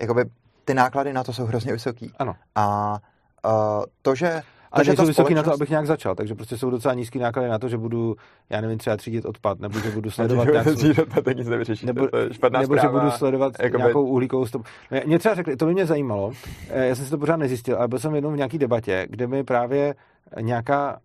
[0.00, 0.24] jakoby
[0.66, 2.12] ty náklady na to jsou hrozně vysoký.
[2.18, 2.36] Ano.
[2.54, 2.96] A
[3.44, 6.70] uh, to, že ale že jsou vysoký na to, abych nějak začal, takže prostě jsou
[6.70, 8.16] docela nízký náklady na to, že budu,
[8.50, 10.70] já nevím, třeba třídit odpad, nebo že budu sledovat nějakou...
[10.70, 11.46] nic
[11.82, 12.28] nebo, to je
[12.60, 13.82] nebo že budu sledovat jakoby...
[13.82, 14.64] nějakou uhlíkovou stopu.
[15.06, 16.32] Mě třeba řekli, to by mě zajímalo,
[16.70, 19.26] eh, já jsem si to pořád nezjistil, ale byl jsem jednou v nějaký debatě, kde
[19.26, 19.94] mi právě
[20.40, 20.98] nějaká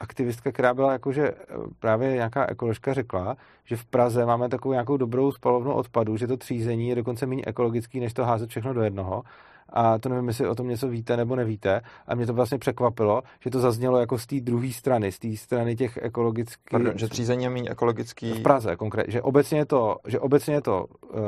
[0.00, 1.44] aktivistka, která byla jakože eh,
[1.78, 6.36] právě nějaká ekoložka řekla, že v Praze máme takovou nějakou dobrou spalovnu odpadu, že to
[6.36, 9.22] třízení je dokonce méně ekologický, než to házet všechno do jednoho
[9.68, 11.80] a to nevím, jestli o tom něco víte nebo nevíte.
[12.06, 15.36] A mě to vlastně překvapilo, že to zaznělo jako z té druhé strany, z té
[15.36, 16.64] strany těch ekologických...
[16.70, 18.32] Pardon, že třízení je méně ekologický...
[18.32, 21.20] V Praze konkrétně, že obecně je to, že obecně je to uh,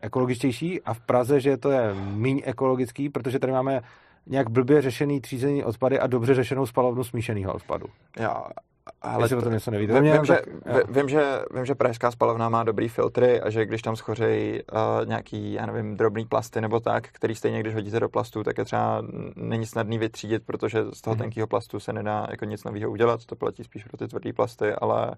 [0.00, 3.82] ekologičtější a v Praze, že to je méně ekologický, protože tady máme
[4.26, 7.86] nějak blbě řešený třízení odpady a dobře řešenou spalovnu smíšeného odpadu.
[8.18, 8.44] Já,
[9.02, 10.00] ale to, o tom něco nevíte.
[10.00, 13.66] Vím, vím, že, tak, vím, že, vím, že pražská spalovna má dobrý filtry a že
[13.66, 18.00] když tam schořejí uh, nějaký, já nevím, drobný plasty nebo tak, který stejně, když hodíte
[18.00, 19.02] do plastu, tak je třeba
[19.36, 21.18] není snadný vytřídit, protože z toho mm-hmm.
[21.18, 23.24] tenkého plastu se nedá jako nic nového udělat.
[23.26, 25.14] To platí spíš pro ty tvrdý plasty, ale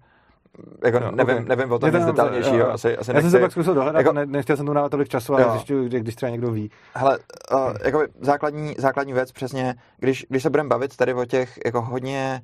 [0.84, 1.49] jako no, nevím, okay.
[1.49, 2.73] nevím o tom nic detailnějšího.
[2.73, 5.08] Asi, asi já jsem se pak zkusil dohledat, jako, ne, nechtěl jsem tu dávat tolik
[5.08, 6.70] času, ale zjišťuju, když, když třeba někdo ví.
[6.94, 7.18] Hele,
[7.52, 11.81] uh, jako základní, základní věc přesně, když, když se budeme bavit tady o těch jako
[11.83, 12.42] hodně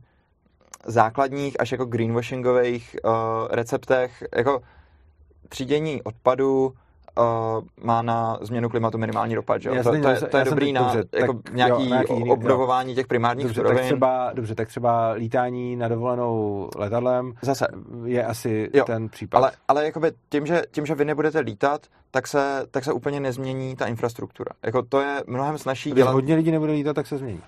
[0.87, 3.13] základních až jako greenwashingových uh,
[3.51, 4.61] receptech, jako
[5.49, 6.73] třídění odpadu
[7.19, 9.71] uh, má na změnu klimatu minimální dopad, že?
[9.71, 12.31] Jasný, to, to, je, to je dobrý na dobře, jako tak, nějaký, jo, nějaký jiný,
[12.31, 12.95] obnovování jo.
[12.95, 13.79] těch primárních dobře, surovin.
[13.79, 17.67] Tak třeba, dobře, tak třeba lítání na dovolenou letadlem Zase.
[18.05, 19.39] je asi jo, ten případ.
[19.39, 23.21] Ale, ale jakoby tím, že, tím, že vy nebudete lítat, tak se, tak se úplně
[23.21, 24.51] nezmění ta infrastruktura.
[24.63, 26.13] Jako to je mnohem snažší Když dělat...
[26.13, 27.41] hodně lidí nebude lítat, tak se změní.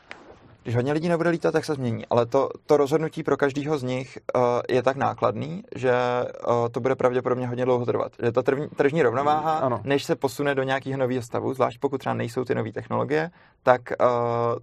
[0.62, 2.06] Když hodně lidí nebude lítat, tak se změní.
[2.06, 6.80] Ale to, to rozhodnutí pro každého z nich uh, je tak nákladný, že uh, to
[6.80, 8.12] bude pravděpodobně hodně dlouho trvat.
[8.22, 9.80] Že ta trvní, tržní rovnováha, ano.
[9.84, 13.30] než se posune do nějakého nového stavu, zvlášť pokud třeba nejsou ty nové technologie,
[13.62, 14.06] tak, uh,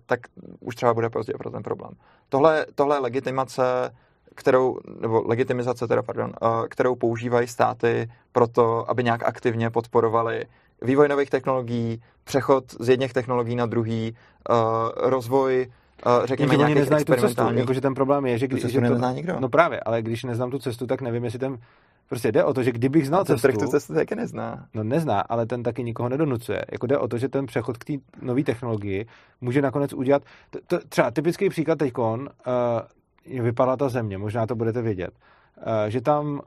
[0.05, 0.19] tak
[0.59, 1.91] už třeba bude pozdě pro ten problém.
[2.29, 3.63] Tohle, tohle je legitimace
[4.35, 6.33] kterou, nebo legitimizace teda, pardon,
[6.69, 10.45] kterou používají státy pro to, aby nějak aktivně podporovali
[10.81, 14.15] vývoj nových technologií, přechod z jedných technologií na druhý,
[14.95, 15.67] rozvoj
[16.23, 19.11] řekněme, oni nějakých neznají tu cestu, jakože ten problém je, že, když, že to, nezná
[19.11, 19.39] nikdo.
[19.39, 21.57] no právě, ale když neznám tu cestu, tak nevím, jestli ten,
[22.09, 24.67] prostě jde o to, že kdybych znal ten cestu, tu cestu taky nezná.
[24.73, 26.65] no nezná, ale ten taky nikoho nedonucuje.
[26.71, 29.05] Jako jde o to, že ten přechod k té nové technologii
[29.41, 32.29] může nakonec udělat, to, to, třeba typický příklad teďkon,
[33.35, 35.11] uh, vypadala ta země, možná to budete vědět,
[35.57, 36.41] uh, že tam uh,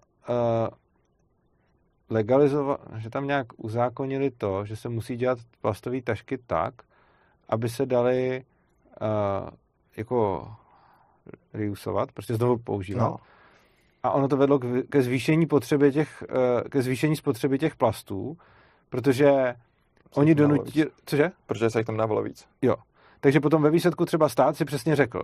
[2.10, 6.74] legalizovat, že tam nějak uzákonili to, že se musí dělat plastové tašky tak,
[7.48, 8.44] aby se dali
[9.96, 10.48] jako
[11.54, 13.04] reusovat, prostě znovu používat.
[13.04, 13.16] No.
[14.02, 18.36] A ono to vedlo ke zvýšení potřeby těch, uh, ke zvýšení spotřeby těch plastů,
[18.88, 19.54] protože
[20.14, 21.30] oni tam dávalo donutí, cože?
[21.46, 22.46] Protože se jich tam dávalo víc.
[22.62, 22.76] Jo.
[23.20, 25.22] Takže potom ve výsledku třeba stát si přesně řekl,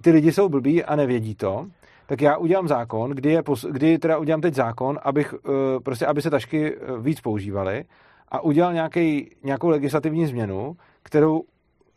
[0.00, 1.66] ty lidi jsou blbí a nevědí to,
[2.06, 5.40] tak já udělám zákon, kdy, je, pos- kdy teda udělám teď zákon, abych, uh,
[5.82, 7.84] prostě, aby se tašky eh, víc používaly
[8.28, 11.42] a udělal nějaký, nějakou legislativní změnu, kterou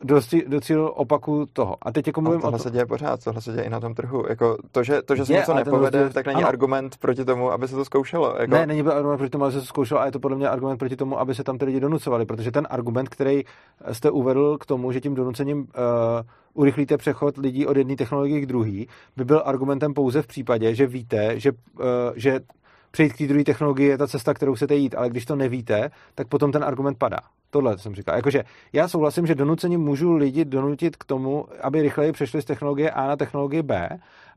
[0.04, 1.78] dosti, docílil opaku toho.
[1.82, 2.64] A teď jako mluvím o tohle to.
[2.64, 4.24] se děje pořád, tohle se děje i na tom trhu.
[4.30, 6.48] Jako to, že, to, že se Je, něco nepovede, rozdíl- tak není ano.
[6.48, 8.36] argument proti tomu, aby se to zkoušelo.
[8.40, 10.38] Jako, Ne, není byl argument proti tomu, aby se to zkoušelo, a je to podle
[10.38, 13.44] mě argument proti tomu, aby se tam ty lidi donucovali, protože ten argument, který
[13.92, 15.66] jste uvedl k tomu, že tím donucením uh,
[16.54, 18.84] urychlíte přechod lidí od jedné technologie k druhé,
[19.18, 22.40] by byl argumentem pouze v případě, že víte, že, uh, že
[22.92, 25.92] přejít k té druhé technologii je ta cesta, kterou chcete jít, ale když to nevíte,
[26.16, 27.20] tak potom ten argument padá.
[27.50, 28.16] Tohle jsem říkal.
[28.16, 28.44] Jakože
[28.74, 33.08] já souhlasím, že donucením můžu lidi donutit k tomu, aby rychleji přešli z technologie A
[33.08, 33.90] na technologie B,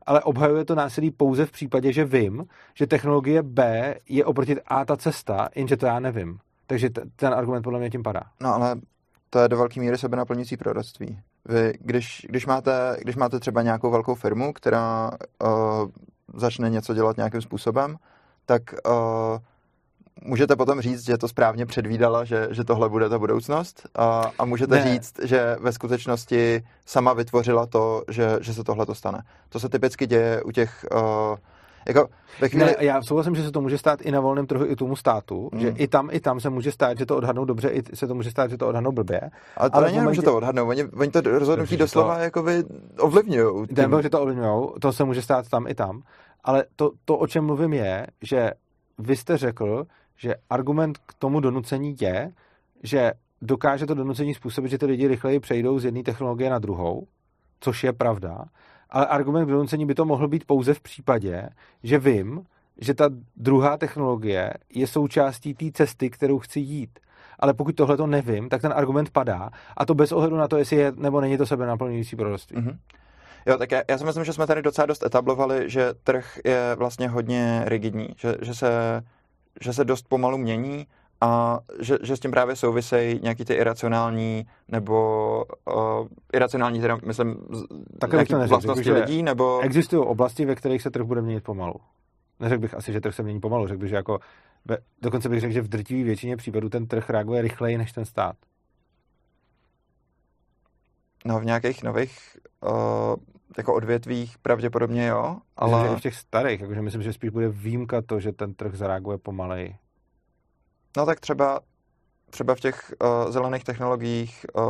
[0.05, 4.85] ale obhajuje to násilí pouze v případě, že vím, že technologie B je oproti A
[4.85, 6.39] ta cesta, jenže to já nevím.
[6.67, 8.21] Takže t- ten argument podle mě tím padá.
[8.41, 8.75] No ale
[9.29, 11.19] to je do velké míry sebe naplňující proroctví.
[11.45, 15.11] Vy, když, když, máte, když máte třeba nějakou velkou firmu, která
[15.43, 15.89] uh,
[16.33, 17.95] začne něco dělat nějakým způsobem,
[18.45, 19.37] tak uh,
[20.25, 24.45] můžete potom říct, že to správně předvídala, že, že tohle bude ta budoucnost a, a
[24.45, 24.83] můžete Ne.
[24.93, 29.23] říct, že ve skutečnosti sama vytvořila to, že, že se tohle to stane.
[29.49, 30.99] To se typicky děje u těch uh,
[31.87, 32.07] jako
[32.41, 34.75] ve chvíli, Ne, já souhlasím, že se to může stát i na volném trhu, i
[34.75, 35.61] tomu státu, Hmm.
[35.61, 38.15] že i tam, i tam se může stát, že to odhadnou dobře, i se to
[38.15, 39.21] může stát, že to odhadnou blbě.
[39.57, 42.63] ale to ale není momentě- že to odhadnou, oni, oni to rozhodnutí doslova to- jakoby
[42.99, 43.67] ovlivňují.
[43.71, 46.01] Nebo, že to ovlivňujou, to se může stát tam i tam.
[46.43, 48.51] Ale to, to, o čem mluvím, je, že
[48.97, 52.31] vy jste řekl, že argument k tomu donucení je,
[52.83, 57.07] že dokáže to donucení způsobit, že ty lidi rychleji přejdou z jedné technologie na druhou,
[57.59, 58.45] což je pravda,
[58.89, 61.49] ale argument k donucení by to mohl být pouze v případě,
[61.83, 62.43] že vím,
[62.77, 66.99] že ta druhá technologie je součástí té cesty, kterou chci jít.
[67.39, 70.57] Ale pokud tohle to nevím, tak ten argument padá a to bez ohledu na to,
[70.57, 72.57] jestli je nebo není to sebe naplňující proroctví.
[72.57, 72.79] Mhm.
[73.45, 76.75] Jo, tak já, já si myslím, že jsme tady docela dost etablovali, že trh je
[76.75, 79.03] vlastně hodně rigidní, že, že, se,
[79.61, 80.87] že se dost pomalu mění
[81.21, 87.27] a že, že s tím právě souvisejí nějaký ty iracionální nebo uh, iracionální, teda myslím,
[87.29, 89.59] bych nějaký to neřekl, vlastnosti řekl, že lidí, nebo...
[89.59, 91.75] Existují oblasti, ve kterých se trh bude měnit pomalu.
[92.39, 94.19] Neřekl bych asi, že trh se mění pomalu, řekl bych, že jako
[94.65, 98.05] ve, dokonce bych řekl, že v drtivé většině případů ten trh reaguje rychleji než ten
[98.05, 98.35] stát.
[101.25, 103.15] No v nějakých nových uh,
[103.57, 107.29] jako odvětvích pravděpodobně jo, Ale ale že i v těch starých, jakože myslím, že spíš
[107.29, 109.75] bude výjimka to, že ten trh zareaguje pomaleji.
[110.97, 111.59] no tak třeba
[112.29, 112.93] třeba v těch
[113.25, 114.63] uh, zelených technologiích uh,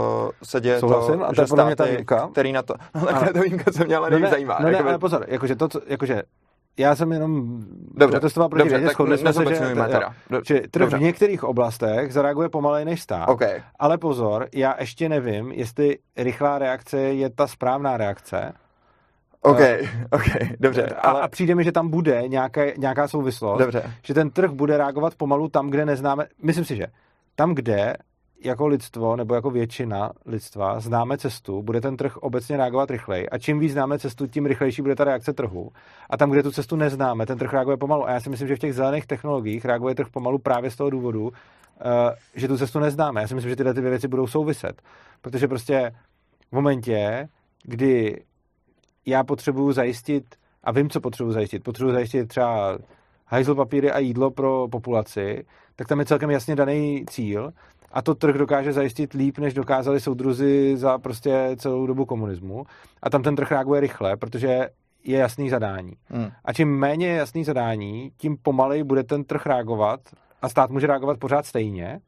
[0.43, 2.27] se děje Souhlasím, to, a to že mě ta státy, výjimka.
[2.31, 2.73] který na to...
[2.95, 4.57] No tak ta výjimka se mě ale No ne, zajímá.
[4.59, 6.23] no ne, jakoby- ale pozor, jakože to, co, jakože
[6.77, 7.59] já jsem jenom
[7.95, 10.13] Dobře, protestoval proti Dobře, vědě, shodli jsme se, že, jo, teda.
[10.29, 10.97] Do- že trh Dobře.
[10.97, 13.41] v některých oblastech zareaguje pomaleji než stát, OK,
[13.79, 18.53] ale pozor, já ještě nevím, jestli rychlá reakce je ta správná reakce,
[19.43, 19.59] OK,
[20.11, 20.23] OK,
[20.59, 21.22] dobře, a, ale...
[21.22, 25.15] a přijde mi, že tam bude nějaké, nějaká souvislost, Dobře, že ten trh bude reagovat
[25.15, 26.85] pomalu tam, kde neznáme, myslím si, že
[27.35, 27.95] tam, kde
[28.43, 33.30] jako lidstvo nebo jako většina lidstva známe cestu, bude ten trh obecně reagovat rychleji.
[33.30, 35.69] A čím víc známe cestu, tím rychlejší bude ta reakce trhu.
[36.09, 38.07] A tam, kde tu cestu neznáme, ten trh reaguje pomalu.
[38.07, 40.89] A já si myslím, že v těch zelených technologiích reaguje trh pomalu právě z toho
[40.89, 43.22] důvodu, eh, že tu cestu neznáme.
[43.22, 44.81] Já si myslím, že tyhle ty dvě věci budou souviset.
[45.22, 45.91] Protože prostě
[46.51, 47.30] v momentě,
[47.63, 48.23] kdy
[49.06, 52.77] já potřebuju zajistit, a vím, co potřebuji zajistit, potřebuji zajistit třeba
[53.25, 57.53] hajzl papíry a jídlo pro populaci, tak tam je celkem jasně daný cíl
[57.91, 62.65] a to trh dokáže zajistit líp, než dokázali soudruzi za prostě celou dobu komunismu.
[63.01, 64.69] A tam ten trh reaguje rychle, protože
[65.03, 65.93] je jasný zadání.
[66.09, 66.32] hm.
[66.45, 69.99] A čím méně je jasný zadání, tím pomalej bude ten trh reagovat
[70.41, 71.99] a stát může reagovat pořád stejně.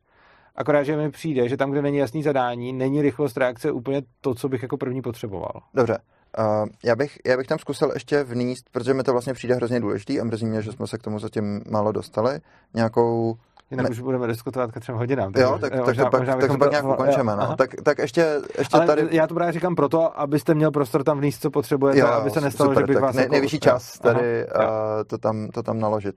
[0.55, 4.35] Akorát, že mi přijde, že tam, kde není jasný zadání, není rychlost reakce úplně to,
[4.35, 5.61] co bych jako první potřeboval.
[5.73, 5.97] dobře.
[6.39, 9.79] Uh, já, bych, já bych tam zkusil ještě vníst, protože mi to vlastně přijde hrozně
[9.79, 12.39] důležitý a mrzí mě, že jsme se k tomu zatím málo dostali,
[12.73, 13.35] nějakou
[13.71, 13.89] jinak Ne.
[13.89, 15.31] už budeme diskutovat ke třem hodinám.
[15.37, 17.35] Jo, tak, eh, tak, možná- to pak, možná tak to pak nějak jo, ukončeme.
[17.35, 17.41] No.
[17.41, 17.55] aha.
[17.55, 19.07] Tak, tak ještě, ještě Ale tady...
[19.11, 22.41] já to právě říkám proto, abyste měl prostor tam vníst, co potřebujete, Jo, aby se
[22.41, 23.15] nestalo, super, že bych tak vás...
[23.15, 24.45] nej, jako- nejvyšší jo, čas aha, tady jo.
[24.59, 26.15] uh, to, tam, to tam naložit.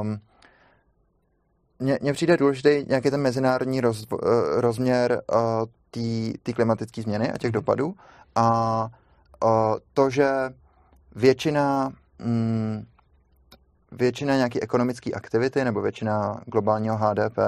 [0.00, 0.18] Um,
[1.78, 4.18] mně, přijde důležitý nějaký ten mezinárodní roz, uh,
[4.56, 5.38] rozměr uh,
[6.42, 7.94] té klimatické změny a těch dopadů
[8.34, 8.88] a
[9.94, 10.30] to, že
[11.16, 12.84] většina mm,
[13.92, 17.38] většina nějaké ekonomické aktivity nebo většina globálního HDP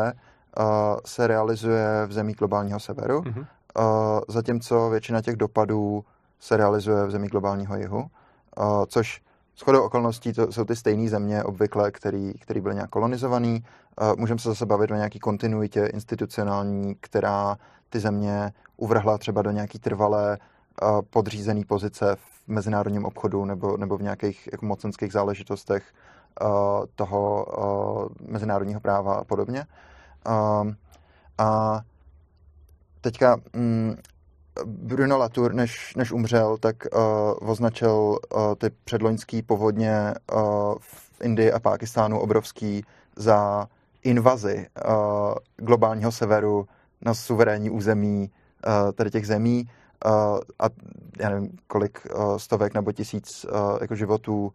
[1.06, 3.40] se realizuje v zemích globálního severu, Mhm.
[3.40, 3.84] uh,
[4.28, 6.04] zatímco většina těch dopadů
[6.40, 8.06] se realizuje v zemích globálního jihu,
[8.88, 9.20] což
[9.58, 13.64] shodou okolností to jsou ty stejné země obvykle, který, který byly nějak kolonizovaný.
[14.16, 17.56] Můžeme se zase bavit o nějaký kontinuitě institucionální, která
[17.90, 20.38] ty země uvrhla třeba do nějaký trvalé
[21.10, 25.92] podřízený pozice v mezinárodním obchodu nebo, nebo v nějakých jako mocenských záležitostech
[26.94, 27.46] toho
[28.28, 29.66] mezinárodního práva a podobně.
[31.38, 31.80] A
[33.00, 33.96] teďka mm,
[34.64, 36.76] Bruno Latour, než, než umřel, tak
[37.40, 38.18] označil
[38.58, 40.14] ty předloňský povodně
[40.78, 42.84] v Indii a Pákistánu obrovský
[43.16, 43.68] za
[44.02, 44.66] invazi
[45.56, 46.68] globálního severu
[47.00, 48.30] na suverénní území
[48.94, 49.70] tady těch zemí
[50.58, 50.68] a
[51.18, 53.46] já nevím, kolik stovek nebo tisíc
[53.80, 54.52] jako životů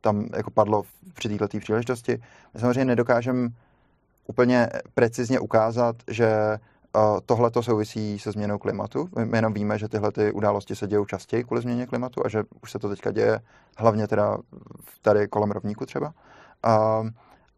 [0.00, 0.82] tam jako padlo
[1.14, 2.22] při této příležitosti.
[2.54, 3.48] My samozřejmě nedokážeme
[4.26, 6.58] úplně precizně ukázat, že
[7.26, 9.08] tohle to souvisí se změnou klimatu.
[9.24, 12.44] My jenom víme, že tyhle ty události se dějou častěji kvůli změně klimatu a že
[12.62, 13.40] už se to teďka děje
[13.78, 14.38] hlavně teda
[15.02, 16.14] tady kolem rovníku třeba.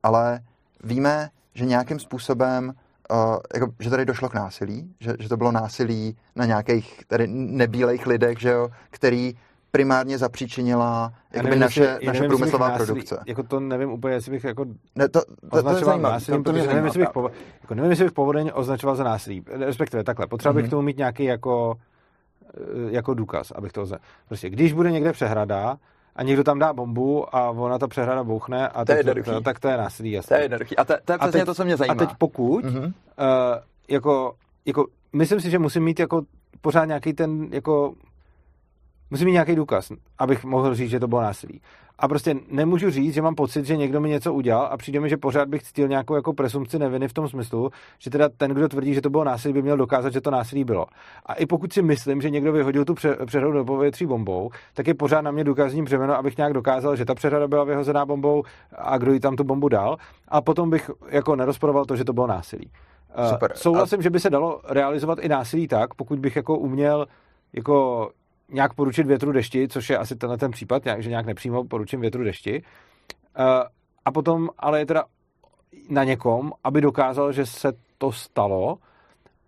[0.02, 0.40] Ale
[0.84, 2.74] víme, že nějakým způsobem
[3.12, 7.26] Uh, jako, že tady došlo k násilí, že, že to bylo násilí na nějakých tady
[7.28, 9.34] nebílejch lidech, že jo, který
[9.70, 13.18] primárně zapříčinila jakoby nevím, naše, jestli- naše nevím, průmyslová násilí- produkce.
[13.26, 14.64] Jako to nevím úplně, jestli bych jako
[14.94, 17.30] Ne, to, to, to, to je označoval násilím, to, to nevím, jestli bych, povo-
[17.62, 19.42] jako nevím, jestli bych povodeň označoval za násilí.
[19.46, 20.68] Respektive takhle, potřeba bych Mhm.
[20.68, 21.74] k tomu mít nějaký jako,
[22.54, 24.04] eh, jako důkaz, abych to označil.
[24.28, 25.78] Prostě, když bude někde přehrada
[26.18, 29.30] a někdo tam dá bombu a ona ta přehrada bouchne a To je jednoduchý.
[29.44, 30.36] tak to je násilí, To jasně.
[30.36, 30.76] je jednoduchý.
[30.76, 31.94] A to, to je A teď- to, co mě A zajímá.
[31.94, 32.78] teď pokud, Mhm.
[32.84, 32.90] uh,
[33.88, 34.34] jako,
[34.66, 36.22] jako, myslím si, že musím mít jako
[36.60, 37.94] pořád nějaký ten, jako,
[39.10, 41.60] musím mít nějaký důkaz, abych mohl říct, že to bylo násilí.
[41.98, 45.08] A prostě nemůžu říct, že mám pocit, že někdo mi něco udělal a přijde mi,
[45.08, 48.68] že pořád bych cítil nějakou jako presumci neviny v tom smyslu, že teda ten, kdo
[48.68, 50.86] tvrdí, že to bylo násilí, by měl dokázat, že to násilí bylo.
[51.26, 54.86] A i pokud si myslím, že někdo vyhodil tu pře- přehradu do povětří bombou, tak
[54.86, 58.42] je pořád na mě důkazní břemeno, abych nějak dokázal, že ta přehrada byla vyhozená bombou
[58.78, 59.96] a kdo jí tam tu bombu dal.
[60.28, 62.70] A potom bych jako nerozporoval to, že to bylo násilí.
[63.14, 63.52] Eh, Super.
[63.54, 67.06] Souhlasím, že by se dalo realizovat i násilí tak, pokud bych jako uměl
[67.52, 68.10] jako
[68.52, 72.24] nějak poručit větru dešti, což je asi tenhle ten případ, že nějak nepřímo poručím větru
[72.24, 72.62] dešti.
[73.38, 73.64] Eh,
[74.04, 75.04] A potom ale je teda
[75.90, 78.78] na někom, aby dokázal, že se to stalo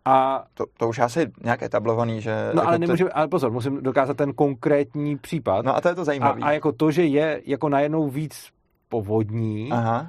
[0.05, 2.31] a To, to už je asi nějak etablovaný, že...
[2.55, 5.65] No jako ale to- nemůžem, ale pozor, musím dokázat ten konkrétní případ.
[5.65, 6.41] No a to je to a, zajímavé.
[6.43, 8.49] a jako to, že je jako najednou víc
[8.89, 10.01] povodní, Aha.
[10.01, 10.09] uh,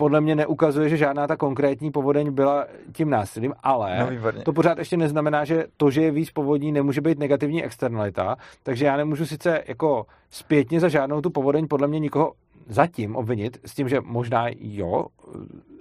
[0.00, 4.42] podle mě neukazuje, že žádná ta konkrétní povodeň byla tím násilím, ale No výborně.
[4.42, 8.86] to pořád ještě neznamená, že to, že je víc povodní, nemůže být negativní externalita, takže
[8.86, 12.32] já nemůžu sice jako zpětně za žádnou tu povodeň podle mě nikoho
[12.68, 15.06] zatím obvinit, s tím, že možná jo,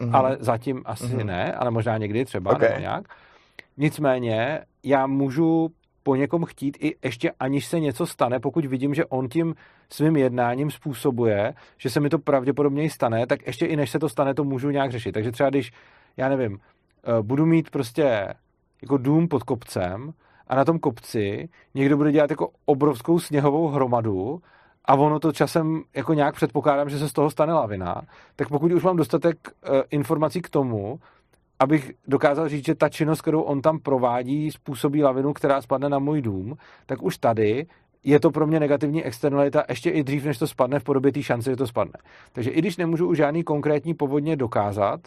[0.02, 0.16] Mhm.
[0.16, 1.28] ale zatím asi Mhm.
[1.28, 2.62] ne, ale možná někdy třeba, Ok.
[2.62, 3.04] nebo nějak.
[3.78, 5.70] Nicméně já můžu
[6.04, 9.56] po někom chtít i ještě aniž se něco stane, pokud vidím, že on tím
[9.90, 14.10] svým jednáním způsobuje, že se mi to pravděpodobně stane, tak ještě i než se to
[14.10, 15.12] stane, to můžu nějak řešit.
[15.12, 15.72] Takže třeba když,
[16.18, 18.34] já nevím, eh, budu mít prostě
[18.82, 20.14] jako dům pod kopcem
[20.48, 24.42] a na tom kopci někdo bude dělat jako obrovskou sněhovou hromadu
[24.86, 28.02] a ono to časem jako nějak předpokládám, že se z toho stane lavina,
[28.36, 31.00] tak pokud už mám dostatek uh, informací k tomu,
[31.60, 36.00] abych dokázal říct, že ta činnost, kterou on tam provádí, způsobí lavinu, která spadne na
[36.00, 37.68] můj dům, tak už tady
[38.04, 41.24] je to pro mě negativní externalita ještě i dřív, než to spadne v podobě té
[41.24, 41.94] šance, že to spadne.
[42.32, 45.00] Takže i když nemůžu už žádný konkrétní povodně dokázat,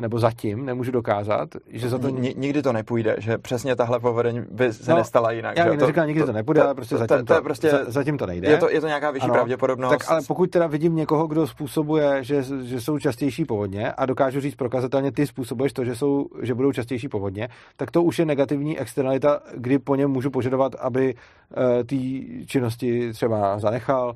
[0.00, 2.08] nebo zatím nemůžu dokázat, že za to...
[2.08, 5.56] Ni- Nikdy to nepůjde, že přesně tahle povodeň by se No, nestala jinak.
[5.56, 7.84] Já bych neříkal, nikdy to nebude, ale prostě to, zatím to, to, to, prostě, za-
[7.86, 8.48] zatím to nejde.
[8.50, 9.90] je to, je to nějaká vyšší Ano, pravděpodobnost.
[9.98, 14.40] Tak ale pokud teda vidím někoho, kdo způsobuje, že, že jsou častější povodně a dokážu
[14.40, 18.24] říct prokazatelně, ty způsobuješ to, že, jsou, že budou častější povodně, tak to už je
[18.24, 24.14] negativní externalita, kdy po něm můžu požadovat, aby uh, ty činnosti třeba zanechal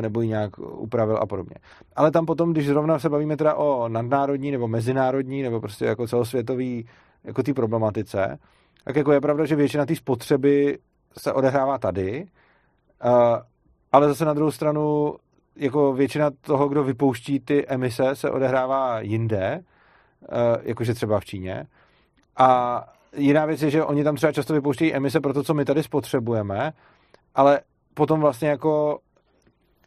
[0.00, 1.54] nebo ji nějak upravil a podobně.
[1.96, 6.06] Ale tam potom, když zrovna se bavíme teda o nadnárodní nebo mezinárodní nebo prostě jako
[6.06, 6.86] celosvětový
[7.24, 8.38] jako té problematice,
[8.84, 10.78] tak jako je pravda, že většina té spotřeby
[11.18, 12.26] se odehrává tady,
[13.04, 13.10] uh,
[13.92, 15.14] ale zase na druhou stranu
[15.56, 21.66] jako většina toho, kdo vypouští ty emise, se odehrává jinde, uh, jakože třeba v Číně.
[22.36, 22.82] A
[23.16, 25.82] jiná věc je, že oni tam třeba často vypouštějí emise pro to, co my tady
[25.82, 26.72] spotřebujeme,
[27.34, 27.60] ale
[27.94, 28.98] potom vlastně jako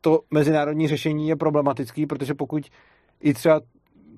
[0.03, 2.63] to mezinárodní řešení je problematický, protože pokud
[3.21, 3.61] i třeba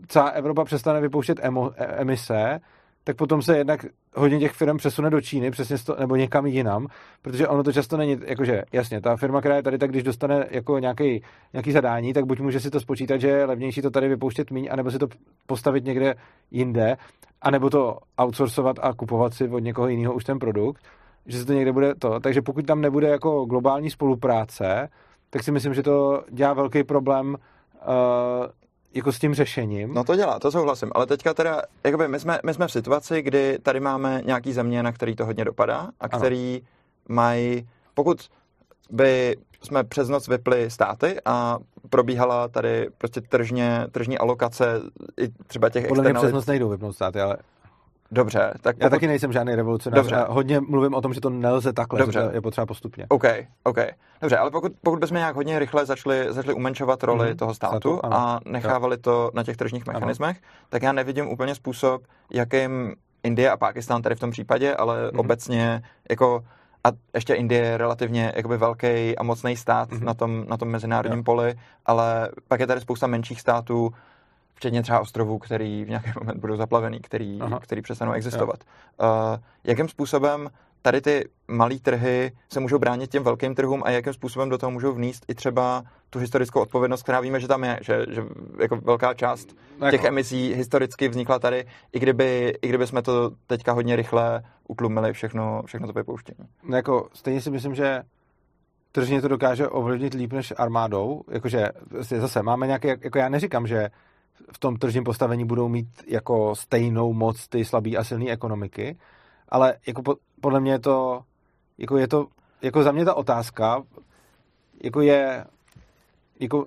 [0.08, 2.60] celá Evropa přestane vypouštět emo, e, emise,
[3.04, 6.88] tak potom se jednak hodně těch firm přesune do Číny, přesně sto, nebo někam jinam,
[7.22, 10.48] protože ono to často není, jakože jasně, ta firma, která je tady, tak když dostane
[10.52, 11.24] jako nějaký,
[11.54, 14.68] nějaký zadání, tak buď může si to spočítat, že je levnější to tady vypouštět míň,
[14.72, 15.08] anebo si to
[15.46, 16.16] postavit někde
[16.52, 16.98] jinde,
[17.42, 20.84] anebo to outsourcovat a kupovat si od někoho jiného už ten produkt,
[21.26, 22.20] že se to někde bude to.
[22.20, 24.90] Takže pokud tam nebude jako globální spolupráce,
[25.30, 27.38] tak si myslím, že to dělá velký problém
[27.88, 28.46] uh,
[28.94, 29.94] jako s tím řešením.
[29.94, 33.22] No to dělá, to souhlasím, ale teďka teda, jakoby my jsme, my jsme v situaci,
[33.22, 36.68] kdy tady máme nějaký země, na který to hodně dopadá a který ano.
[37.10, 38.30] mají, pokud
[38.90, 41.58] by jsme přes noc vypli státy a
[41.90, 44.82] probíhala tady prostě tržně, tržní alokace
[45.22, 46.24] i třeba těch Podle externalit...
[46.24, 47.38] mě přes noc nejdou vypnout státy, ale
[48.12, 48.84] Dobře, tak pokud...
[48.84, 50.26] Já taky nejsem žádný revolucionář Dobře.
[50.28, 52.20] hodně mluvím o tom, že to nelze takhle, Dobře.
[52.20, 53.06] že to je potřeba postupně.
[53.10, 53.24] OK,
[53.64, 53.78] OK.
[54.22, 57.36] Dobře, ale pokud, pokud bychom nějak hodně rychle začali, začali umenšovat roli mm-hmm.
[57.36, 60.68] toho státu, státu a nechávali to na těch tržních mechanismech, ano.
[60.70, 62.02] tak já nevidím úplně způsob,
[62.32, 65.20] jakým Indie a Pakistán tady v tom případě, ale mm-hmm.
[65.20, 66.44] obecně jako
[66.84, 70.04] a ještě Indie je relativně jakoby velký a mocný stát mm-hmm.
[70.04, 71.24] na, tom, na tom mezinárodním jo.
[71.24, 73.94] poli, ale pak je tady spousta menších států,
[74.56, 78.64] včetně třeba ostrovů, který v nějaký moment budou zaplavený, který, který přestanou existovat.
[79.00, 79.08] Uh,
[79.64, 80.50] jakým způsobem
[80.86, 84.72] tady ty malé trhy se můžou bránit těm velkým trhům a jakým způsobem do toho
[84.72, 88.24] můžou vníst i třeba tu historickou odpovědnost, která víme, že tam je, že, že
[88.62, 89.92] jako velká část jako.
[89.92, 95.14] těch emisí historicky vznikla tady, i kdyby, i kdyby jsme to teďka hodně rychle utlumili
[95.14, 96.50] všechno, všechno to vypouštění.
[96.64, 98.04] No jako, stejně si myslím, že
[98.92, 101.70] tržně to dokáže ovlivnit líp než armádou, jakože
[102.00, 103.90] zase máme nějaké, jako já neříkám, že
[104.52, 108.98] v tom tržním postavení budou mít jako stejnou moc ty slabé a silné ekonomiky,
[109.50, 111.22] ale jako po, podle mě je to,
[111.78, 112.28] jako je to,
[112.62, 113.84] jako za mě ta otázka,
[114.84, 115.46] jako je,
[116.40, 116.66] jako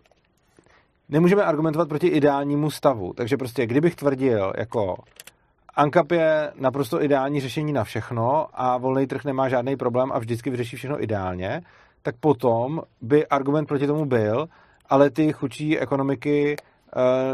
[1.08, 4.96] nemůžeme argumentovat proti ideálnímu stavu, takže prostě kdybych tvrdil, jako
[5.74, 10.50] ANCAP je naprosto ideální řešení na všechno a volný trh nemá žádný problém a vždycky
[10.50, 11.62] vyřeší všechno ideálně,
[12.02, 14.48] tak potom by argument proti tomu byl,
[14.88, 16.56] ale ty chudší ekonomiky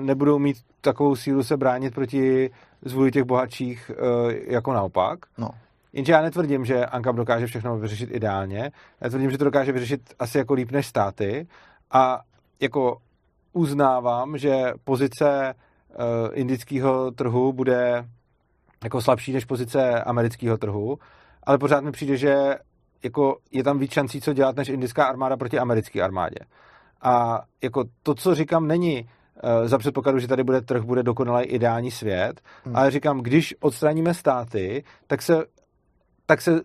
[0.01, 2.51] nebudou mít takovou sílu se bránit proti
[2.83, 5.19] zvůli těch bohatších eh, jako naopak.
[5.39, 5.51] No.
[5.93, 8.71] Jenže já netvrdím, že Ankap dokáže všechno vyřešit ideálně.
[9.01, 11.47] Já tvrdím, že to dokáže vyřešit asi jako líp než státy.
[11.91, 12.21] A
[12.61, 12.97] jako
[13.53, 18.09] uznávám, že pozice uh, indického trhu bude
[18.85, 20.99] jako slabší než pozice amerického trhu,
[21.43, 22.55] ale pořád mi přijde, že
[23.03, 26.39] jako je tam víc šancí, co dělat, než indická armáda proti americké armádě.
[27.03, 29.09] A jako to, co říkám, není Eh,
[29.65, 32.41] za předpokladu, že tady bude trh, bude dokonalý ideální svět.
[32.65, 32.77] Hmm.
[32.77, 35.45] Ale říkám, když odstraníme státy, tak se,
[36.27, 36.61] tak se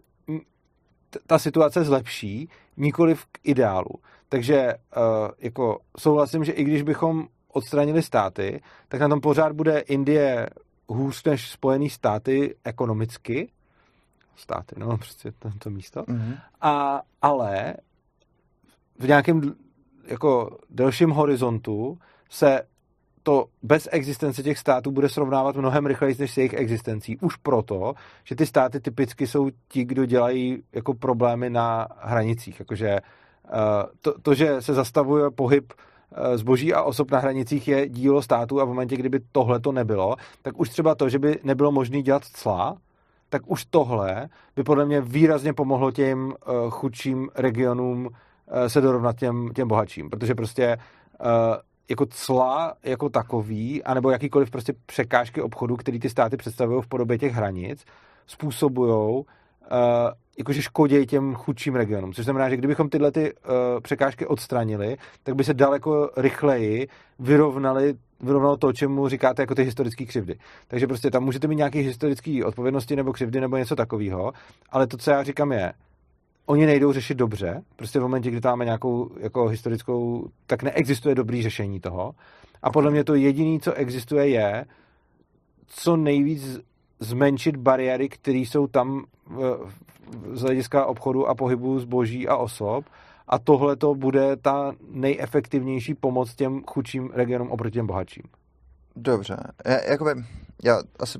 [1.27, 3.95] ta situace zlepší, nikoli k ideálu.
[4.30, 5.03] Takže uh,
[5.39, 10.49] jako souhlasím, že i když bychom odstranili státy, tak na tom pořád bude Indie
[10.88, 13.51] hůř než Spojené státy ekonomicky.
[14.35, 16.03] Státy, no, prostě to místo.
[16.03, 16.38] Mm-hmm.
[16.61, 17.73] A, ale
[18.99, 19.56] v nějakém
[20.07, 21.98] jako delším horizontu
[22.30, 22.61] se
[23.24, 27.17] to bez existence těch států bude srovnávat mnohem rychleji než s jejich existencí.
[27.17, 27.93] Už proto,
[28.24, 32.59] že ty státy typicky jsou ti, kdo dělají jako problémy na hranicích.
[32.59, 33.01] Jakože eh,
[34.01, 38.61] to, to že se zastavuje pohyb eh, zboží a osob na hranicích je dílo států
[38.61, 42.01] a v momentě, kdyby tohle to nebylo, tak už třeba to, že by nebylo možné
[42.01, 42.77] dělat cla,
[43.30, 48.09] tak už tohle by podle mě výrazně pomohlo těm eh, chudším regionům
[48.67, 50.77] se dorovnat těm, těm bohatším, protože prostě
[51.90, 57.18] jako cla jako takový, anebo jakýkoliv prostě překážky obchodu, který ty státy představují v podobě
[57.18, 57.85] těch hranic,
[58.27, 59.24] způsobují uh,
[60.38, 62.14] jakože škodějí těm chudším regionům.
[62.14, 63.50] Což znamená, že kdybychom tyhle ty, uh,
[63.82, 66.88] překážky odstranili, tak by se daleko rychleji
[67.19, 70.35] vyrovnali vyrovnalo to, čemu říkáte jako ty historické křivdy.
[70.68, 74.34] Takže prostě tam můžete mít nějaké historické odpovědnosti nebo křivdy nebo něco takového,
[74.69, 75.74] ale to, co já říkám, je,
[76.50, 81.16] oni nejdou řešit dobře, prostě v momentě, kdy tam máme nějakou jako historickou, tak neexistuje
[81.16, 82.16] dobrý řešení toho.
[82.61, 84.66] A podle mě to jediné, co existuje, je
[85.68, 86.60] co nejvíc
[87.00, 89.69] zmenšit bariéry, které jsou tam v,
[90.34, 92.86] z hlediska obchodu a pohybu zboží a osob.
[93.28, 98.24] A tohle to bude ta nejefektivnější pomoc těm chudším regionům oproti těm bohatším.
[99.02, 99.38] Dobře.
[99.66, 100.11] Já, jakoby,
[100.64, 101.19] já asi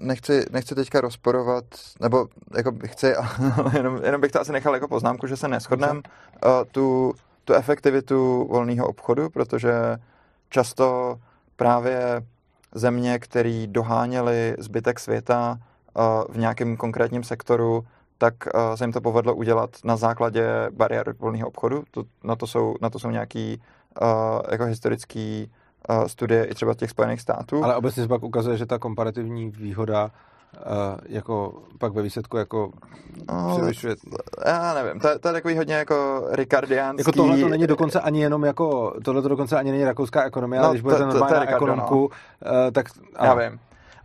[0.00, 1.64] nechci, nechci teďka rozporovat,
[2.00, 3.14] nebo jako chci,
[3.76, 8.46] jenom, jenom bych to asi nechal jako poznámku, že se neschodneme uh, tu, tu efektivitu
[8.50, 9.72] volného obchodu, protože
[10.48, 11.16] často
[11.56, 12.22] právě
[12.74, 15.58] země, které doháněly zbytek světa
[16.28, 17.84] v nějakém konkrétním sektoru,
[18.18, 18.34] tak
[18.74, 21.84] se jim to povedlo udělat na základě bariér volného obchodu.
[21.90, 23.62] To, na, to jsou, na to jsou nějaký
[24.50, 25.50] jako historický
[26.06, 27.64] studie i třeba těch Spojených států.
[27.64, 30.10] Ale obecně se pak ukazuje, že ta komparativní výhoda
[30.56, 32.72] Uh, jako pak ve výsledku jako
[33.32, 33.96] no, převyšuje.
[34.46, 37.00] Já nevím, to, to je takový hodně jako ricardiánský.
[37.00, 40.60] Jako tohle to není dokonce ani jenom jako, tohle to dokonce ani není rakouská ekonomie,
[40.60, 42.10] no, ale když budete normálně na ekonomku,
[42.44, 42.50] no.
[42.50, 42.86] uh, tak...
[43.16, 43.40] Ano.
[43.40, 43.60] Já vím.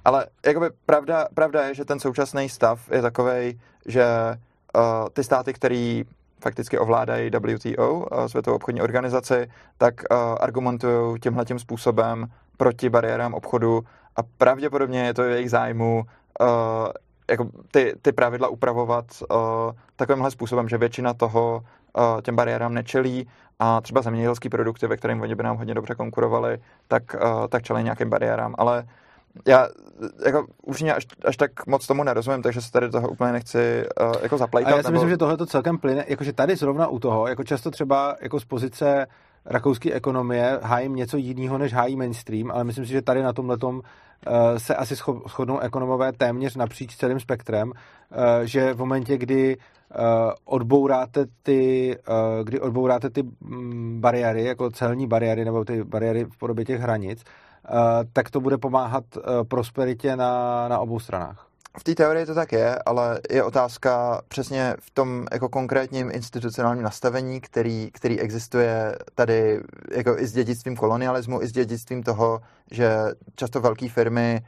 [0.06, 4.06] Ale jakoby pravda, pravda je, že ten současný stav je takový, že
[4.76, 4.82] uh,
[5.14, 6.02] ty státy, které
[6.40, 13.34] fakticky ovládají WTO, uh, Světovou obchodní organizaci, tak uh, argumentují tímhle tím způsobem proti bariérám
[13.34, 13.84] obchodu
[14.16, 16.04] a pravděpodobně je to v jejich zájmu
[16.42, 16.48] uh,
[17.30, 19.06] jako ty, ty pravidla upravovat
[19.96, 21.64] takovýmhle způsobem, že většina toho
[22.22, 23.28] těm bariérám nečelí
[23.60, 27.16] a třeba zemědělské produkty, ve kterým oni by nám hodně dobře konkurovali, tak,
[27.50, 28.56] tak čelí nějakým bariérám.
[28.58, 28.88] Ale
[29.46, 29.68] já
[30.26, 34.14] jako už až, až tak moc tomu nerozumím, takže se tady toho úplně nechci uh,
[34.22, 34.74] jako zaplejtat.
[34.74, 34.94] A já si nebo...
[34.94, 38.40] myslím, že tohle to celkem plyne, jakože tady zrovna u toho, jako často třeba jako
[38.40, 39.08] z pozice
[39.48, 43.58] rakouské ekonomie hájím něco jiného, než hájí mainstream, ale myslím si, že tady na tomhle
[43.62, 44.96] eh, se asi
[45.28, 49.96] shodnou ekonomové téměř napříč celým spektrem, eh, že v momentě, kdy eh,
[50.46, 51.96] odbouráte ty,
[52.44, 57.24] kdy odbouráte ty mm, bariéry, jako celní bariéry nebo ty bariéry v podobě těch hranic,
[58.14, 59.04] tak to bude pomáhat
[59.48, 61.48] prosperitě na, na obou stranách.
[61.80, 66.84] V té teorii to tak je, ale je otázka přesně v tom jako konkrétním institucionálním
[66.84, 72.92] nastavení, který, který existuje tady jako i s dědictvím kolonialismu, i s dědictvím toho, že
[73.36, 74.42] často velké firmy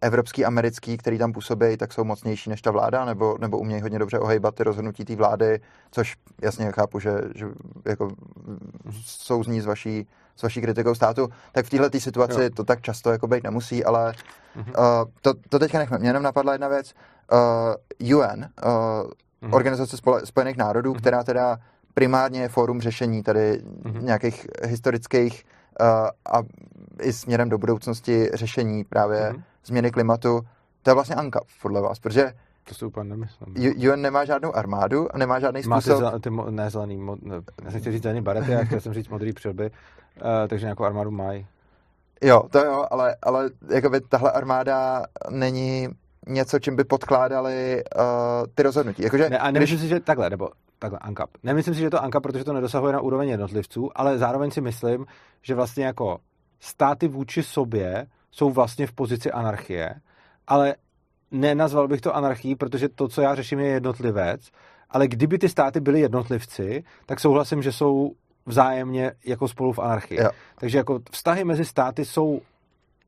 [0.00, 3.98] evropský, americký, který tam působí, tak jsou mocnější než ta vláda, nebo, nebo umějí hodně
[3.98, 7.46] dobře ohejbat ty rozhodnutí té vlády, což jasně chápu, že, že
[7.84, 8.10] jako
[9.00, 10.06] souzní z vaší,
[10.36, 12.50] s vaší kritikou státu, tak v této situaci jo.
[12.54, 14.12] to tak často jako být nemusí, ale
[14.56, 15.02] mm-hmm.
[15.02, 15.98] uh, to, to teďka nechme.
[15.98, 16.94] Mě jenom napadla jedna věc.
[18.00, 19.54] Uh, UN, uh, mm-hmm.
[19.54, 20.98] Organizace spojených národů, mm-hmm.
[20.98, 21.58] která teda
[21.94, 24.02] primárně je fórum řešení tady mm-hmm.
[24.02, 25.44] nějakých historických
[25.80, 25.86] uh,
[26.32, 26.42] a
[27.02, 29.42] i směrem do budoucnosti řešení právě mm-hmm.
[29.64, 30.40] změny klimatu,
[30.82, 32.32] to je vlastně ANCAP, podle vás, protože
[32.68, 33.54] to si úplně nemyslím.
[33.92, 36.02] UN nemá žádnou armádu a nemá žádný způsob...
[36.02, 38.64] Má ty, ty mo, ne zelený, mo, ne, já jsem chtěl říct zelený barety, já
[38.64, 39.70] chtěl jsem říct modrý přilby,
[40.16, 41.46] uh, takže nějakou armádu mají.
[42.22, 45.88] Jo, to jo, ale, ale jakoby tahle armáda není
[46.26, 48.02] něco, čím by podkládali uh,
[48.54, 49.02] ty rozhodnutí.
[49.02, 49.88] Jakože, ne, a nemyslím když...
[49.88, 51.30] si, že takhle, nebo takhle ANCAP.
[51.42, 55.06] Nemyslím si, že to ANCAP, protože to nedosahuje na úroveň jednotlivců, ale zároveň si myslím,
[55.42, 56.18] že vlastně jako
[56.60, 59.94] státy vůči sobě jsou vlastně v pozici anarchie,
[60.46, 60.74] ale
[61.30, 64.50] nenazval bych to anarchií, protože to, co já řeším, je jednotlivec,
[64.90, 68.12] ale kdyby ty státy byly jednotlivci, tak souhlasím, že jsou
[68.46, 70.20] vzájemně jako spolu v anarchii.
[70.20, 70.30] Jo.
[70.60, 72.40] Takže jako vztahy mezi státy jsou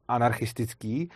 [0.09, 1.11] anarchistický,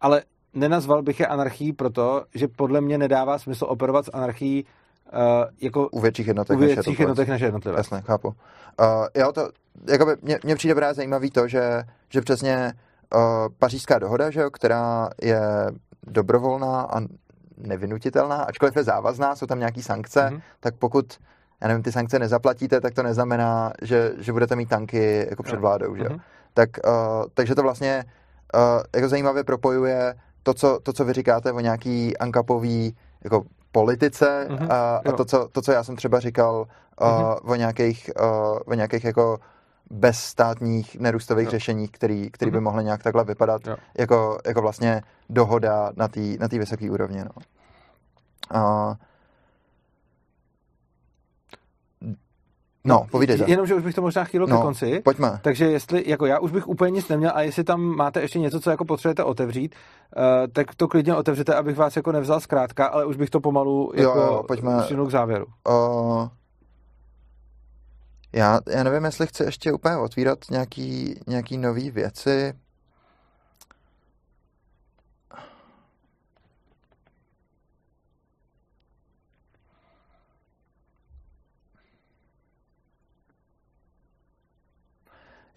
[0.00, 0.22] ale
[0.54, 5.20] nenazval bych je anarchií proto, že podle mě nedává smysl operovat s anarchií uh,
[5.60, 7.78] jako u větších jednotek, u větších jednotek než jednotlivé.
[7.78, 8.28] Jasně, chápu.
[8.28, 8.34] Uh,
[9.14, 9.50] jo, to,
[9.88, 12.72] jakoby, mně, mně přijde právě zajímavý to, že, že přesně
[13.14, 13.20] uh,
[13.58, 15.40] pařížská dohoda, že jo, která je
[16.06, 17.00] dobrovolná a
[17.56, 20.40] nevynutitelná, ačkoliv je závazná, jsou tam nějaké sankce, mm-hmm.
[20.60, 21.18] tak pokud
[21.62, 25.60] já nevím, ty sankce nezaplatíte, tak to neznamená, že, že budete mít tanky jako před
[25.60, 26.20] vládou, že mm-hmm.
[26.54, 26.92] Tak, uh,
[27.34, 28.04] takže to vlastně
[28.54, 34.46] uh, jako zajímavě propojuje to co, to, co vy říkáte o nějaký ankapový jako politice
[34.48, 34.72] mm-hmm.
[34.72, 36.66] a, a to, co, to, co já jsem třeba říkal
[37.00, 37.50] uh, mm-hmm.
[37.50, 39.38] o nějakých, uh, o nějakých jako
[39.90, 41.50] bezstátních nerůstových jo.
[41.50, 42.52] řešení, který, který mm-hmm.
[42.52, 42.64] by mhm.
[42.64, 43.62] mohly nějak takhle vypadat
[43.98, 47.24] jako, jako vlastně dohoda na té na vysoké úrovni.
[47.24, 47.30] No.
[48.54, 48.94] Uh,
[52.84, 53.44] No, povídej.
[53.46, 55.00] Jenom, že už bych to možná chtěl no, ke konci.
[55.04, 55.40] Pojďme.
[55.42, 58.60] Takže jestli, jako já už bych úplně nic neměl a jestli tam máte ještě něco,
[58.60, 59.74] co jako potřebujete otevřít,
[60.16, 63.92] uh, tak to klidně otevřete, abych vás jako nevzal zkrátka, ale už bych to pomalu
[63.94, 64.72] jako jo, pojďme.
[65.06, 65.46] k závěru.
[65.68, 66.28] Uh,
[68.32, 72.52] já, já nevím, jestli chci ještě úplně otvírat nějaký, nějaký nový věci.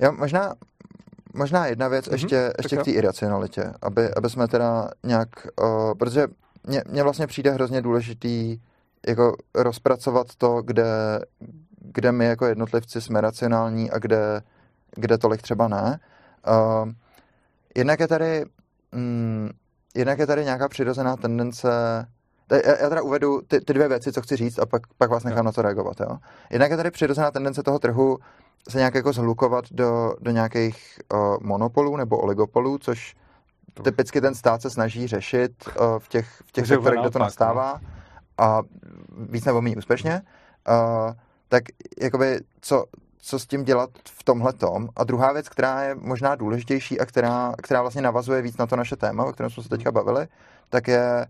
[0.01, 0.55] Já možná,
[1.33, 5.29] možná jedna věc mm-hmm, ještě, ještě k té iracionalitě, aby, aby jsme teda nějak,
[5.61, 6.27] uh, protože
[6.63, 8.59] mně, mně vlastně přijde hrozně důležitý
[9.07, 11.19] jako rozpracovat to, kde,
[11.79, 14.41] kde my jako jednotlivci jsme racionální a kde,
[14.95, 15.99] kde tolik třeba ne.
[16.47, 16.91] Uh,
[17.75, 18.45] jednak je tady
[18.91, 19.49] mm,
[19.95, 21.69] jednak je tady nějaká přirozená tendence
[22.51, 25.23] já, já teda uvedu ty, ty dvě věci, co chci říct a pak, pak vás
[25.23, 25.43] nechám no.
[25.43, 25.99] na to reagovat.
[25.99, 26.17] Jo?
[26.49, 28.19] Jednak je tady přirozená tendence toho trhu
[28.69, 33.15] se nějak jako zhlukovat do, do nějakých uh, monopolů nebo oligopolů, což
[33.83, 37.25] typicky ten stát se snaží řešit uh, v těch, v těch sektorech, kde to no.
[37.25, 37.87] nastává no.
[38.37, 38.61] a
[39.29, 40.21] víc nebo méně úspěšně.
[40.69, 41.13] Uh,
[41.49, 41.63] tak
[42.01, 42.85] jakoby, co,
[43.17, 44.89] co s tím dělat v tomhle tom.
[44.95, 48.75] A druhá věc, která je možná důležitější a která, která vlastně navazuje víc na to
[48.75, 50.27] naše téma, o kterém jsme se teďka bavili,
[50.69, 51.25] tak je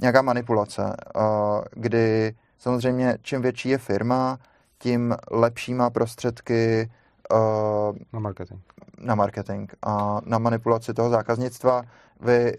[0.00, 1.22] nějaká manipulace, uh,
[1.70, 4.38] kdy samozřejmě čím větší je firma,
[4.78, 6.90] tím lepší má prostředky
[7.32, 8.60] uh, na marketing.
[8.98, 11.82] Na marketing a na manipulaci toho zákaznictva.
[12.20, 12.56] Vy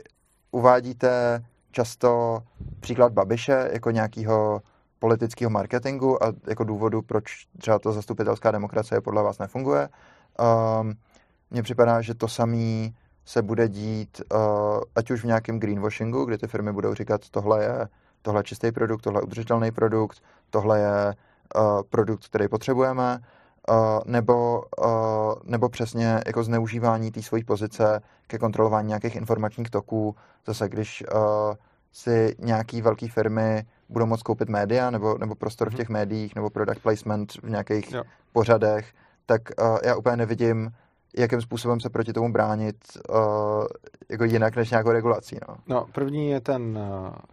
[0.51, 2.39] uvádíte často
[2.79, 4.61] příklad Babiše jako nějakého
[4.99, 9.89] politického marketingu a jako důvodu, proč třeba to zastupitelská demokracie podle vás nefunguje.
[10.81, 10.93] Um,
[11.51, 12.89] mně připadá, že to samé
[13.25, 14.39] se bude dít, uh,
[14.95, 17.87] ať už v nějakém greenwashingu, kdy ty firmy budou říkat, tohle je,
[18.21, 21.13] tohle je čistý produkt, tohle je udržitelný produkt, tohle je
[21.55, 23.19] uh, produkt, který potřebujeme,
[23.69, 23.75] uh,
[24.05, 30.15] nebo, uh, nebo přesně jako zneužívání té své pozice ke kontrolování nějakých informačních toků.
[30.47, 31.19] Zase, když uh,
[31.91, 35.77] si nějaký velké firmy budou moct koupit média nebo, nebo prostor v mhm.
[35.77, 38.03] těch médiích nebo product placement v nějakých jo.
[38.33, 38.93] pořadech,
[39.25, 40.71] tak uh, já úplně nevidím,
[41.17, 42.75] jakým způsobem se proti tomu bránit
[43.09, 43.15] uh,
[44.09, 45.37] jako jinak než nějakou regulací.
[45.47, 45.55] No.
[45.67, 46.79] no, první je ten,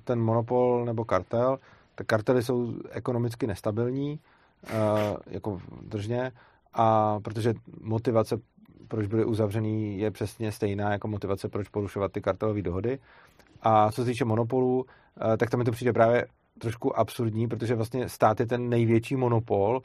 [0.05, 1.59] ten monopol nebo kartel.
[1.95, 4.21] Tak kartely jsou ekonomicky nestabilní,
[4.63, 6.33] uh, jako držně,
[6.75, 8.37] a protože motivace,
[8.89, 12.99] proč byly uzavřený, je přesně stejná jako motivace, proč porušovat ty kartelové dohody.
[13.63, 16.27] A co se týče monopolů, uh, tak tam mi to přijde právě
[16.59, 19.83] trošku absurdní, protože vlastně stát je ten největší monopol,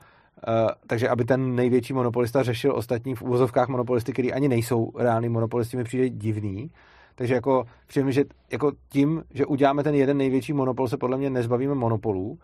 [0.88, 5.78] takže aby ten největší monopolista řešil ostatní v uvozovkách monopolisty, který ani nejsou reální monopolisti,
[5.78, 6.72] mi přijde divný.
[7.16, 11.18] Takže jako přijde mi, že jako tím, že uděláme ten jeden největší monopol, se podle
[11.18, 12.30] mě nezbavíme monopolů.
[12.30, 12.38] Uh,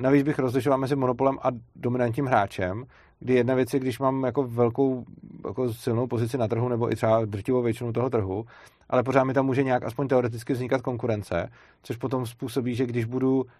[0.00, 2.84] navíc bych rozlišoval mezi monopolem a dominantním hráčem,
[3.20, 5.04] kdy jedna věc je, když mám jako velkou
[5.46, 8.44] jako silnou pozici na trhu nebo i třeba drtivou většinu toho trhu,
[8.88, 11.48] ale pořád mi tam může nějak aspoň teoreticky vznikat konkurence,
[11.82, 13.50] což potom způsobí, že když budu, eh,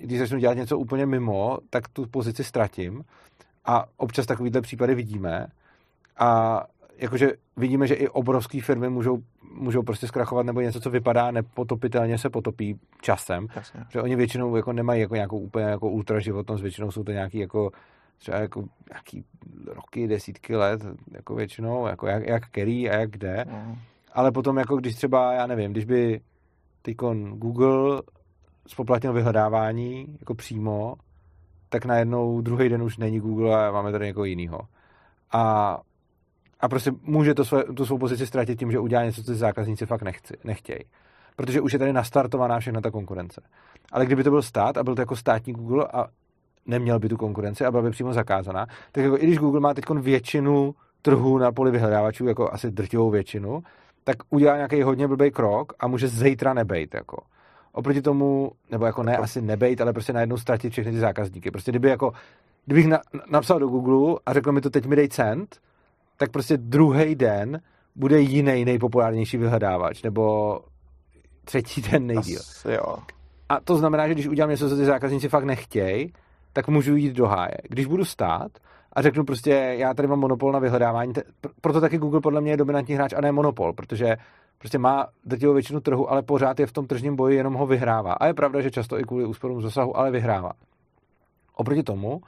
[0.00, 3.04] když začnu dělat něco úplně mimo, tak tu pozici ztratím
[3.64, 5.46] a občas takovýhle případy vidíme
[6.18, 6.62] a
[6.98, 9.18] jakože vidíme, že i obrovské firmy můžou,
[9.54, 13.84] můžou prostě zkrachovat nebo něco, co vypadá nepotopitelně se potopí časem, Jasně.
[13.88, 17.70] že oni většinou jako nemají jako nějakou úplně jako ultraživotnost, většinou jsou to nějaký jako
[18.18, 19.24] třeba jako nějaký
[19.66, 20.80] roky, desítky let,
[21.12, 23.44] jako většinou, jako jak, jak který a jak kde.
[23.48, 23.78] Mm.
[24.12, 26.20] Ale potom jako když třeba, já nevím, když by
[26.82, 28.02] tykon Google
[28.68, 30.94] spoplatnil vyhledávání jako přímo,
[31.68, 34.60] tak najednou druhý den už není Google a máme tady někoho jiného.
[35.32, 35.78] A,
[36.60, 39.38] a prostě může to své, tu svou pozici ztratit tím, že udělá něco, co ty
[39.38, 40.80] zákazníci fakt nechci, nechtějí.
[41.36, 43.40] Protože už je tady nastartovaná všechna ta konkurence.
[43.92, 46.06] Ale kdyby to byl stát a byl to jako státní Google a
[46.66, 49.74] neměl by tu konkurenci a byla by přímo zakázaná, tak jako i když Google má
[49.74, 53.62] teď většinu trhu na poli vyhledávačů, jako asi drtivou většinu,
[54.04, 56.94] tak udělá nějaký hodně blbý krok a může zítra nebejt.
[56.94, 57.16] Jako.
[57.72, 61.50] Oproti tomu, nebo jako ne, asi nebejt, ale prostě najednou ztratit všechny ty zákazníky.
[61.50, 62.12] Prostě kdyby jako,
[62.66, 65.56] kdybych na, napsal do Google a řekl mi to teď mi dej cent,
[66.16, 67.60] tak prostě druhý den
[67.96, 70.58] bude jiný nejpopulárnější vyhledávač, nebo
[71.44, 72.40] třetí den nejdíl.
[72.40, 72.96] Asi jo.
[73.48, 76.12] A to znamená, že když udělám něco, co ty zákazníci fakt nechtějí,
[76.52, 77.56] tak můžu jít do háje.
[77.68, 78.52] Když budu stát
[78.92, 81.12] a řeknu prostě, já tady mám monopol na vyhledávání,
[81.60, 84.16] proto taky Google podle mě je dominantní hráč a ne monopol, protože
[84.58, 88.12] prostě má drtivou většinu trhu, ale pořád je v tom tržním boji, jenom ho vyhrává.
[88.12, 90.52] A je pravda, že často i kvůli úsporům zasahu, ale vyhrává.
[91.54, 92.20] Oproti tomu,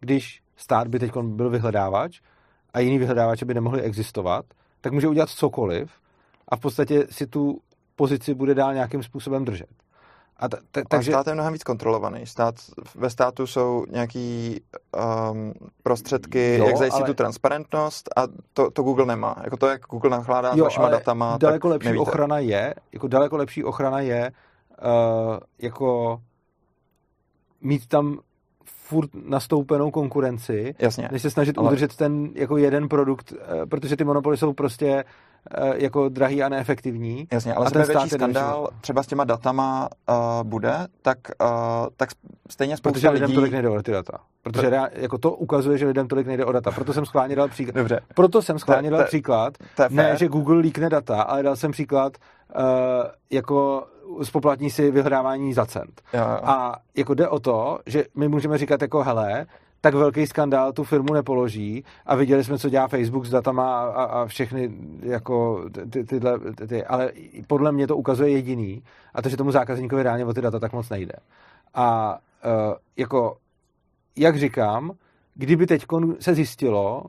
[0.00, 2.20] když stát by teď byl vyhledávač
[2.74, 4.44] a jiný vyhledávače by nemohli existovat,
[4.80, 5.90] tak může udělat cokoliv
[6.48, 7.60] a v podstatě si tu
[7.96, 9.68] pozici bude dál nějakým způsobem držet.
[10.38, 11.12] A, t- t- takže...
[11.12, 12.26] stát je mnohem víc kontrolovaný.
[12.26, 12.54] Stát,
[12.94, 14.60] ve státu jsou nějaký
[15.30, 17.06] um, prostředky, jo, jak zajistit ale...
[17.06, 19.36] tu transparentnost a to, to Google nemá.
[19.44, 22.02] Jako to, jak Google nakládá jo, s vašima datama, daleko tak lepší nevíte.
[22.02, 24.32] ochrana je, jako daleko lepší ochrana je
[24.84, 26.20] uh, jako
[27.60, 28.18] mít tam
[28.64, 31.66] furt nastoupenou konkurenci, Jasně, než se snažit ale...
[31.66, 35.04] udržet ten jako jeden produkt, uh, protože ty monopoly jsou prostě Eh,
[35.74, 37.28] jako drahý a neefektivní.
[37.32, 41.48] Jasně, ale větší skandál třeba s těma datama uh, bude, tak, uh,
[41.96, 42.08] tak
[42.50, 43.34] stejně spousta Protože lidem lidí...
[43.34, 44.18] tolik nejde o ty data.
[44.42, 44.78] Protože Pro...
[44.92, 46.70] jako to ukazuje, že lidem tolik nejde o data.
[46.70, 47.74] Proto jsem schválně dal příklad.
[47.74, 48.00] Dobře.
[48.14, 49.54] Proto jsem schválně dal příklad.
[49.88, 52.12] Ne, že Google líkne data, ale dal jsem příklad
[52.58, 52.62] uh,
[53.30, 53.86] jako
[54.22, 56.02] spoplatní si vyhledávání za cent.
[56.14, 56.38] Jo, jo.
[56.42, 59.46] A jako jde o to, že my můžeme říkat jako hele,
[59.86, 64.04] tak velký skandál tu firmu nepoloží a viděli jsme, co dělá Facebook s datama a,
[64.04, 67.12] a všechny jako ty, tyhle, ty, ale
[67.46, 68.82] podle mě to ukazuje jediný
[69.14, 71.12] a to, že tomu zákazníkovi reálně o ty data tak moc nejde.
[71.74, 73.36] A uh, jako,
[74.16, 74.90] jak říkám,
[75.34, 75.86] kdyby teď
[76.20, 77.02] se zjistilo,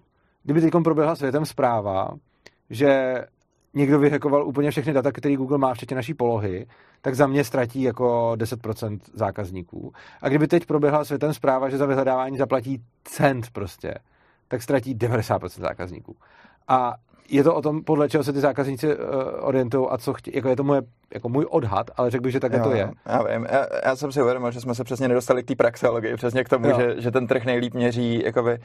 [0.43, 2.09] kdyby teď proběhla světem zpráva,
[2.69, 3.15] že
[3.73, 6.65] někdo vyhekoval úplně všechny data, které Google má, včetně naší polohy,
[7.01, 9.93] tak za mě ztratí jako 10% zákazníků.
[10.21, 13.93] A kdyby teď proběhla světem zpráva, že za vyhledávání zaplatí cent prostě,
[14.47, 16.15] tak ztratí 90% zákazníků.
[16.67, 16.95] A
[17.29, 19.03] je to o tom, podle čeho se ty zákazníci uh,
[19.39, 20.35] orientují a co chtějí.
[20.35, 20.81] Jako je to moje,
[21.13, 22.91] jako můj odhad, ale řekl bych, že takhle to je.
[23.05, 23.47] Já vím.
[23.51, 26.49] Já, já jsem si uvědomil, že jsme se přesně nedostali k té praxeologii, přesně k
[26.49, 28.59] tomu, že, že ten trh nejlíp měří jakoby,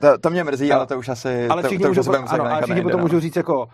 [0.00, 0.76] to, to mě mrzí, jo.
[0.76, 3.04] ale to už asi ale všichni to, to už ano, ale všichni potom no.
[3.04, 3.68] můžou říct jako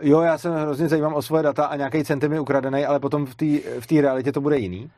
[0.00, 3.26] jo, já se hrozně zajímám o svoje data a nějaký cent mi ukradený, ale potom
[3.26, 3.46] v té
[3.80, 4.90] v realitě to bude jiný.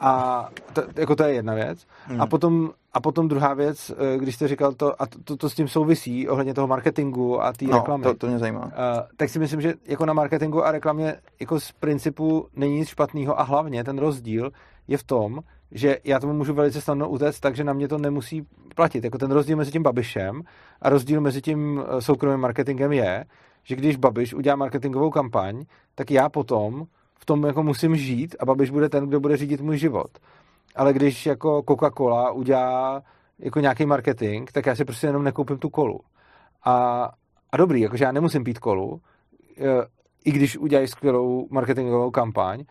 [0.00, 1.86] A to, jako to je jedna věc.
[2.06, 2.20] Hmm.
[2.20, 5.50] A, potom, a potom druhá věc, eh, když jste říkal to, a to, to, to
[5.50, 8.02] s tím souvisí ohledně toho marketingu a té no, reklamy.
[8.02, 8.64] To, to mě zajímá.
[8.64, 8.70] Uh,
[9.16, 13.40] tak si myslím, že jako na marketingu a reklamě jako z principu není nic špatného
[13.40, 14.50] a hlavně ten rozdíl
[14.88, 15.40] je v tom,
[15.72, 19.04] že já tomu můžu velice snadno utéct, takže na mě to nemusí platit.
[19.04, 20.42] Jako ten rozdíl mezi tím Babišem
[20.82, 23.24] a rozdíl mezi tím eh, soukromým marketingem je,
[23.68, 25.64] že když Babiš udělá marketingovou kampaň,
[25.94, 26.86] tak já potom
[27.18, 30.18] v tom jako musím žít a Babiš bude ten, kdo bude řídit můj život.
[30.76, 33.02] Ale když jako Coca-Cola udělá
[33.38, 36.00] jako nějaký marketing, tak já si prostě jenom nekoupím tu kolu.
[36.64, 37.08] A,
[37.52, 39.00] a dobrý, jakože já nemusím pít kolu,
[39.60, 39.64] eh,
[40.24, 42.64] i když udělají skvělou marketingovou kampaň.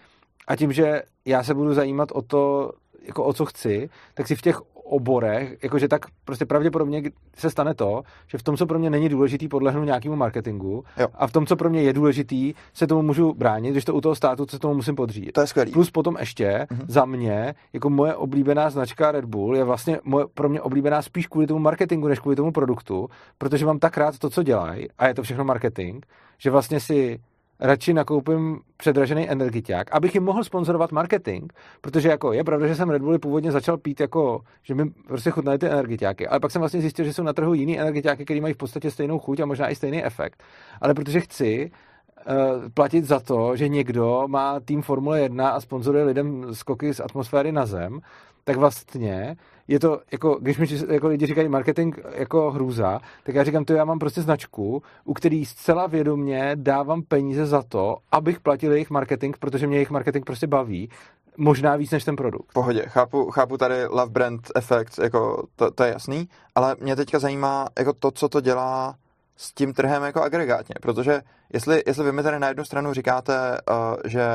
[0.47, 4.35] A tím, že já se budu zajímat o to, jako o co chci, tak si
[4.35, 7.01] v těch oborech, jakože tak prostě pravděpodobně
[7.37, 11.07] se stane to, že v tom, co pro mě není důležitý, podlehnu nějakému marketingu jo.
[11.13, 14.01] a v tom, co pro mě je důležitý, se tomu můžu bránit, když to u
[14.01, 15.31] toho státu se tomu musím podřídit.
[15.31, 15.71] To je skvělý.
[15.71, 16.85] Plus potom ještě mm-hmm.
[16.87, 21.27] za mě, jako moje oblíbená značka Red Bull je vlastně moje, pro mě oblíbená spíš
[21.27, 25.07] kvůli tomu marketingu, než kvůli tomu produktu, protože mám tak rád to, co dělají a
[25.07, 26.05] je to všechno marketing,
[26.37, 27.19] že vlastně si
[27.59, 32.89] radši nakoupím předražený energiťák, abych jim mohl sponzorovat marketing, protože jako je pravda, že jsem
[32.89, 36.59] Red Bulli původně začal pít jako, že mi prostě chutnaly ty energiťáky, ale pak jsem
[36.59, 39.45] vlastně zjistil, že jsou na trhu jiný energiťáky, které mají v podstatě stejnou chuť a
[39.45, 40.43] možná i stejný efekt.
[40.81, 42.33] Ale protože chci uh,
[42.73, 47.51] platit za to, že někdo má tým Formule 1 a sponzoruje lidem skoky z atmosféry
[47.51, 47.99] na zem,
[48.43, 49.35] tak vlastně
[49.67, 53.73] je to, jako, když mi jako lidi říkají marketing jako hrůza, tak já říkám, to
[53.73, 58.89] já mám prostě značku, u který zcela vědomě dávám peníze za to, abych platil jejich
[58.89, 60.89] marketing, protože mě jejich marketing prostě baví,
[61.37, 62.53] možná víc než ten produkt.
[62.53, 67.19] Pohodě, chápu, chápu tady love brand effect, jako to, to je jasný, ale mě teďka
[67.19, 68.95] zajímá jako to, co to dělá
[69.37, 71.21] s tím trhem jako agregátně, protože
[71.53, 74.25] jestli, jestli vy mi tady na jednu stranu říkáte, uh, že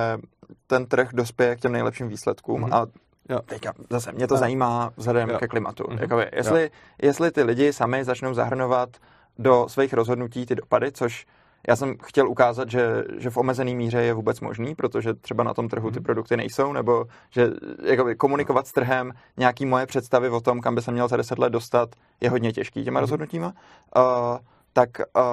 [0.67, 2.75] ten trh dospěje k těm nejlepším výsledkům mm-hmm.
[2.75, 2.86] a
[3.28, 3.41] Jo.
[3.47, 4.39] Teďka zase mě to jo.
[4.39, 5.39] zajímá vzhledem jo.
[5.39, 5.84] ke klimatu.
[5.84, 6.01] Mm-hmm.
[6.01, 6.70] Jakoby, jestli,
[7.02, 8.89] jestli ty lidi sami začnou zahrnovat
[9.39, 11.26] do svých rozhodnutí ty dopady, což
[11.68, 15.55] já jsem chtěl ukázat, že, že v omezený míře je vůbec možný, protože třeba na
[15.55, 16.05] tom trhu ty mhm.
[16.05, 17.51] produkty nejsou, nebo že
[17.84, 21.39] jakoby, komunikovat s trhem nějaký moje představy o tom, kam by se měl za deset
[21.39, 21.89] let dostat,
[22.20, 23.02] je hodně těžký těma mm-hmm.
[23.02, 23.47] rozhodnutíma.
[23.97, 24.02] Uh,
[24.73, 25.25] tak uh,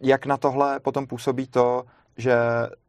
[0.00, 1.84] jak na tohle potom působí to,
[2.16, 2.36] že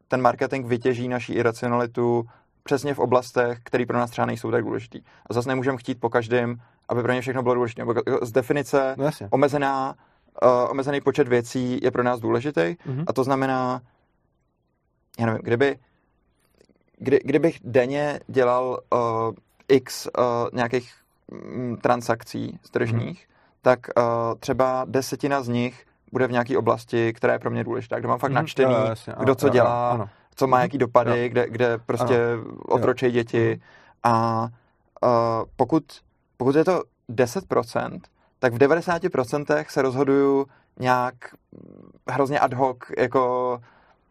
[0.08, 2.24] ten marketing vytěží naší iracionalitu
[2.68, 5.00] přesně v oblastech, které pro nás třeba nejsou tak důležitý.
[5.30, 7.82] A zase nemůžeme chtít po každém, aby pro ně všechno bylo důležité.
[8.22, 9.94] Z definice no omezená,
[10.42, 13.04] uh, omezený počet věcí je pro nás důležitý mm-hmm.
[13.06, 13.80] a to znamená,
[15.18, 15.78] já nevím, kdyby,
[16.98, 19.34] kdy, kdybych denně dělal uh,
[19.68, 20.22] x uh,
[20.52, 20.92] nějakých
[21.30, 23.62] mm, transakcí tržních, mm-hmm.
[23.62, 24.04] tak uh,
[24.40, 28.18] třeba desetina z nich bude v nějaké oblasti, která je pro mě důležitá, kde mám
[28.18, 28.34] fakt mm-hmm.
[28.34, 30.08] načtený, jo, jasně, kdo co jo, dělá, ano
[30.38, 31.28] co má jaký dopady, jo.
[31.28, 32.18] kde, kde prostě
[32.66, 33.48] otročí děti.
[33.48, 33.60] Mhm.
[34.04, 34.42] A
[35.02, 35.10] uh,
[35.56, 35.84] pokud,
[36.36, 38.00] pokud je to 10%,
[38.38, 40.46] tak v 90% se rozhoduju
[40.80, 41.14] nějak
[42.08, 43.58] hrozně ad hoc, jako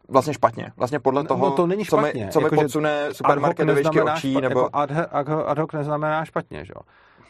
[0.09, 0.71] vlastně špatně.
[0.77, 2.11] Vlastně podle no, toho, no, to není špatně.
[2.11, 4.31] co mi, co mi jako, podsune supermarket do výšky očí.
[4.31, 4.59] Špa, nebo...
[4.59, 6.81] Jako ad, ad, ad hoc neznamená špatně, že jo?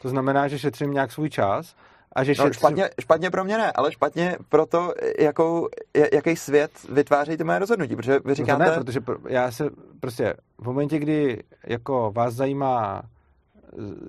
[0.01, 1.75] To znamená, že šetřím nějak svůj čas
[2.17, 5.67] a že no, špatně, špatně pro mě ne, ale špatně pro to, jakou,
[6.13, 8.65] jaký svět vytváří ty moje rozhodnutí, protože vy říkáte...
[8.65, 13.01] No ne, protože já se prostě v momentě, kdy jako vás zajímá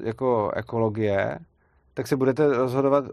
[0.05, 1.39] jako ekologie,
[1.95, 3.05] tak se budete rozhodovat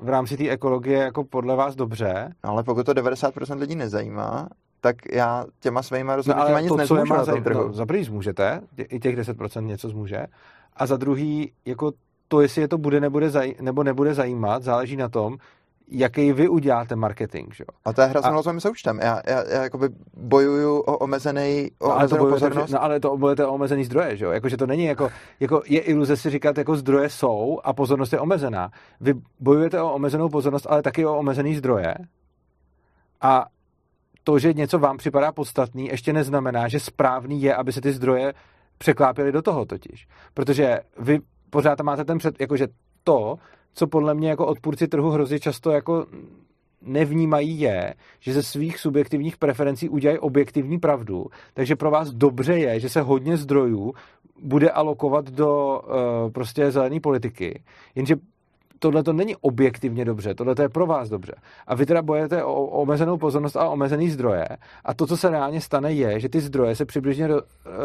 [0.00, 2.32] v rámci té ekologie jako podle vás dobře.
[2.44, 4.48] No, ale pokud to 90% lidí nezajímá,
[4.80, 7.66] tak já těma svýma rozhodnutíma no, nic to, nezmůžu na tom trhu.
[7.66, 10.26] No, za prvý zmůžete, i těch 10% něco zmůže,
[10.76, 11.92] a za druhý, jako
[12.34, 15.36] to, jestli je to bude nebude zaj- nebo nebude zajímat, záleží na tom,
[15.88, 17.54] jaký vy uděláte marketing.
[17.54, 17.64] Že?
[17.84, 18.98] A to je hra s nulovým součtem.
[19.02, 22.70] Já, já, já jakoby bojuju o omezený o no, ale to bojujete, pozornost.
[22.70, 24.30] No ale to bojujete o omezený zdroje, že jo?
[24.30, 28.20] Jakože to není jako, jako, je iluze si říkat, jako zdroje jsou a pozornost je
[28.20, 28.70] omezená.
[29.00, 31.94] Vy bojujete o omezenou pozornost, ale taky o omezený zdroje.
[33.20, 33.46] A
[34.24, 38.34] to, že něco vám připadá podstatný, ještě neznamená, že správný je, aby se ty zdroje
[38.78, 40.08] překlápěly do toho totiž.
[40.34, 41.20] Protože vy
[41.54, 42.66] pořád tam máte ten před, jakože
[43.04, 43.36] to,
[43.74, 46.06] co podle mě jako odpůrci trhu hrozně často jako
[46.82, 52.80] nevnímají je, že ze svých subjektivních preferencí udělají objektivní pravdu, takže pro vás dobře je,
[52.80, 53.92] že se hodně zdrojů
[54.42, 57.62] bude alokovat do uh, prostě zelené politiky,
[57.94, 58.16] jenže
[58.78, 61.34] tohle to není objektivně dobře, tohle to je pro vás dobře.
[61.66, 64.48] A vy teda bojete o omezenou pozornost a omezený zdroje.
[64.84, 67.40] A to, co se reálně stane, je, že ty zdroje se přibližně uh,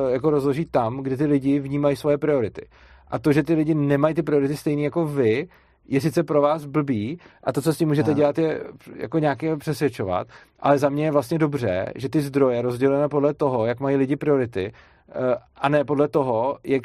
[0.09, 2.61] jako rozloží tam, kde ty lidi vnímají svoje priority.
[3.09, 5.47] A to, že ty lidi nemají ty priority stejné jako vy,
[5.89, 8.63] je sice pro vás blbý a to, co s tím můžete dělat, je
[8.95, 10.27] jako nějaké přesvědčovat,
[10.59, 14.15] ale za mě je vlastně dobře, že ty zdroje rozdělené podle toho, jak mají lidi
[14.15, 14.73] priority,
[15.09, 16.83] eh, a ne podle toho, jak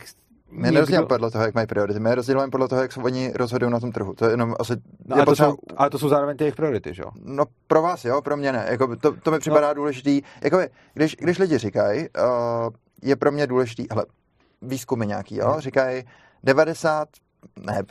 [0.50, 0.74] my někdo...
[0.74, 2.00] nerozdělujeme podle toho, jak mají priority.
[2.00, 4.14] My rozdělujeme podle toho, jak se oni rozhodují na tom trhu.
[4.14, 4.72] To je jenom asi...
[5.06, 5.48] No, ale, potřeba...
[5.48, 7.10] to jsou, ale to jsou zároveň ty jejich priority, že jo?
[7.24, 8.66] No pro vás jo, pro mě ne.
[8.70, 9.74] Jako, to, to mi připadá no.
[9.74, 10.22] důležitý.
[10.42, 10.58] Jako,
[10.94, 12.70] když, když lidi říkají, uh,
[13.02, 14.04] je pro mě důležitý, hele,
[14.66, 15.60] výzkumy nějaký, jo, hmm.
[15.60, 16.04] říkají,
[16.44, 17.08] 90
[17.66, 17.82] ne,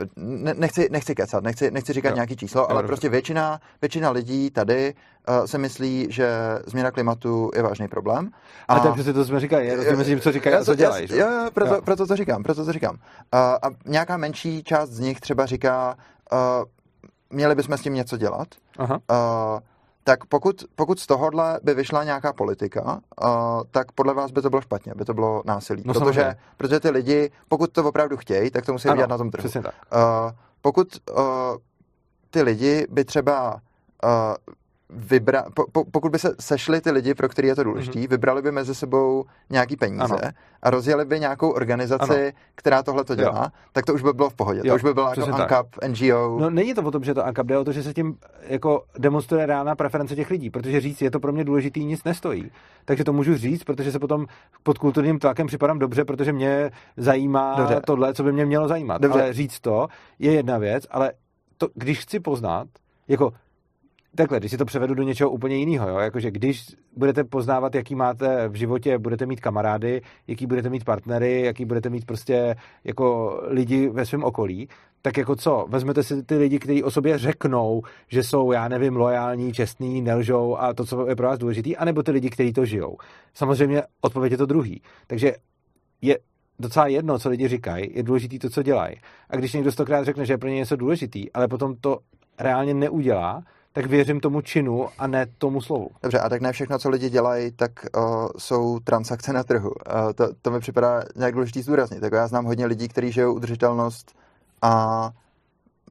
[0.54, 2.16] nechci, nechci kecat, nechci, nechci říkat jo.
[2.16, 4.94] nějaký číslo, ale prostě většina, většina lidí tady
[5.30, 6.30] uh, se myslí, že
[6.66, 8.30] změna klimatu je vážný problém.
[8.68, 11.08] A, a to je přesně to, jsme říkali, mezi tím, co říkají a co dělají.
[11.12, 11.82] Jo, jo, proto, jo.
[11.82, 12.96] proto to říkám, proto to říkám.
[12.96, 13.00] Uh,
[13.40, 15.98] a nějaká menší část z nich třeba říká,
[16.32, 16.40] uh,
[17.30, 18.48] měli bychom s tím něco dělat.
[18.78, 19.00] Aha.
[19.12, 19.60] Uh,
[20.04, 23.30] tak pokud, pokud z tohohle by vyšla nějaká politika, uh,
[23.72, 25.84] tak podle vás by to bylo špatně, by to bylo násilí.
[25.86, 29.18] No, protože, protože ty lidi, pokud to opravdu chtějí, tak to musí ano, dělat na
[29.18, 29.50] tom trhu.
[29.50, 29.66] Tak.
[29.66, 31.18] Uh, pokud uh,
[32.30, 33.60] ty lidi by třeba uh,
[34.96, 38.10] vybra, po, po, pokud by se sešli ty lidi, pro který je to důležité, mm-hmm.
[38.10, 40.18] vybrali by mezi sebou nějaký peníze ano.
[40.62, 42.32] a rozjeli by nějakou organizaci, ano.
[42.56, 43.60] která tohle to dělá, jo.
[43.72, 44.62] tak to už by bylo v pohodě.
[44.64, 44.72] Jo.
[44.72, 46.38] To už by bylo jako ANCAP, NGO.
[46.40, 48.84] No není to o tom, že to ANCAP, jde o to, že se tím jako
[49.00, 52.52] demonstruje reálná preference těch lidí, protože říct, je to pro mě důležitý, nic nestojí.
[52.86, 54.26] Takže to můžu říct, protože se potom
[54.64, 57.82] pod kulturním tlakem připadám dobře, protože mě zajímá dobře.
[57.86, 59.02] tohle, co by mě mělo zajímat.
[59.02, 59.22] Dobře.
[59.22, 59.88] Ale říct to
[60.20, 61.14] je jedna věc, ale
[61.58, 62.68] to, když chci poznat,
[63.08, 63.34] jako
[64.16, 65.98] takhle, když si to převedu do něčeho úplně jiného, jo?
[65.98, 71.42] jakože když budete poznávat, jaký máte v životě, budete mít kamarády, jaký budete mít partnery,
[71.42, 74.68] jaký budete mít prostě jako lidi ve svém okolí,
[75.02, 78.96] tak jako co, vezmete si ty lidi, kteří o sobě řeknou, že jsou, já nevím,
[78.96, 82.66] lojální, čestní, nelžou a to, co je pro vás důležitý, anebo ty lidi, kteří to
[82.66, 82.98] žijou.
[83.34, 84.82] Samozřejmě odpověď je to druhý.
[85.08, 85.34] Takže
[86.02, 86.18] je
[86.60, 88.96] docela jedno, co lidi říkají, je důležitý to, co dělají.
[89.30, 92.00] A když někdo stokrát řekne, že je pro ně něco důležitý, ale potom to
[92.40, 93.44] reálně neudělá,
[93.74, 95.90] tak věřím tomu činu a ne tomu slovu.
[96.04, 99.70] Dobře, a tak ne všechno, co lidi dělají, tak uh, jsou transakce na trhu.
[99.70, 102.00] Uh, to, to mi připadá nějak důležitý zdůraznit.
[102.00, 104.16] Tak já znám hodně lidí, kteří žijou udržitelnost
[104.62, 105.12] a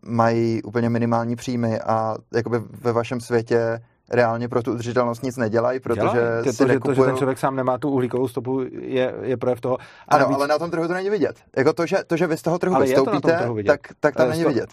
[0.03, 3.81] mají úplně minimální příjmy a jakoby ve vašem světě
[4.11, 6.53] reálně pro tu udržitelnost nic nedělají, protože Dělaj.
[6.53, 9.61] si to, že, to, že ten člověk sám nemá tu uhlíkovou stopu, je, je projev
[9.61, 9.79] toho.
[10.09, 10.37] A ano, navíc...
[10.37, 11.37] ale na tom trhu to není vidět.
[11.57, 14.45] Jako to, že, to, že vy z toho trhu ale vystoupíte, tak, tak tam není
[14.45, 14.71] vidět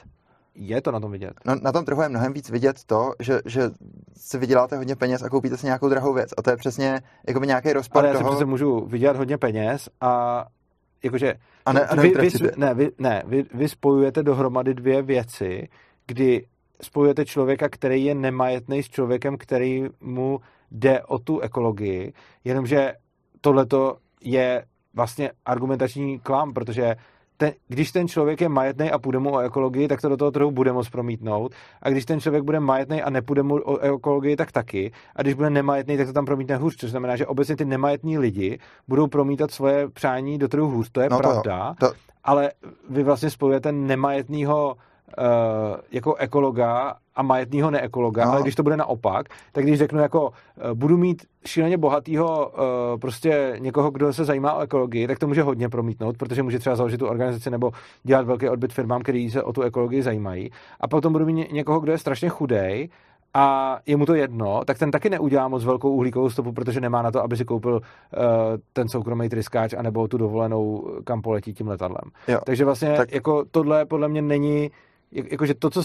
[0.55, 1.33] je to na tom vidět.
[1.45, 3.69] No, na tom trhu je mnohem víc vidět to, že, že
[4.17, 6.29] si vyděláte hodně peněz a koupíte si nějakou drahou věc.
[6.37, 8.37] A to je přesně jako nějaký rozpad Ale já toho...
[8.37, 10.45] si můžu vydělat hodně peněz a
[11.03, 11.33] jakože...
[11.65, 15.67] A ne, a vy, vy, ne, vy, ne vy, vy spojujete dohromady dvě věci,
[16.07, 16.45] kdy
[16.81, 20.39] spojujete člověka, který je nemajetný s člověkem, který mu
[20.71, 22.13] jde o tu ekologii,
[22.43, 22.93] jenomže
[23.41, 26.95] tohleto je vlastně argumentační klam, protože
[27.39, 30.31] ten, když ten člověk je majetný a půjde mu o ekologii, tak to do toho
[30.31, 31.55] trhu bude moct promítnout.
[31.81, 34.91] A když ten člověk bude majetný a nepůjde mu o ekologii, tak taky.
[35.15, 36.75] A když bude nemajetný, tak to tam promítne hůř.
[36.75, 40.89] Což znamená, že obecně ty nemajetní lidi budou promítat svoje přání do trhu hůř.
[40.91, 41.75] To je no pravda.
[41.79, 41.93] To, to...
[42.23, 42.51] Ale
[42.89, 45.23] vy vlastně spojujete nemajetného uh,
[45.91, 48.31] jako ekologa a majetného neekologa, no.
[48.31, 50.31] ale když to bude naopak, tak když řeknu jako uh,
[50.73, 55.43] budu mít šíleně bohatýho uh, prostě někoho, kdo se zajímá o ekologii, tak to může
[55.43, 57.71] hodně promítnout, protože může třeba založit tu organizaci nebo
[58.03, 60.51] dělat velký odbyt firmám, který se o tu ekologii zajímají.
[60.79, 62.89] A potom budu mít někoho, kdo je strašně chudej,
[63.33, 67.01] a je mu to jedno, tak ten taky neudělá moc velkou uhlíkovou stopu, protože nemá
[67.01, 67.81] na to, aby si koupil uh,
[68.73, 72.11] ten soukromý tryskáč anebo tu dovolenou, kam poletí tím letadlem.
[72.27, 72.39] Jo.
[72.45, 73.11] Takže vlastně tak...
[73.11, 74.71] jako tohle podle mě není
[75.11, 75.81] jakože to, co,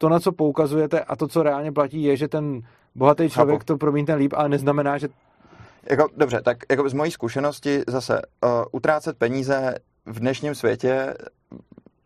[0.00, 2.62] to, na co poukazujete a to, co reálně platí, je, že ten
[2.94, 3.64] bohatý člověk Chápu.
[3.64, 5.08] to promítne líp, ale neznamená, že
[5.90, 9.74] jako, dobře, tak jako z mojí zkušenosti zase uh, utrácet peníze
[10.06, 11.14] v dnešním světě,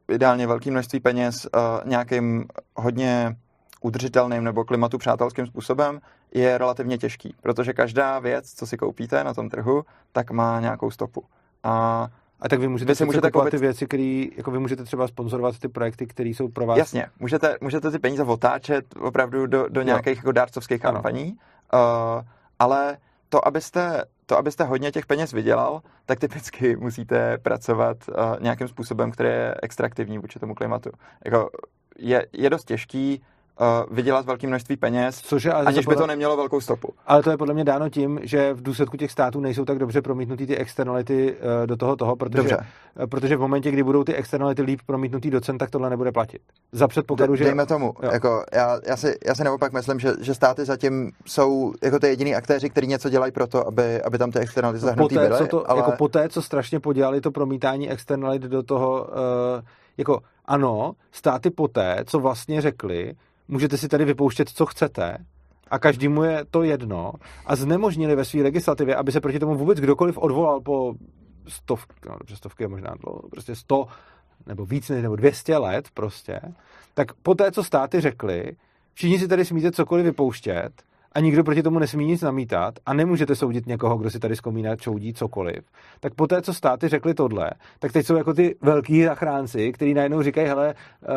[0.08, 2.44] ideálně velké množství peněz, uh, nějakým
[2.76, 3.36] hodně
[3.80, 6.00] udržitelným nebo klimatu přátelským způsobem,
[6.34, 9.82] je relativně těžký, protože každá věc, co si koupíte na tom trhu,
[10.12, 11.24] tak má nějakou stopu.
[11.62, 12.08] A
[12.44, 15.08] a tak vy můžete, vy si můžete koupit ty věci, které, jako vy můžete třeba
[15.08, 16.78] sponzorovat ty projekty, které jsou pro vás.
[16.78, 21.36] Jasně, můžete, můžete ty peníze otáčet opravdu do, do nějakých jako dárcovských kampaní,
[21.74, 21.80] uh,
[22.58, 22.96] ale
[23.28, 29.10] to abyste, to, abyste hodně těch peněz vydělal, tak typicky musíte pracovat uh, nějakým způsobem,
[29.10, 30.90] který je extraktivní vůči tomu klimatu.
[31.24, 31.50] Jako
[31.98, 33.22] je, je dost těžký
[33.60, 36.88] uh, vydělat velké množství peněz, Což je, ale aniž by to nemělo velkou stopu.
[37.06, 40.02] Ale to je podle mě dáno tím, že v důsledku těch států nejsou tak dobře
[40.02, 42.56] promítnutý ty externality uh, do toho toho, protože, dobře.
[43.00, 46.12] Uh, protože v momentě, kdy budou ty externality líp promítnutý do cen, tak tohle nebude
[46.12, 46.40] platit.
[46.72, 47.44] Za předpokladu, že...
[47.44, 51.72] Dejme tomu, jako já, já, si, já si naopak myslím, že, že státy zatím jsou
[51.82, 54.86] jako ty jediný aktéři, kteří něco dělají pro to, aby, aby tam ty externality no,
[54.86, 55.38] zahrnutý poté, byly.
[55.38, 55.78] Co to, ale...
[55.78, 59.64] jako poté, co strašně podělali to promítání externalit do toho, uh,
[59.98, 63.14] jako ano, státy poté, co vlastně řekli,
[63.48, 65.18] můžete si tady vypouštět, co chcete,
[65.68, 67.12] a každému je to jedno.
[67.46, 70.94] A znemožnili ve své legislativě, aby se proti tomu vůbec kdokoliv odvolal po
[71.48, 73.86] stovky, no dobře, stovky je možná dlouho, prostě sto
[74.46, 76.40] nebo víc nebo 200 let prostě,
[76.94, 78.56] tak po té, co státy řekli,
[78.94, 80.82] všichni si tady smíte cokoliv vypouštět,
[81.14, 84.76] a nikdo proti tomu nesmí nic namítat a nemůžete soudit někoho, kdo si tady zkomíná
[84.76, 85.64] čoudí cokoliv,
[86.00, 89.94] tak po té, co státy řekli tohle, tak teď jsou jako ty velký zachránci, kteří
[89.94, 90.74] najednou říkají, hele,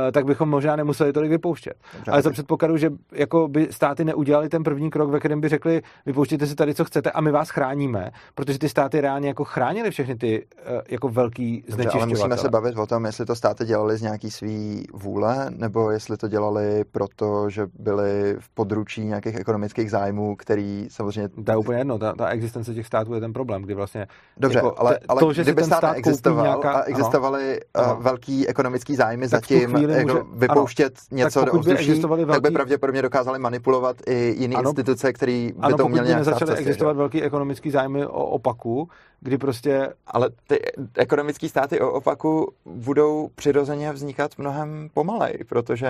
[0.07, 1.73] eh, tak bychom možná nemuseli tolik vypouštět.
[1.93, 5.49] Dobře, Ale za předpokladu, že jako by státy neudělali ten první krok, ve kterém by
[5.49, 9.43] řekli, vypouštěte si tady, co chcete a my vás chráníme, protože ty státy reálně jako
[9.43, 12.03] chránili všechny ty eh, jako velký znečišťovatele.
[12.03, 15.91] Ale musíme se bavit o tom, jestli to státy dělali z nějaký svý vůle, nebo
[15.91, 21.29] jestli to dělali proto, že byli v područí nějakých ekonomických ekonomických zájmů, který samozřejmě...
[21.43, 24.07] To je úplně jedno, ta, ta existence těch států je ten problém, kdy vlastně...
[24.37, 28.03] Dobře, jako, ale, ale to, že kdyby stát, stát existoval nějaká, a existovaly ano, uh,
[28.03, 32.25] velký ekonomický zájmy zatím jako může, vypouštět ano, něco do ovzduší, tak, velký...
[32.25, 36.55] tak by pravděpodobně dokázali manipulovat i jiné instituce, které by ano, to uměly nějak nezačaly
[36.55, 38.89] existovat velký ekonomický zájmy o opaku,
[39.21, 39.93] kdy prostě...
[40.07, 40.59] Ale ty
[40.95, 45.89] ekonomické státy o opaku budou přirozeně vznikat mnohem pomalej, protože...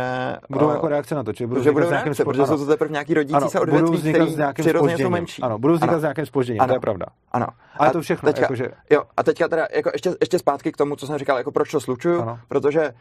[0.50, 3.50] Budou jako reakce na to, či budou, budou reakce, protože jsou to teprve nějaký rodící
[3.50, 4.66] se odvětví, budou vznikat s nějakým
[4.98, 5.42] jsou menší.
[5.42, 6.00] Ano, budou vznikat ano.
[6.00, 6.68] s nějakým spožděním, ano.
[6.68, 7.06] to je pravda.
[7.32, 7.48] Ano.
[7.78, 8.28] Ale to všechno.
[8.28, 8.72] Teďka, jakože...
[8.90, 11.72] Jo, a teďka teda jako ještě, ještě zpátky k tomu, co jsem říkal, jako proč
[11.72, 12.40] to slučuju, ano.
[12.48, 12.94] protože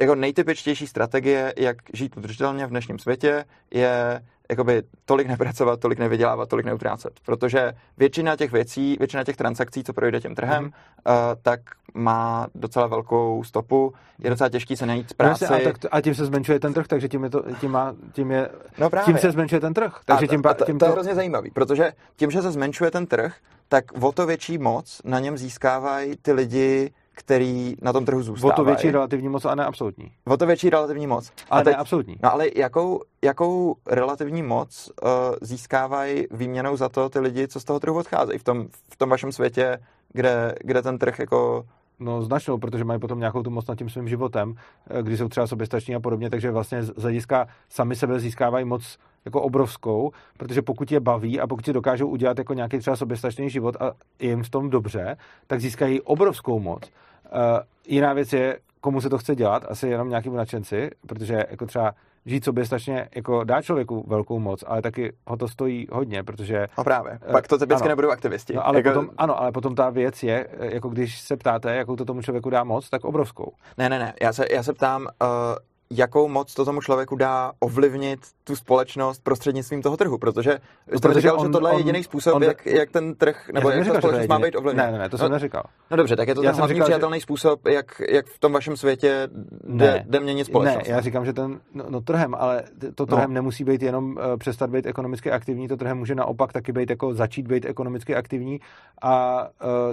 [0.00, 4.22] jako nejtypičtější strategie, jak žít udržitelně v dnešním světě, je
[4.52, 7.12] jakoby tolik nepracovat, tolik nevydělávat, tolik neutrácet.
[7.24, 11.30] Protože většina těch věcí, většina těch transakcí, co projde tím trhem, mm-hmm.
[11.30, 11.60] uh, tak
[11.94, 13.94] má docela velkou stopu.
[14.18, 15.44] Je docela těžký se najít z práci.
[15.50, 17.94] No, a, tak, a tím se zmenšuje ten trh, takže tím, je to, tím, má,
[18.12, 18.48] tím, je,
[18.78, 19.04] no právě.
[19.04, 20.00] tím se zmenšuje ten trh.
[20.04, 22.90] Takže a tím, to, tím to, to je hrozně zajímavý, protože tím, že se zmenšuje
[22.90, 23.36] ten trh,
[23.68, 28.54] tak o to větší moc na něm získávají ty lidi, který na tom trhu zůstává.
[28.54, 30.12] O to větší relativní moc a ne absolutní.
[30.24, 31.32] O to větší relativní moc.
[31.50, 32.16] Ale a teď, ne absolutní.
[32.22, 35.10] No ale jakou, jakou relativní moc uh,
[35.40, 39.08] získávají výměnou za to ty lidi, co z toho trhu odcházejí v tom, v tom
[39.08, 39.78] vašem světě,
[40.12, 41.64] kde, kde ten trh jako
[42.02, 44.54] No značnou, protože mají potom nějakou tu moc nad tím svým životem,
[44.90, 48.98] eh, kdy jsou třeba soběstační a podobně, takže vlastně z hlediska sami sebe získávají moc
[49.24, 53.50] jako obrovskou, protože pokud je baví a pokud si dokážou udělat jako nějaký třeba soběstačný
[53.50, 56.82] život a je jim v tom dobře, tak získají obrovskou moc.
[56.82, 57.38] Uh,
[57.86, 61.94] jiná věc je, komu se to chce dělat, asi jenom nějakému nadšenci, protože jako třeba
[62.26, 66.66] žít soběstačně jako dá člověku velkou moc, ale taky ho to stojí hodně, protože...
[66.78, 68.54] No právě, uh, pak to typicky nebudou aktivisti.
[68.54, 68.88] No, ale jako...
[68.88, 72.50] potom, ano, ale potom ta věc je, jako když se ptáte, jakou to tomu člověku
[72.50, 73.52] dá moc, tak obrovskou.
[73.78, 75.28] Ne, ne, ne, já se, já se ptám, uh,
[75.96, 80.58] jakou moc to tomu člověku dá ovlivnit tu společnost prostřednictvím toho trhu, protože
[80.92, 83.50] no, jste říkal, on, že tohle on, je jediný způsob, on, jak, jak ten trh,
[83.54, 84.86] nebo jak ta společnost má být ovlivněna.
[84.86, 85.62] Ne, ne, ne, to jsem no, neříkal.
[85.90, 87.22] No dobře, tak je to já ten hlavní říkal, přijatelný že...
[87.22, 89.28] způsob, jak, jak v tom vašem světě
[89.64, 90.88] jde, ne, jde měnit společnost.
[90.88, 92.62] Ne, já říkám, že ten, no, no trhem, ale
[92.94, 93.34] to trhem no.
[93.34, 97.14] nemusí být jenom uh, přestat být ekonomicky aktivní, to trhem může naopak taky být jako
[97.14, 98.60] začít být ekonomicky aktivní
[99.02, 99.48] a uh,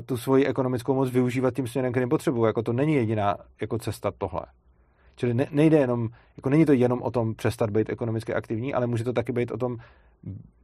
[0.06, 2.45] tu svoji ekonomickou moc využívat tím směrem, kterým potřebuju.
[2.45, 4.42] Jako to není jediná jako cesta tohle.
[5.20, 8.88] Čili ne, nejde jenom, jako není to jenom o tom přestat být ekonomicky aktivní, ale
[8.88, 9.78] může to taky být o tom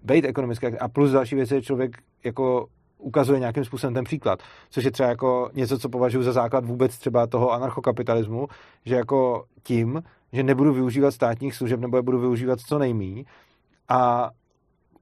[0.04, 0.80] být ekonomicky aktivní.
[0.80, 2.68] A plus další věc je, člověk jako
[2.98, 6.98] ukazuje nějakým způsobem ten příklad, což je třeba jako něco, co považuji za základ vůbec
[6.98, 8.48] třeba toho anarchokapitalismu,
[8.86, 10.04] že jako tím,
[10.34, 13.26] že nebudu využívat státních služeb nebo je budu využívat co nejmí
[13.90, 14.30] a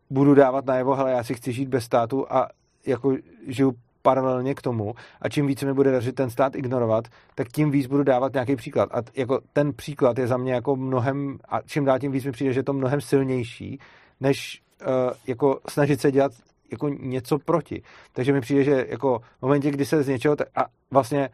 [0.09, 2.47] budu dávat najevo, hele, já si chci žít bez státu a
[2.85, 3.15] jako
[3.47, 3.73] žiju
[4.03, 7.87] paralelně k tomu a čím více mi bude dařit ten stát ignorovat, tak tím víc
[7.87, 8.89] budu dávat nějaký příklad.
[8.93, 12.31] A jako ten příklad je za mě jako mnohem, a čím dál tím víc mi
[12.31, 13.79] přijde, že je to mnohem silnější,
[14.19, 14.87] než uh,
[15.27, 16.31] jako snažit se dělat
[16.71, 17.81] jako něco proti.
[18.13, 21.29] Takže mi přijde, že jako v momentě, kdy se z něčeho, a vlastně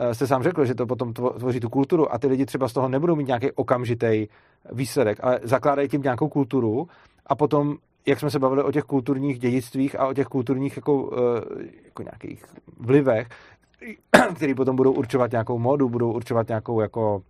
[0.00, 2.72] uh, jste sám řekl, že to potom tvoří tu kulturu a ty lidi třeba z
[2.72, 4.26] toho nebudou mít nějaký okamžitý
[4.72, 6.88] výsledek, ale zakládají tím nějakou kulturu
[7.26, 7.76] a potom
[8.08, 12.02] jak jsme se bavili o těch kulturních dědictvích a o těch kulturních jako, eh, jako
[12.02, 12.44] nějakých
[12.80, 13.28] vlivech,
[14.34, 17.22] který potom budou určovat nějakou modu, budou určovat nějakou jako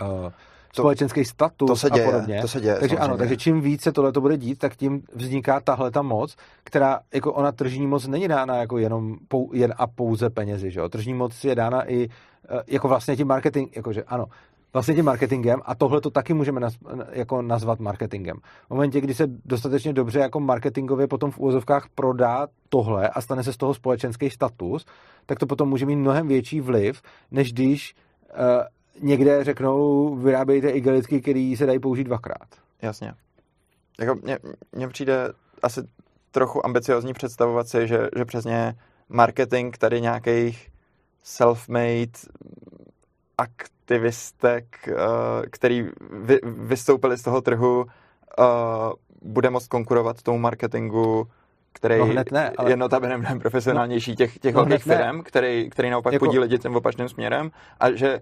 [0.00, 0.32] uh,
[0.72, 2.40] společenský status to se děje, a podobně.
[2.40, 5.60] To se děje, takže ano, takže čím více tohle to bude dít, tak tím vzniká
[5.60, 9.86] tahle ta moc, která jako ona tržní moc není dána jako jenom pou, jen a
[9.86, 10.88] pouze penězi, že jo?
[10.88, 12.08] Tržní moc je dána i
[12.48, 14.26] eh, jako vlastně tím marketing, jakože ano,
[14.76, 16.74] vlastně tím marketingem a tohle to taky můžeme naz,
[17.10, 18.36] jako nazvat marketingem.
[18.66, 23.44] V momentě, kdy se dostatečně dobře jako marketingově potom v úvozovkách prodá tohle a stane
[23.44, 24.86] se z toho společenský status,
[25.26, 31.20] tak to potom může mít mnohem větší vliv, než když uh, někde řeknou, vyrábejte igelitky,
[31.20, 32.48] které se dají použít dvakrát.
[32.82, 33.12] Jasně.
[34.00, 34.14] Jako
[34.72, 35.32] mně, přijde
[35.62, 35.80] asi
[36.30, 38.74] trochu ambiciozní představovat si, že, že přesně
[39.08, 40.68] marketing tady nějakých
[41.24, 42.28] self-made
[43.86, 44.94] aktivistek, uh,
[45.50, 47.86] který vy, vystoupili z toho trhu,
[48.38, 48.44] uh,
[49.22, 51.26] bude moct konkurovat tomu marketingu,
[51.72, 52.70] který no hned ne, ale...
[52.70, 56.24] je notabene mnohem profesionálnější těch, těch no velkých firm, který, který naopak jako...
[56.24, 57.50] podí lidi tím opačným směrem
[57.80, 58.20] a že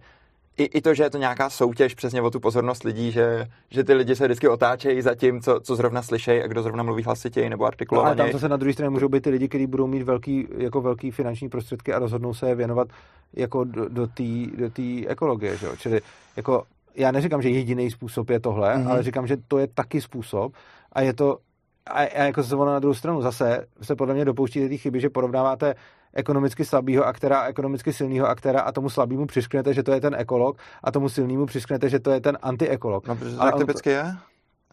[0.56, 3.84] i, i to, že je to nějaká soutěž přesně o tu pozornost lidí, že, že
[3.84, 7.02] ty lidi se vždycky otáčejí za tím, co, co zrovna slyšejí a kdo zrovna mluví
[7.02, 8.16] hlasitěji nebo artikulovaně.
[8.16, 10.48] No, ale tam zase na druhé straně můžou být ty lidi, kteří budou mít velký,
[10.58, 12.88] jako velký finanční prostředky a rozhodnou se je věnovat
[13.32, 15.56] jako do, do té do tý ekologie.
[15.56, 15.68] Že?
[15.78, 16.00] Čili
[16.36, 16.64] jako
[16.96, 18.90] já neříkám, že jediný způsob je tohle, mm-hmm.
[18.90, 20.52] ale říkám, že to je taky způsob
[20.92, 21.38] a je to
[21.86, 25.10] a, a jako se na druhou stranu zase se podle mě dopouštíte ty chyby, že
[25.10, 25.74] porovnáváte
[26.14, 30.14] ekonomicky slabého aktéra a ekonomicky silného aktéra a tomu slabému přišknete, že to je ten
[30.14, 33.06] ekolog a tomu silnému přišknete, že to je ten antiekolog.
[33.08, 33.96] No, protože to tak typicky to...
[33.96, 34.16] je.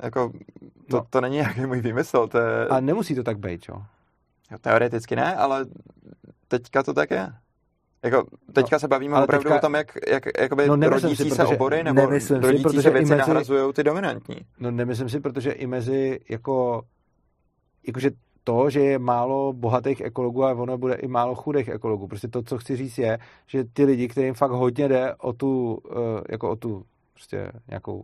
[0.03, 0.31] Jako,
[0.89, 1.05] to, no.
[1.09, 2.27] to není nějaký můj výmysl.
[2.27, 2.67] To je...
[2.67, 3.75] A nemusí to tak být, jo?
[4.51, 4.57] jo?
[4.61, 5.65] Teoreticky ne, ale
[6.47, 7.33] teďka to tak je.
[8.03, 11.35] Jako, teďka no, se bavíme opravdu teďka, o tom, jak, jak jakoby no, rodící si,
[11.35, 14.35] se obory, nebo rodící si, se věci mezi, nahrazují ty dominantní.
[14.59, 16.81] No nemyslím si, protože i mezi jako
[17.87, 18.11] jakože
[18.43, 22.07] to, že je málo bohatých ekologů a ono bude i málo chudých ekologů.
[22.07, 25.81] Prostě to, co chci říct, je, že ty lidi, kterým fakt hodně jde o tu,
[25.91, 28.03] eh, jako o tu prostě nějakou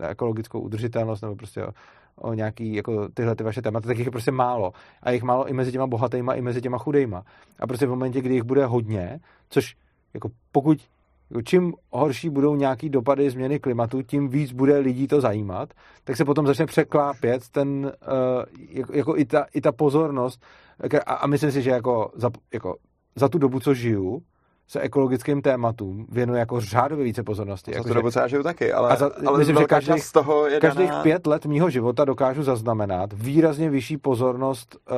[0.00, 1.72] ekologickou udržitelnost nebo prostě o,
[2.16, 4.72] o nějaký jako tyhle ty vaše témata, tak jich je prostě málo.
[5.02, 7.24] A jich málo i mezi těma bohatýma, i mezi těma chudejma.
[7.58, 9.76] A prostě v momentě, kdy jich bude hodně, což
[10.14, 10.78] jako pokud
[11.40, 15.68] čím horší budou nějaký dopady změny klimatu, tím víc bude lidí to zajímat,
[16.04, 20.42] tak se potom začne překlápět ten, uh, jako, jako i, ta, i ta pozornost.
[21.06, 22.76] A, a myslím si, že jako za, jako
[23.16, 24.22] za tu dobu, co žiju,
[24.68, 27.70] se ekologickým tématům věnuje jako řádově více pozornosti.
[27.70, 30.04] Za jako, tu dobu, co já žiju taky, ale, a za, ale myslím, že každých,
[30.04, 31.02] z toho je každých daná...
[31.02, 34.96] pět let mýho života dokážu zaznamenat výrazně vyšší pozornost uh,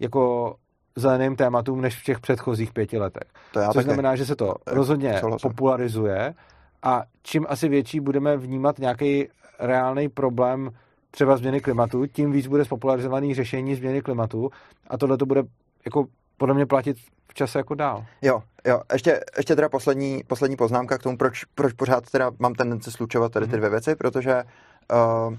[0.00, 0.54] jako
[0.96, 3.28] zeleným tématům než v těch předchozích pěti letech.
[3.52, 3.84] To já Což taky.
[3.84, 5.50] znamená, že se to rozhodně souhlasím.
[5.50, 6.34] popularizuje
[6.82, 10.70] a čím asi větší budeme vnímat nějaký reálný problém
[11.10, 14.50] třeba změny klimatu, tím víc bude spopularizovaný řešení změny klimatu
[14.86, 15.42] a tohle to bude
[15.84, 16.06] jako
[16.36, 16.96] podle mě platit
[17.28, 18.04] v čase jako dál.
[18.22, 18.80] Jo, jo.
[18.92, 23.32] Ještě, ještě teda poslední, poslední poznámka k tomu, proč, proč pořád teda mám tendenci slučovat
[23.32, 23.58] tady ty mhm.
[23.58, 24.42] dvě věci, protože
[24.92, 25.34] uh,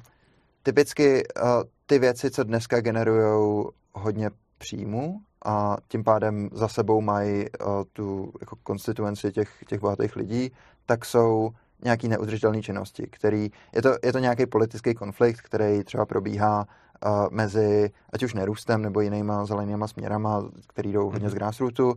[0.64, 1.50] typicky uh,
[1.86, 8.34] ty věci, co dneska generují hodně příjmu a tím pádem za sebou mají uh, tu
[8.42, 10.52] jako konstituenci těch, těch bohatých lidí,
[10.86, 11.52] tak jsou
[11.84, 16.68] nějaký neudržitelné činnosti, který, je to, je to nějaký politický konflikt, který třeba probíhá
[17.06, 21.38] uh, mezi ať už nerůstem nebo jinýma zelenýma směrama, který jdou hodně z mhm.
[21.38, 21.96] grassrootu, uh,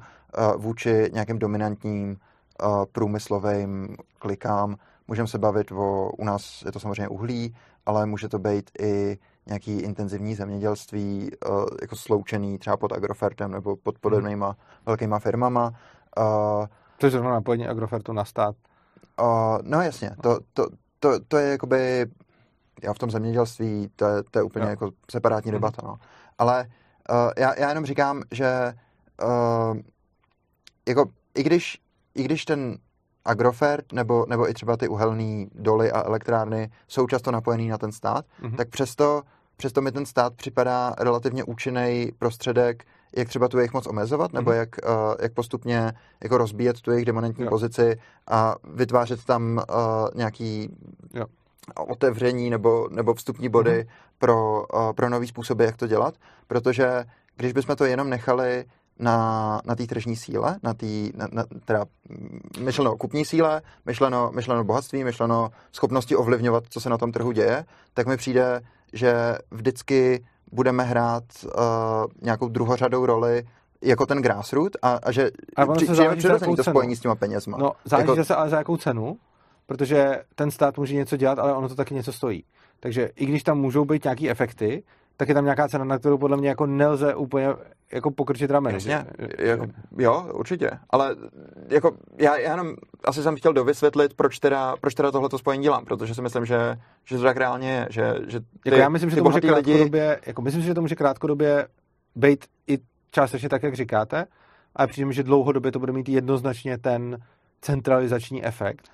[0.56, 4.76] vůči nějakým dominantním uh, průmyslovým klikám.
[5.08, 7.54] Můžeme se bavit o, u nás je to samozřejmě uhlí,
[7.86, 9.18] ale může to být i
[9.48, 14.00] nějaký intenzivní zemědělství, uh, jako sloučený třeba pod Agrofertem nebo pod mhm.
[14.00, 14.56] podobnýma hmm.
[14.86, 15.72] velkýma firmama.
[16.18, 16.66] Uh,
[16.98, 18.56] to je zrovna napojení Agrofertu na stát.
[19.20, 20.66] Uh, no jasně, to, to,
[21.00, 22.06] to, to je jakoby,
[22.82, 24.70] já v tom zemědělství, to je, to je úplně jo.
[24.70, 25.60] jako separátní hmm.
[25.60, 25.98] debata, no.
[26.38, 26.66] Ale
[27.10, 28.74] uh, já, já jenom říkám, že
[29.24, 29.78] uh,
[30.88, 31.04] jako
[31.34, 31.78] i když,
[32.14, 32.78] i když ten
[33.24, 37.92] Agrofert nebo, nebo i třeba ty uhelné doly a elektrárny jsou často napojený na ten
[37.92, 38.56] stát, mm-hmm.
[38.56, 39.22] tak přesto
[39.58, 42.84] Přesto mi ten stát připadá relativně účinný prostředek,
[43.16, 44.56] jak třeba tu jejich moc omezovat, nebo mm-hmm.
[44.56, 47.50] jak, uh, jak postupně jako rozbíjet tu jejich dominantní jo.
[47.50, 47.96] pozici
[48.26, 49.64] a vytvářet tam uh,
[50.14, 50.76] nějaký
[51.14, 51.26] jo.
[51.76, 54.14] otevření nebo, nebo vstupní body mm-hmm.
[54.18, 56.14] pro, uh, pro nový způsoby, jak to dělat,
[56.46, 57.04] protože
[57.36, 58.64] když bychom to jenom nechali
[58.98, 61.84] na, na té tržní síle, na té, na, na, teda
[62.60, 67.64] myšleno kupní síle, myšleno, myšleno bohatství, myšleno schopnosti ovlivňovat, co se na tom trhu děje,
[67.94, 68.60] tak mi přijde,
[68.92, 71.50] že vždycky budeme hrát uh,
[72.22, 73.44] nějakou druhořadou roli
[73.82, 75.30] jako ten grassroot a, a že
[75.74, 77.58] při, přijde přirozený to spojení s těma penězma.
[77.58, 78.16] No, záleží jako...
[78.16, 79.18] zase ale za jakou cenu,
[79.66, 82.44] protože ten stát může něco dělat, ale ono to taky něco stojí.
[82.80, 84.82] Takže i když tam můžou být nějaký efekty,
[85.18, 87.48] tak je tam nějaká cena, na kterou podle mě jako nelze úplně
[87.92, 88.76] jako pokrčit rameny.
[88.76, 89.06] Jasně,
[89.38, 89.66] jako,
[89.98, 90.70] jo, určitě.
[90.90, 91.16] Ale
[91.68, 92.74] jako já, já jenom
[93.04, 96.76] asi jsem chtěl dovysvětlit, proč teda, proč teda tohleto spojení dělám, protože si myslím, že,
[97.04, 100.10] že to tak reálně je, že, že ty, jako já myslím, že to může krátkodobě,
[100.10, 100.20] lidi...
[100.26, 101.68] jako myslím, že to může krátkodobě
[102.16, 102.78] být i
[103.10, 104.26] částečně tak, jak říkáte,
[104.76, 107.18] ale přijde že dlouhodobě to bude mít jednoznačně ten
[107.60, 108.88] centralizační efekt.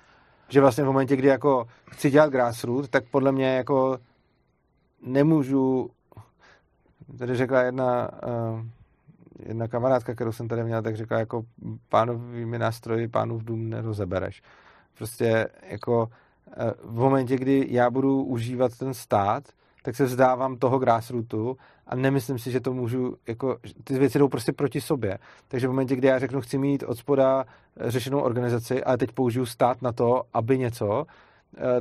[0.49, 3.97] Že vlastně v momentě, kdy jako chci dělat grassroots, tak podle mě jako
[5.05, 5.89] nemůžu
[7.19, 8.61] tady řekla jedna, uh,
[9.45, 11.43] jedna kamarádka, kterou jsem tady měl, tak řekla jako
[11.89, 14.41] pánovými nástroji pánův dům nerozebereš.
[14.97, 19.43] Prostě jako uh, v momentě, kdy já budu užívat ten stát,
[19.83, 24.27] tak se vzdávám toho grassrootu a nemyslím si, že to můžu, jako, ty věci jdou
[24.27, 25.17] prostě proti sobě.
[25.47, 27.45] Takže v momentě, kdy já řeknu, chci mít od spoda
[27.79, 31.07] řešenou organizaci, ale teď použiju stát na to, aby něco, Eh,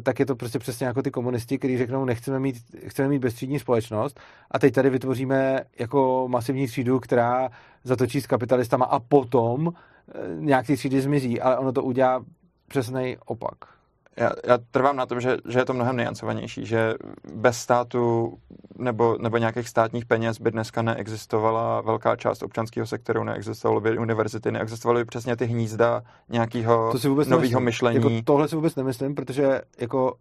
[0.03, 3.59] tak je to prostě přesně jako ty komunisti, kteří řeknou, nechceme mít, chceme mít bezstřídní
[3.59, 4.21] společnost.
[4.51, 7.49] A teď tady vytvoříme jako masivní třídu, která
[7.85, 12.25] zatočí s kapitalistama a potom eh, nějak ty třídy zmizí, ale ono to udělá
[12.69, 13.74] přesný opak
[14.17, 16.95] já, já trvám na tom, že, že je to mnohem niancovanější, že
[17.35, 18.33] bez státu
[18.79, 24.53] nebo, nebo nějakých státních peněz by dneska neexistovala velká část občanského sektoru, neexistovalo by univerzity,
[24.53, 26.93] neexistovaly by přesně ty hnízda nějakého
[27.29, 27.97] nového myšlení.
[27.97, 30.15] Jako tohle si vůbec nemyslím, protože jako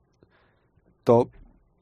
[1.03, 1.23] to,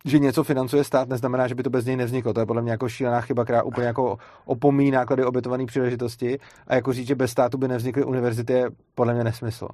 [0.06, 2.34] že něco financuje stát, neznamená, že by to bez něj nevzniklo.
[2.34, 6.76] To je podle mě jako šílená chyba, která úplně jako opomíjí náklady obětované příležitosti a
[6.76, 9.68] jako říct, že bez státu by nevznikly univerzity, je podle mě nesmysl.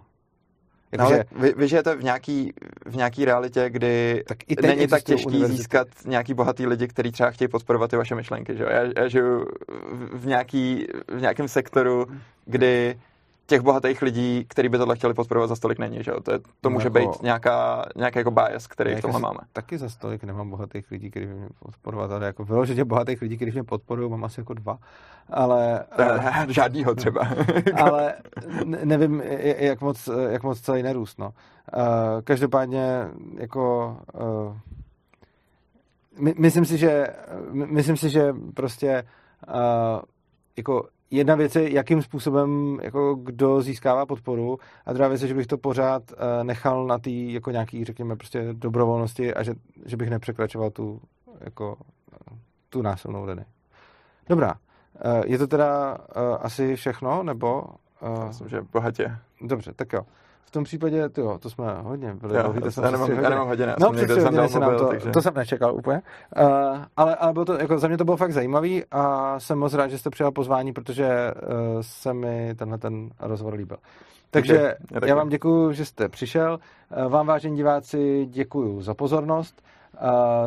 [0.91, 1.23] Jako, no, že...
[1.35, 2.53] vy, vy žijete v nějaký,
[2.85, 5.57] v nějaký realitě, kdy tak i není tak těžký univerzity.
[5.57, 8.57] získat nějaký bohatý lidi, kteří třeba chtějí podporovat ty vaše myšlenky.
[8.57, 8.63] Že?
[8.63, 9.45] Já, já žiju
[10.13, 12.05] v, nějaký, v nějakém sektoru,
[12.45, 12.99] kdy
[13.47, 16.03] těch bohatých lidí, kteří by tohle chtěli podporovat, za stolik není.
[16.03, 16.11] Že?
[16.23, 19.39] To, je, to může jako, být nějaká, nějaký jako bias, který v tomhle máme.
[19.53, 23.35] Taky za stolik nemám bohatých lidí, kteří by mě podporovat, ale jako vyloženě bohatých lidí,
[23.35, 24.77] kteří mě podporují, mám asi jako dva.
[25.29, 27.27] Ale, ale žádnýho třeba.
[27.75, 28.13] ale
[28.83, 29.23] nevím,
[29.57, 31.19] jak moc, jak moc celý nerůst.
[31.19, 31.25] No.
[31.27, 31.83] Uh,
[32.23, 34.57] každopádně jako uh,
[36.19, 37.07] my, myslím si, že
[37.51, 39.03] myslím si, že prostě
[40.57, 45.33] jako jedna věc je, jakým způsobem jako kdo získává podporu a druhá věc je, že
[45.33, 49.53] bych to pořád uh, nechal na té jako nějaký, řekněme, prostě dobrovolnosti a že,
[49.85, 51.01] že bych nepřekračoval tu
[51.39, 51.77] jako
[52.69, 53.45] tu násilnou linii.
[54.29, 54.53] Dobrá.
[54.53, 57.63] Uh, je to teda uh, asi všechno, nebo?
[58.27, 59.17] Myslím, že bohatě.
[59.41, 60.01] Dobře, tak jo.
[60.47, 63.29] V tom případě, tyjo, to jsme hodně byli jo, dlouhý, to jsem já, nemám, já
[63.29, 65.09] nemám hodiny, no, přes hodiny se nám to, takže...
[65.09, 66.01] to jsem nečekal úplně,
[66.41, 69.73] uh, ale, ale bylo to, jako za mě to bylo fakt zajímavý a jsem moc
[69.73, 73.77] rád, že jste přijal pozvání, protože uh, se mi tenhle ten rozhovor líbil.
[74.31, 76.59] Takže já vám děkuji, že jste přišel.
[77.05, 79.61] Uh, vám, vážení diváci, děkuji za pozornost.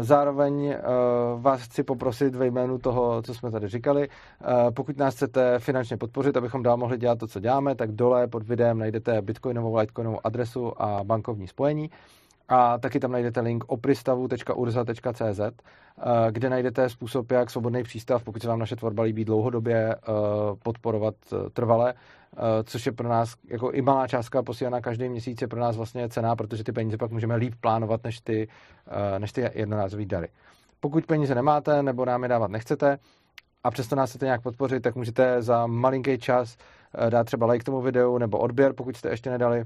[0.01, 0.77] Zároveň
[1.37, 4.09] vás chci poprosit ve jménu toho, co jsme tady říkali,
[4.75, 8.43] pokud nás chcete finančně podpořit, abychom dál mohli dělat to, co děláme, tak dole pod
[8.43, 11.91] videem najdete bitcoinovou, litecoinovou adresu a bankovní spojení.
[12.53, 15.41] A taky tam najdete link opristavu.urza.cz,
[16.31, 19.97] kde najdete způsob, jak svobodný přístav, pokud se vám naše tvorba líbí dlouhodobě,
[20.63, 21.15] podporovat
[21.53, 21.95] trvale
[22.37, 25.77] Eh, což je pro nás jako i malá částka posílaná každý měsíc je pro nás
[25.77, 28.49] vlastně cená, protože ty peníze pak můžeme líp plánovat než ty,
[28.87, 30.29] eh, než ty jednorázové dary.
[30.81, 32.99] Pokud peníze nemáte nebo nám je dávat nechcete
[33.65, 36.57] a přesto nás chcete nějak podpořit, tak můžete za malinký čas
[36.95, 39.65] eh, dát třeba like tomu videu nebo odběr, pokud jste ještě nedali.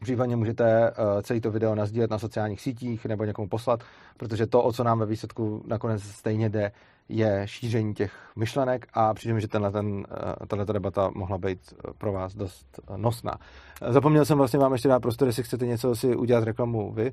[0.00, 3.80] Případně můžete celý to video nazdílet na sociálních sítích nebo někomu poslat,
[4.16, 6.72] protože to, o co nám ve výsledku nakonec stejně jde,
[7.10, 10.06] je šíření těch myšlenek a přijde že tenhle, ten,
[10.42, 13.38] eh, tato debata mohla být eh, pro vás dost eh, nosná.
[13.88, 17.12] Zapomněl jsem vlastně vám ještě dát prostor, jestli chcete něco si udělat reklamu vy.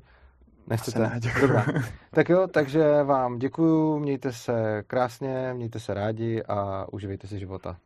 [0.66, 0.98] Nechcete?
[0.98, 1.66] Ne, Dobrá.
[2.10, 7.76] Tak jo, takže vám děkuju, mějte se krásně, mějte se rádi a uživejte si života.